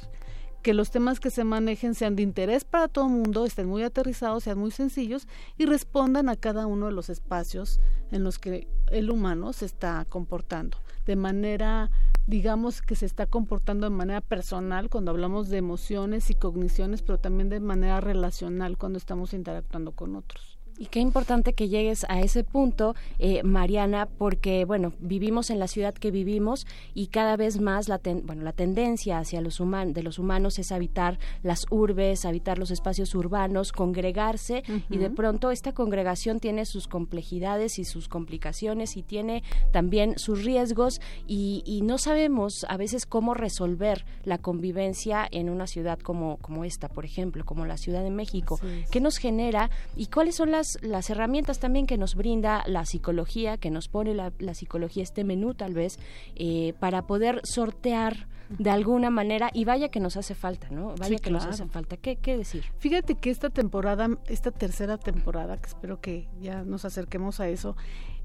que 0.64 0.72
los 0.72 0.90
temas 0.90 1.20
que 1.20 1.28
se 1.28 1.44
manejen 1.44 1.94
sean 1.94 2.16
de 2.16 2.22
interés 2.22 2.64
para 2.64 2.88
todo 2.88 3.04
el 3.04 3.12
mundo, 3.12 3.44
estén 3.44 3.68
muy 3.68 3.82
aterrizados, 3.82 4.44
sean 4.44 4.58
muy 4.58 4.70
sencillos 4.70 5.28
y 5.58 5.66
respondan 5.66 6.30
a 6.30 6.36
cada 6.36 6.66
uno 6.66 6.86
de 6.86 6.92
los 6.92 7.10
espacios 7.10 7.80
en 8.10 8.24
los 8.24 8.38
que 8.38 8.66
el 8.90 9.10
humano 9.10 9.52
se 9.52 9.66
está 9.66 10.06
comportando. 10.08 10.78
De 11.04 11.16
manera, 11.16 11.90
digamos 12.26 12.80
que 12.80 12.96
se 12.96 13.04
está 13.04 13.26
comportando 13.26 13.90
de 13.90 13.94
manera 13.94 14.22
personal 14.22 14.88
cuando 14.88 15.10
hablamos 15.10 15.50
de 15.50 15.58
emociones 15.58 16.30
y 16.30 16.34
cogniciones, 16.34 17.02
pero 17.02 17.18
también 17.18 17.50
de 17.50 17.60
manera 17.60 18.00
relacional 18.00 18.78
cuando 18.78 18.96
estamos 18.96 19.34
interactuando 19.34 19.92
con 19.92 20.16
otros. 20.16 20.53
Y 20.78 20.86
qué 20.86 21.00
importante 21.00 21.52
que 21.52 21.68
llegues 21.68 22.04
a 22.08 22.20
ese 22.20 22.44
punto, 22.44 22.94
eh, 23.18 23.42
Mariana, 23.42 24.06
porque 24.06 24.64
bueno, 24.64 24.92
vivimos 24.98 25.50
en 25.50 25.58
la 25.58 25.68
ciudad 25.68 25.94
que 25.94 26.10
vivimos 26.10 26.66
y 26.94 27.08
cada 27.08 27.36
vez 27.36 27.60
más 27.60 27.88
la 27.88 28.00
bueno, 28.24 28.42
la 28.42 28.52
tendencia 28.52 29.18
hacia 29.18 29.40
los 29.40 29.60
humanos 29.60 29.94
de 29.94 30.02
los 30.02 30.18
humanos 30.18 30.58
es 30.58 30.72
habitar 30.72 31.18
las 31.42 31.66
urbes, 31.70 32.24
habitar 32.24 32.58
los 32.58 32.70
espacios 32.70 33.14
urbanos, 33.14 33.72
congregarse 33.72 34.62
y 34.90 34.98
de 34.98 35.10
pronto 35.10 35.50
esta 35.50 35.72
congregación 35.72 36.40
tiene 36.40 36.66
sus 36.66 36.88
complejidades 36.88 37.78
y 37.78 37.84
sus 37.84 38.08
complicaciones 38.08 38.96
y 38.96 39.02
tiene 39.02 39.42
también 39.72 40.18
sus 40.18 40.44
riesgos 40.44 41.00
y, 41.26 41.62
y 41.64 41.82
no 41.82 41.98
sabemos 41.98 42.66
a 42.68 42.76
veces 42.76 43.06
cómo 43.06 43.34
resolver 43.34 44.04
la 44.24 44.38
convivencia 44.38 45.26
en 45.30 45.48
una 45.48 45.66
ciudad 45.66 45.98
como 45.98 46.38
como 46.38 46.64
esta, 46.64 46.88
por 46.88 47.04
ejemplo, 47.04 47.44
como 47.44 47.66
la 47.66 47.76
Ciudad 47.76 48.02
de 48.02 48.10
México. 48.10 48.58
¿Qué 48.90 49.00
nos 49.00 49.18
genera 49.18 49.70
y 49.96 50.06
cuáles 50.06 50.36
son 50.36 50.50
las 50.50 50.63
las, 50.82 51.10
herramientas 51.10 51.58
también 51.58 51.86
que 51.86 51.98
nos 51.98 52.14
brinda 52.14 52.64
la 52.66 52.84
psicología, 52.84 53.58
que 53.58 53.70
nos 53.70 53.88
pone 53.88 54.14
la, 54.14 54.32
psicología, 54.54 55.02
este 55.02 55.24
menú 55.24 55.54
tal 55.54 55.74
vez, 55.74 55.98
eh, 56.34 56.74
para 56.80 57.06
poder 57.06 57.40
sortear 57.44 58.28
de 58.50 58.70
alguna 58.70 59.10
manera 59.10 59.50
y 59.52 59.64
vaya 59.64 59.88
que 59.88 60.00
nos 60.00 60.16
hace 60.16 60.34
falta, 60.34 60.68
¿no? 60.70 60.94
Vaya 60.96 61.18
que 61.18 61.30
nos 61.30 61.44
hace 61.44 61.66
falta. 61.66 61.96
¿Qué, 61.96 62.16
¿Qué 62.16 62.36
decir? 62.36 62.64
Fíjate 62.78 63.14
que 63.14 63.30
esta 63.30 63.50
temporada, 63.50 64.08
esta 64.26 64.50
tercera 64.50 64.98
temporada, 64.98 65.56
que 65.56 65.66
espero 65.66 66.00
que 66.00 66.28
ya 66.40 66.62
nos 66.62 66.84
acerquemos 66.84 67.40
a 67.40 67.48
eso, 67.48 67.76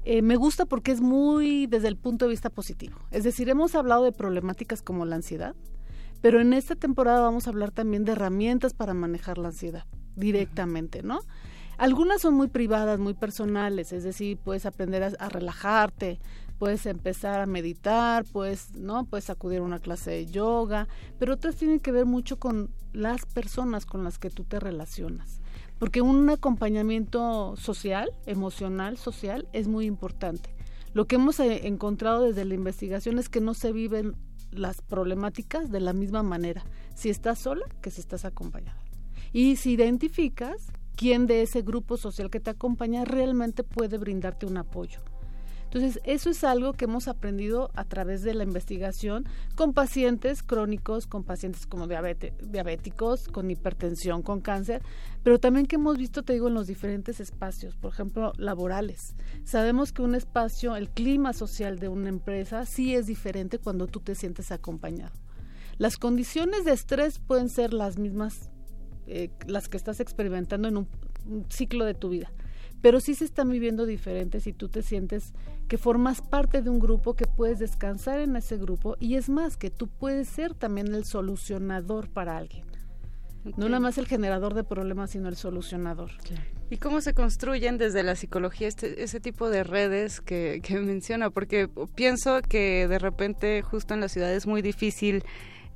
eh, 0.04 0.22
me 0.22 0.36
gusta 0.36 0.64
porque 0.66 0.92
es 0.92 1.00
muy 1.00 1.66
desde 1.66 1.88
el 1.88 1.96
punto 1.96 2.24
de 2.24 2.30
vista 2.30 2.50
positivo. 2.50 2.96
Es 3.10 3.24
decir, 3.24 3.48
hemos 3.48 3.74
hablado 3.74 4.04
de 4.04 4.12
problemáticas 4.12 4.82
como 4.82 5.04
la 5.04 5.16
ansiedad, 5.16 5.54
pero 6.20 6.40
en 6.40 6.52
esta 6.52 6.76
temporada 6.76 7.20
vamos 7.20 7.46
a 7.46 7.50
hablar 7.50 7.70
también 7.70 8.04
de 8.04 8.12
herramientas 8.12 8.74
para 8.74 8.94
manejar 8.94 9.38
la 9.38 9.48
ansiedad 9.48 9.84
directamente, 10.16 11.02
¿no? 11.02 11.20
Algunas 11.80 12.20
son 12.20 12.34
muy 12.34 12.48
privadas, 12.48 13.00
muy 13.00 13.14
personales, 13.14 13.94
es 13.94 14.04
decir, 14.04 14.36
puedes 14.36 14.66
aprender 14.66 15.16
a, 15.18 15.28
relajarte, 15.30 16.20
puedes 16.58 16.84
empezar 16.84 17.40
a 17.40 17.46
meditar, 17.46 18.26
puedes, 18.26 18.74
¿no? 18.74 19.06
Puedes 19.06 19.30
acudir 19.30 19.60
a 19.60 19.62
una 19.62 19.78
clase 19.78 20.10
de 20.10 20.26
yoga, 20.26 20.88
pero 21.18 21.32
otras 21.32 21.56
tienen 21.56 21.80
que 21.80 21.90
ver 21.90 22.04
mucho 22.04 22.38
con 22.38 22.68
las 22.92 23.24
personas 23.24 23.86
con 23.86 24.04
las 24.04 24.18
que 24.18 24.28
tú 24.28 24.44
te 24.44 24.60
relacionas. 24.60 25.40
Porque 25.78 26.02
un 26.02 26.28
acompañamiento 26.28 27.56
social, 27.56 28.10
emocional, 28.26 28.98
social, 28.98 29.48
es 29.54 29.66
muy 29.66 29.86
importante. 29.86 30.54
Lo 30.92 31.06
que 31.06 31.16
hemos 31.16 31.40
eh, 31.40 31.66
encontrado 31.66 32.24
desde 32.24 32.44
la 32.44 32.52
investigación 32.52 33.18
es 33.18 33.30
que 33.30 33.40
no 33.40 33.54
se 33.54 33.72
viven 33.72 34.16
las 34.50 34.82
problemáticas 34.82 35.70
de 35.70 35.80
la 35.80 35.94
misma 35.94 36.22
manera, 36.22 36.62
si 36.94 37.08
estás 37.08 37.38
sola 37.38 37.64
que 37.80 37.90
si 37.90 38.02
estás 38.02 38.26
acompañada. 38.26 38.76
Y 39.32 39.56
si 39.56 39.72
identificas 39.72 40.72
quién 41.00 41.26
de 41.26 41.40
ese 41.40 41.62
grupo 41.62 41.96
social 41.96 42.28
que 42.28 42.40
te 42.40 42.50
acompaña 42.50 43.06
realmente 43.06 43.64
puede 43.64 43.96
brindarte 43.96 44.44
un 44.44 44.58
apoyo. 44.58 45.00
Entonces, 45.64 45.98
eso 46.04 46.28
es 46.28 46.44
algo 46.44 46.74
que 46.74 46.84
hemos 46.84 47.08
aprendido 47.08 47.70
a 47.74 47.84
través 47.84 48.22
de 48.22 48.34
la 48.34 48.44
investigación 48.44 49.24
con 49.54 49.72
pacientes 49.72 50.42
crónicos, 50.42 51.06
con 51.06 51.24
pacientes 51.24 51.66
como 51.66 51.86
diabéticos, 51.86 53.28
con 53.28 53.50
hipertensión, 53.50 54.20
con 54.20 54.42
cáncer, 54.42 54.82
pero 55.22 55.40
también 55.40 55.64
que 55.64 55.76
hemos 55.76 55.96
visto, 55.96 56.22
te 56.22 56.34
digo, 56.34 56.48
en 56.48 56.54
los 56.54 56.66
diferentes 56.66 57.18
espacios, 57.18 57.76
por 57.76 57.94
ejemplo, 57.94 58.34
laborales. 58.36 59.14
Sabemos 59.44 59.92
que 59.92 60.02
un 60.02 60.14
espacio, 60.14 60.76
el 60.76 60.90
clima 60.90 61.32
social 61.32 61.78
de 61.78 61.88
una 61.88 62.10
empresa, 62.10 62.66
sí 62.66 62.94
es 62.94 63.06
diferente 63.06 63.58
cuando 63.58 63.86
tú 63.86 64.00
te 64.00 64.14
sientes 64.14 64.52
acompañado. 64.52 65.14
Las 65.78 65.96
condiciones 65.96 66.66
de 66.66 66.72
estrés 66.72 67.20
pueden 67.20 67.48
ser 67.48 67.72
las 67.72 67.96
mismas 67.96 68.49
eh, 69.12 69.28
las 69.48 69.68
que 69.68 69.76
estás 69.76 69.98
experimentando 69.98 70.68
en 70.68 70.76
un, 70.76 70.86
ciclo 71.48 71.84
de 71.84 71.94
tu 71.94 72.10
vida. 72.10 72.30
Pero 72.80 73.00
sí 73.00 73.14
se 73.16 73.24
están 73.24 73.50
viviendo 73.50 73.84
diferentes 73.84 74.46
y 74.46 74.52
tú 74.52 74.68
te 74.68 74.82
sientes 74.82 75.32
que 75.66 75.78
formas 75.78 76.22
parte 76.22 76.62
de 76.62 76.70
un 76.70 76.78
grupo, 76.78 77.14
que 77.14 77.26
puedes 77.26 77.58
descansar 77.58 78.20
en 78.20 78.36
ese 78.36 78.56
grupo 78.56 78.96
y 79.00 79.16
es 79.16 79.28
más, 79.28 79.56
que 79.56 79.68
tú 79.68 79.88
puedes 79.88 80.28
ser 80.28 80.54
también 80.54 80.94
el 80.94 81.04
solucionador 81.04 82.08
para 82.08 82.36
alguien. 82.36 82.64
No 83.56 83.68
nada 83.68 83.80
más 83.80 83.98
el 83.98 84.06
generador 84.06 84.54
de 84.54 84.62
problemas, 84.62 85.10
sino 85.10 85.28
el 85.28 85.36
solucionador. 85.36 86.12
¿Y 86.70 86.76
cómo 86.76 87.00
se 87.00 87.12
construyen 87.12 87.78
desde 87.78 88.04
la 88.04 88.14
psicología 88.14 88.68
este, 88.68 89.02
ese 89.02 89.18
tipo 89.18 89.50
de 89.50 89.64
redes 89.64 90.20
que, 90.20 90.60
que 90.62 90.76
menciona? 90.78 91.30
Porque 91.30 91.68
pienso 91.96 92.42
que 92.42 92.86
de 92.86 93.00
repente 93.00 93.62
justo 93.62 93.92
en 93.92 94.00
la 94.00 94.08
ciudad 94.08 94.32
es 94.32 94.46
muy 94.46 94.62
difícil 94.62 95.24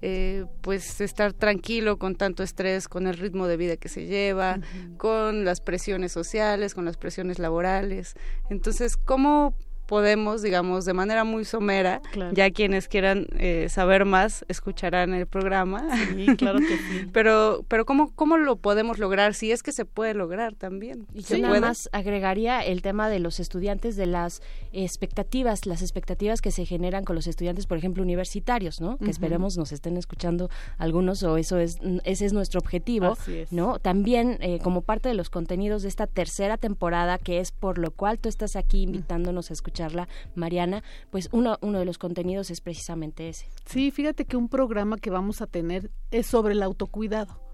eh, 0.02 0.44
pues 0.60 1.00
estar 1.00 1.32
tranquilo 1.32 1.98
con 1.98 2.16
tanto 2.16 2.42
estrés, 2.42 2.88
con 2.88 3.06
el 3.06 3.16
ritmo 3.16 3.46
de 3.46 3.56
vida 3.56 3.76
que 3.76 3.88
se 3.88 4.06
lleva, 4.06 4.60
con 4.96 5.44
las 5.44 5.60
presiones 5.60 6.12
sociales, 6.12 6.74
con 6.74 6.84
las 6.84 6.96
presiones 6.96 7.38
laborales. 7.38 8.14
Entonces, 8.50 8.96
¿cómo 8.96 9.54
podemos, 9.86 10.42
digamos, 10.42 10.84
de 10.84 10.94
manera 10.94 11.24
muy 11.24 11.44
somera, 11.44 12.00
ya 12.32 12.50
quienes 12.50 12.88
quieran 12.88 13.26
eh, 13.38 13.68
saber 13.68 14.04
más 14.04 14.44
escucharán 14.48 15.14
el 15.14 15.26
programa. 15.26 15.86
Sí, 16.08 16.26
claro 16.38 16.58
que 16.58 16.76
sí. 16.76 17.08
pero, 17.12 17.64
pero 17.68 17.84
¿cómo, 17.84 18.12
¿cómo 18.14 18.36
lo 18.36 18.56
podemos 18.56 18.98
lograr? 18.98 19.34
Si 19.34 19.52
es 19.52 19.62
que 19.62 19.72
se 19.72 19.84
puede 19.84 20.14
lograr 20.14 20.54
también. 20.54 21.06
Y 21.12 21.22
yo 21.22 21.38
nada 21.38 21.60
más 21.60 21.88
agregaría 21.92 22.60
el 22.60 22.82
tema 22.82 23.08
de 23.08 23.18
los 23.18 23.40
estudiantes, 23.40 23.96
de 23.96 24.06
las 24.06 24.42
expectativas, 24.72 25.66
las 25.66 25.82
expectativas 25.82 26.40
que 26.40 26.50
se 26.50 26.64
generan 26.64 27.04
con 27.04 27.14
los 27.16 27.26
estudiantes, 27.26 27.66
por 27.66 27.78
ejemplo, 27.78 28.02
universitarios, 28.02 28.80
¿no? 28.80 28.96
Que 28.98 29.10
esperemos 29.10 29.56
nos 29.58 29.72
estén 29.72 29.96
escuchando 29.96 30.48
algunos 30.78 31.22
o 31.22 31.36
eso 31.36 31.58
es, 31.58 31.78
ese 32.04 32.26
es 32.26 32.32
nuestro 32.32 32.60
objetivo, 32.60 33.16
¿no? 33.50 33.78
También 33.78 34.38
eh, 34.40 34.60
como 34.62 34.80
parte 34.80 35.08
de 35.08 35.14
los 35.14 35.30
contenidos 35.30 35.82
de 35.82 35.88
esta 35.88 36.06
tercera 36.06 36.56
temporada, 36.56 37.18
que 37.18 37.40
es 37.40 37.52
por 37.52 37.78
lo 37.78 37.90
cual 37.90 38.18
tú 38.18 38.28
estás 38.28 38.56
aquí 38.56 38.82
invitándonos 38.82 39.50
a 39.50 39.52
escuchar 39.52 39.73
charla, 39.74 40.08
Mariana, 40.34 40.82
pues 41.10 41.28
uno, 41.32 41.58
uno 41.60 41.78
de 41.78 41.84
los 41.84 41.98
contenidos 41.98 42.50
es 42.50 42.62
precisamente 42.62 43.28
ese. 43.28 43.46
Sí, 43.66 43.90
fíjate 43.90 44.24
que 44.24 44.38
un 44.38 44.48
programa 44.48 44.96
que 44.96 45.10
vamos 45.10 45.42
a 45.42 45.46
tener 45.46 45.90
es 46.10 46.26
sobre 46.26 46.54
el 46.54 46.62
autocuidado. 46.62 47.44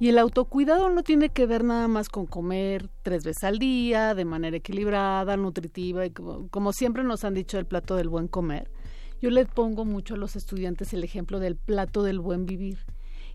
Y 0.00 0.08
el 0.08 0.18
autocuidado 0.18 0.88
no 0.88 1.02
tiene 1.02 1.28
que 1.28 1.44
ver 1.44 1.62
nada 1.62 1.86
más 1.86 2.08
con 2.08 2.24
comer 2.24 2.88
tres 3.02 3.22
veces 3.22 3.44
al 3.44 3.58
día, 3.58 4.14
de 4.14 4.24
manera 4.24 4.56
equilibrada, 4.56 5.36
nutritiva, 5.36 6.06
y 6.06 6.10
como, 6.10 6.72
siempre 6.72 7.04
nos 7.04 7.22
han 7.22 7.34
dicho 7.34 7.58
el 7.58 7.66
plato 7.66 7.96
del 7.96 8.08
buen 8.08 8.26
comer. 8.26 8.70
Yo 9.20 9.28
le 9.28 9.44
pongo 9.44 9.84
mucho 9.84 10.14
a 10.14 10.16
los 10.16 10.36
estudiantes 10.36 10.94
el 10.94 11.04
ejemplo 11.04 11.38
del 11.38 11.56
plato 11.56 12.02
del 12.02 12.18
buen 12.18 12.46
vivir. 12.46 12.78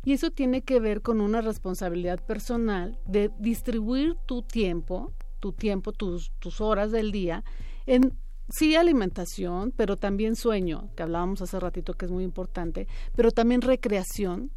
Y 0.03 0.13
eso 0.13 0.31
tiene 0.31 0.63
que 0.63 0.79
ver 0.79 1.03
con 1.03 1.21
una 1.21 1.41
responsabilidad 1.41 2.19
personal 2.25 2.97
de 3.05 3.29
distribuir 3.37 4.15
tu 4.25 4.41
tiempo, 4.41 5.13
tu 5.39 5.53
tiempo, 5.53 5.91
tus, 5.91 6.31
tus 6.39 6.61
horas 6.61 6.91
del 6.91 7.11
día, 7.11 7.43
en 7.85 8.17
sí 8.49 8.76
alimentación, 8.76 9.73
pero 9.76 9.97
también 9.97 10.35
sueño, 10.35 10.89
que 10.95 11.03
hablábamos 11.03 11.41
hace 11.41 11.59
ratito 11.59 11.93
que 11.93 12.05
es 12.05 12.11
muy 12.11 12.23
importante, 12.23 12.88
pero 13.15 13.31
también 13.31 13.61
recreación, 13.61 14.51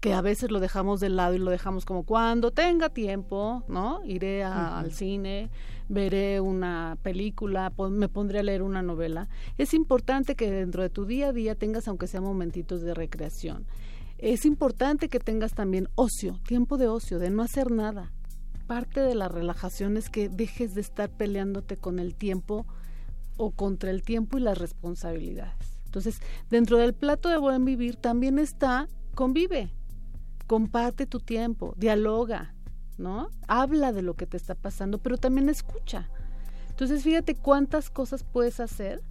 que 0.00 0.12
a 0.12 0.20
veces 0.20 0.50
lo 0.50 0.60
dejamos 0.60 1.00
de 1.00 1.08
lado 1.08 1.34
y 1.34 1.38
lo 1.38 1.50
dejamos 1.50 1.84
como 1.84 2.04
cuando 2.04 2.52
tenga 2.52 2.88
tiempo, 2.88 3.64
¿no? 3.68 4.04
Iré 4.04 4.44
al 4.44 4.92
cine, 4.92 5.50
veré 5.88 6.40
una 6.40 6.96
película, 7.02 7.72
me 7.90 8.08
pondré 8.08 8.38
a 8.38 8.42
leer 8.44 8.62
una 8.62 8.82
novela. 8.82 9.28
Es 9.56 9.74
importante 9.74 10.36
que 10.36 10.50
dentro 10.50 10.82
de 10.82 10.90
tu 10.90 11.04
día 11.04 11.28
a 11.28 11.32
día 11.32 11.56
tengas 11.56 11.88
aunque 11.88 12.06
sea 12.06 12.20
momentitos 12.20 12.82
de 12.82 12.94
recreación. 12.94 13.66
Es 14.18 14.44
importante 14.44 15.08
que 15.08 15.18
tengas 15.18 15.54
también 15.54 15.88
ocio, 15.96 16.38
tiempo 16.46 16.76
de 16.76 16.88
ocio, 16.88 17.18
de 17.18 17.30
no 17.30 17.42
hacer 17.42 17.70
nada. 17.72 18.12
Parte 18.68 19.00
de 19.00 19.14
la 19.14 19.28
relajación 19.28 19.96
es 19.96 20.10
que 20.10 20.28
dejes 20.28 20.74
de 20.74 20.80
estar 20.80 21.10
peleándote 21.10 21.76
con 21.76 21.98
el 21.98 22.14
tiempo 22.14 22.66
o 23.38 23.52
contra 23.52 23.90
el 23.90 24.02
tiempo 24.02 24.36
y 24.36 24.42
las 24.42 24.58
responsabilidades. 24.58 25.78
Entonces, 25.86 26.20
dentro 26.50 26.76
del 26.76 26.92
plato 26.92 27.30
de 27.30 27.38
buen 27.38 27.64
vivir 27.64 27.96
también 27.96 28.38
está 28.38 28.88
convive, 29.14 29.70
comparte 30.46 31.06
tu 31.06 31.18
tiempo, 31.18 31.74
dialoga, 31.78 32.54
¿no? 32.98 33.30
Habla 33.46 33.92
de 33.92 34.02
lo 34.02 34.14
que 34.14 34.26
te 34.26 34.36
está 34.36 34.54
pasando, 34.54 34.98
pero 34.98 35.16
también 35.16 35.48
escucha. 35.48 36.10
Entonces, 36.68 37.02
fíjate 37.02 37.34
cuántas 37.34 37.90
cosas 37.90 38.22
puedes 38.22 38.60
hacer 38.60 39.02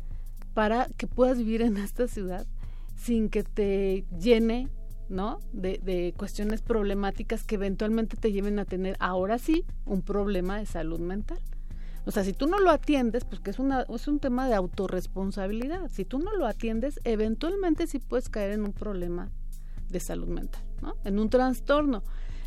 para 0.53 0.87
que 0.97 1.07
puedas 1.07 1.39
vivir 1.39 1.61
en 1.61 1.77
esta 1.77 2.07
ciudad 2.07 2.45
sin 2.95 3.29
que 3.29 3.43
te 3.43 4.05
llene, 4.19 4.69
¿no? 5.09 5.39
De, 5.53 5.79
de 5.83 6.13
cuestiones 6.15 6.61
problemáticas 6.61 7.43
que 7.43 7.55
eventualmente 7.55 8.17
te 8.17 8.31
lleven 8.31 8.59
a 8.59 8.65
tener 8.65 8.95
ahora 8.99 9.39
sí 9.39 9.65
un 9.85 10.01
problema 10.01 10.57
de 10.57 10.65
salud 10.65 10.99
mental. 10.99 11.39
O 12.07 12.11
sea, 12.11 12.23
si 12.23 12.31
tú 12.31 12.47
no 12.47 12.57
lo 12.59 12.71
atiendes, 12.71 13.25
pues 13.25 13.41
que 13.41 13.49
es, 13.49 13.59
una, 13.59 13.81
es 13.81 14.07
un 14.07 14.19
tema 14.19 14.47
de 14.47 14.55
autorresponsabilidad. 14.55 15.91
Si 15.91 16.05
tú 16.05 16.19
no 16.19 16.33
lo 16.37 16.47
atiendes, 16.47 17.01
eventualmente 17.03 17.85
sí 17.85 17.99
puedes 17.99 18.29
caer 18.29 18.51
en 18.51 18.63
un 18.63 18.71
problema 18.71 19.29
de 19.89 19.99
salud 19.99 20.29
mental, 20.29 20.63
¿no? 20.81 20.95
En 21.03 21.19
un 21.19 21.29
trastorno. 21.29 22.03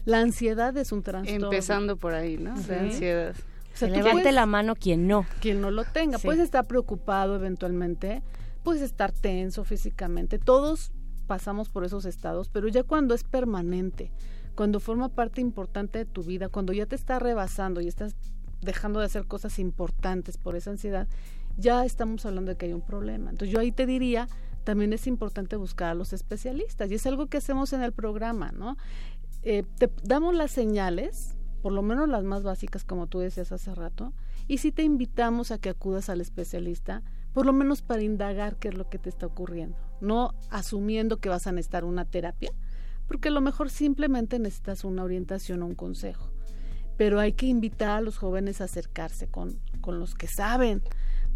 La 0.07 0.21
ansiedad 0.21 0.75
es 0.79 0.93
un 0.93 1.03
trastorno. 1.03 1.49
Empezando 1.49 1.99
por 1.99 2.15
ahí, 2.15 2.39
¿no? 2.39 2.59
De 2.59 2.75
ansiedad. 2.75 3.35
O 3.75 3.77
sea, 3.77 3.91
levante 3.91 4.33
la 4.33 4.47
mano 4.47 4.75
quien 4.75 5.07
no. 5.07 5.27
Quien 5.43 5.61
no 5.61 5.71
lo 5.71 5.85
tenga. 5.85 6.19
Puedes 6.19 6.41
estar 6.41 6.67
preocupado 6.67 7.35
eventualmente, 7.35 8.23
puedes 8.63 8.81
estar 8.81 9.13
tenso 9.13 9.65
físicamente. 9.65 10.39
Todos 10.39 10.91
pasamos 11.27 11.69
por 11.69 11.85
esos 11.85 12.07
estados, 12.07 12.49
pero 12.49 12.67
ya 12.69 12.83
cuando 12.83 13.15
es 13.15 13.25
permanente, 13.25 14.11
cuando 14.55 14.81
forma 14.81 15.11
parte 15.11 15.43
importante 15.43 15.99
de 15.99 16.05
tu 16.07 16.23
vida, 16.23 16.49
cuando 16.49 16.73
ya 16.73 16.87
te 16.87 16.97
está 16.97 17.19
rebasando 17.19 17.83
y 17.83 17.89
estás 17.89 18.17
dejando 18.61 19.01
de 19.01 19.07
hacer 19.07 19.27
cosas 19.27 19.59
importantes 19.59 20.37
por 20.37 20.57
esa 20.57 20.71
ansiedad, 20.71 21.09
ya 21.57 21.85
estamos 21.85 22.25
hablando 22.27 22.53
de 22.53 22.57
que 22.57 22.67
hay 22.67 22.73
un 22.73 22.81
problema. 22.81 23.31
Entonces 23.31 23.53
yo 23.53 23.61
ahí 23.61 23.73
te 23.73 23.87
diría, 23.87 24.29
también 24.65 24.93
es 24.93 25.07
importante 25.07 25.57
buscar 25.57 25.91
a 25.91 25.95
los 25.95 26.13
especialistas 26.13 26.91
y 26.91 26.95
es 26.95 27.07
algo 27.07 27.27
que 27.27 27.39
hacemos 27.39 27.73
en 27.73 27.83
el 27.83 27.93
programa, 27.93 28.53
¿no? 28.53 28.77
Eh, 29.43 29.65
te 29.79 29.91
damos 30.03 30.35
las 30.35 30.51
señales, 30.51 31.37
por 31.63 31.73
lo 31.73 31.83
menos 31.83 32.09
las 32.09 32.25
más 32.25 32.43
básicas, 32.43 32.85
como 32.85 33.07
tú 33.07 33.21
decías 33.21 33.53
hace 33.53 33.75
rato, 33.75 34.13
y 34.49 34.59
si 34.59 34.73
te 34.73 34.83
invitamos 34.83 35.51
a 35.51 35.59
que 35.59 35.71
acudas 35.71 36.09
al 36.09 36.21
especialista, 36.21 37.03
por 37.33 37.47
lo 37.47 37.53
menos 37.53 37.83
para 37.83 38.03
indagar 38.03 38.57
qué 38.57 38.69
es 38.69 38.75
lo 38.75 38.89
que 38.89 38.99
te 38.99 39.09
está 39.09 39.27
ocurriendo, 39.27 39.77
no 40.01 40.35
asumiendo 40.51 41.19
que 41.19 41.29
vas 41.29 41.47
a 41.47 41.53
necesitar 41.53 41.85
una 41.85 42.05
terapia, 42.05 42.53
porque 43.07 43.29
a 43.29 43.33
lo 43.33 43.41
mejor 43.41 43.71
simplemente 43.71 44.39
necesitas 44.39 44.85
una 44.85 45.05
orientación 45.05 45.63
o 45.63 45.67
un 45.67 45.75
consejo. 45.75 46.31
Pero 47.01 47.19
hay 47.19 47.33
que 47.33 47.47
invitar 47.47 47.89
a 47.89 48.01
los 48.03 48.19
jóvenes 48.19 48.61
a 48.61 48.65
acercarse 48.65 49.27
con, 49.27 49.59
con 49.81 49.99
los 49.99 50.15
que 50.15 50.27
saben, 50.27 50.83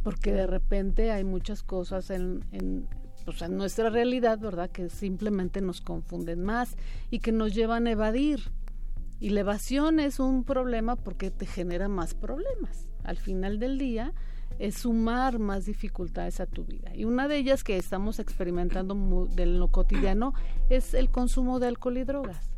porque 0.02 0.30
de 0.30 0.46
repente 0.46 1.10
hay 1.10 1.24
muchas 1.24 1.62
cosas 1.62 2.10
en, 2.10 2.44
en, 2.52 2.86
pues 3.24 3.40
en 3.40 3.56
nuestra 3.56 3.88
realidad, 3.88 4.38
¿verdad?, 4.38 4.68
que 4.68 4.90
simplemente 4.90 5.62
nos 5.62 5.80
confunden 5.80 6.44
más 6.44 6.76
y 7.10 7.20
que 7.20 7.32
nos 7.32 7.54
llevan 7.54 7.86
a 7.86 7.92
evadir. 7.92 8.52
Y 9.20 9.30
la 9.30 9.40
evasión 9.40 10.00
es 10.00 10.20
un 10.20 10.44
problema 10.44 10.96
porque 10.96 11.30
te 11.30 11.46
genera 11.46 11.88
más 11.88 12.12
problemas. 12.12 12.86
Al 13.02 13.16
final 13.16 13.58
del 13.58 13.78
día, 13.78 14.12
es 14.58 14.74
sumar 14.74 15.38
más 15.38 15.64
dificultades 15.64 16.40
a 16.40 16.46
tu 16.46 16.66
vida. 16.66 16.94
Y 16.94 17.06
una 17.06 17.26
de 17.26 17.38
ellas 17.38 17.64
que 17.64 17.78
estamos 17.78 18.18
experimentando 18.18 19.26
de 19.34 19.46
lo 19.46 19.68
cotidiano 19.68 20.34
es 20.68 20.92
el 20.92 21.08
consumo 21.08 21.58
de 21.58 21.68
alcohol 21.68 21.96
y 21.96 22.04
drogas. 22.04 22.53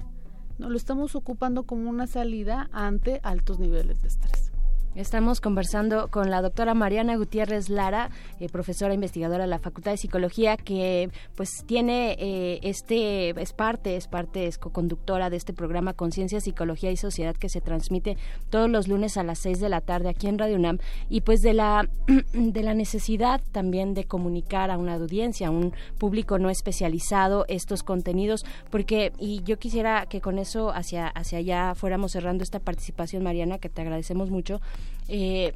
No 0.59 0.71
lo 0.71 0.77
estamos 0.77 1.15
ocupando 1.15 1.65
como 1.65 1.91
una 1.91 2.07
salida 2.07 2.69
ante 2.73 3.21
altos 3.23 3.59
niveles 3.59 4.03
de 4.03 4.09
estrés. 4.09 4.53
Estamos 4.97 5.43
conversando 5.43 6.09
con 6.09 6.31
la 6.31 6.41
doctora 6.41 6.73
Mariana 6.73 7.17
Gutiérrez 7.17 7.69
Lara, 7.69 8.09
eh, 8.41 8.49
profesora 8.49 8.95
investigadora 8.95 9.45
de 9.45 9.51
la 9.51 9.59
Facultad 9.59 9.91
de 9.91 9.99
Psicología, 9.99 10.57
que 10.57 11.11
pues 11.35 11.51
tiene 11.67 12.17
eh, 12.19 12.61
este, 12.63 13.39
es 13.39 13.53
parte, 13.53 13.97
es 13.97 14.09
parte, 14.09 14.47
es 14.47 14.57
co-conductora 14.57 15.29
de 15.29 15.37
este 15.37 15.53
programa 15.53 15.93
Conciencia, 15.93 16.41
Psicología 16.41 16.91
y 16.91 16.97
Sociedad 16.97 17.37
que 17.37 17.51
se 17.51 17.61
transmite 17.61 18.17
todos 18.49 18.71
los 18.71 18.89
lunes 18.89 19.19
a 19.19 19.23
las 19.23 19.39
6 19.41 19.61
de 19.61 19.69
la 19.69 19.83
tarde 19.83 20.09
aquí 20.09 20.29
en 20.29 20.39
Radio 20.39 20.57
UNAM. 20.57 20.79
Y 21.11 21.21
pues 21.21 21.43
de 21.43 21.53
la, 21.53 21.91
de 22.33 22.63
la 22.63 22.73
necesidad 22.73 23.43
también 23.53 23.93
de 23.93 24.05
comunicar 24.05 24.71
a 24.71 24.79
una 24.79 24.95
audiencia, 24.95 25.49
a 25.49 25.51
un 25.51 25.75
público 25.99 26.39
no 26.39 26.49
especializado 26.49 27.45
estos 27.49 27.83
contenidos, 27.83 28.47
porque, 28.71 29.13
y 29.19 29.43
yo 29.43 29.59
quisiera 29.59 30.07
que 30.07 30.23
con 30.23 30.39
eso 30.39 30.71
hacia, 30.71 31.07
hacia 31.09 31.37
allá 31.37 31.75
fuéramos 31.75 32.13
cerrando 32.13 32.43
esta 32.43 32.61
participación, 32.61 33.23
Mariana, 33.23 33.59
que 33.59 33.69
te 33.69 33.83
agradecemos 33.83 34.31
mucho 34.31 34.63
eh, 35.09 35.53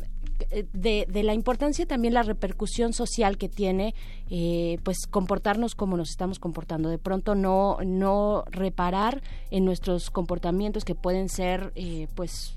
de, 0.73 1.07
de, 1.09 1.23
la 1.23 1.35
importancia 1.35 1.86
también 1.86 2.15
la 2.15 2.23
repercusión 2.23 2.93
social 2.93 3.36
que 3.36 3.48
tiene 3.48 3.94
eh, 4.31 4.78
pues 4.85 5.07
comportarnos 5.09 5.74
como 5.74 5.97
nos 5.97 6.11
estamos 6.11 6.39
comportando. 6.39 6.89
De 6.89 6.98
pronto 6.98 7.35
no 7.35 7.78
no 7.85 8.44
reparar 8.51 9.23
en 9.51 9.65
nuestros 9.65 10.11
comportamientos 10.11 10.85
que 10.85 10.94
pueden 10.94 11.28
ser 11.28 11.73
eh, 11.74 12.09
pues 12.15 12.57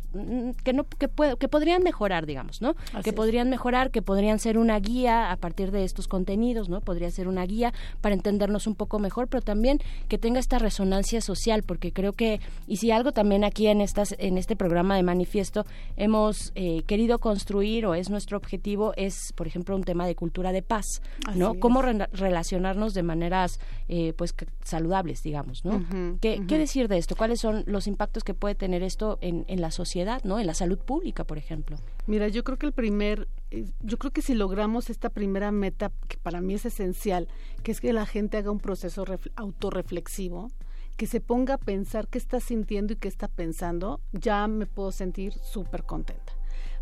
que 0.63 0.73
no 0.73 0.85
que, 0.85 1.09
que 1.39 1.47
podrían 1.47 1.83
mejorar 1.83 2.25
digamos 2.25 2.61
no 2.61 2.75
que 3.03 3.13
podrían 3.13 3.49
mejorar 3.49 3.91
que 3.91 4.01
podrían 4.01 4.39
ser 4.39 4.57
una 4.57 4.79
guía 4.79 5.31
a 5.31 5.37
partir 5.37 5.71
de 5.71 5.83
estos 5.83 6.07
contenidos 6.07 6.69
no 6.69 6.81
podría 6.81 7.09
ser 7.11 7.27
una 7.27 7.45
guía 7.45 7.73
para 8.01 8.15
entendernos 8.15 8.67
un 8.67 8.75
poco 8.75 8.99
mejor 8.99 9.27
pero 9.27 9.41
también 9.41 9.79
que 10.07 10.17
tenga 10.17 10.39
esta 10.39 10.59
resonancia 10.59 11.21
social 11.21 11.63
porque 11.63 11.91
creo 11.91 12.13
que 12.13 12.39
y 12.67 12.77
si 12.77 12.91
algo 12.91 13.11
también 13.11 13.43
aquí 13.43 13.67
en 13.67 13.81
estas 13.81 14.15
en 14.19 14.37
este 14.37 14.55
programa 14.55 14.95
de 14.95 15.03
manifiesto 15.03 15.65
hemos 15.97 16.51
eh, 16.55 16.83
querido 16.87 17.19
construir 17.19 17.85
o 17.85 17.95
es 17.95 18.09
nuestro 18.09 18.37
objetivo 18.37 18.93
es, 18.95 19.33
por 19.33 19.47
ejemplo, 19.47 19.75
un 19.75 19.83
tema 19.83 20.05
de 20.05 20.15
cultura 20.15 20.51
de 20.51 20.61
paz, 20.61 21.01
¿no? 21.35 21.55
Cómo 21.59 21.81
relacionarnos 21.81 22.93
de 22.93 23.03
maneras, 23.03 23.59
eh, 23.87 24.13
pues, 24.17 24.35
saludables, 24.63 25.23
digamos, 25.23 25.65
¿no? 25.65 25.83
¿Qué, 26.21 26.39
decir 26.47 26.87
de 26.87 26.97
esto? 26.97 27.15
¿Cuáles 27.15 27.39
son 27.39 27.63
los 27.65 27.87
impactos 27.87 28.23
que 28.23 28.33
puede 28.33 28.55
tener 28.55 28.83
esto 28.83 29.17
en, 29.21 29.45
en 29.47 29.61
la 29.61 29.71
sociedad, 29.71 30.02
¿no? 30.23 30.39
En 30.39 30.47
la 30.47 30.53
salud 30.53 30.77
pública, 30.77 31.23
por 31.23 31.37
ejemplo. 31.37 31.77
Mira, 32.07 32.27
yo 32.27 32.43
creo 32.43 32.57
que 32.57 32.65
el 32.65 32.73
primer, 32.73 33.27
eh, 33.51 33.65
yo 33.81 33.97
creo 33.97 34.11
que 34.11 34.21
si 34.21 34.33
logramos 34.33 34.89
esta 34.89 35.09
primera 35.09 35.51
meta, 35.51 35.91
que 36.07 36.17
para 36.17 36.41
mí 36.41 36.53
es 36.53 36.65
esencial, 36.65 37.27
que 37.63 37.71
es 37.71 37.81
que 37.81 37.93
la 37.93 38.05
gente 38.05 38.37
haga 38.37 38.51
un 38.51 38.59
proceso 38.59 39.05
autorreflexivo, 39.35 40.51
que 40.97 41.07
se 41.07 41.21
ponga 41.21 41.55
a 41.55 41.57
pensar 41.57 42.07
qué 42.07 42.17
está 42.17 42.39
sintiendo 42.39 42.93
y 42.93 42.97
qué 42.97 43.07
está 43.07 43.27
pensando, 43.27 43.99
ya 44.11 44.47
me 44.47 44.65
puedo 44.65 44.91
sentir 44.91 45.33
súper 45.33 45.83
contenta. 45.83 46.33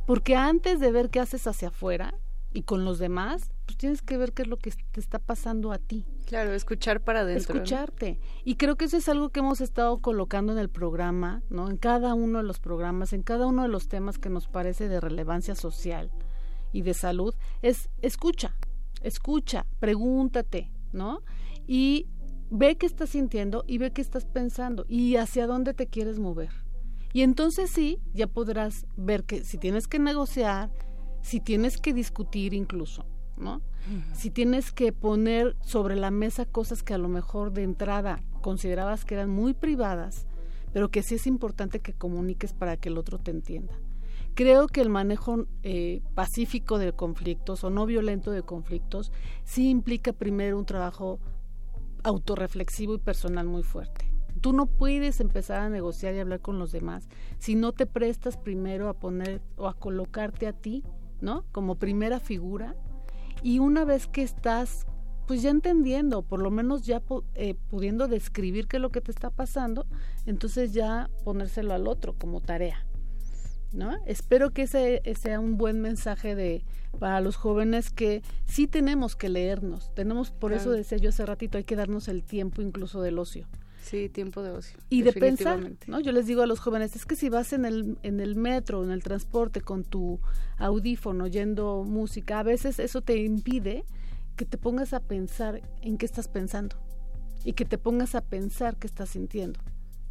Porque 0.06 0.35
antes 0.35 0.80
de 0.80 0.91
ver 0.91 1.10
qué 1.10 1.19
haces 1.19 1.48
hacia 1.48 1.69
afuera 1.69 2.14
y 2.53 2.64
con 2.64 2.84
los 2.84 2.99
demás, 2.99 3.52
pues 3.65 3.77
tienes 3.77 4.02
que 4.02 4.18
ver 4.18 4.34
qué 4.34 4.41
es 4.41 4.48
lo 4.48 4.57
que 4.57 4.72
te 4.91 4.99
está 4.99 5.19
pasando 5.19 5.72
a 5.72 5.77
ti. 5.77 6.06
Claro, 6.32 6.53
escuchar 6.53 7.02
para 7.02 7.20
adentro. 7.20 7.56
Escucharte. 7.56 8.18
Y 8.45 8.56
creo 8.56 8.78
que 8.78 8.86
eso 8.86 8.95
es 8.95 9.10
algo 9.10 9.32
que 9.32 9.41
hemos 9.41 9.60
estado 9.60 9.98
colocando 9.98 10.53
en 10.53 10.60
el 10.60 10.70
programa, 10.70 11.44
¿no? 11.49 11.70
En 11.70 11.76
cada 11.76 12.14
uno 12.14 12.38
de 12.38 12.45
los 12.45 12.58
programas, 12.58 13.12
en 13.12 13.22
cada 13.22 13.48
uno 13.48 13.64
de 13.64 13.68
los 13.68 13.90
temas 13.90 14.18
que 14.18 14.30
nos 14.30 14.48
parece 14.48 14.88
de 14.88 15.02
relevancia 15.02 15.56
social 15.56 16.10
y 16.72 16.84
de 16.84 16.94
salud, 16.94 17.36
es 17.62 17.90
escucha, 18.02 18.56
escucha, 19.02 19.66
pregúntate, 19.82 20.72
¿no? 20.94 21.22
Y 21.68 22.08
ve 22.49 22.78
qué 22.78 22.86
estás 22.86 23.10
sintiendo 23.10 23.66
y 23.68 23.80
ve 23.80 23.91
qué 23.91 23.99
estás 23.99 24.24
pensando 24.24 24.86
y 24.88 25.18
hacia 25.18 25.48
dónde 25.48 25.74
te 25.74 25.88
quieres 25.88 26.18
mover. 26.18 26.52
Y 27.12 27.24
entonces 27.24 27.72
sí, 27.72 27.99
ya 28.14 28.28
podrás 28.28 28.86
ver 28.95 29.26
que 29.26 29.44
si 29.44 29.58
tienes 29.58 29.90
que 29.90 29.99
negociar, 29.99 30.72
si 31.24 31.41
tienes 31.41 31.78
que 31.78 31.91
discutir 31.91 32.53
incluso, 32.53 33.06
¿no? 33.41 33.61
Si 34.13 34.30
tienes 34.30 34.72
que 34.72 34.93
poner 34.93 35.55
sobre 35.61 35.95
la 35.95 36.11
mesa 36.11 36.45
cosas 36.45 36.84
que 36.84 36.93
a 36.93 36.97
lo 36.97 37.09
mejor 37.09 37.51
de 37.51 37.63
entrada 37.63 38.22
considerabas 38.41 39.05
que 39.05 39.15
eran 39.15 39.30
muy 39.30 39.53
privadas, 39.53 40.27
pero 40.72 40.89
que 40.89 41.03
sí 41.03 41.15
es 41.15 41.27
importante 41.27 41.80
que 41.80 41.93
comuniques 41.93 42.53
para 42.53 42.77
que 42.77 42.89
el 42.89 42.97
otro 42.97 43.18
te 43.18 43.31
entienda. 43.31 43.73
Creo 44.34 44.68
que 44.68 44.81
el 44.81 44.89
manejo 44.89 45.45
eh, 45.63 46.01
pacífico 46.13 46.77
de 46.77 46.93
conflictos 46.93 47.63
o 47.63 47.69
no 47.69 47.85
violento 47.85 48.31
de 48.31 48.43
conflictos 48.43 49.11
sí 49.43 49.69
implica 49.69 50.13
primero 50.13 50.57
un 50.57 50.65
trabajo 50.65 51.19
autorreflexivo 52.03 52.95
y 52.95 52.99
personal 52.99 53.47
muy 53.47 53.63
fuerte. 53.63 54.09
Tú 54.39 54.53
no 54.53 54.65
puedes 54.65 55.19
empezar 55.19 55.59
a 55.59 55.69
negociar 55.69 56.15
y 56.15 56.19
hablar 56.19 56.39
con 56.39 56.57
los 56.57 56.72
demás 56.72 57.09
si 57.39 57.55
no 57.55 57.73
te 57.73 57.85
prestas 57.85 58.38
primero 58.38 58.88
a 58.88 58.93
poner 58.93 59.41
o 59.57 59.68
a 59.68 59.73
colocarte 59.73 60.47
a 60.47 60.53
ti, 60.53 60.84
¿no? 61.19 61.43
Como 61.51 61.76
primera 61.76 62.19
figura. 62.19 62.76
Y 63.43 63.59
una 63.59 63.85
vez 63.85 64.07
que 64.07 64.22
estás, 64.22 64.85
pues 65.27 65.41
ya 65.41 65.49
entendiendo, 65.49 66.22
por 66.22 66.39
lo 66.39 66.51
menos 66.51 66.84
ya 66.85 67.01
eh, 67.35 67.55
pudiendo 67.69 68.07
describir 68.07 68.68
qué 68.68 68.77
es 68.77 68.81
lo 68.81 68.89
que 68.89 69.01
te 69.01 69.11
está 69.11 69.30
pasando, 69.30 69.88
entonces 70.26 70.73
ya 70.73 71.09
ponérselo 71.23 71.73
al 71.73 71.88
otro 71.88 72.13
como 72.18 72.41
tarea. 72.41 72.85
¿No? 73.72 73.95
Espero 74.05 74.51
que 74.51 74.63
ese, 74.63 75.01
sea 75.18 75.39
un 75.39 75.57
buen 75.57 75.80
mensaje 75.80 76.35
de 76.35 76.65
para 76.99 77.22
los 77.22 77.38
jóvenes 77.38 77.89
que 77.89 78.22
sí 78.45 78.68
tenemos 78.68 79.15
que 79.15 79.30
leernos, 79.30 79.95
tenemos, 79.95 80.30
por 80.30 80.51
eso 80.51 80.72
decía 80.72 80.97
yo 80.97 81.07
hace 81.07 81.26
ratito, 81.26 81.57
hay 81.57 81.63
que 81.63 81.77
darnos 81.77 82.09
el 82.09 82.22
tiempo 82.22 82.61
incluso 82.61 83.01
del 83.01 83.18
ocio. 83.18 83.47
Sí, 83.82 84.10
tiempo 84.10 84.44
de 84.44 84.52
ocio. 84.52 84.80
Y 84.90 85.02
de 85.02 85.12
pensar, 85.12 85.74
¿no? 85.88 85.99
Yo 85.99 86.12
les 86.12 86.28
digo 86.28 86.44
a 86.44 86.45
los 86.45 86.60
jóvenes, 86.60 86.95
es 86.95 87.06
que 87.06 87.16
si 87.16 87.30
vas 87.30 87.52
en 87.52 87.66
el, 87.66 87.98
en 88.03 88.20
el 88.20 88.36
metro, 88.36 88.84
en 88.84 88.91
el 88.91 89.02
transporte 89.02 89.62
con 89.62 89.84
tu 89.84 90.20
audífono 90.58 91.26
oyendo 91.26 91.84
música, 91.84 92.40
a 92.40 92.44
veces 92.44 92.80
eso 92.80 93.02
te 93.02 93.18
impide 93.18 93.84
que 94.36 94.45
te 94.45 94.58
pongas 94.58 94.94
a 94.94 94.99
pensar 94.99 95.62
en 95.82 95.98
qué 95.98 96.06
estás 96.06 96.28
pensando 96.28 96.76
y 97.44 97.53
que 97.53 97.66
te 97.66 97.78
pongas 97.78 98.14
a 98.16 98.22
pensar 98.22 98.78
qué 98.78 98.88
estás 98.88 99.10
sintiendo 99.10 99.60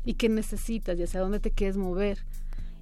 y 0.04 0.14
qué 0.14 0.28
necesitas 0.28 0.98
y 0.98 1.04
hacia 1.04 1.20
dónde 1.20 1.40
te 1.40 1.52
quieres 1.52 1.76
mover 1.76 2.26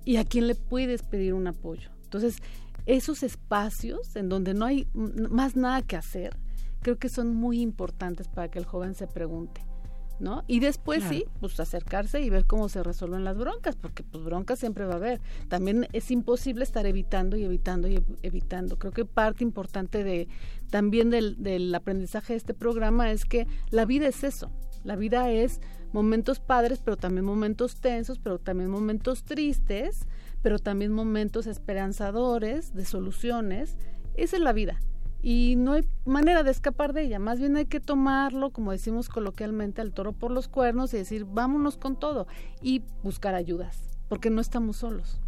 y 0.05 0.17
a 0.17 0.25
quién 0.25 0.47
le 0.47 0.55
puedes 0.55 1.03
pedir 1.03 1.35
un 1.35 1.47
apoyo. 1.47 1.91
Entonces, 2.05 2.39
esos 2.87 3.23
espacios 3.23 4.17
en 4.17 4.31
donde 4.31 4.55
no 4.55 4.65
hay 4.65 4.89
más 4.95 5.55
nada 5.55 5.83
que 5.83 5.97
hacer, 5.97 6.35
creo 6.81 6.99
que 6.99 7.11
son 7.11 7.35
muy 7.35 7.61
importantes 7.61 8.27
para 8.27 8.51
que 8.51 8.59
el 8.59 8.65
joven 8.65 8.95
se 8.95 9.07
pregunte 9.07 9.68
¿no? 10.21 10.45
Y 10.47 10.61
después 10.61 11.05
sí, 11.05 11.25
pues 11.41 11.59
acercarse 11.61 12.21
y 12.21 12.31
ver 12.31 12.45
cómo 12.45 12.69
se 12.69 12.83
resuelven 12.83 13.25
las 13.25 13.37
broncas, 13.37 13.77
porque 13.77 14.03
pues 14.03 14.25
broncas 14.25 14.59
siempre 14.59 14.85
va 14.85 14.95
a 14.95 14.97
haber. 14.97 15.21
También 15.49 15.87
es 15.93 16.11
imposible 16.11 16.65
estar 16.65 16.87
evitando 16.87 17.37
y 17.37 17.45
evitando 17.45 17.89
y 17.89 18.03
evitando. 18.23 18.79
Creo 18.79 18.93
que 18.93 19.05
parte 19.05 19.45
importante 19.45 20.05
de 20.05 20.29
también 20.71 21.11
del, 21.11 21.43
del 21.43 21.75
aprendizaje 21.75 22.33
de 22.33 22.39
este 22.39 22.55
programa 22.55 23.11
es 23.11 23.25
que 23.25 23.47
la 23.71 23.85
vida 23.85 24.09
es 24.09 24.25
eso. 24.25 24.51
La 24.85 24.97
vida 24.97 25.31
es 25.31 25.61
momentos 25.93 26.41
padres, 26.41 26.81
pero 26.85 26.97
también 26.97 27.25
momentos 27.25 27.77
tensos, 27.77 28.19
pero 28.19 28.39
también 28.39 28.71
momentos 28.71 29.25
tristes, 29.25 30.07
pero 30.43 30.59
también 30.59 30.93
momentos 30.93 31.47
esperanzadores 31.47 32.75
de 32.75 32.85
soluciones. 32.85 33.77
Esa 34.15 34.37
es 34.37 34.43
la 34.43 34.53
vida. 34.53 34.81
Y 35.23 35.57
no 35.57 35.73
hay 35.73 35.85
manera 36.05 36.43
de 36.43 36.51
escapar 36.51 36.93
de 36.93 37.03
ella. 37.03 37.19
Más 37.19 37.41
bien 37.41 37.57
hay 37.57 37.67
que 37.67 37.81
tomarlo, 37.81 38.51
como 38.51 38.73
decimos 38.73 39.09
coloquialmente, 39.09 39.81
al 39.81 39.93
toro 39.93 40.13
por 40.13 40.31
los 40.31 40.49
cuernos 40.49 40.95
y 40.95 40.99
decir, 40.99 41.25
vámonos 41.25 41.77
con 41.77 41.97
todo 41.97 42.27
y 42.63 42.83
buscar 43.03 43.35
ayudas, 43.35 43.83
porque 44.09 44.31
no 44.31 44.41
estamos 44.41 44.77
solos. 44.77 45.21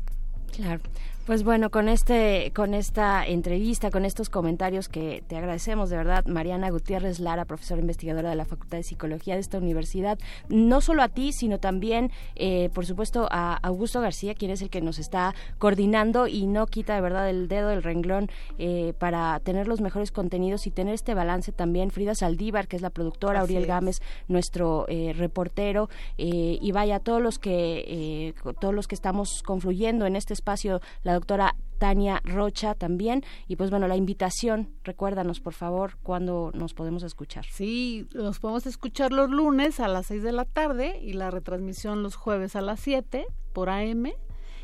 Claro. 0.53 0.81
Pues 1.27 1.45
bueno, 1.45 1.71
con 1.71 1.91
este, 1.91 2.51
con 2.57 2.73
esta 2.73 3.25
entrevista, 3.27 3.91
con 3.91 4.07
estos 4.07 4.31
comentarios 4.31 4.89
que 4.89 5.23
te 5.29 5.37
agradecemos 5.37 5.91
de 5.91 5.99
verdad, 5.99 6.25
Mariana 6.25 6.71
Gutiérrez 6.71 7.21
Lara, 7.21 7.45
profesora 7.45 7.81
investigadora 7.81 8.31
de 8.31 8.37
la 8.37 8.47
Facultad 8.47 8.79
de 8.79 8.83
Psicología 8.83 9.35
de 9.35 9.41
esta 9.41 9.59
universidad, 9.59 10.19
no 10.49 10.81
solo 10.81 11.03
a 11.03 11.09
ti, 11.09 11.33
sino 11.33 11.61
también, 11.61 12.11
eh, 12.37 12.71
por 12.73 12.87
supuesto, 12.87 13.29
a 13.31 13.55
Augusto 13.59 14.01
García, 14.01 14.35
quien 14.35 14.51
es 14.51 14.63
el 14.63 14.71
que 14.71 14.81
nos 14.81 14.99
está 14.99 15.35
coordinando 15.59 16.27
y 16.27 16.47
no 16.47 16.67
quita 16.67 16.95
de 16.95 17.03
verdad 17.03 17.29
el 17.29 17.49
dedo 17.49 17.69
del 17.69 17.83
renglón 17.83 18.29
eh, 18.59 18.95
para 18.99 19.39
tener 19.41 19.69
los 19.69 19.83
mejores 19.83 20.13
contenidos 20.13 20.67
y 20.67 20.71
tener 20.71 20.95
este 20.95 21.15
balance 21.15 21.53
también. 21.53 21.91
Frida 21.91 22.15
Saldívar, 22.15 22.67
que 22.67 22.77
es 22.77 22.83
la 22.83 22.91
productora, 22.91 23.45
Uriel 23.45 23.67
Gámez, 23.67 24.01
nuestro 24.27 24.87
eh, 24.89 25.13
reportero, 25.17 25.91
y 26.17 26.73
vaya 26.73 26.99
todos 26.99 27.21
los 27.21 27.39
que 27.39 28.35
todos 28.61 28.75
los 28.75 28.89
que 28.89 28.95
estamos 28.95 29.43
confluyendo 29.43 30.07
en 30.07 30.17
este 30.17 30.33
espacio, 30.33 30.81
la 31.03 31.20
doctora 31.21 31.55
Tania 31.79 32.21
Rocha 32.25 32.75
también. 32.75 33.23
Y 33.47 33.57
pues 33.57 33.71
bueno, 33.71 33.89
la 33.89 33.97
invitación, 33.97 34.71
recuérdanos 34.85 35.41
por 35.41 35.55
favor 35.55 35.97
cuándo 36.03 36.51
nos 36.55 36.75
podemos 36.75 37.03
escuchar. 37.03 37.45
Sí, 37.47 38.09
nos 38.15 38.39
podemos 38.39 38.67
escuchar 38.67 39.13
los 39.13 39.31
lunes 39.31 39.81
a 39.81 39.89
las 39.89 40.07
6 40.07 40.23
de 40.23 40.33
la 40.33 40.45
tarde 40.45 40.99
y 41.01 41.13
la 41.13 41.31
retransmisión 41.31 42.03
los 42.03 42.17
jueves 42.17 42.57
a 42.57 42.63
las 42.63 42.81
7 42.81 43.27
por 43.53 43.69
AM. 43.71 44.13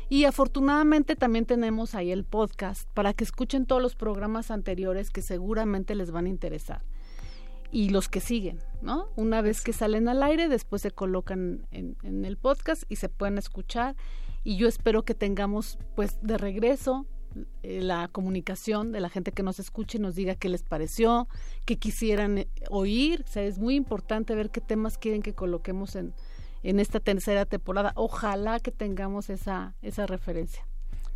Y 0.09 0.23
afortunadamente 0.23 1.15
también 1.15 1.45
tenemos 1.45 1.93
ahí 1.93 2.11
el 2.11 2.23
podcast 2.23 2.87
para 2.93 3.13
que 3.13 3.23
escuchen 3.23 3.65
todos 3.65 3.81
los 3.81 3.95
programas 3.95 4.51
anteriores 4.51 5.09
que 5.09 5.21
seguramente 5.21 5.95
les 5.95 6.11
van 6.11 6.25
a 6.25 6.29
interesar. 6.29 6.83
Y 7.71 7.89
los 7.89 8.07
que 8.07 8.21
siguen, 8.21 8.59
¿no? 8.81 9.09
Una 9.17 9.41
vez 9.41 9.61
que 9.61 9.73
salen 9.73 10.07
al 10.07 10.23
aire, 10.23 10.47
después 10.47 10.81
se 10.81 10.91
colocan 10.91 11.67
en, 11.71 11.97
en 12.03 12.23
el 12.23 12.37
podcast 12.37 12.83
y 12.87 12.95
se 12.95 13.09
pueden 13.09 13.37
escuchar 13.37 13.97
y 14.47 14.55
yo 14.55 14.69
espero 14.69 15.03
que 15.03 15.13
tengamos 15.13 15.77
pues 15.93 16.19
de 16.21 16.37
regreso 16.37 17.05
eh, 17.63 17.81
la 17.81 18.07
comunicación 18.07 18.93
de 18.93 19.01
la 19.01 19.09
gente 19.09 19.33
que 19.33 19.43
nos 19.43 19.59
escuche 19.59 19.97
y 19.97 20.01
nos 20.01 20.15
diga 20.15 20.35
qué 20.35 20.47
les 20.47 20.63
pareció, 20.63 21.27
qué 21.65 21.77
quisieran 21.77 22.37
eh, 22.37 22.47
oír. 22.69 23.25
O 23.27 23.29
sea, 23.29 23.43
es 23.43 23.59
muy 23.59 23.75
importante 23.75 24.35
ver 24.35 24.49
qué 24.49 24.61
temas 24.61 24.97
quieren 24.97 25.21
que 25.21 25.33
coloquemos 25.33 25.97
en, 25.97 26.13
en 26.63 26.79
esta 26.79 27.01
tercera 27.01 27.45
temporada. 27.45 27.91
Ojalá 27.95 28.61
que 28.61 28.71
tengamos 28.71 29.29
esa, 29.29 29.75
esa 29.81 30.07
referencia. 30.07 30.65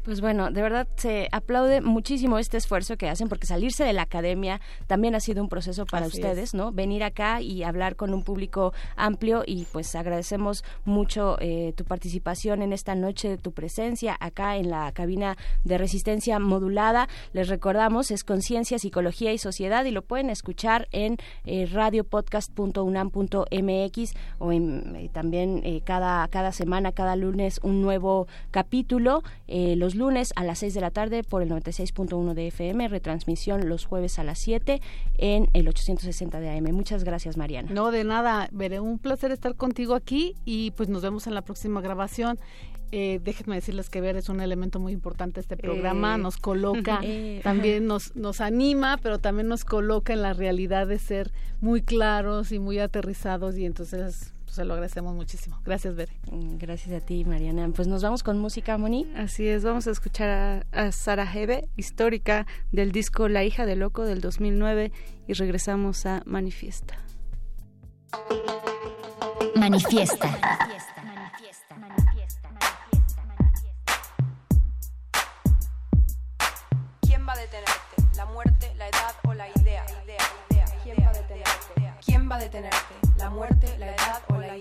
Pues 0.03 0.19
bueno, 0.19 0.49
de 0.49 0.61
verdad 0.61 0.88
se 0.95 1.28
aplaude 1.32 1.82
muchísimo 1.82 2.40
este 2.40 2.57
esfuerzo 2.57 2.98
que 2.98 3.07
hacen 3.07 3.30
porque 3.30 3.45
salirse 3.45 3.84
de 3.84 3.94
la 3.94 4.02
academia 4.02 4.60
también 4.88 5.14
ha 5.14 5.19
sido 5.19 5.44
un 5.44 5.49
proceso 5.49 5.86
para 5.86 6.07
ustedes, 6.07 6.56
¿no? 6.56 6.72
Venir 6.72 7.03
acá 7.03 7.41
y 7.41 7.64
hablar 7.64 7.95
con 7.95 8.14
un 8.14 8.23
público 8.23 8.73
amplio 8.95 9.44
y 9.45 9.65
pues 9.72 9.94
agradecemos 9.95 10.64
mucho 10.86 11.38
eh, 11.40 11.73
tu 11.76 11.86
participación 11.86 12.64
en 12.64 12.73
esta 12.73 12.95
noche, 12.95 13.38
tu 13.38 13.52
presencia 13.52 14.18
acá 14.19 14.57
en 14.57 14.72
la 14.72 14.91
cabina 14.91 15.38
de 15.64 15.78
resistencia 15.78 16.40
modulada. 16.40 17.07
Les 17.34 17.48
recordamos, 17.48 18.11
es 18.11 18.23
Conciencia, 18.23 18.80
Psicología 18.80 19.34
y 19.34 19.38
Sociedad 19.38 19.86
y 19.86 19.91
lo 19.91 20.02
pueden 20.02 20.30
escuchar 20.30 20.88
en 20.91 21.18
eh, 21.45 21.68
radiopodcast.unam.mx 21.72 24.14
o 24.40 24.52
en, 24.52 24.95
eh, 24.95 25.10
también 25.14 25.61
eh, 25.64 25.82
cada, 25.84 26.28
cada 26.28 26.52
semana, 26.52 26.91
cada 26.91 27.15
lunes 27.15 27.60
un 27.64 27.82
nuevo 27.82 28.28
capítulo. 28.52 29.23
los 29.48 29.90
lunes 29.95 30.34
a 30.35 30.43
las 30.43 30.59
6 30.59 30.73
de 30.73 30.81
la 30.81 30.91
tarde 30.91 31.23
por 31.23 31.41
el 31.41 31.49
96.1 31.49 32.34
de 32.34 32.47
FM, 32.47 32.88
retransmisión 32.88 33.68
los 33.68 33.85
jueves 33.85 34.19
a 34.19 34.23
las 34.23 34.39
7 34.39 34.81
en 35.18 35.49
el 35.53 35.68
860 35.68 36.39
de 36.39 36.49
AM. 36.49 36.73
Muchas 36.73 37.03
gracias, 37.03 37.38
Mariana. 37.38 37.69
No, 37.72 37.91
de 37.91 38.03
nada, 38.03 38.49
veré 38.51 38.80
un 38.80 38.99
placer 38.99 39.31
estar 39.31 39.55
contigo 39.55 39.95
aquí 39.95 40.35
y 40.45 40.72
pues 40.72 40.89
nos 40.89 41.01
vemos 41.01 41.27
en 41.27 41.34
la 41.34 41.41
próxima 41.41 41.81
grabación. 41.81 42.39
Eh, 42.93 43.22
déjenme 43.23 43.55
decirles 43.55 43.89
que 43.89 44.01
ver 44.01 44.18
es 44.18 44.27
un 44.27 44.41
elemento 44.41 44.77
muy 44.77 44.91
importante 44.91 45.39
este 45.39 45.55
programa, 45.55 46.15
eh. 46.15 46.18
nos 46.18 46.35
coloca, 46.35 46.99
eh. 47.03 47.39
también 47.41 47.88
nos, 47.88 48.15
nos 48.18 48.41
anima, 48.41 48.97
pero 49.01 49.18
también 49.18 49.47
nos 49.47 49.63
coloca 49.63 50.11
en 50.11 50.22
la 50.22 50.34
realidad 50.34 50.88
de 50.88 50.99
ser 50.99 51.31
muy 51.61 51.81
claros 51.81 52.51
y 52.51 52.59
muy 52.59 52.80
aterrizados 52.80 53.57
y 53.57 53.65
entonces 53.65 54.34
se 54.52 54.65
lo 54.65 54.73
agradecemos 54.73 55.15
muchísimo. 55.15 55.60
Gracias, 55.64 55.95
Bere. 55.95 56.19
Mm, 56.30 56.57
gracias 56.57 57.02
a 57.02 57.06
ti, 57.06 57.23
Mariana. 57.23 57.69
Pues 57.73 57.88
nos 57.88 58.03
vamos 58.03 58.22
con 58.22 58.38
música, 58.38 58.78
Moni. 58.78 59.07
Así 59.15 59.48
es, 59.48 59.64
vamos 59.64 59.88
a 59.88 59.91
escuchar 59.91 60.65
a, 60.72 60.91
Sara 60.91 61.23
Hebe, 61.32 61.69
histórica 61.78 62.45
del 62.72 62.91
disco 62.91 63.30
La 63.30 63.45
hija 63.45 63.65
de 63.65 63.78
loco 63.78 64.03
del 64.03 64.19
2009 64.19 64.91
y 65.28 65.34
regresamos 65.34 66.06
a 66.06 66.22
Manifiesta. 66.26 66.98
Manifiesta. 69.56 70.38
¿Quién 77.02 77.26
va 77.28 77.34
a 77.34 77.38
detenerte? 77.38 78.18
¿La 78.18 78.26
muerte, 78.26 78.73
la 78.78 78.90
edad 78.90 79.15
o 79.23 79.34
la 79.34 79.48
idea? 79.61 79.86
¿Quién 80.84 80.98
va 80.99 81.10
a 81.10 81.14
detenerte? 81.14 81.95
¿Quién 82.06 82.30
va 82.30 82.36
a 82.36 82.40
detenerte? 82.40 83.01
¿La 83.22 83.30
muerte, 83.30 83.77
la 83.77 83.91
edad 83.91 84.23
o 84.30 84.39
la? 84.39 84.60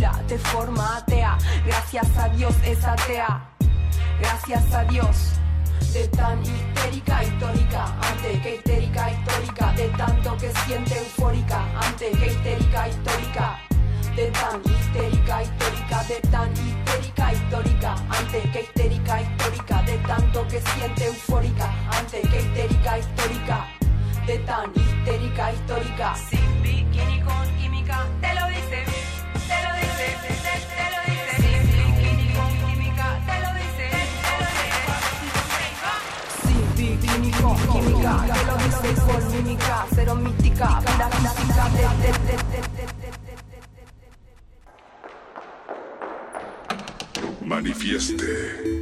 de 0.00 0.38
forma 0.38 0.96
atea. 0.96 1.36
Gracias 1.66 2.16
a 2.16 2.28
Dios 2.30 2.54
es 2.64 2.82
atea. 2.82 3.42
Gracias 4.20 4.72
a 4.72 4.84
Dios. 4.84 5.32
De 5.92 6.08
tan 6.08 6.40
histérica 6.42 7.22
histórica, 7.22 7.84
antes 8.00 8.40
que 8.40 8.54
histérica 8.54 9.10
histórica, 9.10 9.72
de 9.72 9.88
tanto 9.88 10.36
que 10.38 10.50
siente 10.64 10.96
eufórica, 10.96 11.60
antes 11.86 12.16
que 12.16 12.26
histérica 12.26 12.88
histórica, 12.88 13.58
de 14.16 14.26
tan 14.30 14.62
histérica 14.64 15.42
histórica, 15.42 16.04
de 16.08 16.20
tan 16.30 16.52
histérica 16.52 17.32
histórica, 17.34 17.94
antes 18.18 18.50
que 18.50 18.60
histérica 18.60 19.20
histórica, 19.20 19.82
de 19.82 19.98
tanto 19.98 20.48
que 20.48 20.60
siente 20.62 21.04
eufórica, 21.04 21.70
antes 21.98 22.28
que 22.30 22.38
histérica 22.40 22.98
histórica, 22.98 23.66
de 24.26 24.38
tan 24.38 24.72
histérica 24.74 25.52
histórica, 25.52 26.14
sin 26.16 26.62
bikini 26.62 27.20
con 27.20 27.56
química, 27.58 28.06
te 28.22 28.34
lo 28.34 28.46
dice, 28.46 28.91
química, 38.02 38.34
te 38.34 38.44
lo 38.46 38.56
dice, 38.56 39.02
con 39.02 39.32
mímica, 39.32 39.86
cero 39.94 40.14
mística, 40.16 40.80
pura 40.80 41.08
física. 41.10 41.62
Manifieste. 47.44 48.81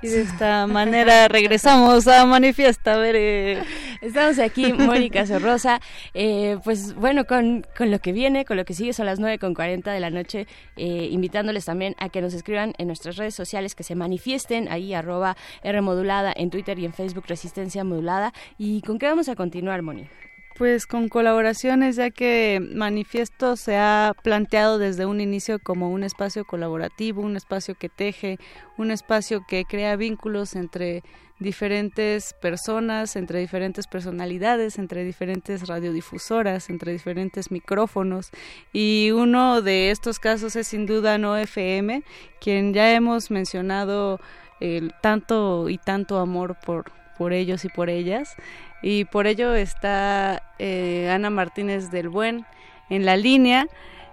Y 0.00 0.06
de 0.08 0.20
esta 0.20 0.68
manera 0.68 1.26
regresamos 1.26 2.06
a 2.06 2.24
Manifiesta. 2.24 2.94
A 2.94 2.98
ver, 2.98 3.64
estamos 4.00 4.38
aquí, 4.38 4.72
Mónica 4.72 5.26
Sorrosa. 5.26 5.80
Eh, 6.14 6.56
pues 6.62 6.94
bueno, 6.94 7.24
con, 7.24 7.66
con, 7.76 7.90
lo 7.90 7.98
que 7.98 8.12
viene, 8.12 8.44
con 8.44 8.56
lo 8.56 8.64
que 8.64 8.74
sigue, 8.74 8.92
son 8.92 9.06
las 9.06 9.18
9 9.18 9.40
con 9.40 9.54
40 9.54 9.90
de 9.90 9.98
la 9.98 10.10
noche, 10.10 10.46
eh, 10.76 11.08
invitándoles 11.10 11.64
también 11.64 11.96
a 11.98 12.10
que 12.10 12.22
nos 12.22 12.32
escriban 12.32 12.74
en 12.78 12.86
nuestras 12.86 13.16
redes 13.16 13.34
sociales, 13.34 13.74
que 13.74 13.82
se 13.82 13.96
manifiesten 13.96 14.68
ahí, 14.68 14.94
arroba 14.94 15.36
R 15.64 15.80
modulada 15.80 16.32
en 16.36 16.50
Twitter 16.50 16.78
y 16.78 16.84
en 16.84 16.92
Facebook, 16.92 17.24
Resistencia 17.26 17.82
Modulada. 17.82 18.32
¿Y 18.56 18.82
con 18.82 19.00
qué 19.00 19.06
vamos 19.06 19.28
a 19.28 19.34
continuar, 19.34 19.82
Mónica? 19.82 20.27
Pues 20.58 20.88
con 20.88 21.08
colaboraciones, 21.08 21.94
ya 21.94 22.10
que 22.10 22.60
Manifiesto 22.60 23.54
se 23.54 23.76
ha 23.76 24.12
planteado 24.24 24.78
desde 24.78 25.06
un 25.06 25.20
inicio 25.20 25.60
como 25.60 25.88
un 25.88 26.02
espacio 26.02 26.44
colaborativo, 26.44 27.22
un 27.22 27.36
espacio 27.36 27.76
que 27.76 27.88
teje, 27.88 28.38
un 28.76 28.90
espacio 28.90 29.46
que 29.46 29.64
crea 29.64 29.94
vínculos 29.94 30.56
entre 30.56 31.04
diferentes 31.38 32.34
personas, 32.34 33.14
entre 33.14 33.38
diferentes 33.38 33.86
personalidades, 33.86 34.80
entre 34.80 35.04
diferentes 35.04 35.68
radiodifusoras, 35.68 36.70
entre 36.70 36.90
diferentes 36.90 37.52
micrófonos. 37.52 38.30
Y 38.72 39.12
uno 39.12 39.62
de 39.62 39.92
estos 39.92 40.18
casos 40.18 40.56
es 40.56 40.66
sin 40.66 40.86
duda 40.86 41.18
No 41.18 41.36
FM, 41.36 42.02
quien 42.40 42.74
ya 42.74 42.92
hemos 42.92 43.30
mencionado 43.30 44.18
el 44.58 44.92
tanto 45.02 45.68
y 45.68 45.78
tanto 45.78 46.18
amor 46.18 46.56
por, 46.66 46.90
por 47.16 47.32
ellos 47.32 47.64
y 47.64 47.68
por 47.68 47.90
ellas 47.90 48.34
y 48.82 49.04
por 49.04 49.26
ello 49.26 49.54
está 49.54 50.42
eh, 50.58 51.10
Ana 51.10 51.30
Martínez 51.30 51.90
del 51.90 52.08
Buen 52.08 52.44
en 52.90 53.04
la 53.04 53.16
línea 53.16 53.66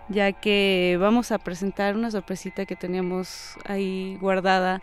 ya 0.09 0.31
que 0.33 0.97
vamos 0.99 1.31
a 1.31 1.39
presentar 1.39 1.95
una 1.95 2.11
sorpresita 2.11 2.65
que 2.65 2.75
teníamos 2.75 3.57
ahí 3.65 4.17
guardada 4.21 4.81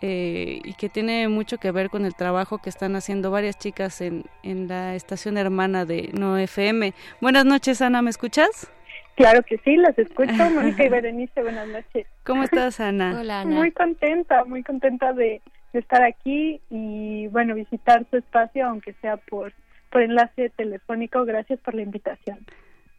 eh, 0.00 0.60
y 0.64 0.74
que 0.74 0.88
tiene 0.88 1.28
mucho 1.28 1.58
que 1.58 1.70
ver 1.70 1.90
con 1.90 2.04
el 2.04 2.14
trabajo 2.14 2.58
que 2.58 2.68
están 2.68 2.96
haciendo 2.96 3.30
varias 3.30 3.58
chicas 3.58 4.00
en, 4.00 4.24
en 4.42 4.68
la 4.68 4.94
estación 4.94 5.38
hermana 5.38 5.84
de 5.84 6.10
No 6.12 6.36
FM. 6.38 6.92
Buenas 7.20 7.44
noches, 7.44 7.80
Ana, 7.82 8.02
¿me 8.02 8.10
escuchas? 8.10 8.70
Claro 9.14 9.42
que 9.42 9.56
sí, 9.58 9.76
las 9.76 9.98
escucho. 9.98 10.32
Mónica 10.54 10.84
y 10.84 10.88
Berenice, 10.90 11.42
buenas 11.42 11.68
noches. 11.68 12.06
¿Cómo 12.24 12.42
estás, 12.42 12.80
Ana? 12.80 13.18
Hola, 13.18 13.40
Ana. 13.40 13.56
Muy 13.56 13.72
contenta, 13.72 14.44
muy 14.44 14.62
contenta 14.62 15.14
de, 15.14 15.40
estar 15.72 16.02
aquí 16.02 16.60
y 16.70 17.26
bueno, 17.28 17.54
visitar 17.54 18.06
su 18.10 18.16
espacio, 18.16 18.66
aunque 18.66 18.94
sea 18.94 19.16
por, 19.16 19.52
por 19.90 20.02
enlace 20.02 20.50
telefónico. 20.50 21.24
Gracias 21.24 21.60
por 21.60 21.74
la 21.74 21.82
invitación. 21.82 22.38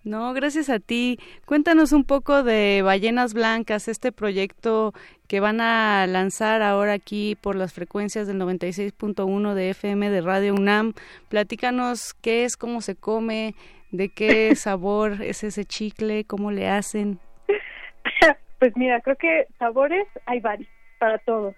No, 0.07 0.33
gracias 0.33 0.69
a 0.69 0.79
ti. 0.79 1.19
Cuéntanos 1.45 1.91
un 1.91 2.05
poco 2.05 2.41
de 2.41 2.81
Ballenas 2.81 3.33
Blancas, 3.33 3.89
este 3.89 4.13
proyecto 4.13 4.93
que 5.27 5.41
van 5.41 5.59
a 5.59 6.07
lanzar 6.07 6.61
ahora 6.61 6.93
aquí 6.93 7.35
por 7.35 7.57
las 7.57 7.73
frecuencias 7.73 8.25
del 8.25 8.39
96.1 8.39 9.53
de 9.53 9.71
FM 9.71 10.09
de 10.09 10.21
Radio 10.21 10.53
UNAM. 10.53 10.93
Platícanos 11.27 12.13
qué 12.21 12.45
es, 12.45 12.55
cómo 12.55 12.79
se 12.79 12.95
come, 12.95 13.53
de 13.91 14.07
qué 14.07 14.55
sabor 14.55 15.21
es 15.21 15.43
ese 15.43 15.65
chicle, 15.65 16.23
cómo 16.23 16.51
le 16.51 16.69
hacen. 16.69 17.19
Pues 18.59 18.75
mira, 18.75 18.99
creo 19.01 19.15
que 19.17 19.45
sabores 19.59 20.07
hay 20.25 20.39
varios 20.39 20.67
para 20.97 21.19
todos. 21.19 21.55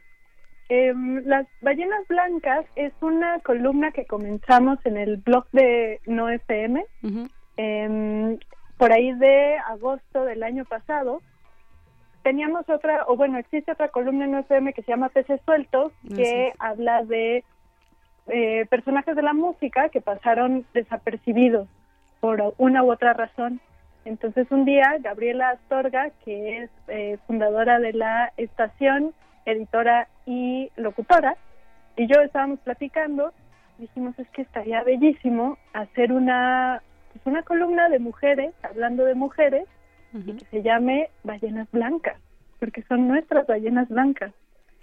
Eh, 0.69 0.93
las 1.25 1.47
ballenas 1.61 2.07
blancas 2.07 2.63
es 2.75 2.93
una 3.01 3.39
columna 3.39 3.91
que 3.91 4.05
comenzamos 4.05 4.77
en 4.85 4.97
el 4.97 5.17
blog 5.17 5.49
de 5.51 5.99
No 6.05 6.29
FM 6.29 6.85
em, 7.57 8.37
por 8.77 8.93
ahí 8.93 9.11
de 9.13 9.57
agosto 9.57 10.25
del 10.25 10.43
año 10.43 10.65
pasado. 10.65 11.23
Teníamos 12.21 12.69
otra, 12.69 13.05
o 13.07 13.15
bueno, 13.15 13.39
existe 13.39 13.71
otra 13.71 13.89
columna 13.89 14.25
en 14.25 14.31
No 14.31 14.39
FM 14.39 14.73
que 14.73 14.83
se 14.83 14.91
llama 14.91 15.09
Peces 15.09 15.41
Sueltos, 15.43 15.91
que 16.15 16.53
habla 16.59 17.03
de 17.03 17.43
eh, 18.27 18.67
personajes 18.69 19.15
de 19.15 19.23
la 19.23 19.33
música 19.33 19.89
que 19.89 20.01
pasaron 20.01 20.65
desapercibidos 20.75 21.67
por 22.19 22.53
una 22.59 22.83
u 22.83 22.91
otra 22.91 23.13
razón. 23.13 23.59
Entonces 24.05 24.45
un 24.51 24.65
día 24.65 24.97
Gabriela 24.99 25.49
Astorga, 25.49 26.11
que 26.23 26.59
es 26.59 26.69
eh, 26.89 27.17
fundadora 27.25 27.79
de 27.79 27.93
la 27.93 28.31
estación, 28.37 29.13
editora 29.45 30.07
y 30.25 30.71
locutora, 30.75 31.35
y 31.95 32.07
yo 32.07 32.21
estábamos 32.21 32.59
platicando, 32.59 33.33
dijimos 33.77 34.17
es 34.19 34.29
que 34.29 34.41
estaría 34.41 34.83
bellísimo 34.83 35.57
hacer 35.73 36.11
una, 36.11 36.81
pues 37.11 37.25
una 37.25 37.43
columna 37.43 37.89
de 37.89 37.99
mujeres, 37.99 38.53
hablando 38.63 39.05
de 39.05 39.15
mujeres, 39.15 39.65
y 40.13 40.33
que 40.33 40.45
se 40.45 40.63
llame 40.63 41.09
Ballenas 41.23 41.69
Blancas, 41.71 42.17
porque 42.59 42.81
son 42.83 43.07
nuestras 43.07 43.45
ballenas 43.45 43.87
blancas, 43.89 44.33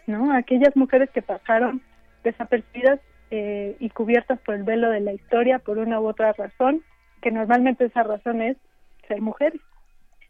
¿no? 0.07 0.33
Aquellas 0.33 0.77
mujeres 0.77 1.11
que 1.11 1.21
pasaron 1.21 1.83
desapercibidas 2.23 3.01
eh, 3.31 3.77
y 3.81 3.91
cubiertas 3.91 4.39
por 4.41 4.55
el 4.55 4.63
velo 4.63 4.91
de 4.91 5.01
la 5.01 5.13
historia 5.13 5.59
por 5.59 5.79
una 5.79 6.01
u 6.01 6.07
otra 6.07 6.33
razón, 6.33 6.83
que 7.23 7.33
normalmente 7.33 7.87
esa 7.87 8.05
razón 8.05 8.41
es 8.41 8.57
ser 9.09 9.21
mujeres. 9.21 9.61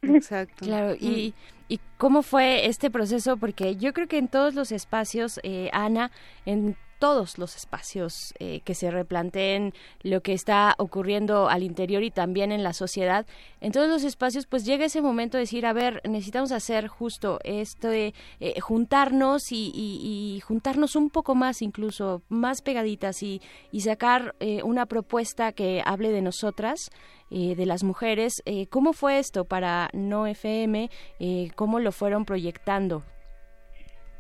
Exacto. 0.02 0.64
Claro, 0.64 0.94
y, 0.94 1.34
y 1.68 1.80
cómo 1.98 2.22
fue 2.22 2.66
este 2.66 2.90
proceso, 2.90 3.36
porque 3.36 3.76
yo 3.76 3.92
creo 3.92 4.06
que 4.06 4.18
en 4.18 4.28
todos 4.28 4.54
los 4.54 4.72
espacios, 4.72 5.40
eh, 5.42 5.70
Ana, 5.72 6.10
en 6.44 6.76
todos 6.98 7.38
los 7.38 7.56
espacios 7.56 8.34
eh, 8.38 8.60
que 8.64 8.74
se 8.74 8.90
replanteen 8.90 9.72
lo 10.02 10.22
que 10.22 10.32
está 10.32 10.74
ocurriendo 10.78 11.48
al 11.48 11.62
interior 11.62 12.02
y 12.02 12.10
también 12.10 12.52
en 12.52 12.62
la 12.62 12.72
sociedad, 12.72 13.26
en 13.60 13.72
todos 13.72 13.88
los 13.88 14.04
espacios 14.04 14.46
pues 14.46 14.64
llega 14.64 14.84
ese 14.84 15.02
momento 15.02 15.36
de 15.36 15.42
decir, 15.42 15.66
a 15.66 15.72
ver, 15.72 16.00
necesitamos 16.08 16.52
hacer 16.52 16.88
justo 16.88 17.38
esto 17.44 17.88
de 17.88 18.14
eh, 18.40 18.60
juntarnos 18.60 19.50
y, 19.50 20.42
juntarnos 20.46 20.96
un 20.96 21.10
poco 21.10 21.34
más 21.34 21.62
incluso, 21.62 22.22
más 22.28 22.62
pegaditas 22.62 23.22
y, 23.22 23.40
y 23.72 23.80
sacar 23.80 24.34
una 24.64 24.86
propuesta 24.86 25.52
que 25.52 25.82
hable 25.84 26.10
de 26.10 26.22
nosotras 26.22 26.90
eh, 27.28 27.56
de 27.56 27.66
las 27.66 27.82
mujeres. 27.82 28.40
Eh, 28.44 28.68
¿Cómo 28.68 28.92
fue 28.92 29.18
esto 29.18 29.44
para 29.46 29.90
No 29.92 30.28
FM? 30.28 30.90
Eh, 31.18 31.50
¿Cómo 31.56 31.80
lo 31.80 31.90
fueron 31.90 32.24
proyectando? 32.24 33.02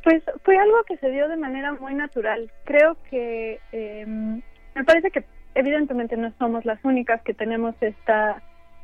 Pues 0.06 0.22
fue 0.44 0.56
algo 0.56 0.84
que 0.84 0.98
se 0.98 1.10
dio 1.10 1.26
de 1.26 1.36
manera 1.36 1.72
muy 1.72 1.92
natural. 1.92 2.48
Creo 2.62 2.96
que 3.10 3.58
em, 3.72 4.40
me 4.76 4.84
parece 4.84 5.10
que 5.10 5.24
evidentemente 5.56 6.16
no 6.16 6.32
somos 6.38 6.64
las 6.64 6.78
únicas 6.84 7.20
que 7.22 7.34
tenemos 7.34 7.74
esta 7.80 8.40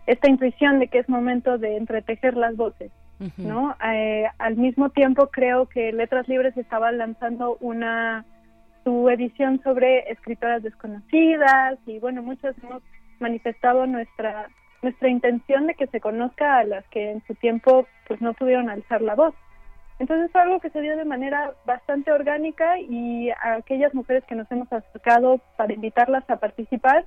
esta 0.08 0.28
intuición 0.28 0.80
de 0.80 0.88
que 0.88 0.98
es 0.98 1.08
momento 1.08 1.58
de 1.58 1.76
entretejer 1.76 2.36
las 2.36 2.56
voces, 2.56 2.90
¿no? 3.36 3.76
al 3.78 4.56
mismo 4.56 4.90
tiempo 4.90 5.28
creo 5.28 5.68
que 5.68 5.92
Letras 5.92 6.26
Libres 6.26 6.56
estaba 6.56 6.90
lanzando 6.90 7.56
una 7.60 8.24
su 8.82 9.08
edición 9.08 9.62
sobre 9.62 10.10
escritoras 10.10 10.64
desconocidas 10.64 11.78
y 11.86 12.00
bueno 12.00 12.20
muchas 12.24 12.56
hemos 12.64 12.82
manifestado 13.20 13.86
nuestra 13.86 14.48
nuestra 14.82 15.08
intención 15.08 15.68
de 15.68 15.74
que 15.74 15.86
se 15.86 16.00
conozca 16.00 16.58
a 16.58 16.64
las 16.64 16.84
que 16.88 17.12
en 17.12 17.22
su 17.28 17.36
tiempo 17.36 17.86
pues 18.08 18.20
no 18.20 18.34
pudieron 18.34 18.68
alzar 18.68 19.02
la 19.02 19.14
voz. 19.14 19.36
Entonces 19.98 20.30
fue 20.32 20.40
algo 20.40 20.60
que 20.60 20.70
se 20.70 20.80
dio 20.80 20.96
de 20.96 21.04
manera 21.04 21.52
bastante 21.64 22.12
orgánica 22.12 22.78
y 22.80 23.30
a 23.30 23.54
aquellas 23.54 23.94
mujeres 23.94 24.24
que 24.24 24.34
nos 24.34 24.50
hemos 24.50 24.72
acercado 24.72 25.40
para 25.56 25.72
invitarlas 25.72 26.28
a 26.28 26.36
participar 26.36 27.06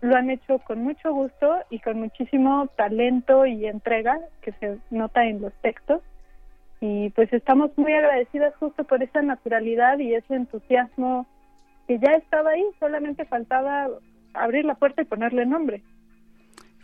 lo 0.00 0.16
han 0.16 0.30
hecho 0.30 0.58
con 0.60 0.82
mucho 0.82 1.12
gusto 1.12 1.58
y 1.68 1.78
con 1.80 1.98
muchísimo 2.00 2.68
talento 2.76 3.46
y 3.46 3.66
entrega 3.66 4.18
que 4.40 4.52
se 4.52 4.78
nota 4.90 5.24
en 5.26 5.42
los 5.42 5.52
textos. 5.60 6.02
Y 6.80 7.10
pues 7.10 7.30
estamos 7.32 7.76
muy 7.76 7.92
agradecidas 7.92 8.54
justo 8.56 8.84
por 8.84 9.02
esa 9.02 9.20
naturalidad 9.20 9.98
y 9.98 10.14
ese 10.14 10.34
entusiasmo 10.34 11.26
que 11.86 11.98
ya 11.98 12.14
estaba 12.14 12.50
ahí, 12.50 12.64
solamente 12.78 13.26
faltaba 13.26 13.88
abrir 14.32 14.64
la 14.64 14.76
puerta 14.76 15.02
y 15.02 15.04
ponerle 15.04 15.44
nombre. 15.44 15.82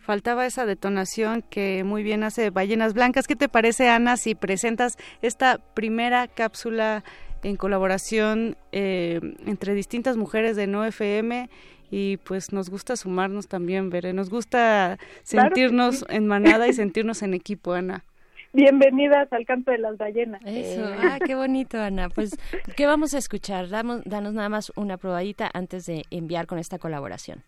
Faltaba 0.07 0.47
esa 0.47 0.67
detonación 0.67 1.43
que 1.43 1.83
muy 1.83 2.05
bien 2.05 2.23
hace 2.23 2.51
Ballenas 2.51 2.95
Blancas. 2.95 3.27
¿Qué 3.27 3.35
te 3.35 3.49
parece, 3.49 3.89
Ana, 3.89 4.17
si 4.17 4.37
presentas 4.37 4.99
esta 5.21 5.59
primera 5.75 6.29
cápsula 6.29 7.03
en 7.43 7.57
colaboración 7.57 8.57
eh, 8.71 9.19
entre 9.47 9.75
distintas 9.75 10.17
mujeres 10.17 10.55
de 10.55 10.69
No 10.69 10.85
FM? 10.85 11.51
Y 11.91 12.19
pues 12.19 12.53
nos 12.53 12.71
gusta 12.71 12.95
sumarnos 12.95 13.49
también, 13.49 13.91
Veré. 13.91 14.13
Nos 14.13 14.31
gusta 14.31 14.97
sentirnos 15.25 16.07
en 16.09 16.29
manada 16.29 16.69
y 16.69 16.73
sentirnos 16.73 17.25
en 17.25 17.35
equipo, 17.35 17.73
Ana. 17.73 18.05
Bienvenidas 18.53 19.33
al 19.33 19.45
canto 19.45 19.73
de 19.73 19.79
las 19.79 19.99
ballenas. 19.99 20.41
Eso, 20.47 20.87
ah, 21.03 21.19
qué 21.27 21.35
bonito, 21.35 21.81
Ana. 21.81 22.11
Pues, 22.11 22.39
¿qué 22.77 22.87
vamos 22.87 23.13
a 23.13 23.19
escuchar? 23.19 23.71
Damos, 23.71 24.03
danos 24.05 24.35
nada 24.35 24.51
más 24.51 24.71
una 24.77 24.99
probadita 24.99 25.51
antes 25.53 25.85
de 25.85 26.05
enviar 26.13 26.47
con 26.47 26.61
esta 26.61 26.79
colaboración. 26.79 27.43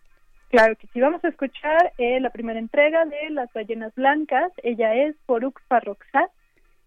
Claro 0.49 0.77
que 0.77 0.87
sí, 0.89 1.01
vamos 1.01 1.23
a 1.25 1.29
escuchar 1.29 1.93
eh, 1.99 2.21
la 2.21 2.31
primera 2.31 2.59
entrega 2.59 3.05
de 3.05 3.31
Las 3.31 3.53
Ballenas 3.53 3.95
Blancas. 3.95 4.51
Ella 4.63 4.95
es 4.95 5.15
Poruk 5.27 5.61
Farroxat 5.69 6.31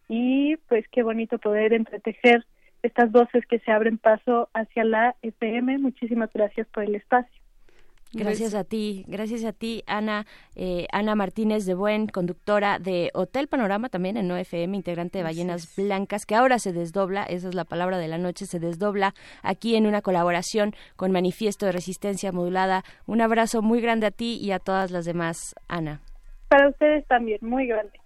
y 0.08 0.58
pues 0.68 0.88
qué 0.90 1.04
bonito 1.04 1.38
poder 1.38 1.74
entretejer 1.74 2.46
estas 2.82 3.12
voces 3.12 3.46
que 3.46 3.60
se 3.60 3.72
abren 3.72 4.00
paso 4.00 4.50
hacia 4.54 4.84
la 4.84 5.16
FM. 5.22 5.78
Muchísimas 5.78 6.32
gracias 6.34 6.68
por 6.70 6.84
el 6.84 6.96
espacio. 6.96 7.41
Gracias 8.14 8.54
a 8.56 8.66
ti, 8.66 9.06
gracias 9.08 9.46
a 9.46 9.54
ti, 9.54 9.84
Ana, 9.88 10.26
eh, 10.56 10.86
Ana 10.92 11.16
Martínez 11.16 11.66
de 11.66 11.76
Buen, 11.76 12.08
conductora 12.08 12.78
de 12.78 13.10
Hotel 13.14 13.48
Panorama 13.48 13.88
también 13.88 14.18
en 14.18 14.30
OFM, 14.30 14.76
integrante 14.76 15.20
de 15.20 15.24
Ballenas 15.24 15.74
Blancas, 15.78 16.26
que 16.26 16.36
ahora 16.36 16.60
se 16.60 16.74
desdobla, 16.74 17.24
esa 17.24 17.48
es 17.48 17.56
la 17.56 17.64
palabra 17.64 18.00
de 18.00 18.10
la 18.10 18.18
noche, 18.18 18.46
se 18.48 18.60
desdobla 18.60 19.14
aquí 19.44 19.78
en 19.78 19.88
una 19.88 20.02
colaboración 20.02 20.74
con 20.98 21.14
Manifiesto 21.14 21.66
de 21.66 21.72
Resistencia 21.72 22.34
Modulada. 22.34 22.84
Un 23.08 23.22
abrazo 23.22 23.62
muy 23.62 23.80
grande 23.80 24.08
a 24.08 24.12
ti 24.12 24.38
y 24.42 24.52
a 24.52 24.60
todas 24.60 24.92
las 24.92 25.06
demás, 25.06 25.56
Ana. 25.70 26.02
Para 26.50 26.68
ustedes 26.68 27.08
también, 27.08 27.40
muy 27.42 27.66
grande. 27.66 28.01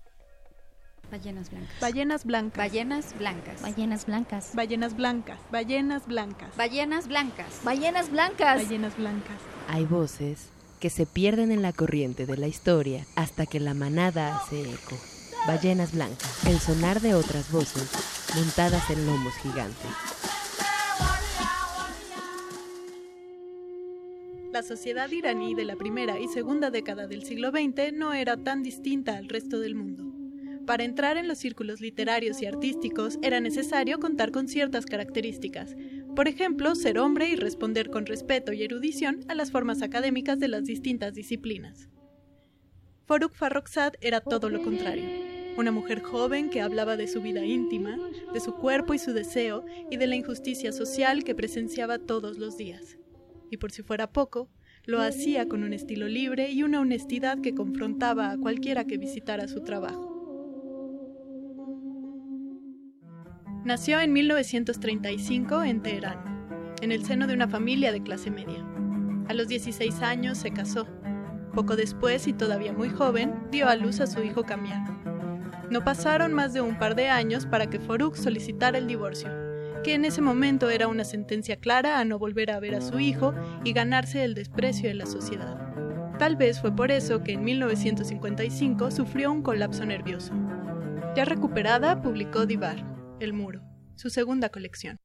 Ballenas 1.12 1.50
blancas. 1.50 1.80
Ballenas 1.80 2.26
blancas. 2.26 2.58
Ballenas 2.58 3.16
blancas. 3.16 3.62
Ballenas 3.62 4.06
blancas. 4.06 4.54
Ballenas 4.54 4.96
blancas. 4.96 5.40
Ballenas 5.52 6.08
blancas. 6.08 6.50
Ballenas 6.56 7.08
blancas. 7.08 7.62
Ballenas 7.64 8.10
blancas. 8.12 8.64
Ballenas 8.64 8.98
blancas. 8.98 9.38
Hay 9.68 9.86
voces 9.86 10.50
que 10.80 10.90
se 10.90 11.06
pierden 11.06 11.52
en 11.52 11.62
la 11.62 11.74
corriente 11.74 12.26
de 12.26 12.38
la 12.38 12.48
historia 12.48 13.06
hasta 13.16 13.46
que 13.46 13.60
la 13.60 13.74
manada 13.74 14.36
hace 14.36 14.62
eco. 14.62 14.98
Ballenas 15.48 15.94
blancas. 15.94 16.46
El 16.46 16.60
sonar 16.60 17.02
de 17.02 17.14
otras 17.14 17.52
voces 17.52 17.90
montadas 18.36 18.90
en 18.90 19.06
lomos 19.06 19.34
gigantes. 19.36 19.92
La 24.52 24.64
sociedad 24.64 25.12
iraní 25.12 25.54
de 25.54 25.66
la 25.66 25.76
primera 25.76 26.18
y 26.18 26.30
segunda 26.30 26.72
década 26.72 27.08
del 27.08 27.26
siglo 27.26 27.52
XX 27.52 27.92
no 27.94 28.14
era 28.14 28.38
tan 28.38 28.64
distinta 28.64 29.18
al 29.18 29.28
resto 29.28 29.60
del 29.60 29.76
mundo. 29.76 30.25
Para 30.66 30.84
entrar 30.84 31.18
en 31.18 31.28
los 31.28 31.38
círculos 31.38 31.80
literarios 31.80 32.42
y 32.42 32.48
artísticos 32.48 33.20
era 33.22 33.40
necesario 33.40 34.00
contar 34.00 34.32
con 34.32 34.48
ciertas 34.48 34.86
características, 34.86 35.76
por 36.16 36.28
ejemplo, 36.28 36.74
ser 36.74 36.98
hombre 36.98 37.30
y 37.30 37.36
responder 37.36 37.92
con 37.92 38.08
respeto 38.08 38.52
y 38.52 38.64
erudición 38.64 39.20
a 39.28 39.36
las 39.36 39.52
formas 39.52 39.84
académicas 39.84 40.40
de 40.40 40.48
las 40.48 40.64
distintas 40.64 41.14
disciplinas. 41.14 41.90
Foruk 43.06 43.36
Farrokhzad 43.36 43.94
era 44.02 44.22
todo 44.22 44.50
lo 44.50 44.64
contrario, 44.64 45.08
una 45.58 45.72
mujer 45.72 46.02
joven 46.02 46.50
que 46.50 46.62
hablaba 46.62 46.98
de 46.98 47.08
su 47.08 47.22
vida 47.22 47.46
íntima, 47.46 48.00
de 48.34 48.40
su 48.40 48.56
cuerpo 48.56 48.96
y 48.96 49.00
su 49.00 49.14
deseo 49.14 49.66
y 49.92 49.98
de 49.98 50.08
la 50.08 50.16
injusticia 50.16 50.72
social 50.72 51.24
que 51.24 51.36
presenciaba 51.36 52.00
todos 52.00 52.40
los 52.40 52.58
días. 52.58 52.98
Y 53.52 53.58
por 53.58 53.72
si 53.72 53.84
fuera 53.84 54.12
poco, 54.12 54.50
lo 54.86 55.02
hacía 55.02 55.48
con 55.48 55.64
un 55.64 55.74
estilo 55.74 56.08
libre 56.08 56.52
y 56.52 56.64
una 56.64 56.80
honestidad 56.80 57.40
que 57.40 57.54
confrontaba 57.54 58.32
a 58.32 58.38
cualquiera 58.38 58.86
que 58.86 58.98
visitara 58.98 59.48
su 59.48 59.62
trabajo. 59.62 60.15
Nació 63.66 64.00
en 64.00 64.14
1935 64.14 65.64
en 65.64 65.82
Teherán, 65.82 66.20
en 66.84 66.92
el 66.92 67.04
seno 67.04 67.26
de 67.26 67.34
una 67.34 67.48
familia 67.48 67.92
de 67.92 68.04
clase 68.04 68.30
media. 68.30 68.64
A 69.28 69.34
los 69.34 69.48
16 69.48 70.04
años 70.04 70.38
se 70.38 70.52
casó. 70.52 70.86
Poco 71.52 71.76
después, 71.76 72.28
y 72.28 72.34
todavía 72.34 72.74
muy 72.74 72.90
joven, 72.90 73.34
dio 73.50 73.68
a 73.68 73.76
luz 73.76 74.02
a 74.02 74.06
su 74.06 74.22
hijo 74.22 74.44
Kamian. 74.44 75.02
No 75.72 75.84
pasaron 75.84 76.32
más 76.32 76.54
de 76.54 76.62
un 76.62 76.78
par 76.78 76.94
de 76.94 77.10
años 77.10 77.48
para 77.48 77.68
que 77.68 77.80
Foruk 77.80 78.18
solicitara 78.18 78.78
el 78.78 78.86
divorcio, 78.86 79.32
que 79.84 79.96
en 79.96 80.06
ese 80.06 80.22
momento 80.22 80.70
era 80.70 80.88
una 80.88 81.04
sentencia 81.04 81.56
clara 81.56 82.00
a 82.00 82.06
no 82.06 82.20
volver 82.20 82.52
a 82.52 82.60
ver 82.60 82.76
a 82.76 82.82
su 82.82 83.00
hijo 83.00 83.34
y 83.64 83.74
ganarse 83.74 84.24
el 84.24 84.36
desprecio 84.36 84.90
de 84.90 84.96
la 84.96 85.08
sociedad. 85.08 85.58
Tal 86.20 86.36
vez 86.36 86.62
fue 86.62 86.76
por 86.76 86.92
eso 86.92 87.24
que 87.24 87.32
en 87.32 87.44
1955 87.44 88.92
sufrió 88.92 89.32
un 89.32 89.42
colapso 89.42 89.88
nervioso. 89.88 90.34
Ya 91.16 91.26
recuperada, 91.26 92.04
publicó 92.04 92.46
Divar, 92.46 92.95
el 93.20 93.34
muro, 93.34 93.62
su 93.96 94.10
segunda 94.10 94.50
colección. 94.50 95.00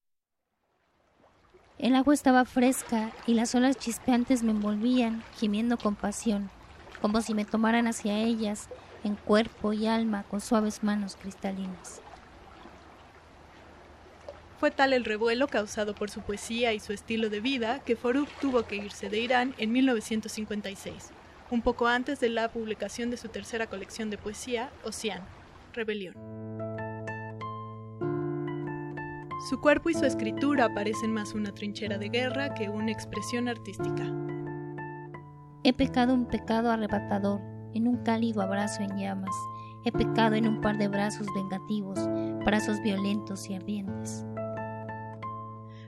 El 1.79 1.95
agua 1.95 2.13
estaba 2.13 2.45
fresca 2.45 3.11
y 3.27 3.35
las 3.35 3.55
olas 3.55 3.79
chispeantes 3.79 4.43
me 4.43 4.51
envolvían, 4.51 5.23
gimiendo 5.39 5.79
con 5.79 5.97
pasión, 5.97 6.51
como 7.01 7.23
si 7.23 7.33
me 7.33 7.45
tomaran 7.45 7.87
hacia 7.87 8.19
ellas, 8.19 8.69
en 9.03 9.17
cuerpo 9.17 9.73
y 9.73 9.87
alma, 9.87 10.25
con 10.25 10.41
suaves 10.41 10.83
manos 10.83 11.17
cristalinas. 11.17 12.03
Fue 14.59 14.71
tal 14.71 14.93
el 14.93 15.07
revuelo 15.07 15.49
causado 15.49 15.95
por 15.95 16.11
su 16.11 16.21
poesía 16.21 16.75
y 16.75 16.81
su 16.81 16.93
estilo 16.93 17.31
de 17.31 17.41
vida 17.41 17.79
que 17.81 17.97
Foruk 17.97 18.29
tuvo 18.41 18.65
que 18.65 18.77
irse 18.77 19.09
de 19.09 19.21
Irán 19.21 19.55
en 19.57 19.73
1956, 19.73 21.13
un 21.51 21.63
poco 21.63 21.87
antes 21.87 22.21
de 22.21 22.29
la 22.29 22.53
publicación 22.53 23.11
de 23.11 23.17
su 23.17 23.29
tercera 23.29 23.69
colección 23.69 24.11
de 24.11 24.19
poesía, 24.19 24.71
Ocean, 24.85 25.23
Rebelión. 25.73 26.90
Su 29.49 29.59
cuerpo 29.59 29.89
y 29.89 29.95
su 29.95 30.05
escritura 30.05 30.75
parecen 30.75 31.15
más 31.15 31.33
una 31.33 31.55
trinchera 31.55 31.97
de 31.97 32.11
guerra 32.11 32.53
que 32.53 32.69
una 32.69 32.93
expresión 32.93 33.49
artística. 33.49 34.05
He 35.65 35.73
pecado 35.73 36.13
un 36.13 36.27
pecado 36.27 36.71
arrebatador, 36.71 37.41
en 37.73 37.89
un 37.89 38.03
cálido 38.03 38.43
abrazo 38.43 38.83
en 38.83 38.99
llamas. 38.99 39.35
He 39.87 39.93
pecado 39.93 40.35
en 40.35 40.47
un 40.47 40.61
par 40.61 40.77
de 40.77 40.89
brazos 40.89 41.27
vengativos, 41.35 41.99
brazos 42.45 42.83
violentos 42.83 43.49
y 43.49 43.55
ardientes. 43.55 44.27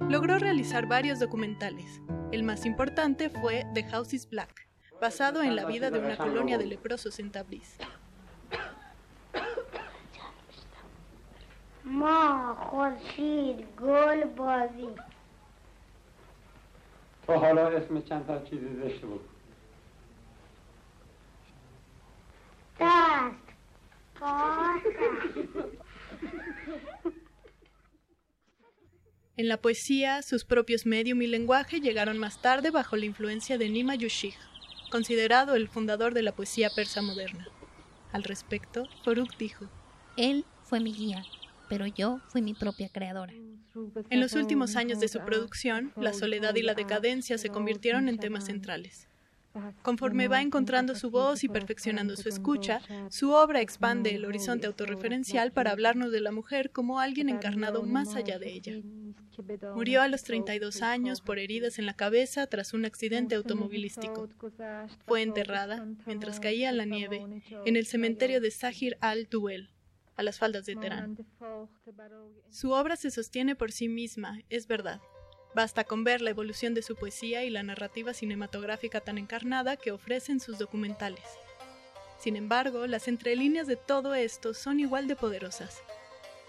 Logró 0.08 0.38
realizar 0.38 0.86
varios 0.86 1.20
documentales. 1.20 2.00
El 2.32 2.44
más 2.44 2.64
importante 2.64 3.28
fue 3.28 3.66
The 3.74 3.84
House 3.84 4.14
is 4.14 4.30
Black, 4.30 4.66
basado 4.98 5.42
en 5.42 5.56
la 5.56 5.66
vida 5.66 5.90
de 5.90 5.98
una 5.98 6.16
colonia 6.16 6.56
de 6.56 6.64
leprosos 6.64 7.18
en 7.18 7.30
Tabriz. 7.30 7.76
ما 11.85 12.55
خورشید 12.55 13.65
گل 13.81 14.23
بازی 14.23 14.87
تو 17.27 17.33
حالا 17.33 17.67
اسم 17.67 18.01
چند 18.01 18.27
تا 18.27 18.39
چیزی 18.39 18.67
زشت 18.83 19.01
بود 19.01 19.29
دست 22.79 23.47
En 29.39 29.47
la 29.47 29.57
poesía, 29.57 30.23
sus 30.23 30.45
propios 30.45 30.87
medium 30.87 31.21
y 31.21 31.27
lenguaje 31.27 31.79
llegaron 31.79 32.17
más 32.17 32.41
tarde 32.41 32.71
bajo 32.71 32.95
la 32.95 33.05
influencia 33.05 33.59
de 33.59 33.69
Nima 33.69 33.93
Yushig, 33.93 34.33
considerado 34.89 35.53
el 35.53 35.67
fundador 35.67 36.15
de 36.15 36.23
la 36.23 36.31
poesía 36.31 36.71
persa 36.75 37.03
moderna. 37.03 37.47
Al 38.11 38.23
respecto, 38.23 38.87
Foruk 39.03 39.37
dijo: 39.37 39.69
Él 40.17 40.43
fue 40.63 40.79
mi 40.79 40.91
guía, 40.91 41.23
pero 41.72 41.86
yo 41.86 42.20
fui 42.28 42.42
mi 42.42 42.52
propia 42.52 42.90
creadora. 42.90 43.32
En 44.10 44.20
los 44.20 44.34
últimos 44.34 44.76
años 44.76 45.00
de 45.00 45.08
su 45.08 45.20
producción, 45.20 45.90
la 45.96 46.12
soledad 46.12 46.54
y 46.54 46.60
la 46.60 46.74
decadencia 46.74 47.38
se 47.38 47.48
convirtieron 47.48 48.10
en 48.10 48.18
temas 48.18 48.44
centrales. 48.44 49.08
Conforme 49.80 50.28
va 50.28 50.42
encontrando 50.42 50.94
su 50.94 51.10
voz 51.10 51.44
y 51.44 51.48
perfeccionando 51.48 52.14
su 52.16 52.28
escucha, 52.28 52.82
su 53.08 53.32
obra 53.32 53.62
expande 53.62 54.14
el 54.14 54.26
horizonte 54.26 54.66
autorreferencial 54.66 55.50
para 55.52 55.70
hablarnos 55.70 56.12
de 56.12 56.20
la 56.20 56.30
mujer 56.30 56.70
como 56.72 57.00
alguien 57.00 57.30
encarnado 57.30 57.82
más 57.82 58.16
allá 58.16 58.38
de 58.38 58.52
ella. 58.52 58.74
Murió 59.74 60.02
a 60.02 60.08
los 60.08 60.24
32 60.24 60.82
años 60.82 61.22
por 61.22 61.38
heridas 61.38 61.78
en 61.78 61.86
la 61.86 61.94
cabeza 61.94 62.46
tras 62.48 62.74
un 62.74 62.84
accidente 62.84 63.34
automovilístico. 63.34 64.28
Fue 65.06 65.22
enterrada, 65.22 65.86
mientras 66.04 66.38
caía 66.38 66.70
la 66.70 66.84
nieve, 66.84 67.24
en 67.64 67.76
el 67.76 67.86
cementerio 67.86 68.42
de 68.42 68.50
Sahir 68.50 68.98
al-Duel, 69.00 69.70
a 70.16 70.22
las 70.22 70.38
faldas 70.38 70.66
de 70.66 70.76
Teherán. 70.76 71.18
Su 72.50 72.72
obra 72.72 72.96
se 72.96 73.10
sostiene 73.10 73.56
por 73.56 73.72
sí 73.72 73.88
misma, 73.88 74.40
es 74.48 74.66
verdad. 74.66 75.00
Basta 75.54 75.84
con 75.84 76.04
ver 76.04 76.22
la 76.22 76.30
evolución 76.30 76.72
de 76.74 76.82
su 76.82 76.96
poesía 76.96 77.44
y 77.44 77.50
la 77.50 77.62
narrativa 77.62 78.14
cinematográfica 78.14 79.00
tan 79.00 79.18
encarnada 79.18 79.76
que 79.76 79.92
ofrecen 79.92 80.40
sus 80.40 80.58
documentales. 80.58 81.24
Sin 82.18 82.36
embargo, 82.36 82.86
las 82.86 83.08
entrelíneas 83.08 83.66
de 83.66 83.76
todo 83.76 84.14
esto 84.14 84.54
son 84.54 84.80
igual 84.80 85.08
de 85.08 85.16
poderosas. 85.16 85.82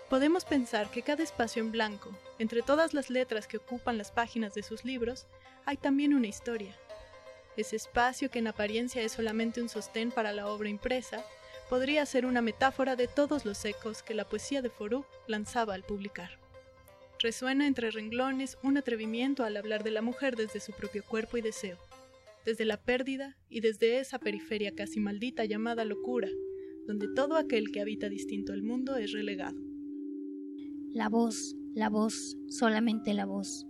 Podemos 0.10 0.45
pensar 0.45 0.91
que 0.91 1.02
cada 1.02 1.23
espacio 1.23 1.61
en 1.64 1.72
blanco, 1.72 2.15
entre 2.38 2.61
todas 2.61 2.94
las 2.94 3.10
letras 3.10 3.48
que 3.48 3.57
ocupan 3.57 3.98
las 3.98 4.11
páginas 4.11 4.53
de 4.53 4.61
sus 4.61 4.85
libros, 4.85 5.26
hay 5.65 5.77
también 5.77 6.14
una 6.14 6.27
historia. 6.27 6.77
Ese 7.57 7.76
espacio 7.76 8.30
que 8.30 8.40
en 8.40 8.48
apariencia 8.48 9.02
es 9.02 9.14
solamente 9.14 9.61
un 9.61 9.69
sostén 9.69 10.11
para 10.11 10.31
la 10.31 10.48
obra 10.48 10.69
impresa, 10.69 11.26
podría 11.74 12.06
ser 12.06 12.28
una 12.28 12.44
metáfora 12.44 12.95
de 12.95 13.08
todos 13.08 13.45
los 13.45 13.66
ecos 13.66 14.04
que 14.04 14.14
la 14.14 14.30
poesía 14.30 14.62
de 14.62 14.70
Forú 14.70 15.06
lanzaba 15.28 15.74
al 15.74 15.82
publicar. 15.82 16.30
Resuena 17.20 17.66
entre 17.66 17.90
renglones 17.90 18.60
un 18.62 18.78
atrevimiento 18.78 19.44
al 19.44 19.58
hablar 19.58 19.84
de 19.84 19.90
la 19.90 20.04
mujer 20.04 20.36
desde 20.36 20.60
su 20.60 20.72
propio 20.74 21.04
cuerpo 21.04 21.36
y 21.38 21.41
deseo, 21.41 21.80
desde 22.45 22.66
la 22.66 22.78
pérdida 22.78 23.38
y 23.50 23.62
desde 23.62 23.98
esa 23.98 24.20
periferia 24.20 24.76
casi 24.76 25.00
maldita 25.00 25.45
llamada 25.45 25.84
locura, 25.84 26.30
donde 26.86 27.08
todo 27.16 27.38
aquel 27.38 27.72
que 27.72 27.82
habita 27.82 28.08
distinto 28.08 28.54
al 28.54 28.62
mundo 28.62 28.95
es 28.95 29.12
relegado. 29.12 29.60
La 30.91 31.10
voz, 31.10 31.56
la 31.74 31.90
voz, 31.90 32.38
solamente 32.50 33.16
la 33.16 33.26
voz. 33.26 33.66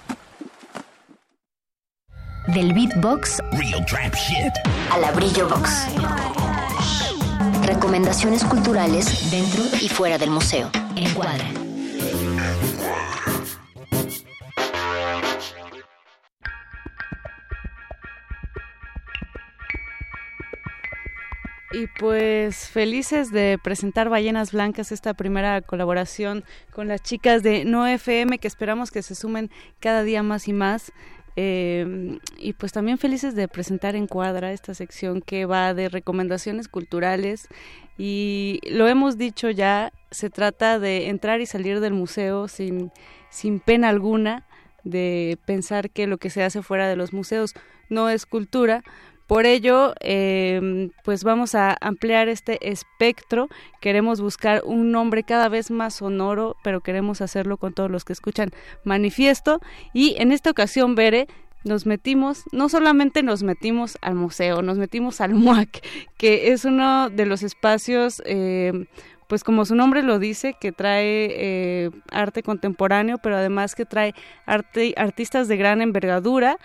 Del 2.48 2.74
beatbox 2.74 3.40
Real 3.52 3.86
trap 3.86 4.14
shit. 4.16 4.54
a 4.92 4.98
la 4.98 5.12
brillo 5.12 5.48
box. 5.48 5.86
Recomendaciones 7.64 8.44
culturales 8.44 9.30
dentro 9.30 9.62
y 9.82 9.90
fuera 9.90 10.18
del 10.18 10.32
museo. 10.32 10.72
Encuadra. 10.96 11.46
Y 21.72 21.86
pues 22.00 22.68
felices 22.68 23.32
de 23.32 23.60
presentar 23.64 24.10
Ballenas 24.10 24.52
Blancas, 24.54 24.92
esta 24.92 25.14
primera 25.14 25.62
colaboración 25.62 26.44
con 26.74 26.88
las 26.88 27.04
chicas 27.04 27.44
de 27.44 27.64
No 27.64 27.86
FM, 27.86 28.40
que 28.40 28.48
esperamos 28.48 28.90
que 28.90 29.04
se 29.04 29.14
sumen 29.14 29.52
cada 29.80 30.02
día 30.04 30.24
más 30.24 30.48
y 30.48 30.54
más. 30.54 30.92
Eh, 31.36 32.18
y 32.38 32.54
pues 32.54 32.72
también 32.72 32.98
felices 32.98 33.36
de 33.36 33.48
presentar 33.48 33.96
en 33.96 34.08
cuadra 34.08 34.52
esta 34.52 34.74
sección 34.74 35.22
que 35.22 35.46
va 35.46 35.74
de 35.74 35.88
recomendaciones 35.88 36.68
culturales 36.68 37.48
y 37.98 38.60
lo 38.70 38.88
hemos 38.88 39.18
dicho 39.18 39.50
ya, 39.50 39.94
se 40.10 40.30
trata 40.30 40.80
de 40.80 41.10
entrar 41.10 41.42
y 41.42 41.46
salir 41.46 41.82
del 41.82 41.94
museo 41.94 42.48
sin, 42.48 42.92
sin 43.30 43.60
pena 43.60 43.90
alguna, 43.90 44.48
de 44.84 45.38
pensar 45.46 45.90
que 45.90 46.08
lo 46.08 46.18
que 46.18 46.30
se 46.30 46.44
hace 46.44 46.62
fuera 46.62 46.88
de 46.88 46.96
los 46.96 47.14
museos 47.14 47.54
no 47.90 48.10
es 48.10 48.26
cultura, 48.26 48.84
por 49.30 49.46
ello, 49.46 49.94
eh, 50.00 50.90
pues 51.04 51.24
vamos 51.24 51.54
a 51.54 51.78
ampliar 51.82 52.30
este 52.30 52.72
espectro. 52.72 53.48
Queremos 53.80 54.22
buscar 54.22 54.64
un 54.66 54.92
nombre 54.92 55.22
cada 55.22 55.50
vez 55.50 55.70
más 55.70 55.94
sonoro, 55.94 56.58
pero 56.64 56.82
queremos 56.82 57.22
hacerlo 57.22 57.58
con 57.58 57.74
todos 57.74 57.92
los 57.92 58.06
que 58.06 58.14
escuchan 58.14 58.50
Manifiesto. 58.84 59.62
Y 59.94 60.16
en 60.18 60.32
esta 60.32 60.50
ocasión, 60.50 60.96
Bere, 60.96 61.28
nos 61.64 61.86
metimos, 61.86 62.42
no 62.52 62.70
solamente 62.70 63.22
nos 63.22 63.44
metimos 63.44 64.00
al 64.02 64.16
museo, 64.16 64.64
nos 64.64 64.80
metimos 64.80 65.22
al 65.22 65.36
MUAC, 65.36 65.86
que 66.18 66.52
es 66.52 66.66
uno 66.66 67.12
de 67.12 67.28
los 67.28 67.44
espacios... 67.44 68.24
Eh, 68.26 68.88
pues 69.28 69.44
como 69.44 69.64
su 69.64 69.76
nombre 69.76 70.02
lo 70.02 70.18
dice, 70.18 70.56
que 70.60 70.72
trae 70.72 71.28
eh, 71.30 71.92
arte 72.12 72.42
contemporáneo, 72.42 73.20
pero 73.20 73.38
además 73.38 73.76
que 73.76 73.86
trae 73.86 74.16
arte, 74.48 74.96
artistas 74.98 75.48
de 75.48 75.56
gran 75.56 75.84
envergadura, 75.84 76.58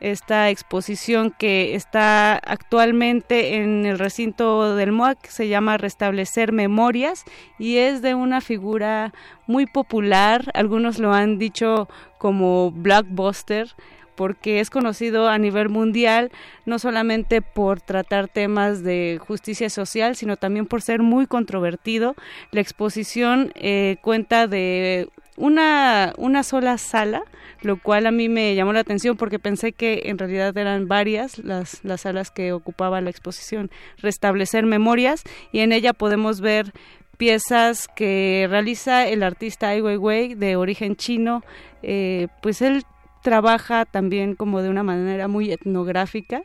esta 0.00 0.50
exposición 0.50 1.30
que 1.30 1.74
está 1.74 2.36
actualmente 2.36 3.56
en 3.56 3.86
el 3.86 3.98
recinto 3.98 4.76
del 4.76 4.92
MOAC 4.92 5.26
se 5.28 5.48
llama 5.48 5.78
Restablecer 5.78 6.52
Memorias 6.52 7.24
y 7.58 7.78
es 7.78 8.02
de 8.02 8.14
una 8.14 8.40
figura 8.40 9.14
muy 9.46 9.66
popular, 9.66 10.50
algunos 10.54 10.98
lo 10.98 11.12
han 11.14 11.38
dicho 11.38 11.88
como 12.18 12.72
blockbuster 12.72 13.74
porque 14.16 14.60
es 14.60 14.70
conocido 14.70 15.28
a 15.28 15.38
nivel 15.38 15.68
mundial 15.68 16.32
no 16.64 16.78
solamente 16.78 17.42
por 17.42 17.80
tratar 17.80 18.28
temas 18.28 18.82
de 18.82 19.20
justicia 19.24 19.70
social, 19.70 20.16
sino 20.16 20.36
también 20.36 20.66
por 20.66 20.82
ser 20.82 21.02
muy 21.02 21.26
controvertido. 21.26 22.16
La 22.50 22.62
exposición 22.62 23.52
eh, 23.54 23.98
cuenta 24.00 24.46
de 24.46 25.10
una, 25.36 26.12
una 26.16 26.42
sola 26.42 26.78
sala, 26.78 27.22
lo 27.62 27.78
cual 27.78 28.06
a 28.06 28.10
mí 28.10 28.28
me 28.28 28.54
llamó 28.54 28.72
la 28.72 28.80
atención 28.80 29.16
porque 29.16 29.38
pensé 29.38 29.72
que 29.72 30.02
en 30.06 30.18
realidad 30.18 30.56
eran 30.56 30.88
varias 30.88 31.38
las, 31.38 31.84
las 31.84 32.02
salas 32.02 32.30
que 32.30 32.52
ocupaba 32.52 33.00
la 33.00 33.10
exposición 33.10 33.70
Restablecer 33.98 34.64
Memorias 34.66 35.22
y 35.52 35.60
en 35.60 35.72
ella 35.72 35.92
podemos 35.92 36.40
ver 36.40 36.72
piezas 37.16 37.88
que 37.88 38.46
realiza 38.48 39.08
el 39.08 39.22
artista 39.22 39.68
Ai 39.68 39.80
Weiwei 39.80 40.34
de 40.34 40.56
origen 40.56 40.96
chino, 40.96 41.42
eh, 41.82 42.28
pues 42.42 42.62
él 42.62 42.84
trabaja 43.26 43.86
también 43.86 44.36
como 44.36 44.62
de 44.62 44.68
una 44.68 44.84
manera 44.84 45.26
muy 45.26 45.50
etnográfica. 45.50 46.42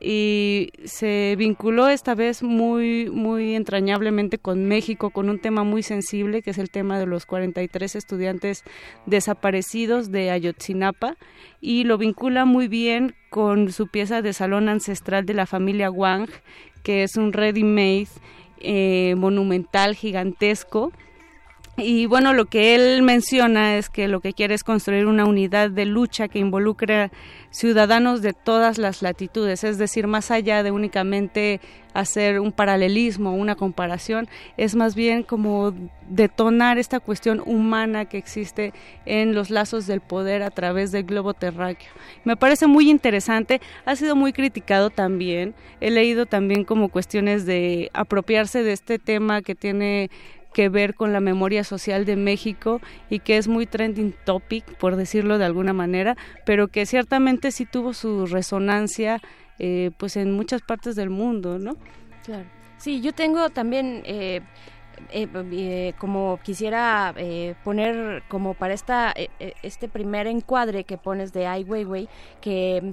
Y 0.00 0.70
se 0.84 1.34
vinculó 1.36 1.88
esta 1.88 2.14
vez 2.14 2.44
muy 2.44 3.10
muy 3.10 3.56
entrañablemente 3.56 4.38
con 4.38 4.66
México 4.66 5.10
con 5.10 5.28
un 5.28 5.40
tema 5.40 5.64
muy 5.64 5.82
sensible 5.82 6.42
que 6.42 6.52
es 6.52 6.58
el 6.58 6.70
tema 6.70 6.98
de 7.00 7.06
los 7.06 7.26
43 7.26 7.96
estudiantes 7.96 8.62
desaparecidos 9.04 10.12
de 10.12 10.30
Ayotzinapa 10.30 11.16
y 11.60 11.84
lo 11.84 11.98
vincula 11.98 12.44
muy 12.44 12.68
bien 12.68 13.14
con 13.28 13.72
su 13.72 13.88
pieza 13.88 14.22
de 14.22 14.32
salón 14.32 14.68
ancestral 14.68 15.26
de 15.26 15.34
la 15.34 15.44
familia 15.44 15.90
Wang 15.90 16.30
que 16.82 17.02
es 17.02 17.16
un 17.16 17.34
ready-made 17.34 18.08
eh, 18.60 19.14
monumental 19.18 19.94
gigantesco 19.96 20.92
y 21.82 22.06
bueno, 22.06 22.32
lo 22.32 22.46
que 22.46 22.74
él 22.74 23.02
menciona 23.02 23.76
es 23.76 23.88
que 23.88 24.08
lo 24.08 24.20
que 24.20 24.32
quiere 24.32 24.54
es 24.54 24.64
construir 24.64 25.06
una 25.06 25.24
unidad 25.24 25.70
de 25.70 25.84
lucha 25.84 26.28
que 26.28 26.38
involucre 26.38 27.10
ciudadanos 27.50 28.22
de 28.22 28.32
todas 28.32 28.78
las 28.78 29.02
latitudes, 29.02 29.64
es 29.64 29.78
decir, 29.78 30.06
más 30.06 30.30
allá 30.30 30.62
de 30.62 30.70
únicamente 30.70 31.60
hacer 31.94 32.38
un 32.38 32.52
paralelismo, 32.52 33.34
una 33.34 33.56
comparación, 33.56 34.28
es 34.56 34.76
más 34.76 34.94
bien 34.94 35.24
como 35.24 35.74
detonar 36.08 36.78
esta 36.78 37.00
cuestión 37.00 37.42
humana 37.44 38.04
que 38.04 38.18
existe 38.18 38.72
en 39.06 39.34
los 39.34 39.50
lazos 39.50 39.86
del 39.86 40.00
poder 40.00 40.42
a 40.42 40.50
través 40.50 40.92
del 40.92 41.04
globo 41.04 41.34
terráqueo. 41.34 41.90
Me 42.24 42.36
parece 42.36 42.66
muy 42.66 42.88
interesante, 42.88 43.60
ha 43.84 43.96
sido 43.96 44.14
muy 44.14 44.32
criticado 44.32 44.90
también, 44.90 45.54
he 45.80 45.90
leído 45.90 46.26
también 46.26 46.64
como 46.64 46.88
cuestiones 46.88 47.46
de 47.46 47.90
apropiarse 47.92 48.62
de 48.62 48.72
este 48.72 48.98
tema 48.98 49.42
que 49.42 49.54
tiene 49.54 50.10
que 50.52 50.68
ver 50.68 50.94
con 50.94 51.12
la 51.12 51.20
memoria 51.20 51.64
social 51.64 52.04
de 52.04 52.16
México 52.16 52.80
y 53.08 53.20
que 53.20 53.36
es 53.36 53.48
muy 53.48 53.66
trending 53.66 54.14
topic, 54.24 54.64
por 54.76 54.96
decirlo 54.96 55.38
de 55.38 55.44
alguna 55.44 55.72
manera, 55.72 56.16
pero 56.44 56.68
que 56.68 56.86
ciertamente 56.86 57.50
sí 57.50 57.66
tuvo 57.66 57.92
su 57.94 58.26
resonancia 58.26 59.20
eh, 59.58 59.90
pues 59.98 60.16
en 60.16 60.32
muchas 60.32 60.62
partes 60.62 60.96
del 60.96 61.10
mundo, 61.10 61.58
¿no? 61.58 61.76
Claro. 62.24 62.44
Sí, 62.78 63.00
yo 63.00 63.12
tengo 63.12 63.50
también... 63.50 64.02
Eh, 64.04 64.40
eh, 65.12 65.26
eh, 65.34 65.94
como 65.98 66.38
quisiera 66.42 67.14
eh, 67.16 67.54
poner 67.64 68.22
como 68.28 68.52
para 68.52 68.74
esta 68.74 69.12
eh, 69.16 69.30
eh, 69.38 69.54
este 69.62 69.88
primer 69.88 70.26
encuadre 70.26 70.84
que 70.84 70.98
pones 70.98 71.32
de 71.32 71.46
Ai 71.46 71.64
Weiwei 71.64 72.06
que 72.42 72.92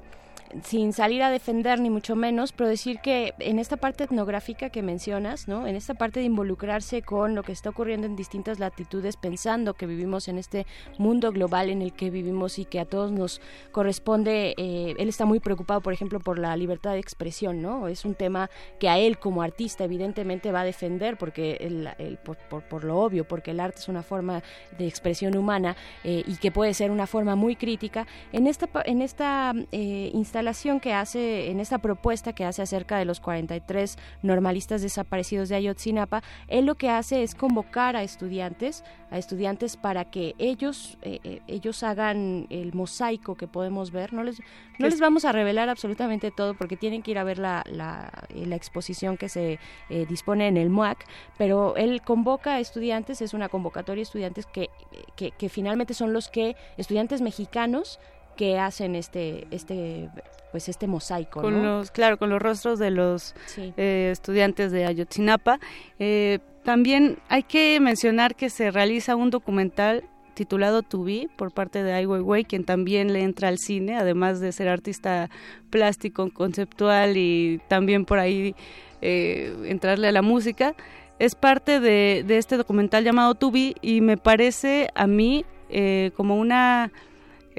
sin 0.64 0.94
salir 0.94 1.24
a 1.24 1.30
defender 1.32 1.80
ni 1.80 1.90
mucho 1.90 2.16
menos, 2.16 2.52
pero 2.52 2.70
decir 2.70 3.00
que 3.00 3.34
en 3.40 3.60
esta 3.60 3.78
parte 3.78 4.06
etnográfica 4.06 4.70
que 4.70 4.82
mencionas, 4.82 5.48
¿no? 5.48 5.68
En 5.68 5.76
esta 5.76 5.94
parte 5.94 6.20
de 6.20 6.26
involucrarse 6.26 7.02
con 7.02 7.36
lo 7.36 7.44
que 7.44 7.52
está 7.52 7.70
ocurriendo 7.70 8.08
en 8.08 8.16
distintas 8.16 8.60
latitudes, 8.60 9.18
pensando 9.18 9.74
que 9.74 9.86
vivimos 9.86 10.28
en 10.28 10.38
este 10.38 10.66
mundo 10.98 11.32
global 11.32 11.70
en 11.70 11.82
el 11.82 11.94
que 11.94 12.10
vivimos 12.10 12.60
y 12.60 12.66
que 12.66 12.80
a 12.80 12.86
todos 12.86 13.12
nos 13.12 13.42
corresponde, 13.72 14.54
eh, 14.58 14.96
él 14.98 15.10
está 15.10 15.26
muy 15.26 15.40
preocupado, 15.40 15.82
por 15.82 15.94
ejemplo, 15.94 16.20
por 16.20 16.40
la 16.40 16.56
libertad 16.58 16.94
de 16.94 17.00
expresión, 17.00 17.62
¿no? 17.62 17.88
Es 17.88 18.06
un 18.06 18.16
tema 18.16 18.50
que 18.80 18.90
a 18.90 18.98
él 18.98 19.18
como 19.20 19.42
artista 19.42 19.84
evidentemente 19.84 20.52
va 20.52 20.62
a 20.62 20.66
defender 20.66 21.18
porque 21.18 21.58
el, 21.62 21.90
el- 22.00 22.18
por, 22.18 22.38
por- 22.38 22.64
por 22.64 22.84
lo 22.84 23.00
obvio, 23.00 23.26
porque 23.28 23.52
el 23.52 23.60
arte 23.60 23.80
es 23.80 23.88
una 23.88 24.04
forma 24.04 24.42
de 24.78 24.88
expresión 24.88 25.38
humana 25.38 25.76
eh, 26.04 26.24
y 26.26 26.36
que 26.38 26.52
puede 26.52 26.74
ser 26.74 26.92
una 26.92 27.06
forma 27.08 27.36
muy 27.36 27.56
crítica. 27.56 28.08
En 28.34 28.48
esta, 28.48 28.68
en 28.86 29.02
esta 29.02 29.54
eh, 29.72 30.10
instalación 30.38 30.80
que 30.80 30.94
hace, 30.94 31.50
en 31.50 31.60
esta 31.60 31.80
propuesta 31.80 32.32
que 32.32 32.46
hace 32.46 32.62
acerca 32.62 33.00
de 33.00 33.06
los 33.06 33.20
43 33.20 33.98
normalistas 34.22 34.84
desaparecidos 34.84 35.50
de 35.50 35.56
Ayotzinapa, 35.56 36.22
él 36.48 36.66
lo 36.68 36.76
que 36.76 36.92
hace 36.92 37.24
es 37.24 37.34
convocar 37.34 37.96
a 37.96 38.04
estudiantes, 38.04 38.84
a 39.10 39.18
estudiantes 39.18 39.78
para 39.78 40.06
que 40.12 40.36
ellos, 40.38 41.00
eh, 41.02 41.20
eh, 41.24 41.42
ellos 41.48 41.82
hagan 41.82 42.46
el 42.52 42.74
mosaico 42.76 43.34
que 43.34 43.48
podemos 43.48 43.90
ver. 43.90 44.14
No 44.14 44.24
les, 44.24 44.40
no 44.78 44.86
les 44.86 44.94
es- 44.96 45.00
vamos 45.00 45.26
a 45.26 45.32
revelar 45.32 45.70
absolutamente 45.70 46.30
todo 46.30 46.54
porque 46.54 46.78
tienen 46.78 47.02
que 47.02 47.10
ir 47.12 47.18
a 47.18 47.24
ver 47.24 47.40
la, 47.40 47.64
la, 47.66 48.12
eh, 48.30 48.46
la 48.46 48.56
exposición 48.56 49.18
que 49.18 49.30
se 49.30 49.58
eh, 49.90 50.06
dispone 50.08 50.48
en 50.48 50.58
el 50.58 50.70
MUAC, 50.70 51.04
pero 51.40 51.76
él 51.78 52.04
convoca 52.04 52.54
a 52.54 52.60
estudiantes, 52.60 53.24
es 53.24 53.34
una 53.34 53.50
convocatoria 53.50 54.02
de 54.02 54.04
estudiantes 54.04 54.46
que, 54.46 54.70
que, 55.16 55.32
que 55.32 55.50
finalmente 55.50 55.96
son 55.96 56.14
los 56.14 56.30
que, 56.30 56.56
estudiantes 56.78 57.22
mexicanos, 57.22 58.00
que 58.38 58.58
hacen 58.60 58.96
este, 58.96 59.48
este, 59.52 60.10
pues 60.52 60.70
este 60.70 60.88
mosaico, 60.88 61.42
con 61.42 61.54
¿no? 61.62 61.64
los 61.80 61.92
claro 61.92 62.18
con 62.18 62.30
los 62.30 62.42
rostros 62.42 62.80
de 62.80 62.92
los 62.92 63.36
Sí. 63.48 63.74
eh, 63.76 64.10
estudiantes 64.12 64.72
de 64.72 64.86
Ayotzinapa 64.86 65.60
Eh, 66.00 66.40
también 66.64 67.18
hay 67.30 67.44
que 67.44 67.80
mencionar 67.80 68.36
que 68.36 68.50
se 68.50 68.72
realiza 68.72 69.16
un 69.16 69.30
documental 69.30 70.04
titulado 70.34 70.84
To 70.84 71.02
Be 71.04 71.30
por 71.36 71.52
parte 71.52 71.82
de 71.82 71.94
Ai 71.94 72.06
Weiwei, 72.06 72.44
quien 72.46 72.64
también 72.64 73.12
le 73.12 73.24
entra 73.24 73.48
al 73.48 73.58
cine, 73.58 73.96
además 73.98 74.40
de 74.40 74.52
ser 74.52 74.68
artista 74.68 75.30
plástico, 75.72 76.30
conceptual 76.32 77.18
y 77.18 77.60
también 77.68 78.06
por 78.06 78.20
ahí 78.20 78.54
eh, 79.02 79.56
entrarle 79.66 80.08
a 80.10 80.12
la 80.12 80.22
música. 80.22 80.76
Es 81.20 81.34
parte 81.34 81.80
de, 81.80 82.24
este 82.30 82.58
documental 82.58 83.04
llamado 83.04 83.34
To 83.34 83.50
Be 83.50 83.74
y 83.82 84.02
me 84.02 84.18
parece 84.18 84.90
a 84.94 85.08
mí 85.08 85.44
eh, 85.70 86.12
como 86.16 86.36
una 86.36 86.92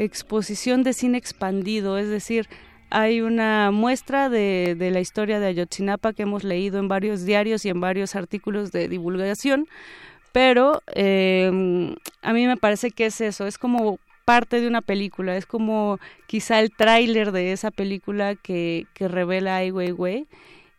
exposición 0.05 0.83
de 0.83 0.93
cine 0.93 1.19
expandido, 1.19 1.99
es 1.99 2.09
decir, 2.09 2.49
hay 2.91 3.21
una 3.21 3.71
muestra 3.71 4.29
de, 4.29 4.75
de, 4.79 4.91
la 4.91 5.01
historia 5.01 5.41
de 5.41 5.47
Ayotzinapa 5.47 6.13
que 6.13 6.23
hemos 6.23 6.45
leído 6.45 6.79
en 6.79 6.89
varios 6.89 7.25
diarios 7.25 7.65
y 7.65 7.69
en 7.69 7.81
varios 7.81 8.17
artículos 8.17 8.73
de 8.73 8.89
divulgación, 8.89 9.67
pero 10.33 10.83
eh, 10.95 11.95
a 12.23 12.33
mí 12.33 12.47
me 12.47 12.57
parece 12.57 12.91
que 12.91 13.07
es 13.07 13.21
eso, 13.21 13.47
es 13.47 13.59
como 13.59 13.99
parte 14.25 14.61
de 14.61 14.69
una 14.69 14.83
película, 14.83 15.37
es 15.37 15.47
como 15.47 15.99
quizá 16.27 16.61
el 16.61 16.71
tráiler 16.71 17.33
de 17.33 17.53
esa 17.53 17.71
película 17.71 18.35
que, 18.35 18.87
que 18.95 19.09
revela 19.09 19.57
Ai 19.57 19.71
Weiwei 19.71 20.27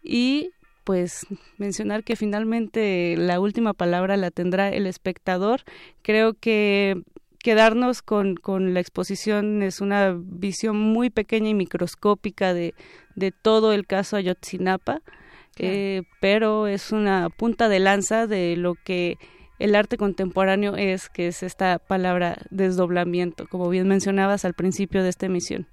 y 0.03 0.51
pues 0.83 1.25
mencionar 1.57 2.03
que 2.03 2.15
finalmente 2.15 3.15
la 3.17 3.39
última 3.39 3.73
palabra 3.73 4.17
la 4.17 4.31
tendrá 4.31 4.69
el 4.69 4.87
espectador. 4.87 5.61
Creo 6.01 6.33
que 6.33 7.01
quedarnos 7.40 8.02
con, 8.02 8.36
con 8.36 8.74
la 8.74 8.80
exposición 8.80 9.64
es 9.64 9.82
una 9.82 10.16
visión 10.16 10.78
muy 10.78 11.10
pequeña 11.10 11.49
y 11.49 11.53
microscópica 11.53 12.53
de, 12.53 12.74
de 13.16 13.32
todo 13.32 13.74
el 13.74 13.88
caso 13.88 14.18
Ayotzinapa, 14.18 15.02
eh, 15.57 16.03
pero 16.22 16.68
es 16.68 16.91
una 16.91 17.30
punta 17.30 17.68
de 17.68 17.80
lanza 17.80 18.28
de 18.28 18.56
lo 18.56 18.76
que 18.76 19.18
el 19.57 19.76
arte 19.76 19.98
contemporáneo 19.98 20.76
es, 20.78 21.10
que 21.10 21.28
es 21.28 21.44
esta 21.44 21.80
palabra 21.80 22.38
desdoblamiento, 22.49 23.45
como 23.48 23.70
bien 23.70 23.88
mencionabas 23.88 24.45
al 24.45 24.53
principio 24.53 25.03
de 25.03 25.10
esta 25.10 25.26
emisión. 25.26 25.68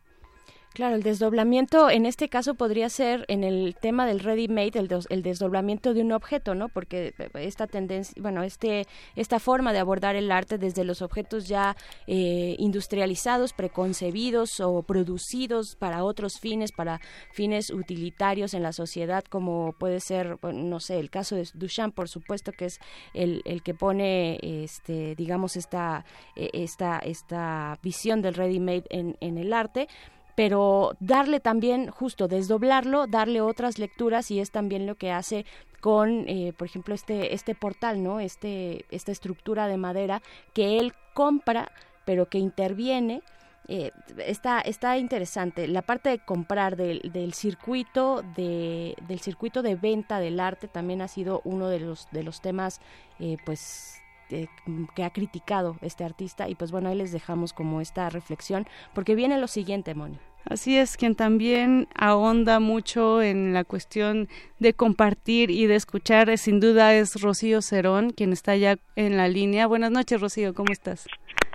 Claro, 0.76 0.96
el 0.96 1.02
desdoblamiento 1.02 1.88
en 1.88 2.04
este 2.04 2.28
caso 2.28 2.52
podría 2.52 2.90
ser 2.90 3.24
en 3.28 3.44
el 3.44 3.74
tema 3.80 4.04
del 4.04 4.20
ready 4.20 4.46
made, 4.46 4.72
el, 4.74 5.22
desdoblamiento 5.22 5.94
de 5.94 6.02
un 6.02 6.12
objeto, 6.12 6.54
¿no? 6.54 6.68
Porque 6.68 7.14
eh, 7.18 7.30
esta 7.36 7.66
tendencia, 7.66 8.14
bueno, 8.20 8.42
este, 8.42 8.86
esta 9.14 9.40
forma 9.40 9.72
de 9.72 9.78
abordar 9.78 10.16
el 10.16 10.30
arte 10.30 10.58
desde 10.58 10.84
los 10.84 11.00
objetos 11.00 11.48
ya 11.48 11.78
eh, 12.06 12.56
industrializados, 12.58 13.54
preconcebidos 13.54 14.60
o 14.60 14.82
producidos 14.82 15.76
para 15.76 16.04
otros 16.04 16.40
fines, 16.40 16.72
para 16.72 17.00
fines 17.32 17.70
utilitarios 17.70 18.52
en 18.52 18.62
la 18.62 18.74
sociedad, 18.74 19.24
como 19.24 19.72
puede 19.78 20.00
ser, 20.00 20.36
no 20.42 20.78
sé, 20.80 21.00
el 21.00 21.08
caso 21.08 21.36
de 21.36 21.48
Duchamp, 21.54 21.94
por 21.94 22.10
supuesto, 22.10 22.52
que 22.52 22.66
es 22.66 22.80
el, 23.14 23.40
el 23.46 23.62
que 23.62 23.72
pone, 23.72 24.38
este, 24.42 25.14
digamos, 25.14 25.56
esta, 25.56 26.04
e, 26.34 26.50
esta, 26.52 26.98
esta 26.98 27.78
visión 27.82 28.20
del 28.20 28.34
ready 28.34 28.60
made 28.60 28.84
en, 28.90 29.16
en 29.20 29.38
el 29.38 29.54
arte 29.54 29.88
pero 30.36 30.92
darle 31.00 31.40
también, 31.40 31.90
justo 31.90 32.28
desdoblarlo, 32.28 33.06
darle 33.08 33.40
otras 33.40 33.78
lecturas 33.78 34.30
y 34.30 34.38
es 34.38 34.52
también 34.52 34.86
lo 34.86 34.94
que 34.94 35.10
hace 35.10 35.46
con, 35.80 36.28
eh, 36.28 36.52
por 36.56 36.68
ejemplo, 36.68 36.94
este, 36.94 37.34
este 37.34 37.54
portal, 37.54 38.02
¿no? 38.02 38.20
Este, 38.20 38.84
esta 38.90 39.12
estructura 39.12 39.66
de 39.66 39.78
madera 39.78 40.22
que 40.52 40.78
él 40.78 40.92
compra, 41.14 41.72
pero 42.04 42.28
que 42.28 42.38
interviene. 42.38 43.22
Eh, 43.68 43.90
está, 44.18 44.60
está 44.60 44.98
interesante. 44.98 45.66
La 45.66 45.82
parte 45.82 46.10
de 46.10 46.18
comprar 46.18 46.76
del, 46.76 47.00
del 47.12 47.32
circuito 47.32 48.22
de, 48.36 48.94
del 49.08 49.20
circuito 49.20 49.62
de 49.62 49.74
venta 49.74 50.20
del 50.20 50.38
arte 50.38 50.68
también 50.68 51.00
ha 51.00 51.08
sido 51.08 51.40
uno 51.44 51.68
de 51.68 51.80
los, 51.80 52.08
de 52.12 52.22
los 52.22 52.40
temas 52.40 52.80
eh, 53.18 53.38
pues 53.44 54.02
que 54.28 55.04
ha 55.04 55.10
criticado 55.10 55.76
este 55.82 56.04
artista 56.04 56.48
y 56.48 56.54
pues 56.54 56.72
bueno, 56.72 56.88
ahí 56.88 56.96
les 56.96 57.12
dejamos 57.12 57.52
como 57.52 57.80
esta 57.80 58.10
reflexión 58.10 58.66
porque 58.94 59.14
viene 59.14 59.38
lo 59.38 59.46
siguiente, 59.46 59.94
Moni. 59.94 60.18
Así 60.48 60.78
es, 60.78 60.96
quien 60.96 61.16
también 61.16 61.88
ahonda 61.96 62.60
mucho 62.60 63.20
en 63.20 63.52
la 63.52 63.64
cuestión 63.64 64.28
de 64.60 64.74
compartir 64.74 65.50
y 65.50 65.66
de 65.66 65.74
escuchar, 65.74 66.38
sin 66.38 66.60
duda 66.60 66.94
es 66.94 67.20
Rocío 67.20 67.62
Cerón, 67.62 68.10
quien 68.10 68.32
está 68.32 68.54
ya 68.54 68.76
en 68.94 69.16
la 69.16 69.26
línea. 69.26 69.66
Buenas 69.66 69.90
noches, 69.90 70.20
Rocío, 70.20 70.54
¿cómo 70.54 70.72
estás? 70.72 71.08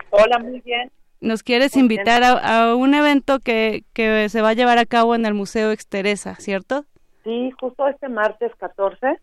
Hola, 0.10 0.40
muy 0.40 0.60
bien. 0.60 0.92
Nos 1.22 1.42
quieres 1.42 1.78
invitar 1.78 2.24
a, 2.24 2.76
un 2.76 2.94
evento 2.94 3.40
que, 3.40 3.86
que 3.94 4.28
se 4.28 4.42
va 4.42 4.50
a 4.50 4.54
llevar 4.54 4.78
a 4.78 4.86
cabo 4.86 5.16
en 5.16 5.26
el 5.26 5.36
Museo 5.36 5.72
Exteresa, 5.72 6.36
¿cierto? 6.36 6.84
Sí, 7.24 7.52
justo 7.62 7.88
este 7.88 8.10
martes 8.10 8.52
14 8.58 9.20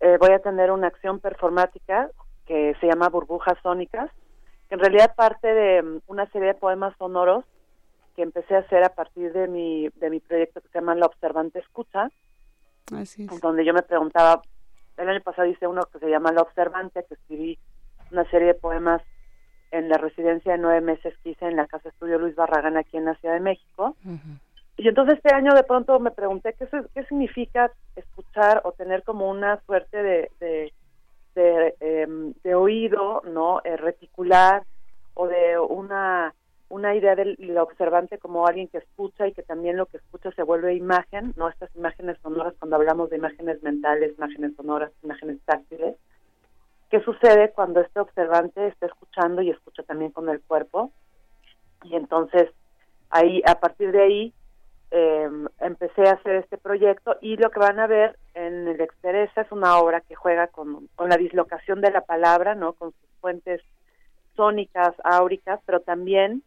eh, 0.00 0.16
voy 0.18 0.30
a 0.32 0.38
tener 0.38 0.70
una 0.70 0.86
acción 0.86 1.20
performática 1.20 2.10
que 2.50 2.74
se 2.80 2.88
llama 2.88 3.08
Burbujas 3.08 3.56
Sónicas, 3.62 4.10
que 4.68 4.74
en 4.74 4.80
realidad 4.80 5.14
parte 5.14 5.46
de 5.46 5.82
mm, 5.82 6.00
una 6.08 6.26
serie 6.32 6.48
de 6.48 6.54
poemas 6.54 6.92
sonoros 6.98 7.44
que 8.16 8.22
empecé 8.22 8.56
a 8.56 8.58
hacer 8.58 8.82
a 8.82 8.88
partir 8.88 9.32
de 9.32 9.46
mi, 9.46 9.88
de 9.88 10.10
mi 10.10 10.18
proyecto 10.18 10.60
que 10.60 10.66
se 10.66 10.80
llama 10.80 10.96
La 10.96 11.06
Observante 11.06 11.60
Escucha, 11.60 12.10
Así 12.92 13.28
donde 13.40 13.64
yo 13.64 13.72
me 13.72 13.82
preguntaba, 13.82 14.42
el 14.96 15.08
año 15.08 15.20
pasado 15.20 15.46
hice 15.46 15.68
uno 15.68 15.82
que 15.92 16.00
se 16.00 16.10
llama 16.10 16.32
La 16.32 16.42
Observante, 16.42 17.04
que 17.04 17.14
escribí 17.14 17.56
una 18.10 18.28
serie 18.30 18.48
de 18.48 18.54
poemas 18.54 19.00
en 19.70 19.88
la 19.88 19.98
residencia 19.98 20.50
de 20.50 20.58
nueve 20.58 20.80
meses 20.80 21.14
que 21.22 21.30
hice 21.30 21.46
en 21.46 21.54
la 21.54 21.68
Casa 21.68 21.90
Estudio 21.90 22.18
Luis 22.18 22.34
Barragán 22.34 22.76
aquí 22.76 22.96
en 22.96 23.04
la 23.04 23.14
Ciudad 23.14 23.34
de 23.34 23.40
México. 23.42 23.94
Y 24.76 24.88
entonces 24.88 25.18
este 25.18 25.32
año 25.32 25.54
de 25.54 25.62
pronto 25.62 26.00
me 26.00 26.10
pregunté 26.10 26.56
qué, 26.58 26.66
qué 26.94 27.04
significa 27.04 27.70
escuchar 27.94 28.62
o 28.64 28.72
tener 28.72 29.04
como 29.04 29.30
una 29.30 29.60
suerte 29.66 30.02
de 30.02 30.30
de, 30.40 30.72
em, 31.34 32.34
de 32.42 32.54
oído, 32.54 33.22
¿no? 33.24 33.60
Eh, 33.64 33.76
reticular 33.76 34.64
o 35.14 35.28
de 35.28 35.58
una 35.58 36.34
una 36.70 36.94
idea 36.94 37.16
del, 37.16 37.36
observante 37.58 38.18
como 38.18 38.46
alguien 38.46 38.68
que 38.68 38.78
escucha 38.78 39.26
y 39.26 39.32
que 39.32 39.42
también 39.42 39.76
lo 39.76 39.86
que 39.86 39.96
escucha 39.96 40.30
se 40.30 40.44
vuelve 40.44 40.74
imagen, 40.74 41.34
¿no? 41.36 41.48
Estas 41.48 41.74
imágenes 41.74 42.16
sonoras, 42.22 42.54
cuando 42.60 42.76
hablamos 42.76 43.10
de 43.10 43.16
imágenes 43.16 43.60
mentales, 43.62 44.16
imágenes 44.16 44.54
sonoras, 44.54 44.92
imágenes 45.02 45.38
táctiles. 45.44 45.96
¿Qué 46.88 47.00
sucede 47.00 47.50
cuando 47.50 47.80
este 47.80 47.98
observante 47.98 48.68
está 48.68 48.86
escuchando 48.86 49.42
y 49.42 49.50
escucha 49.50 49.82
también 49.82 50.12
con 50.12 50.28
el 50.28 50.40
cuerpo? 50.40 50.92
Y 51.82 51.96
entonces, 51.96 52.50
ahí, 53.10 53.42
a 53.46 53.58
partir 53.58 53.90
de 53.90 54.02
ahí, 54.02 54.34
eh, 54.90 55.28
empecé 55.60 56.08
a 56.08 56.12
hacer 56.12 56.36
este 56.36 56.58
proyecto 56.58 57.16
y 57.20 57.36
lo 57.36 57.50
que 57.50 57.60
van 57.60 57.78
a 57.78 57.86
ver 57.86 58.18
en 58.34 58.68
el 58.68 58.80
Exteresa 58.80 59.42
es 59.42 59.52
una 59.52 59.78
obra 59.78 60.00
que 60.00 60.14
juega 60.14 60.48
con, 60.48 60.88
con 60.96 61.08
la 61.08 61.16
dislocación 61.16 61.80
de 61.80 61.90
la 61.90 62.00
palabra, 62.00 62.54
¿no? 62.54 62.72
Con 62.72 62.92
sus 62.92 63.10
fuentes 63.20 63.62
sónicas, 64.34 64.94
áuricas, 65.04 65.60
pero 65.66 65.80
también 65.80 66.42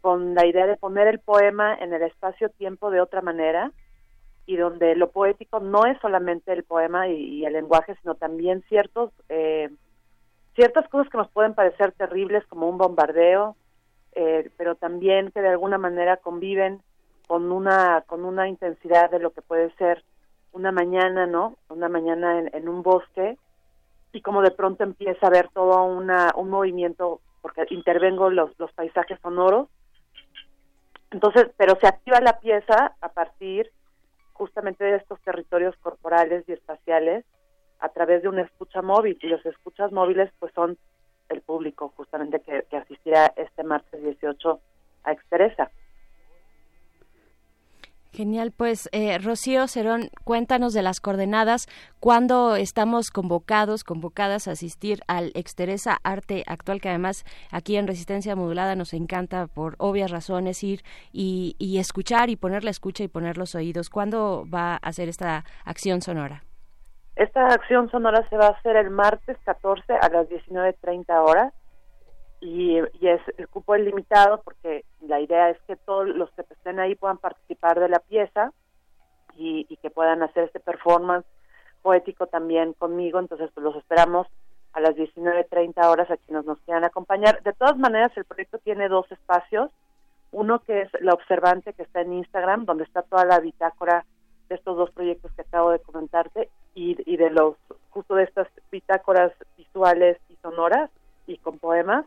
con 0.00 0.34
la 0.34 0.46
idea 0.46 0.66
de 0.66 0.76
poner 0.76 1.08
el 1.08 1.18
poema 1.18 1.74
en 1.74 1.92
el 1.92 2.02
espacio-tiempo 2.02 2.90
de 2.90 3.00
otra 3.00 3.20
manera 3.20 3.72
y 4.46 4.56
donde 4.56 4.96
lo 4.96 5.10
poético 5.10 5.60
no 5.60 5.84
es 5.84 5.98
solamente 6.00 6.52
el 6.52 6.64
poema 6.64 7.08
y, 7.08 7.44
el 7.44 7.52
lenguaje, 7.52 7.94
sino 8.00 8.14
también 8.14 8.62
ciertos 8.68 9.12
eh, 9.28 9.68
ciertas 10.54 10.88
cosas 10.88 11.10
que 11.10 11.18
nos 11.18 11.30
pueden 11.30 11.54
parecer 11.54 11.92
terribles 11.92 12.44
como 12.46 12.68
un 12.68 12.78
bombardeo, 12.78 13.56
eh, 14.12 14.50
pero 14.56 14.74
también 14.74 15.30
que 15.30 15.40
de 15.40 15.48
alguna 15.48 15.78
manera 15.78 16.16
conviven 16.16 16.82
con 17.28 17.52
una 17.52 18.02
con 18.06 18.24
una 18.24 18.48
intensidad 18.48 19.10
de 19.10 19.20
lo 19.20 19.30
que 19.30 19.42
puede 19.42 19.70
ser 19.76 20.02
una 20.52 20.72
mañana, 20.72 21.26
¿no? 21.26 21.58
Una 21.68 21.88
mañana 21.88 22.40
en, 22.40 22.68
un 22.68 22.82
bosque 22.82 23.36
y 24.12 24.22
como 24.22 24.40
de 24.42 24.50
pronto 24.50 24.82
empieza 24.82 25.26
a 25.26 25.30
ver 25.30 25.50
todo 25.50 25.84
una, 25.84 26.32
un 26.34 26.48
movimiento 26.48 27.20
porque 27.42 27.66
intervengo 27.68 28.30
los, 28.30 28.58
los 28.58 28.72
paisajes 28.72 29.20
sonoros. 29.20 29.68
Entonces, 31.10 31.50
pero 31.58 31.78
se 31.80 31.86
activa 31.86 32.20
la 32.20 32.40
pieza 32.40 32.96
a 33.00 33.08
partir 33.10 33.70
justamente 34.32 34.84
de 34.84 34.96
estos 34.96 35.20
territorios 35.20 35.76
corporales 35.76 36.44
y 36.48 36.52
espaciales 36.52 37.26
a 37.80 37.90
través 37.90 38.22
de 38.22 38.28
una 38.28 38.42
escucha 38.42 38.80
móvil 38.80 39.18
y 39.20 39.28
los 39.28 39.44
escuchas 39.44 39.92
móviles 39.92 40.32
pues 40.38 40.52
son 40.54 40.78
el 41.28 41.42
público 41.42 41.92
justamente 41.94 42.40
que, 42.40 42.64
que 42.70 42.78
asistirá 42.78 43.32
este 43.36 43.64
martes 43.64 44.02
18 44.02 44.60
a 45.04 45.12
Exteresa. 45.12 45.70
Genial, 48.18 48.50
pues 48.50 48.88
eh, 48.90 49.16
Rocío 49.18 49.68
Cerón, 49.68 50.10
cuéntanos 50.24 50.74
de 50.74 50.82
las 50.82 50.98
coordenadas, 50.98 51.68
cuándo 52.00 52.56
estamos 52.56 53.12
convocados, 53.12 53.84
convocadas 53.84 54.48
a 54.48 54.50
asistir 54.50 55.02
al 55.06 55.30
Exteresa 55.36 55.98
Arte 56.02 56.42
Actual, 56.48 56.80
que 56.80 56.88
además 56.88 57.24
aquí 57.52 57.76
en 57.76 57.86
Resistencia 57.86 58.34
Modulada 58.34 58.74
nos 58.74 58.92
encanta 58.92 59.46
por 59.46 59.76
obvias 59.78 60.10
razones 60.10 60.64
ir 60.64 60.80
y, 61.12 61.54
y 61.60 61.78
escuchar 61.78 62.28
y 62.28 62.34
poner 62.34 62.64
la 62.64 62.70
escucha 62.70 63.04
y 63.04 63.08
poner 63.08 63.38
los 63.38 63.54
oídos. 63.54 63.88
¿Cuándo 63.88 64.44
va 64.52 64.72
a 64.72 64.76
hacer 64.78 65.08
esta 65.08 65.44
acción 65.64 66.02
sonora? 66.02 66.42
Esta 67.14 67.46
acción 67.46 67.88
sonora 67.88 68.28
se 68.30 68.36
va 68.36 68.46
a 68.46 68.50
hacer 68.50 68.74
el 68.74 68.90
martes 68.90 69.36
14 69.44 69.92
a 69.92 70.08
las 70.08 70.28
19.30 70.28 71.04
horas 71.24 71.52
y, 72.40 72.78
es 72.78 73.20
el 73.36 73.48
cupo 73.48 73.74
es 73.74 73.82
limitado 73.82 74.40
porque 74.42 74.84
la 75.00 75.20
idea 75.20 75.50
es 75.50 75.58
que 75.66 75.76
todos 75.76 76.08
los 76.08 76.30
que 76.32 76.42
estén 76.42 76.78
ahí 76.78 76.94
puedan 76.94 77.18
participar 77.18 77.80
de 77.80 77.88
la 77.88 77.98
pieza 77.98 78.52
y, 79.36 79.64
que 79.76 79.90
puedan 79.90 80.22
hacer 80.22 80.44
este 80.44 80.60
performance 80.60 81.26
poético 81.82 82.26
también 82.26 82.72
conmigo, 82.72 83.20
entonces 83.20 83.50
pues 83.54 83.62
los 83.62 83.76
esperamos 83.76 84.26
a 84.72 84.80
las 84.80 84.96
19.30 84.96 85.84
horas 85.86 86.10
a 86.10 86.16
quienes 86.16 86.44
nos 86.44 86.58
quieran 86.60 86.84
acompañar. 86.84 87.42
De 87.42 87.52
todas 87.52 87.78
maneras, 87.78 88.12
el 88.16 88.24
proyecto 88.24 88.58
tiene 88.58 88.88
dos 88.88 89.10
espacios. 89.12 89.70
Uno 90.32 90.58
que 90.58 90.82
es 90.82 90.90
La 91.00 91.14
Observante, 91.14 91.72
que 91.72 91.82
está 91.82 92.00
en 92.00 92.12
Instagram, 92.12 92.64
donde 92.64 92.84
está 92.84 93.02
toda 93.02 93.24
la 93.24 93.40
bitácora 93.40 94.04
de 94.48 94.56
estos 94.56 94.76
dos 94.76 94.90
proyectos 94.90 95.32
que 95.32 95.42
acabo 95.42 95.70
de 95.70 95.78
comentarte 95.78 96.50
y, 96.74 96.96
y 97.10 97.16
de 97.16 97.30
los, 97.30 97.56
justo 97.90 98.14
de 98.14 98.24
estas 98.24 98.48
bitácoras 98.70 99.32
visuales 99.56 100.18
y 100.28 100.36
sonoras 100.42 100.90
y 101.26 101.38
con 101.38 101.58
poemas. 101.58 102.04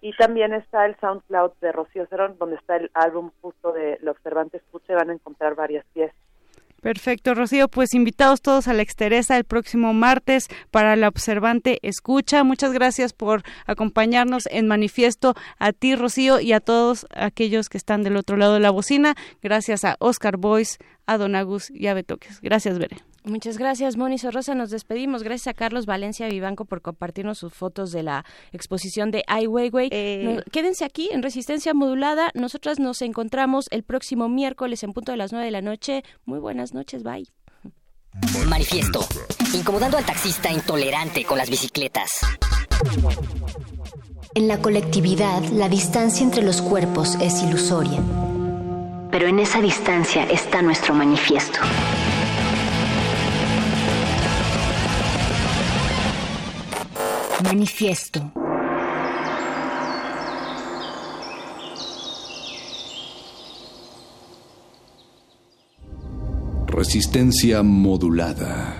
Y 0.00 0.16
también 0.16 0.54
está 0.54 0.86
el 0.86 0.96
SoundCloud 0.96 1.52
de 1.60 1.72
Rocío 1.72 2.06
Cerón, 2.06 2.36
donde 2.38 2.56
está 2.56 2.76
el 2.76 2.90
álbum 2.94 3.30
justo 3.42 3.72
de 3.72 3.98
La 4.00 4.12
Observante 4.12 4.56
Escucha, 4.56 4.94
van 4.94 5.10
a 5.10 5.14
encontrar 5.14 5.54
varias 5.54 5.84
piezas. 5.92 6.16
Perfecto, 6.80 7.34
Rocío. 7.34 7.68
Pues 7.68 7.94
invitados 7.94 8.40
todos 8.40 8.66
a 8.66 8.72
la 8.72 8.82
Exteresa 8.82 9.36
el 9.36 9.44
próximo 9.44 9.92
martes 9.92 10.48
para 10.70 10.96
la 10.96 11.08
Observante 11.08 11.78
Escucha. 11.82 12.42
Muchas 12.42 12.72
gracias 12.72 13.12
por 13.12 13.42
acompañarnos 13.66 14.46
en 14.50 14.66
Manifiesto. 14.66 15.34
A 15.58 15.72
ti, 15.72 15.94
Rocío, 15.94 16.40
y 16.40 16.52
a 16.52 16.60
todos 16.60 17.06
aquellos 17.14 17.68
que 17.68 17.78
están 17.78 18.02
del 18.02 18.16
otro 18.16 18.36
lado 18.36 18.54
de 18.54 18.60
la 18.60 18.70
bocina. 18.70 19.14
Gracias 19.42 19.84
a 19.84 19.96
Oscar 19.98 20.38
Boyce, 20.38 20.78
a 21.06 21.18
Don 21.18 21.34
Agus 21.34 21.70
y 21.70 21.88
a 21.88 21.94
Betoques. 21.94 22.40
Gracias, 22.40 22.78
Bere. 22.78 22.96
Muchas 23.24 23.58
gracias, 23.58 23.96
Moni 23.96 24.18
Sorrosa. 24.18 24.54
Nos 24.54 24.70
despedimos. 24.70 25.22
Gracias 25.22 25.48
a 25.48 25.54
Carlos 25.54 25.84
Valencia 25.84 26.26
Vivanco 26.28 26.64
por 26.64 26.80
compartirnos 26.80 27.38
sus 27.38 27.52
fotos 27.52 27.92
de 27.92 28.02
la 28.02 28.24
exposición 28.52 29.10
de 29.10 29.24
Ai 29.26 29.46
Weiwei. 29.46 29.88
Eh. 29.92 30.42
Quédense 30.50 30.84
aquí 30.84 31.10
en 31.12 31.22
Resistencia 31.22 31.74
Modulada. 31.74 32.30
Nosotras 32.34 32.78
nos 32.78 33.02
encontramos 33.02 33.66
el 33.70 33.82
próximo 33.82 34.28
miércoles 34.28 34.82
en 34.82 34.92
punto 34.92 35.12
de 35.12 35.18
las 35.18 35.32
nueve 35.32 35.46
de 35.46 35.52
la 35.52 35.60
noche. 35.60 36.02
Muy 36.24 36.38
buenas 36.38 36.72
noches. 36.72 37.02
Bye. 37.02 37.26
Manifiesto. 38.48 39.06
Incomodando 39.54 39.98
al 39.98 40.04
taxista 40.04 40.50
intolerante 40.50 41.24
con 41.24 41.38
las 41.38 41.50
bicicletas. 41.50 42.20
En 44.34 44.48
la 44.48 44.58
colectividad, 44.58 45.42
la 45.50 45.68
distancia 45.68 46.24
entre 46.24 46.42
los 46.42 46.62
cuerpos 46.62 47.16
es 47.20 47.42
ilusoria. 47.42 48.00
Pero 49.10 49.26
en 49.26 49.40
esa 49.40 49.60
distancia 49.60 50.24
está 50.24 50.62
nuestro 50.62 50.94
manifiesto. 50.94 51.58
Manifiesto. 57.42 58.32
Resistencia 66.66 67.62
modulada. 67.62 68.79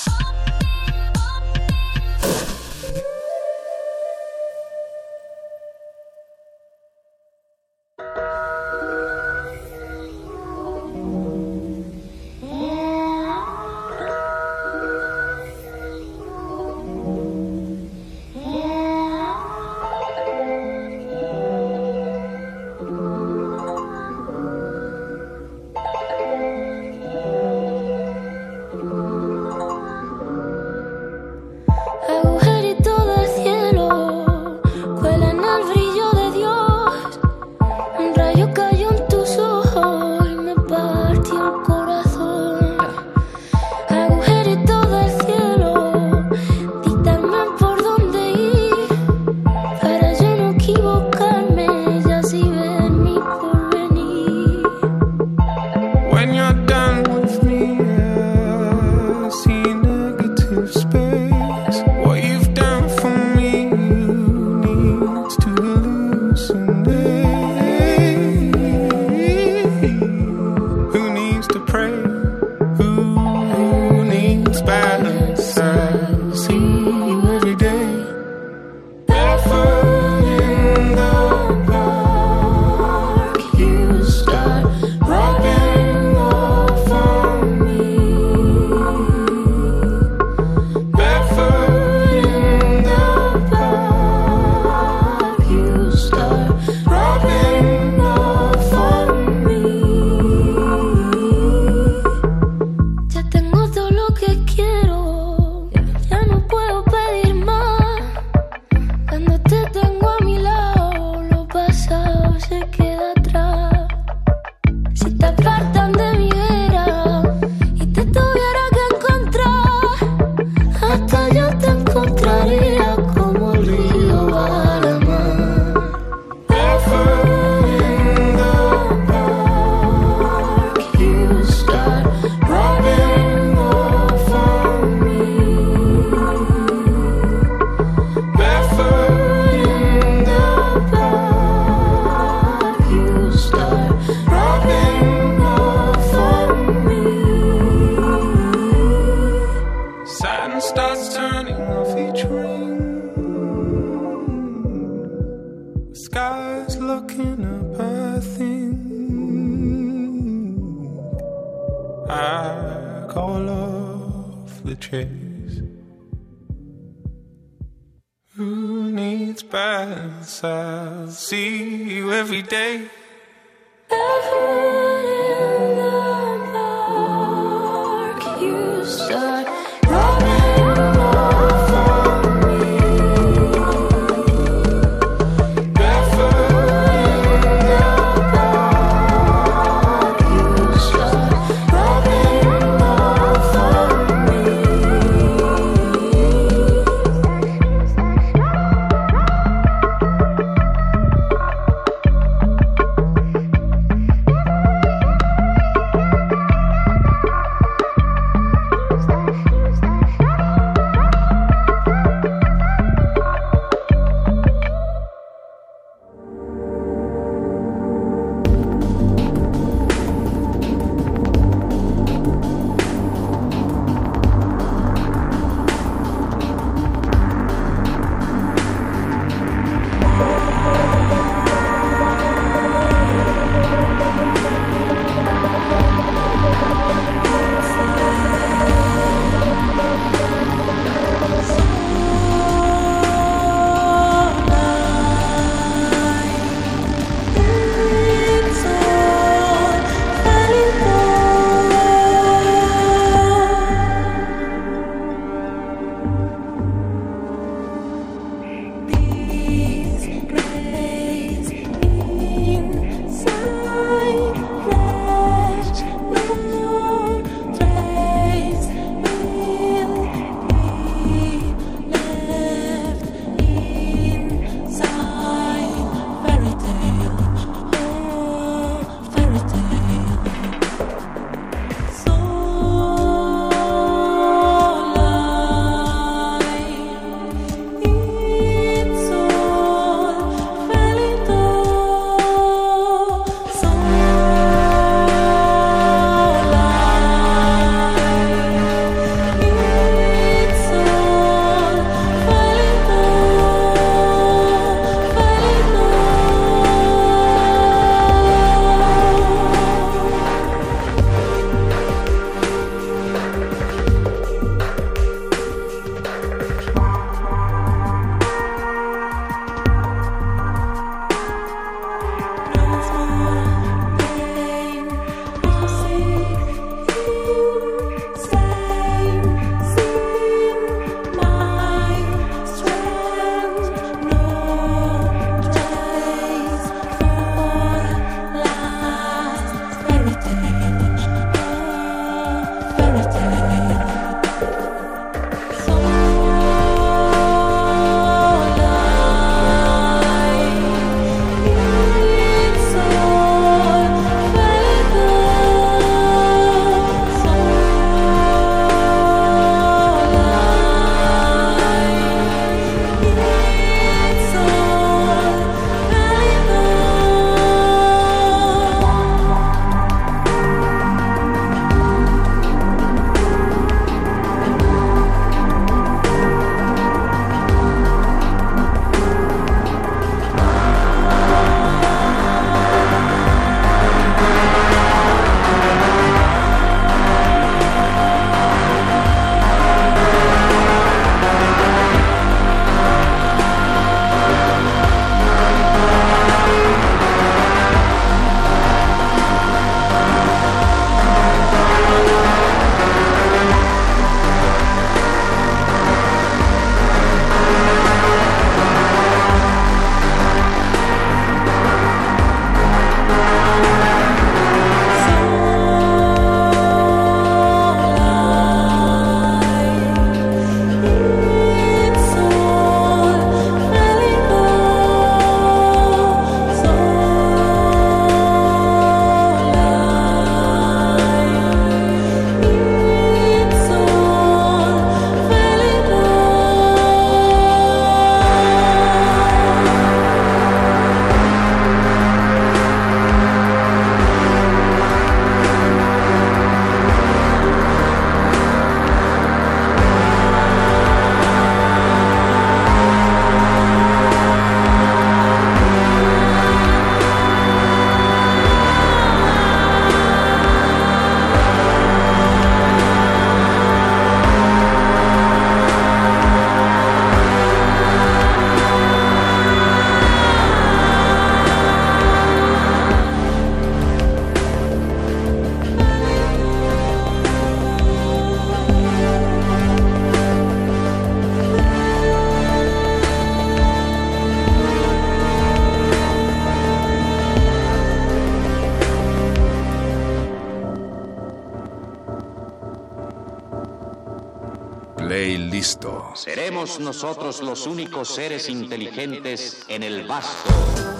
Los 497.39 497.65
únicos 497.65 498.09
seres 498.09 498.49
inteligentes 498.49 499.63
en 499.69 499.83
el 499.83 500.05
vasto 500.05 500.90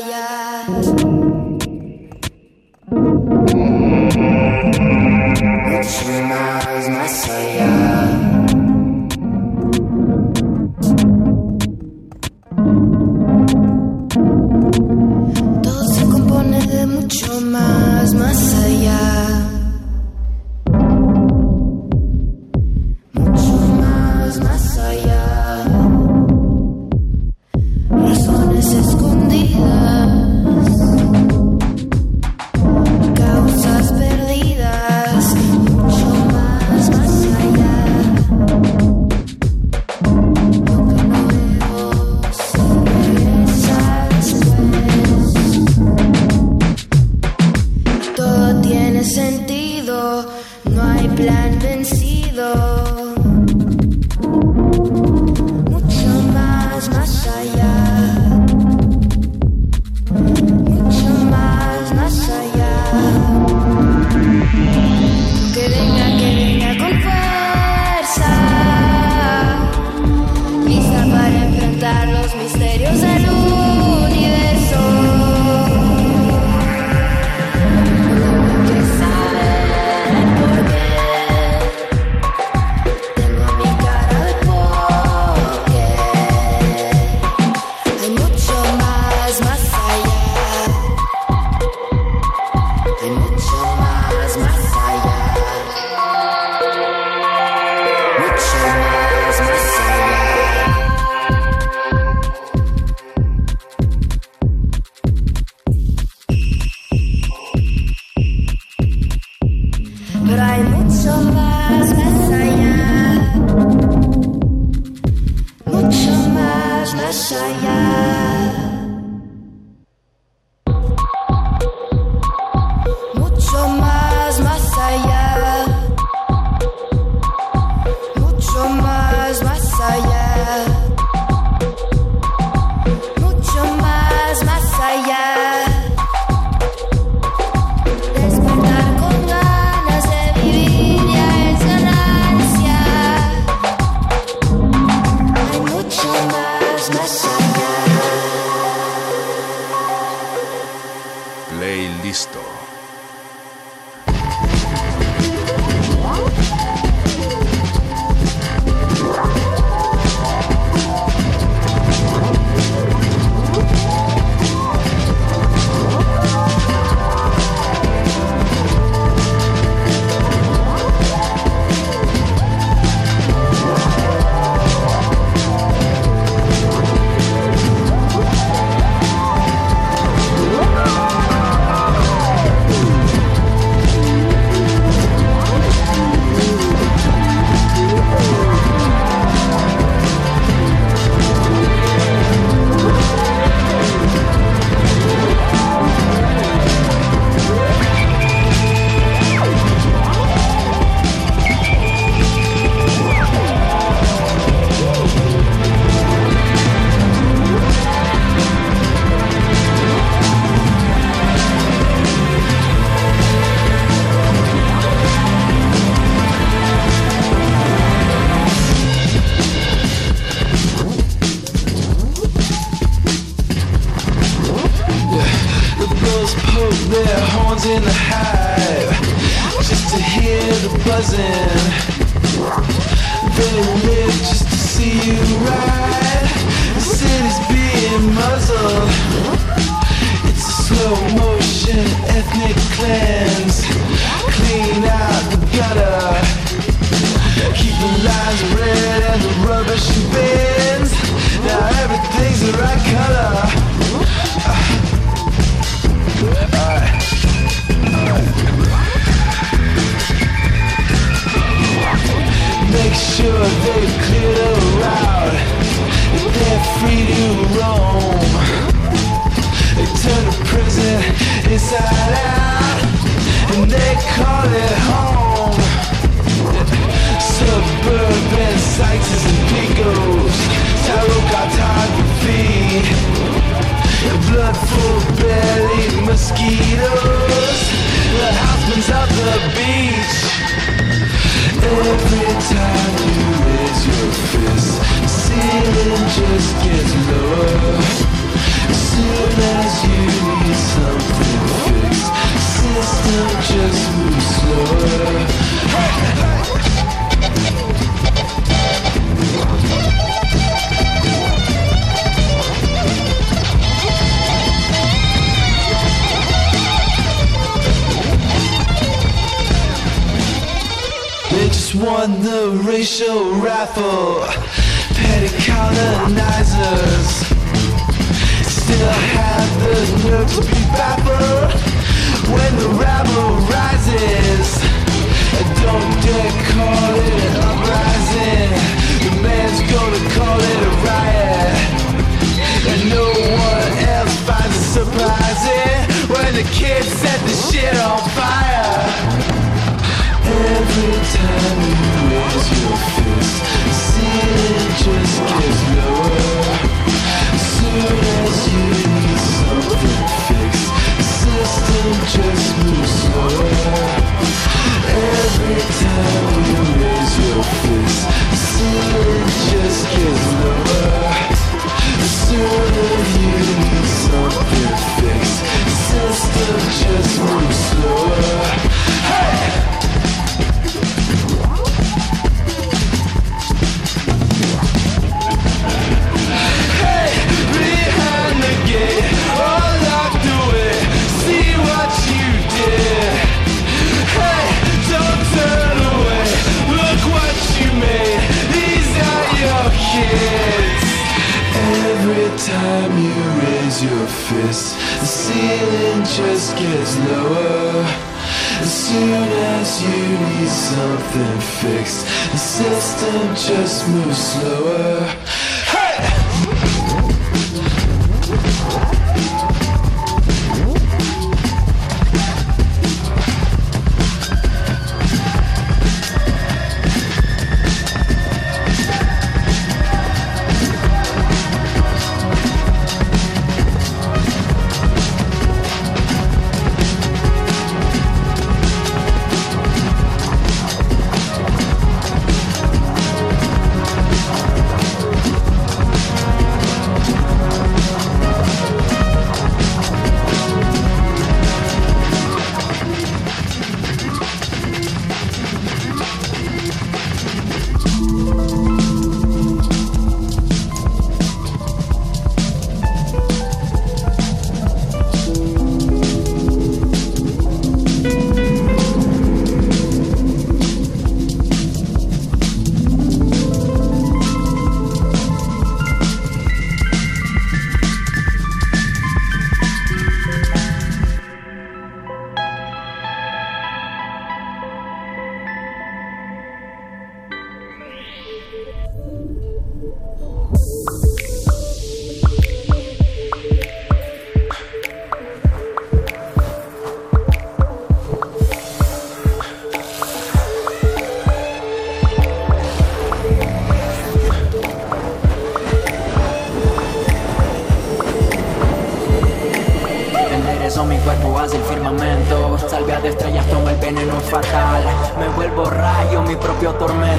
más 0.00 0.21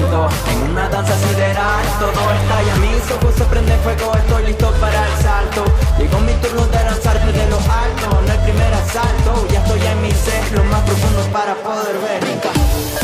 En 0.04 0.70
una 0.70 0.86
danza 0.90 1.16
sideral 1.16 1.82
todo 1.98 2.10
estalla 2.10 2.76
Mis 2.76 3.10
ojos 3.10 3.34
se 3.36 3.44
prenden 3.44 3.80
fuego, 3.80 4.12
estoy 4.14 4.44
listo 4.44 4.70
para 4.72 5.06
el 5.06 5.22
salto. 5.22 5.64
Llegó 5.98 6.20
mi 6.20 6.34
turno 6.34 6.66
de 6.66 6.84
lanzarme 6.84 7.32
de 7.32 7.48
lo 7.48 7.56
alto. 7.56 8.20
No 8.26 8.32
el 8.32 8.40
primer 8.40 8.74
asalto, 8.74 9.46
ya 9.50 9.60
estoy 9.60 9.80
en 9.80 10.02
mi 10.02 10.10
ser 10.10 10.52
Lo 10.52 10.64
más 10.64 10.82
profundo 10.82 11.22
para 11.32 11.54
poder 11.54 11.96
ver. 12.00 13.03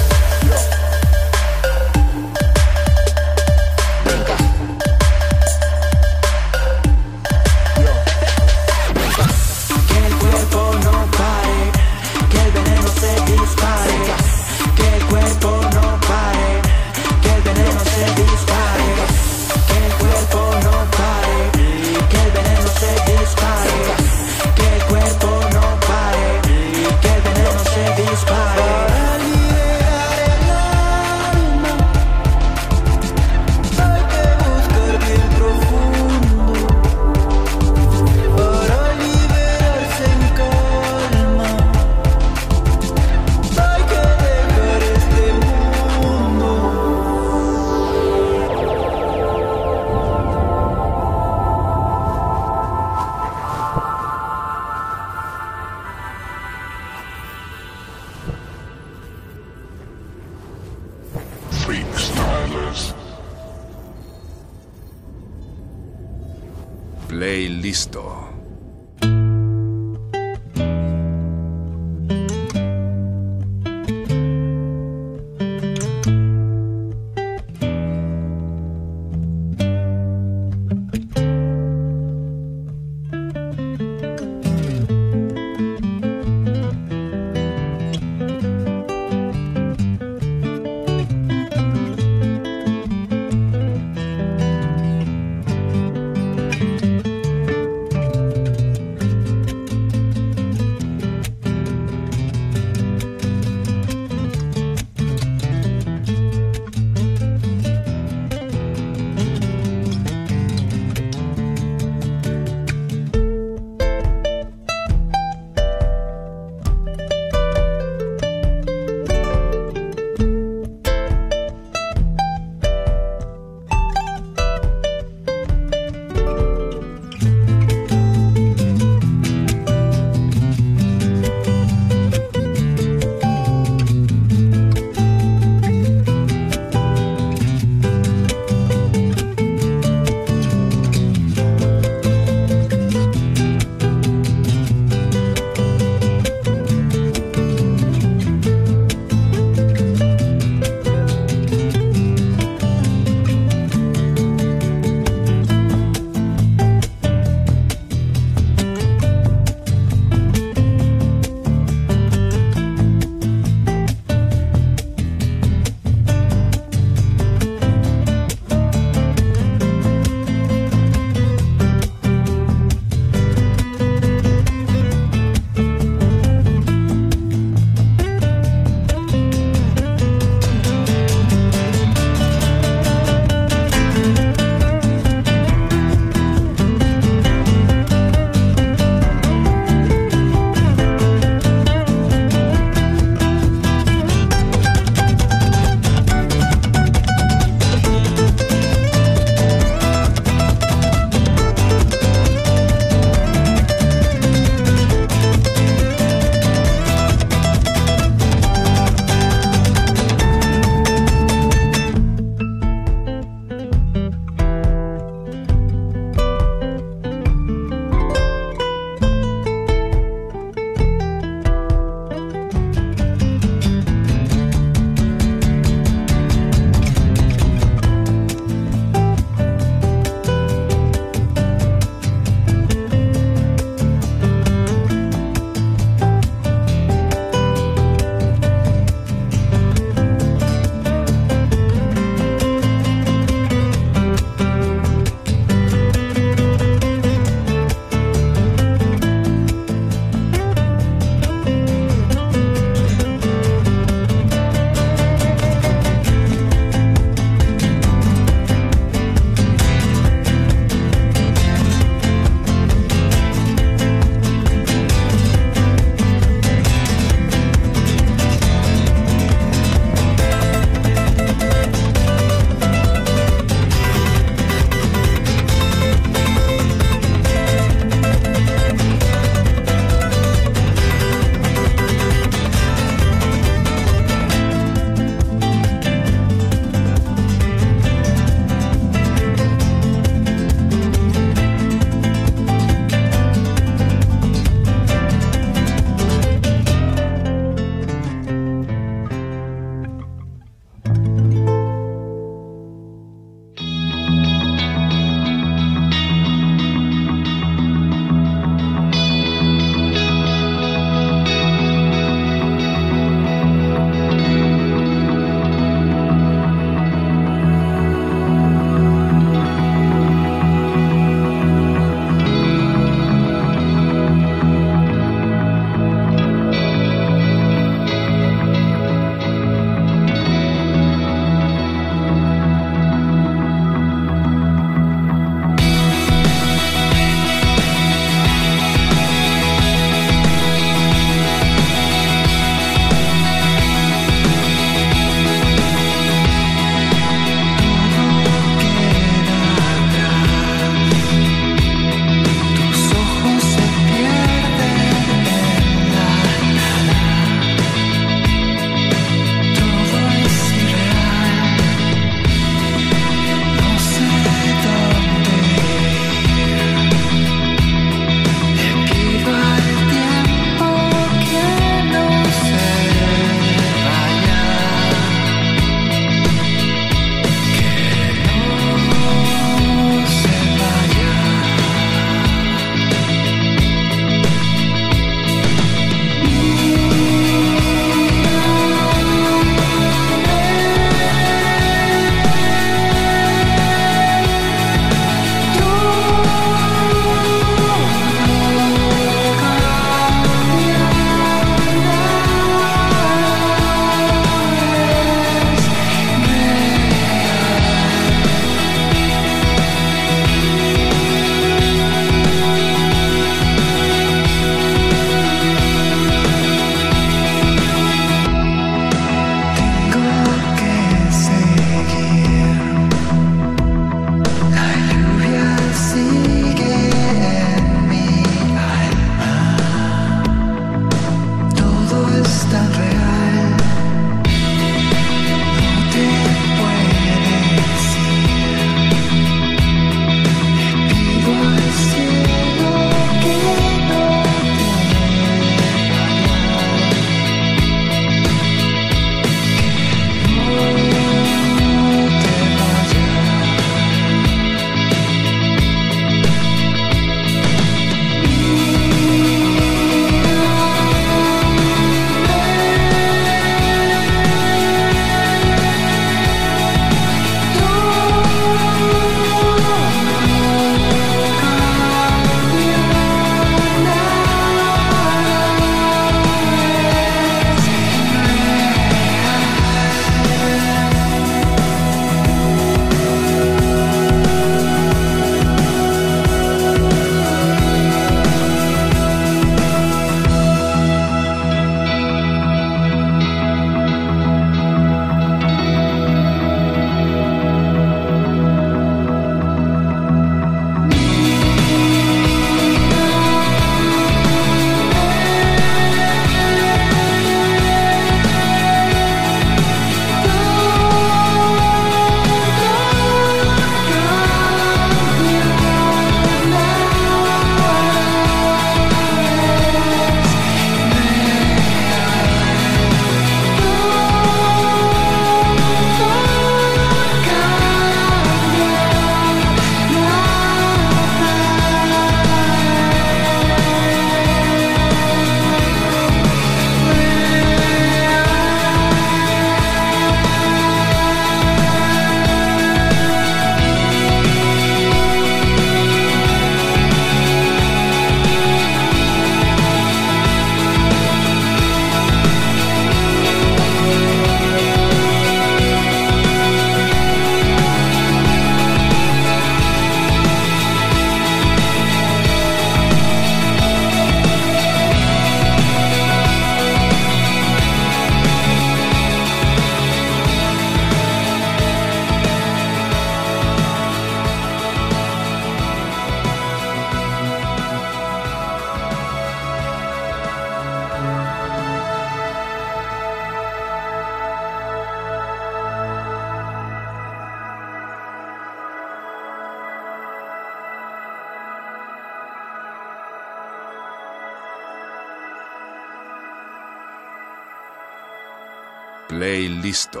Play 599.42 599.48
listo. 599.60 600.00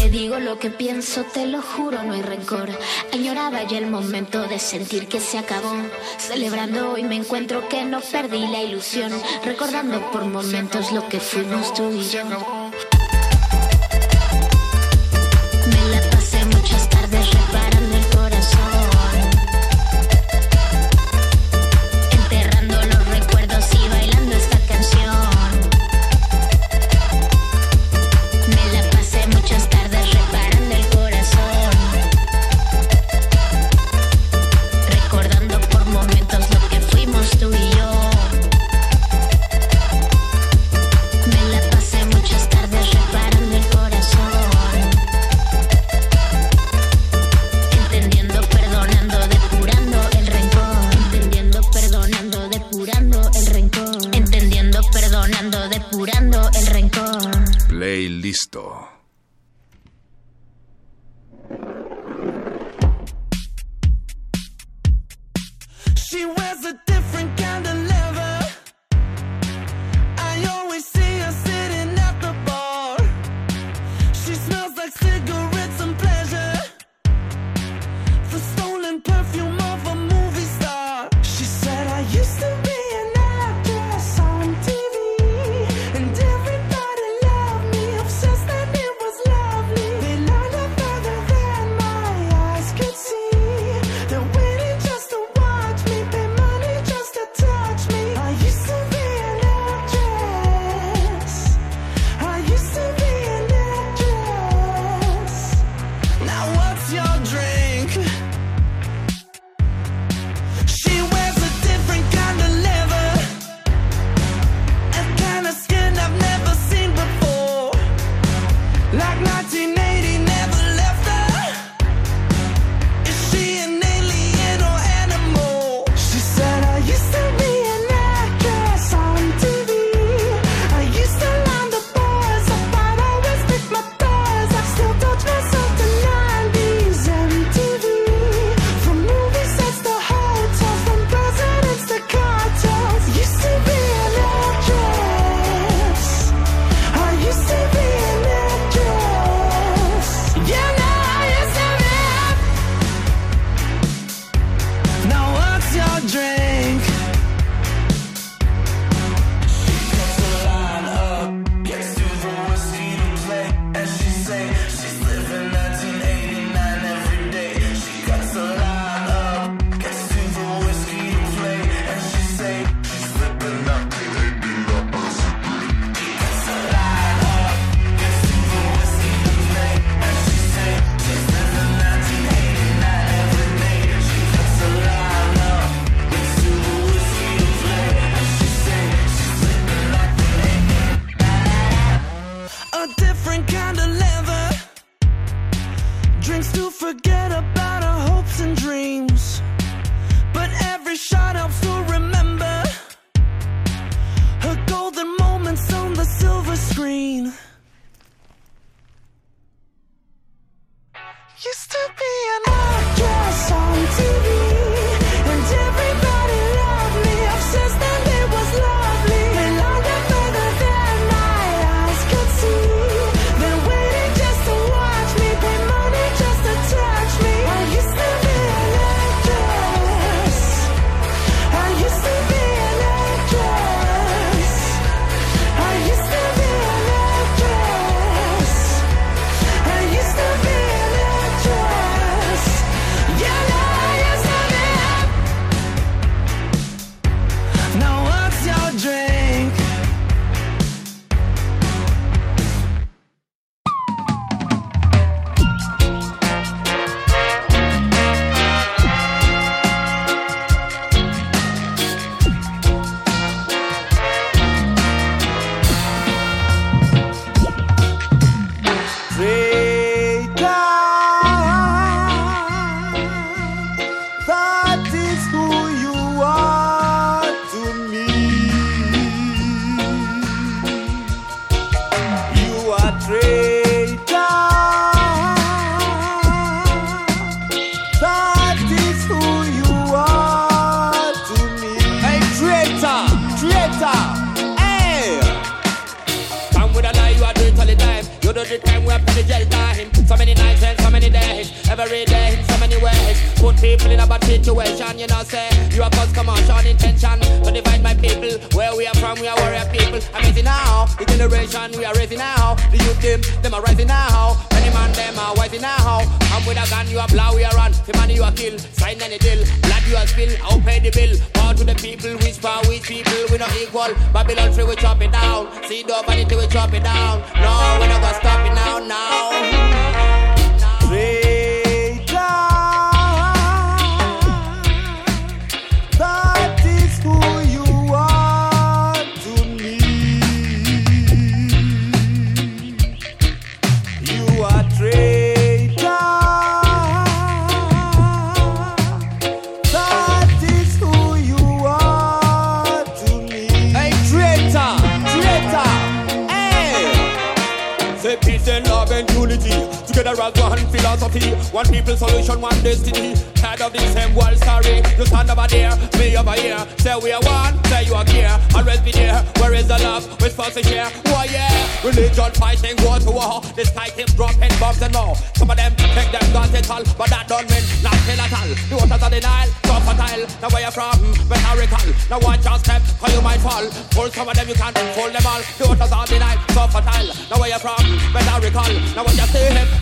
Te 0.03 0.11
digo 0.11 0.41
lo 0.41 0.59
que 0.59 0.69
pienso, 0.69 1.23
te 1.33 1.47
lo 1.47 1.63
juro, 1.63 2.03
no 2.03 2.15
hay 2.15 2.23
rencor. 2.23 2.69
Añoraba 3.13 3.63
ya 3.63 3.79
el 3.79 3.87
momento 3.87 4.49
de 4.49 4.59
sentir 4.59 5.07
que 5.07 5.21
se 5.21 5.39
acabó. 5.39 5.73
Celebrando 6.19 6.91
hoy 6.91 7.05
me 7.05 7.15
encuentro 7.15 7.69
que 7.69 7.85
no 7.85 8.01
perdí 8.01 8.41
la 8.49 8.65
ilusión, 8.65 9.13
recordando 9.45 10.11
por 10.11 10.25
momentos 10.25 10.91
lo 10.91 11.09
que 11.09 11.21
fuimos 11.21 11.73
tú 11.73 11.89
y 11.93 12.03
yo. 12.03 12.62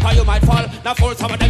See 0.00 0.16
you 0.16 0.24
might 0.24 0.42
fall. 0.42 0.64
Now 0.84 0.94
fool 0.94 1.14
some 1.14 1.32
of 1.32 1.38
them, 1.38 1.49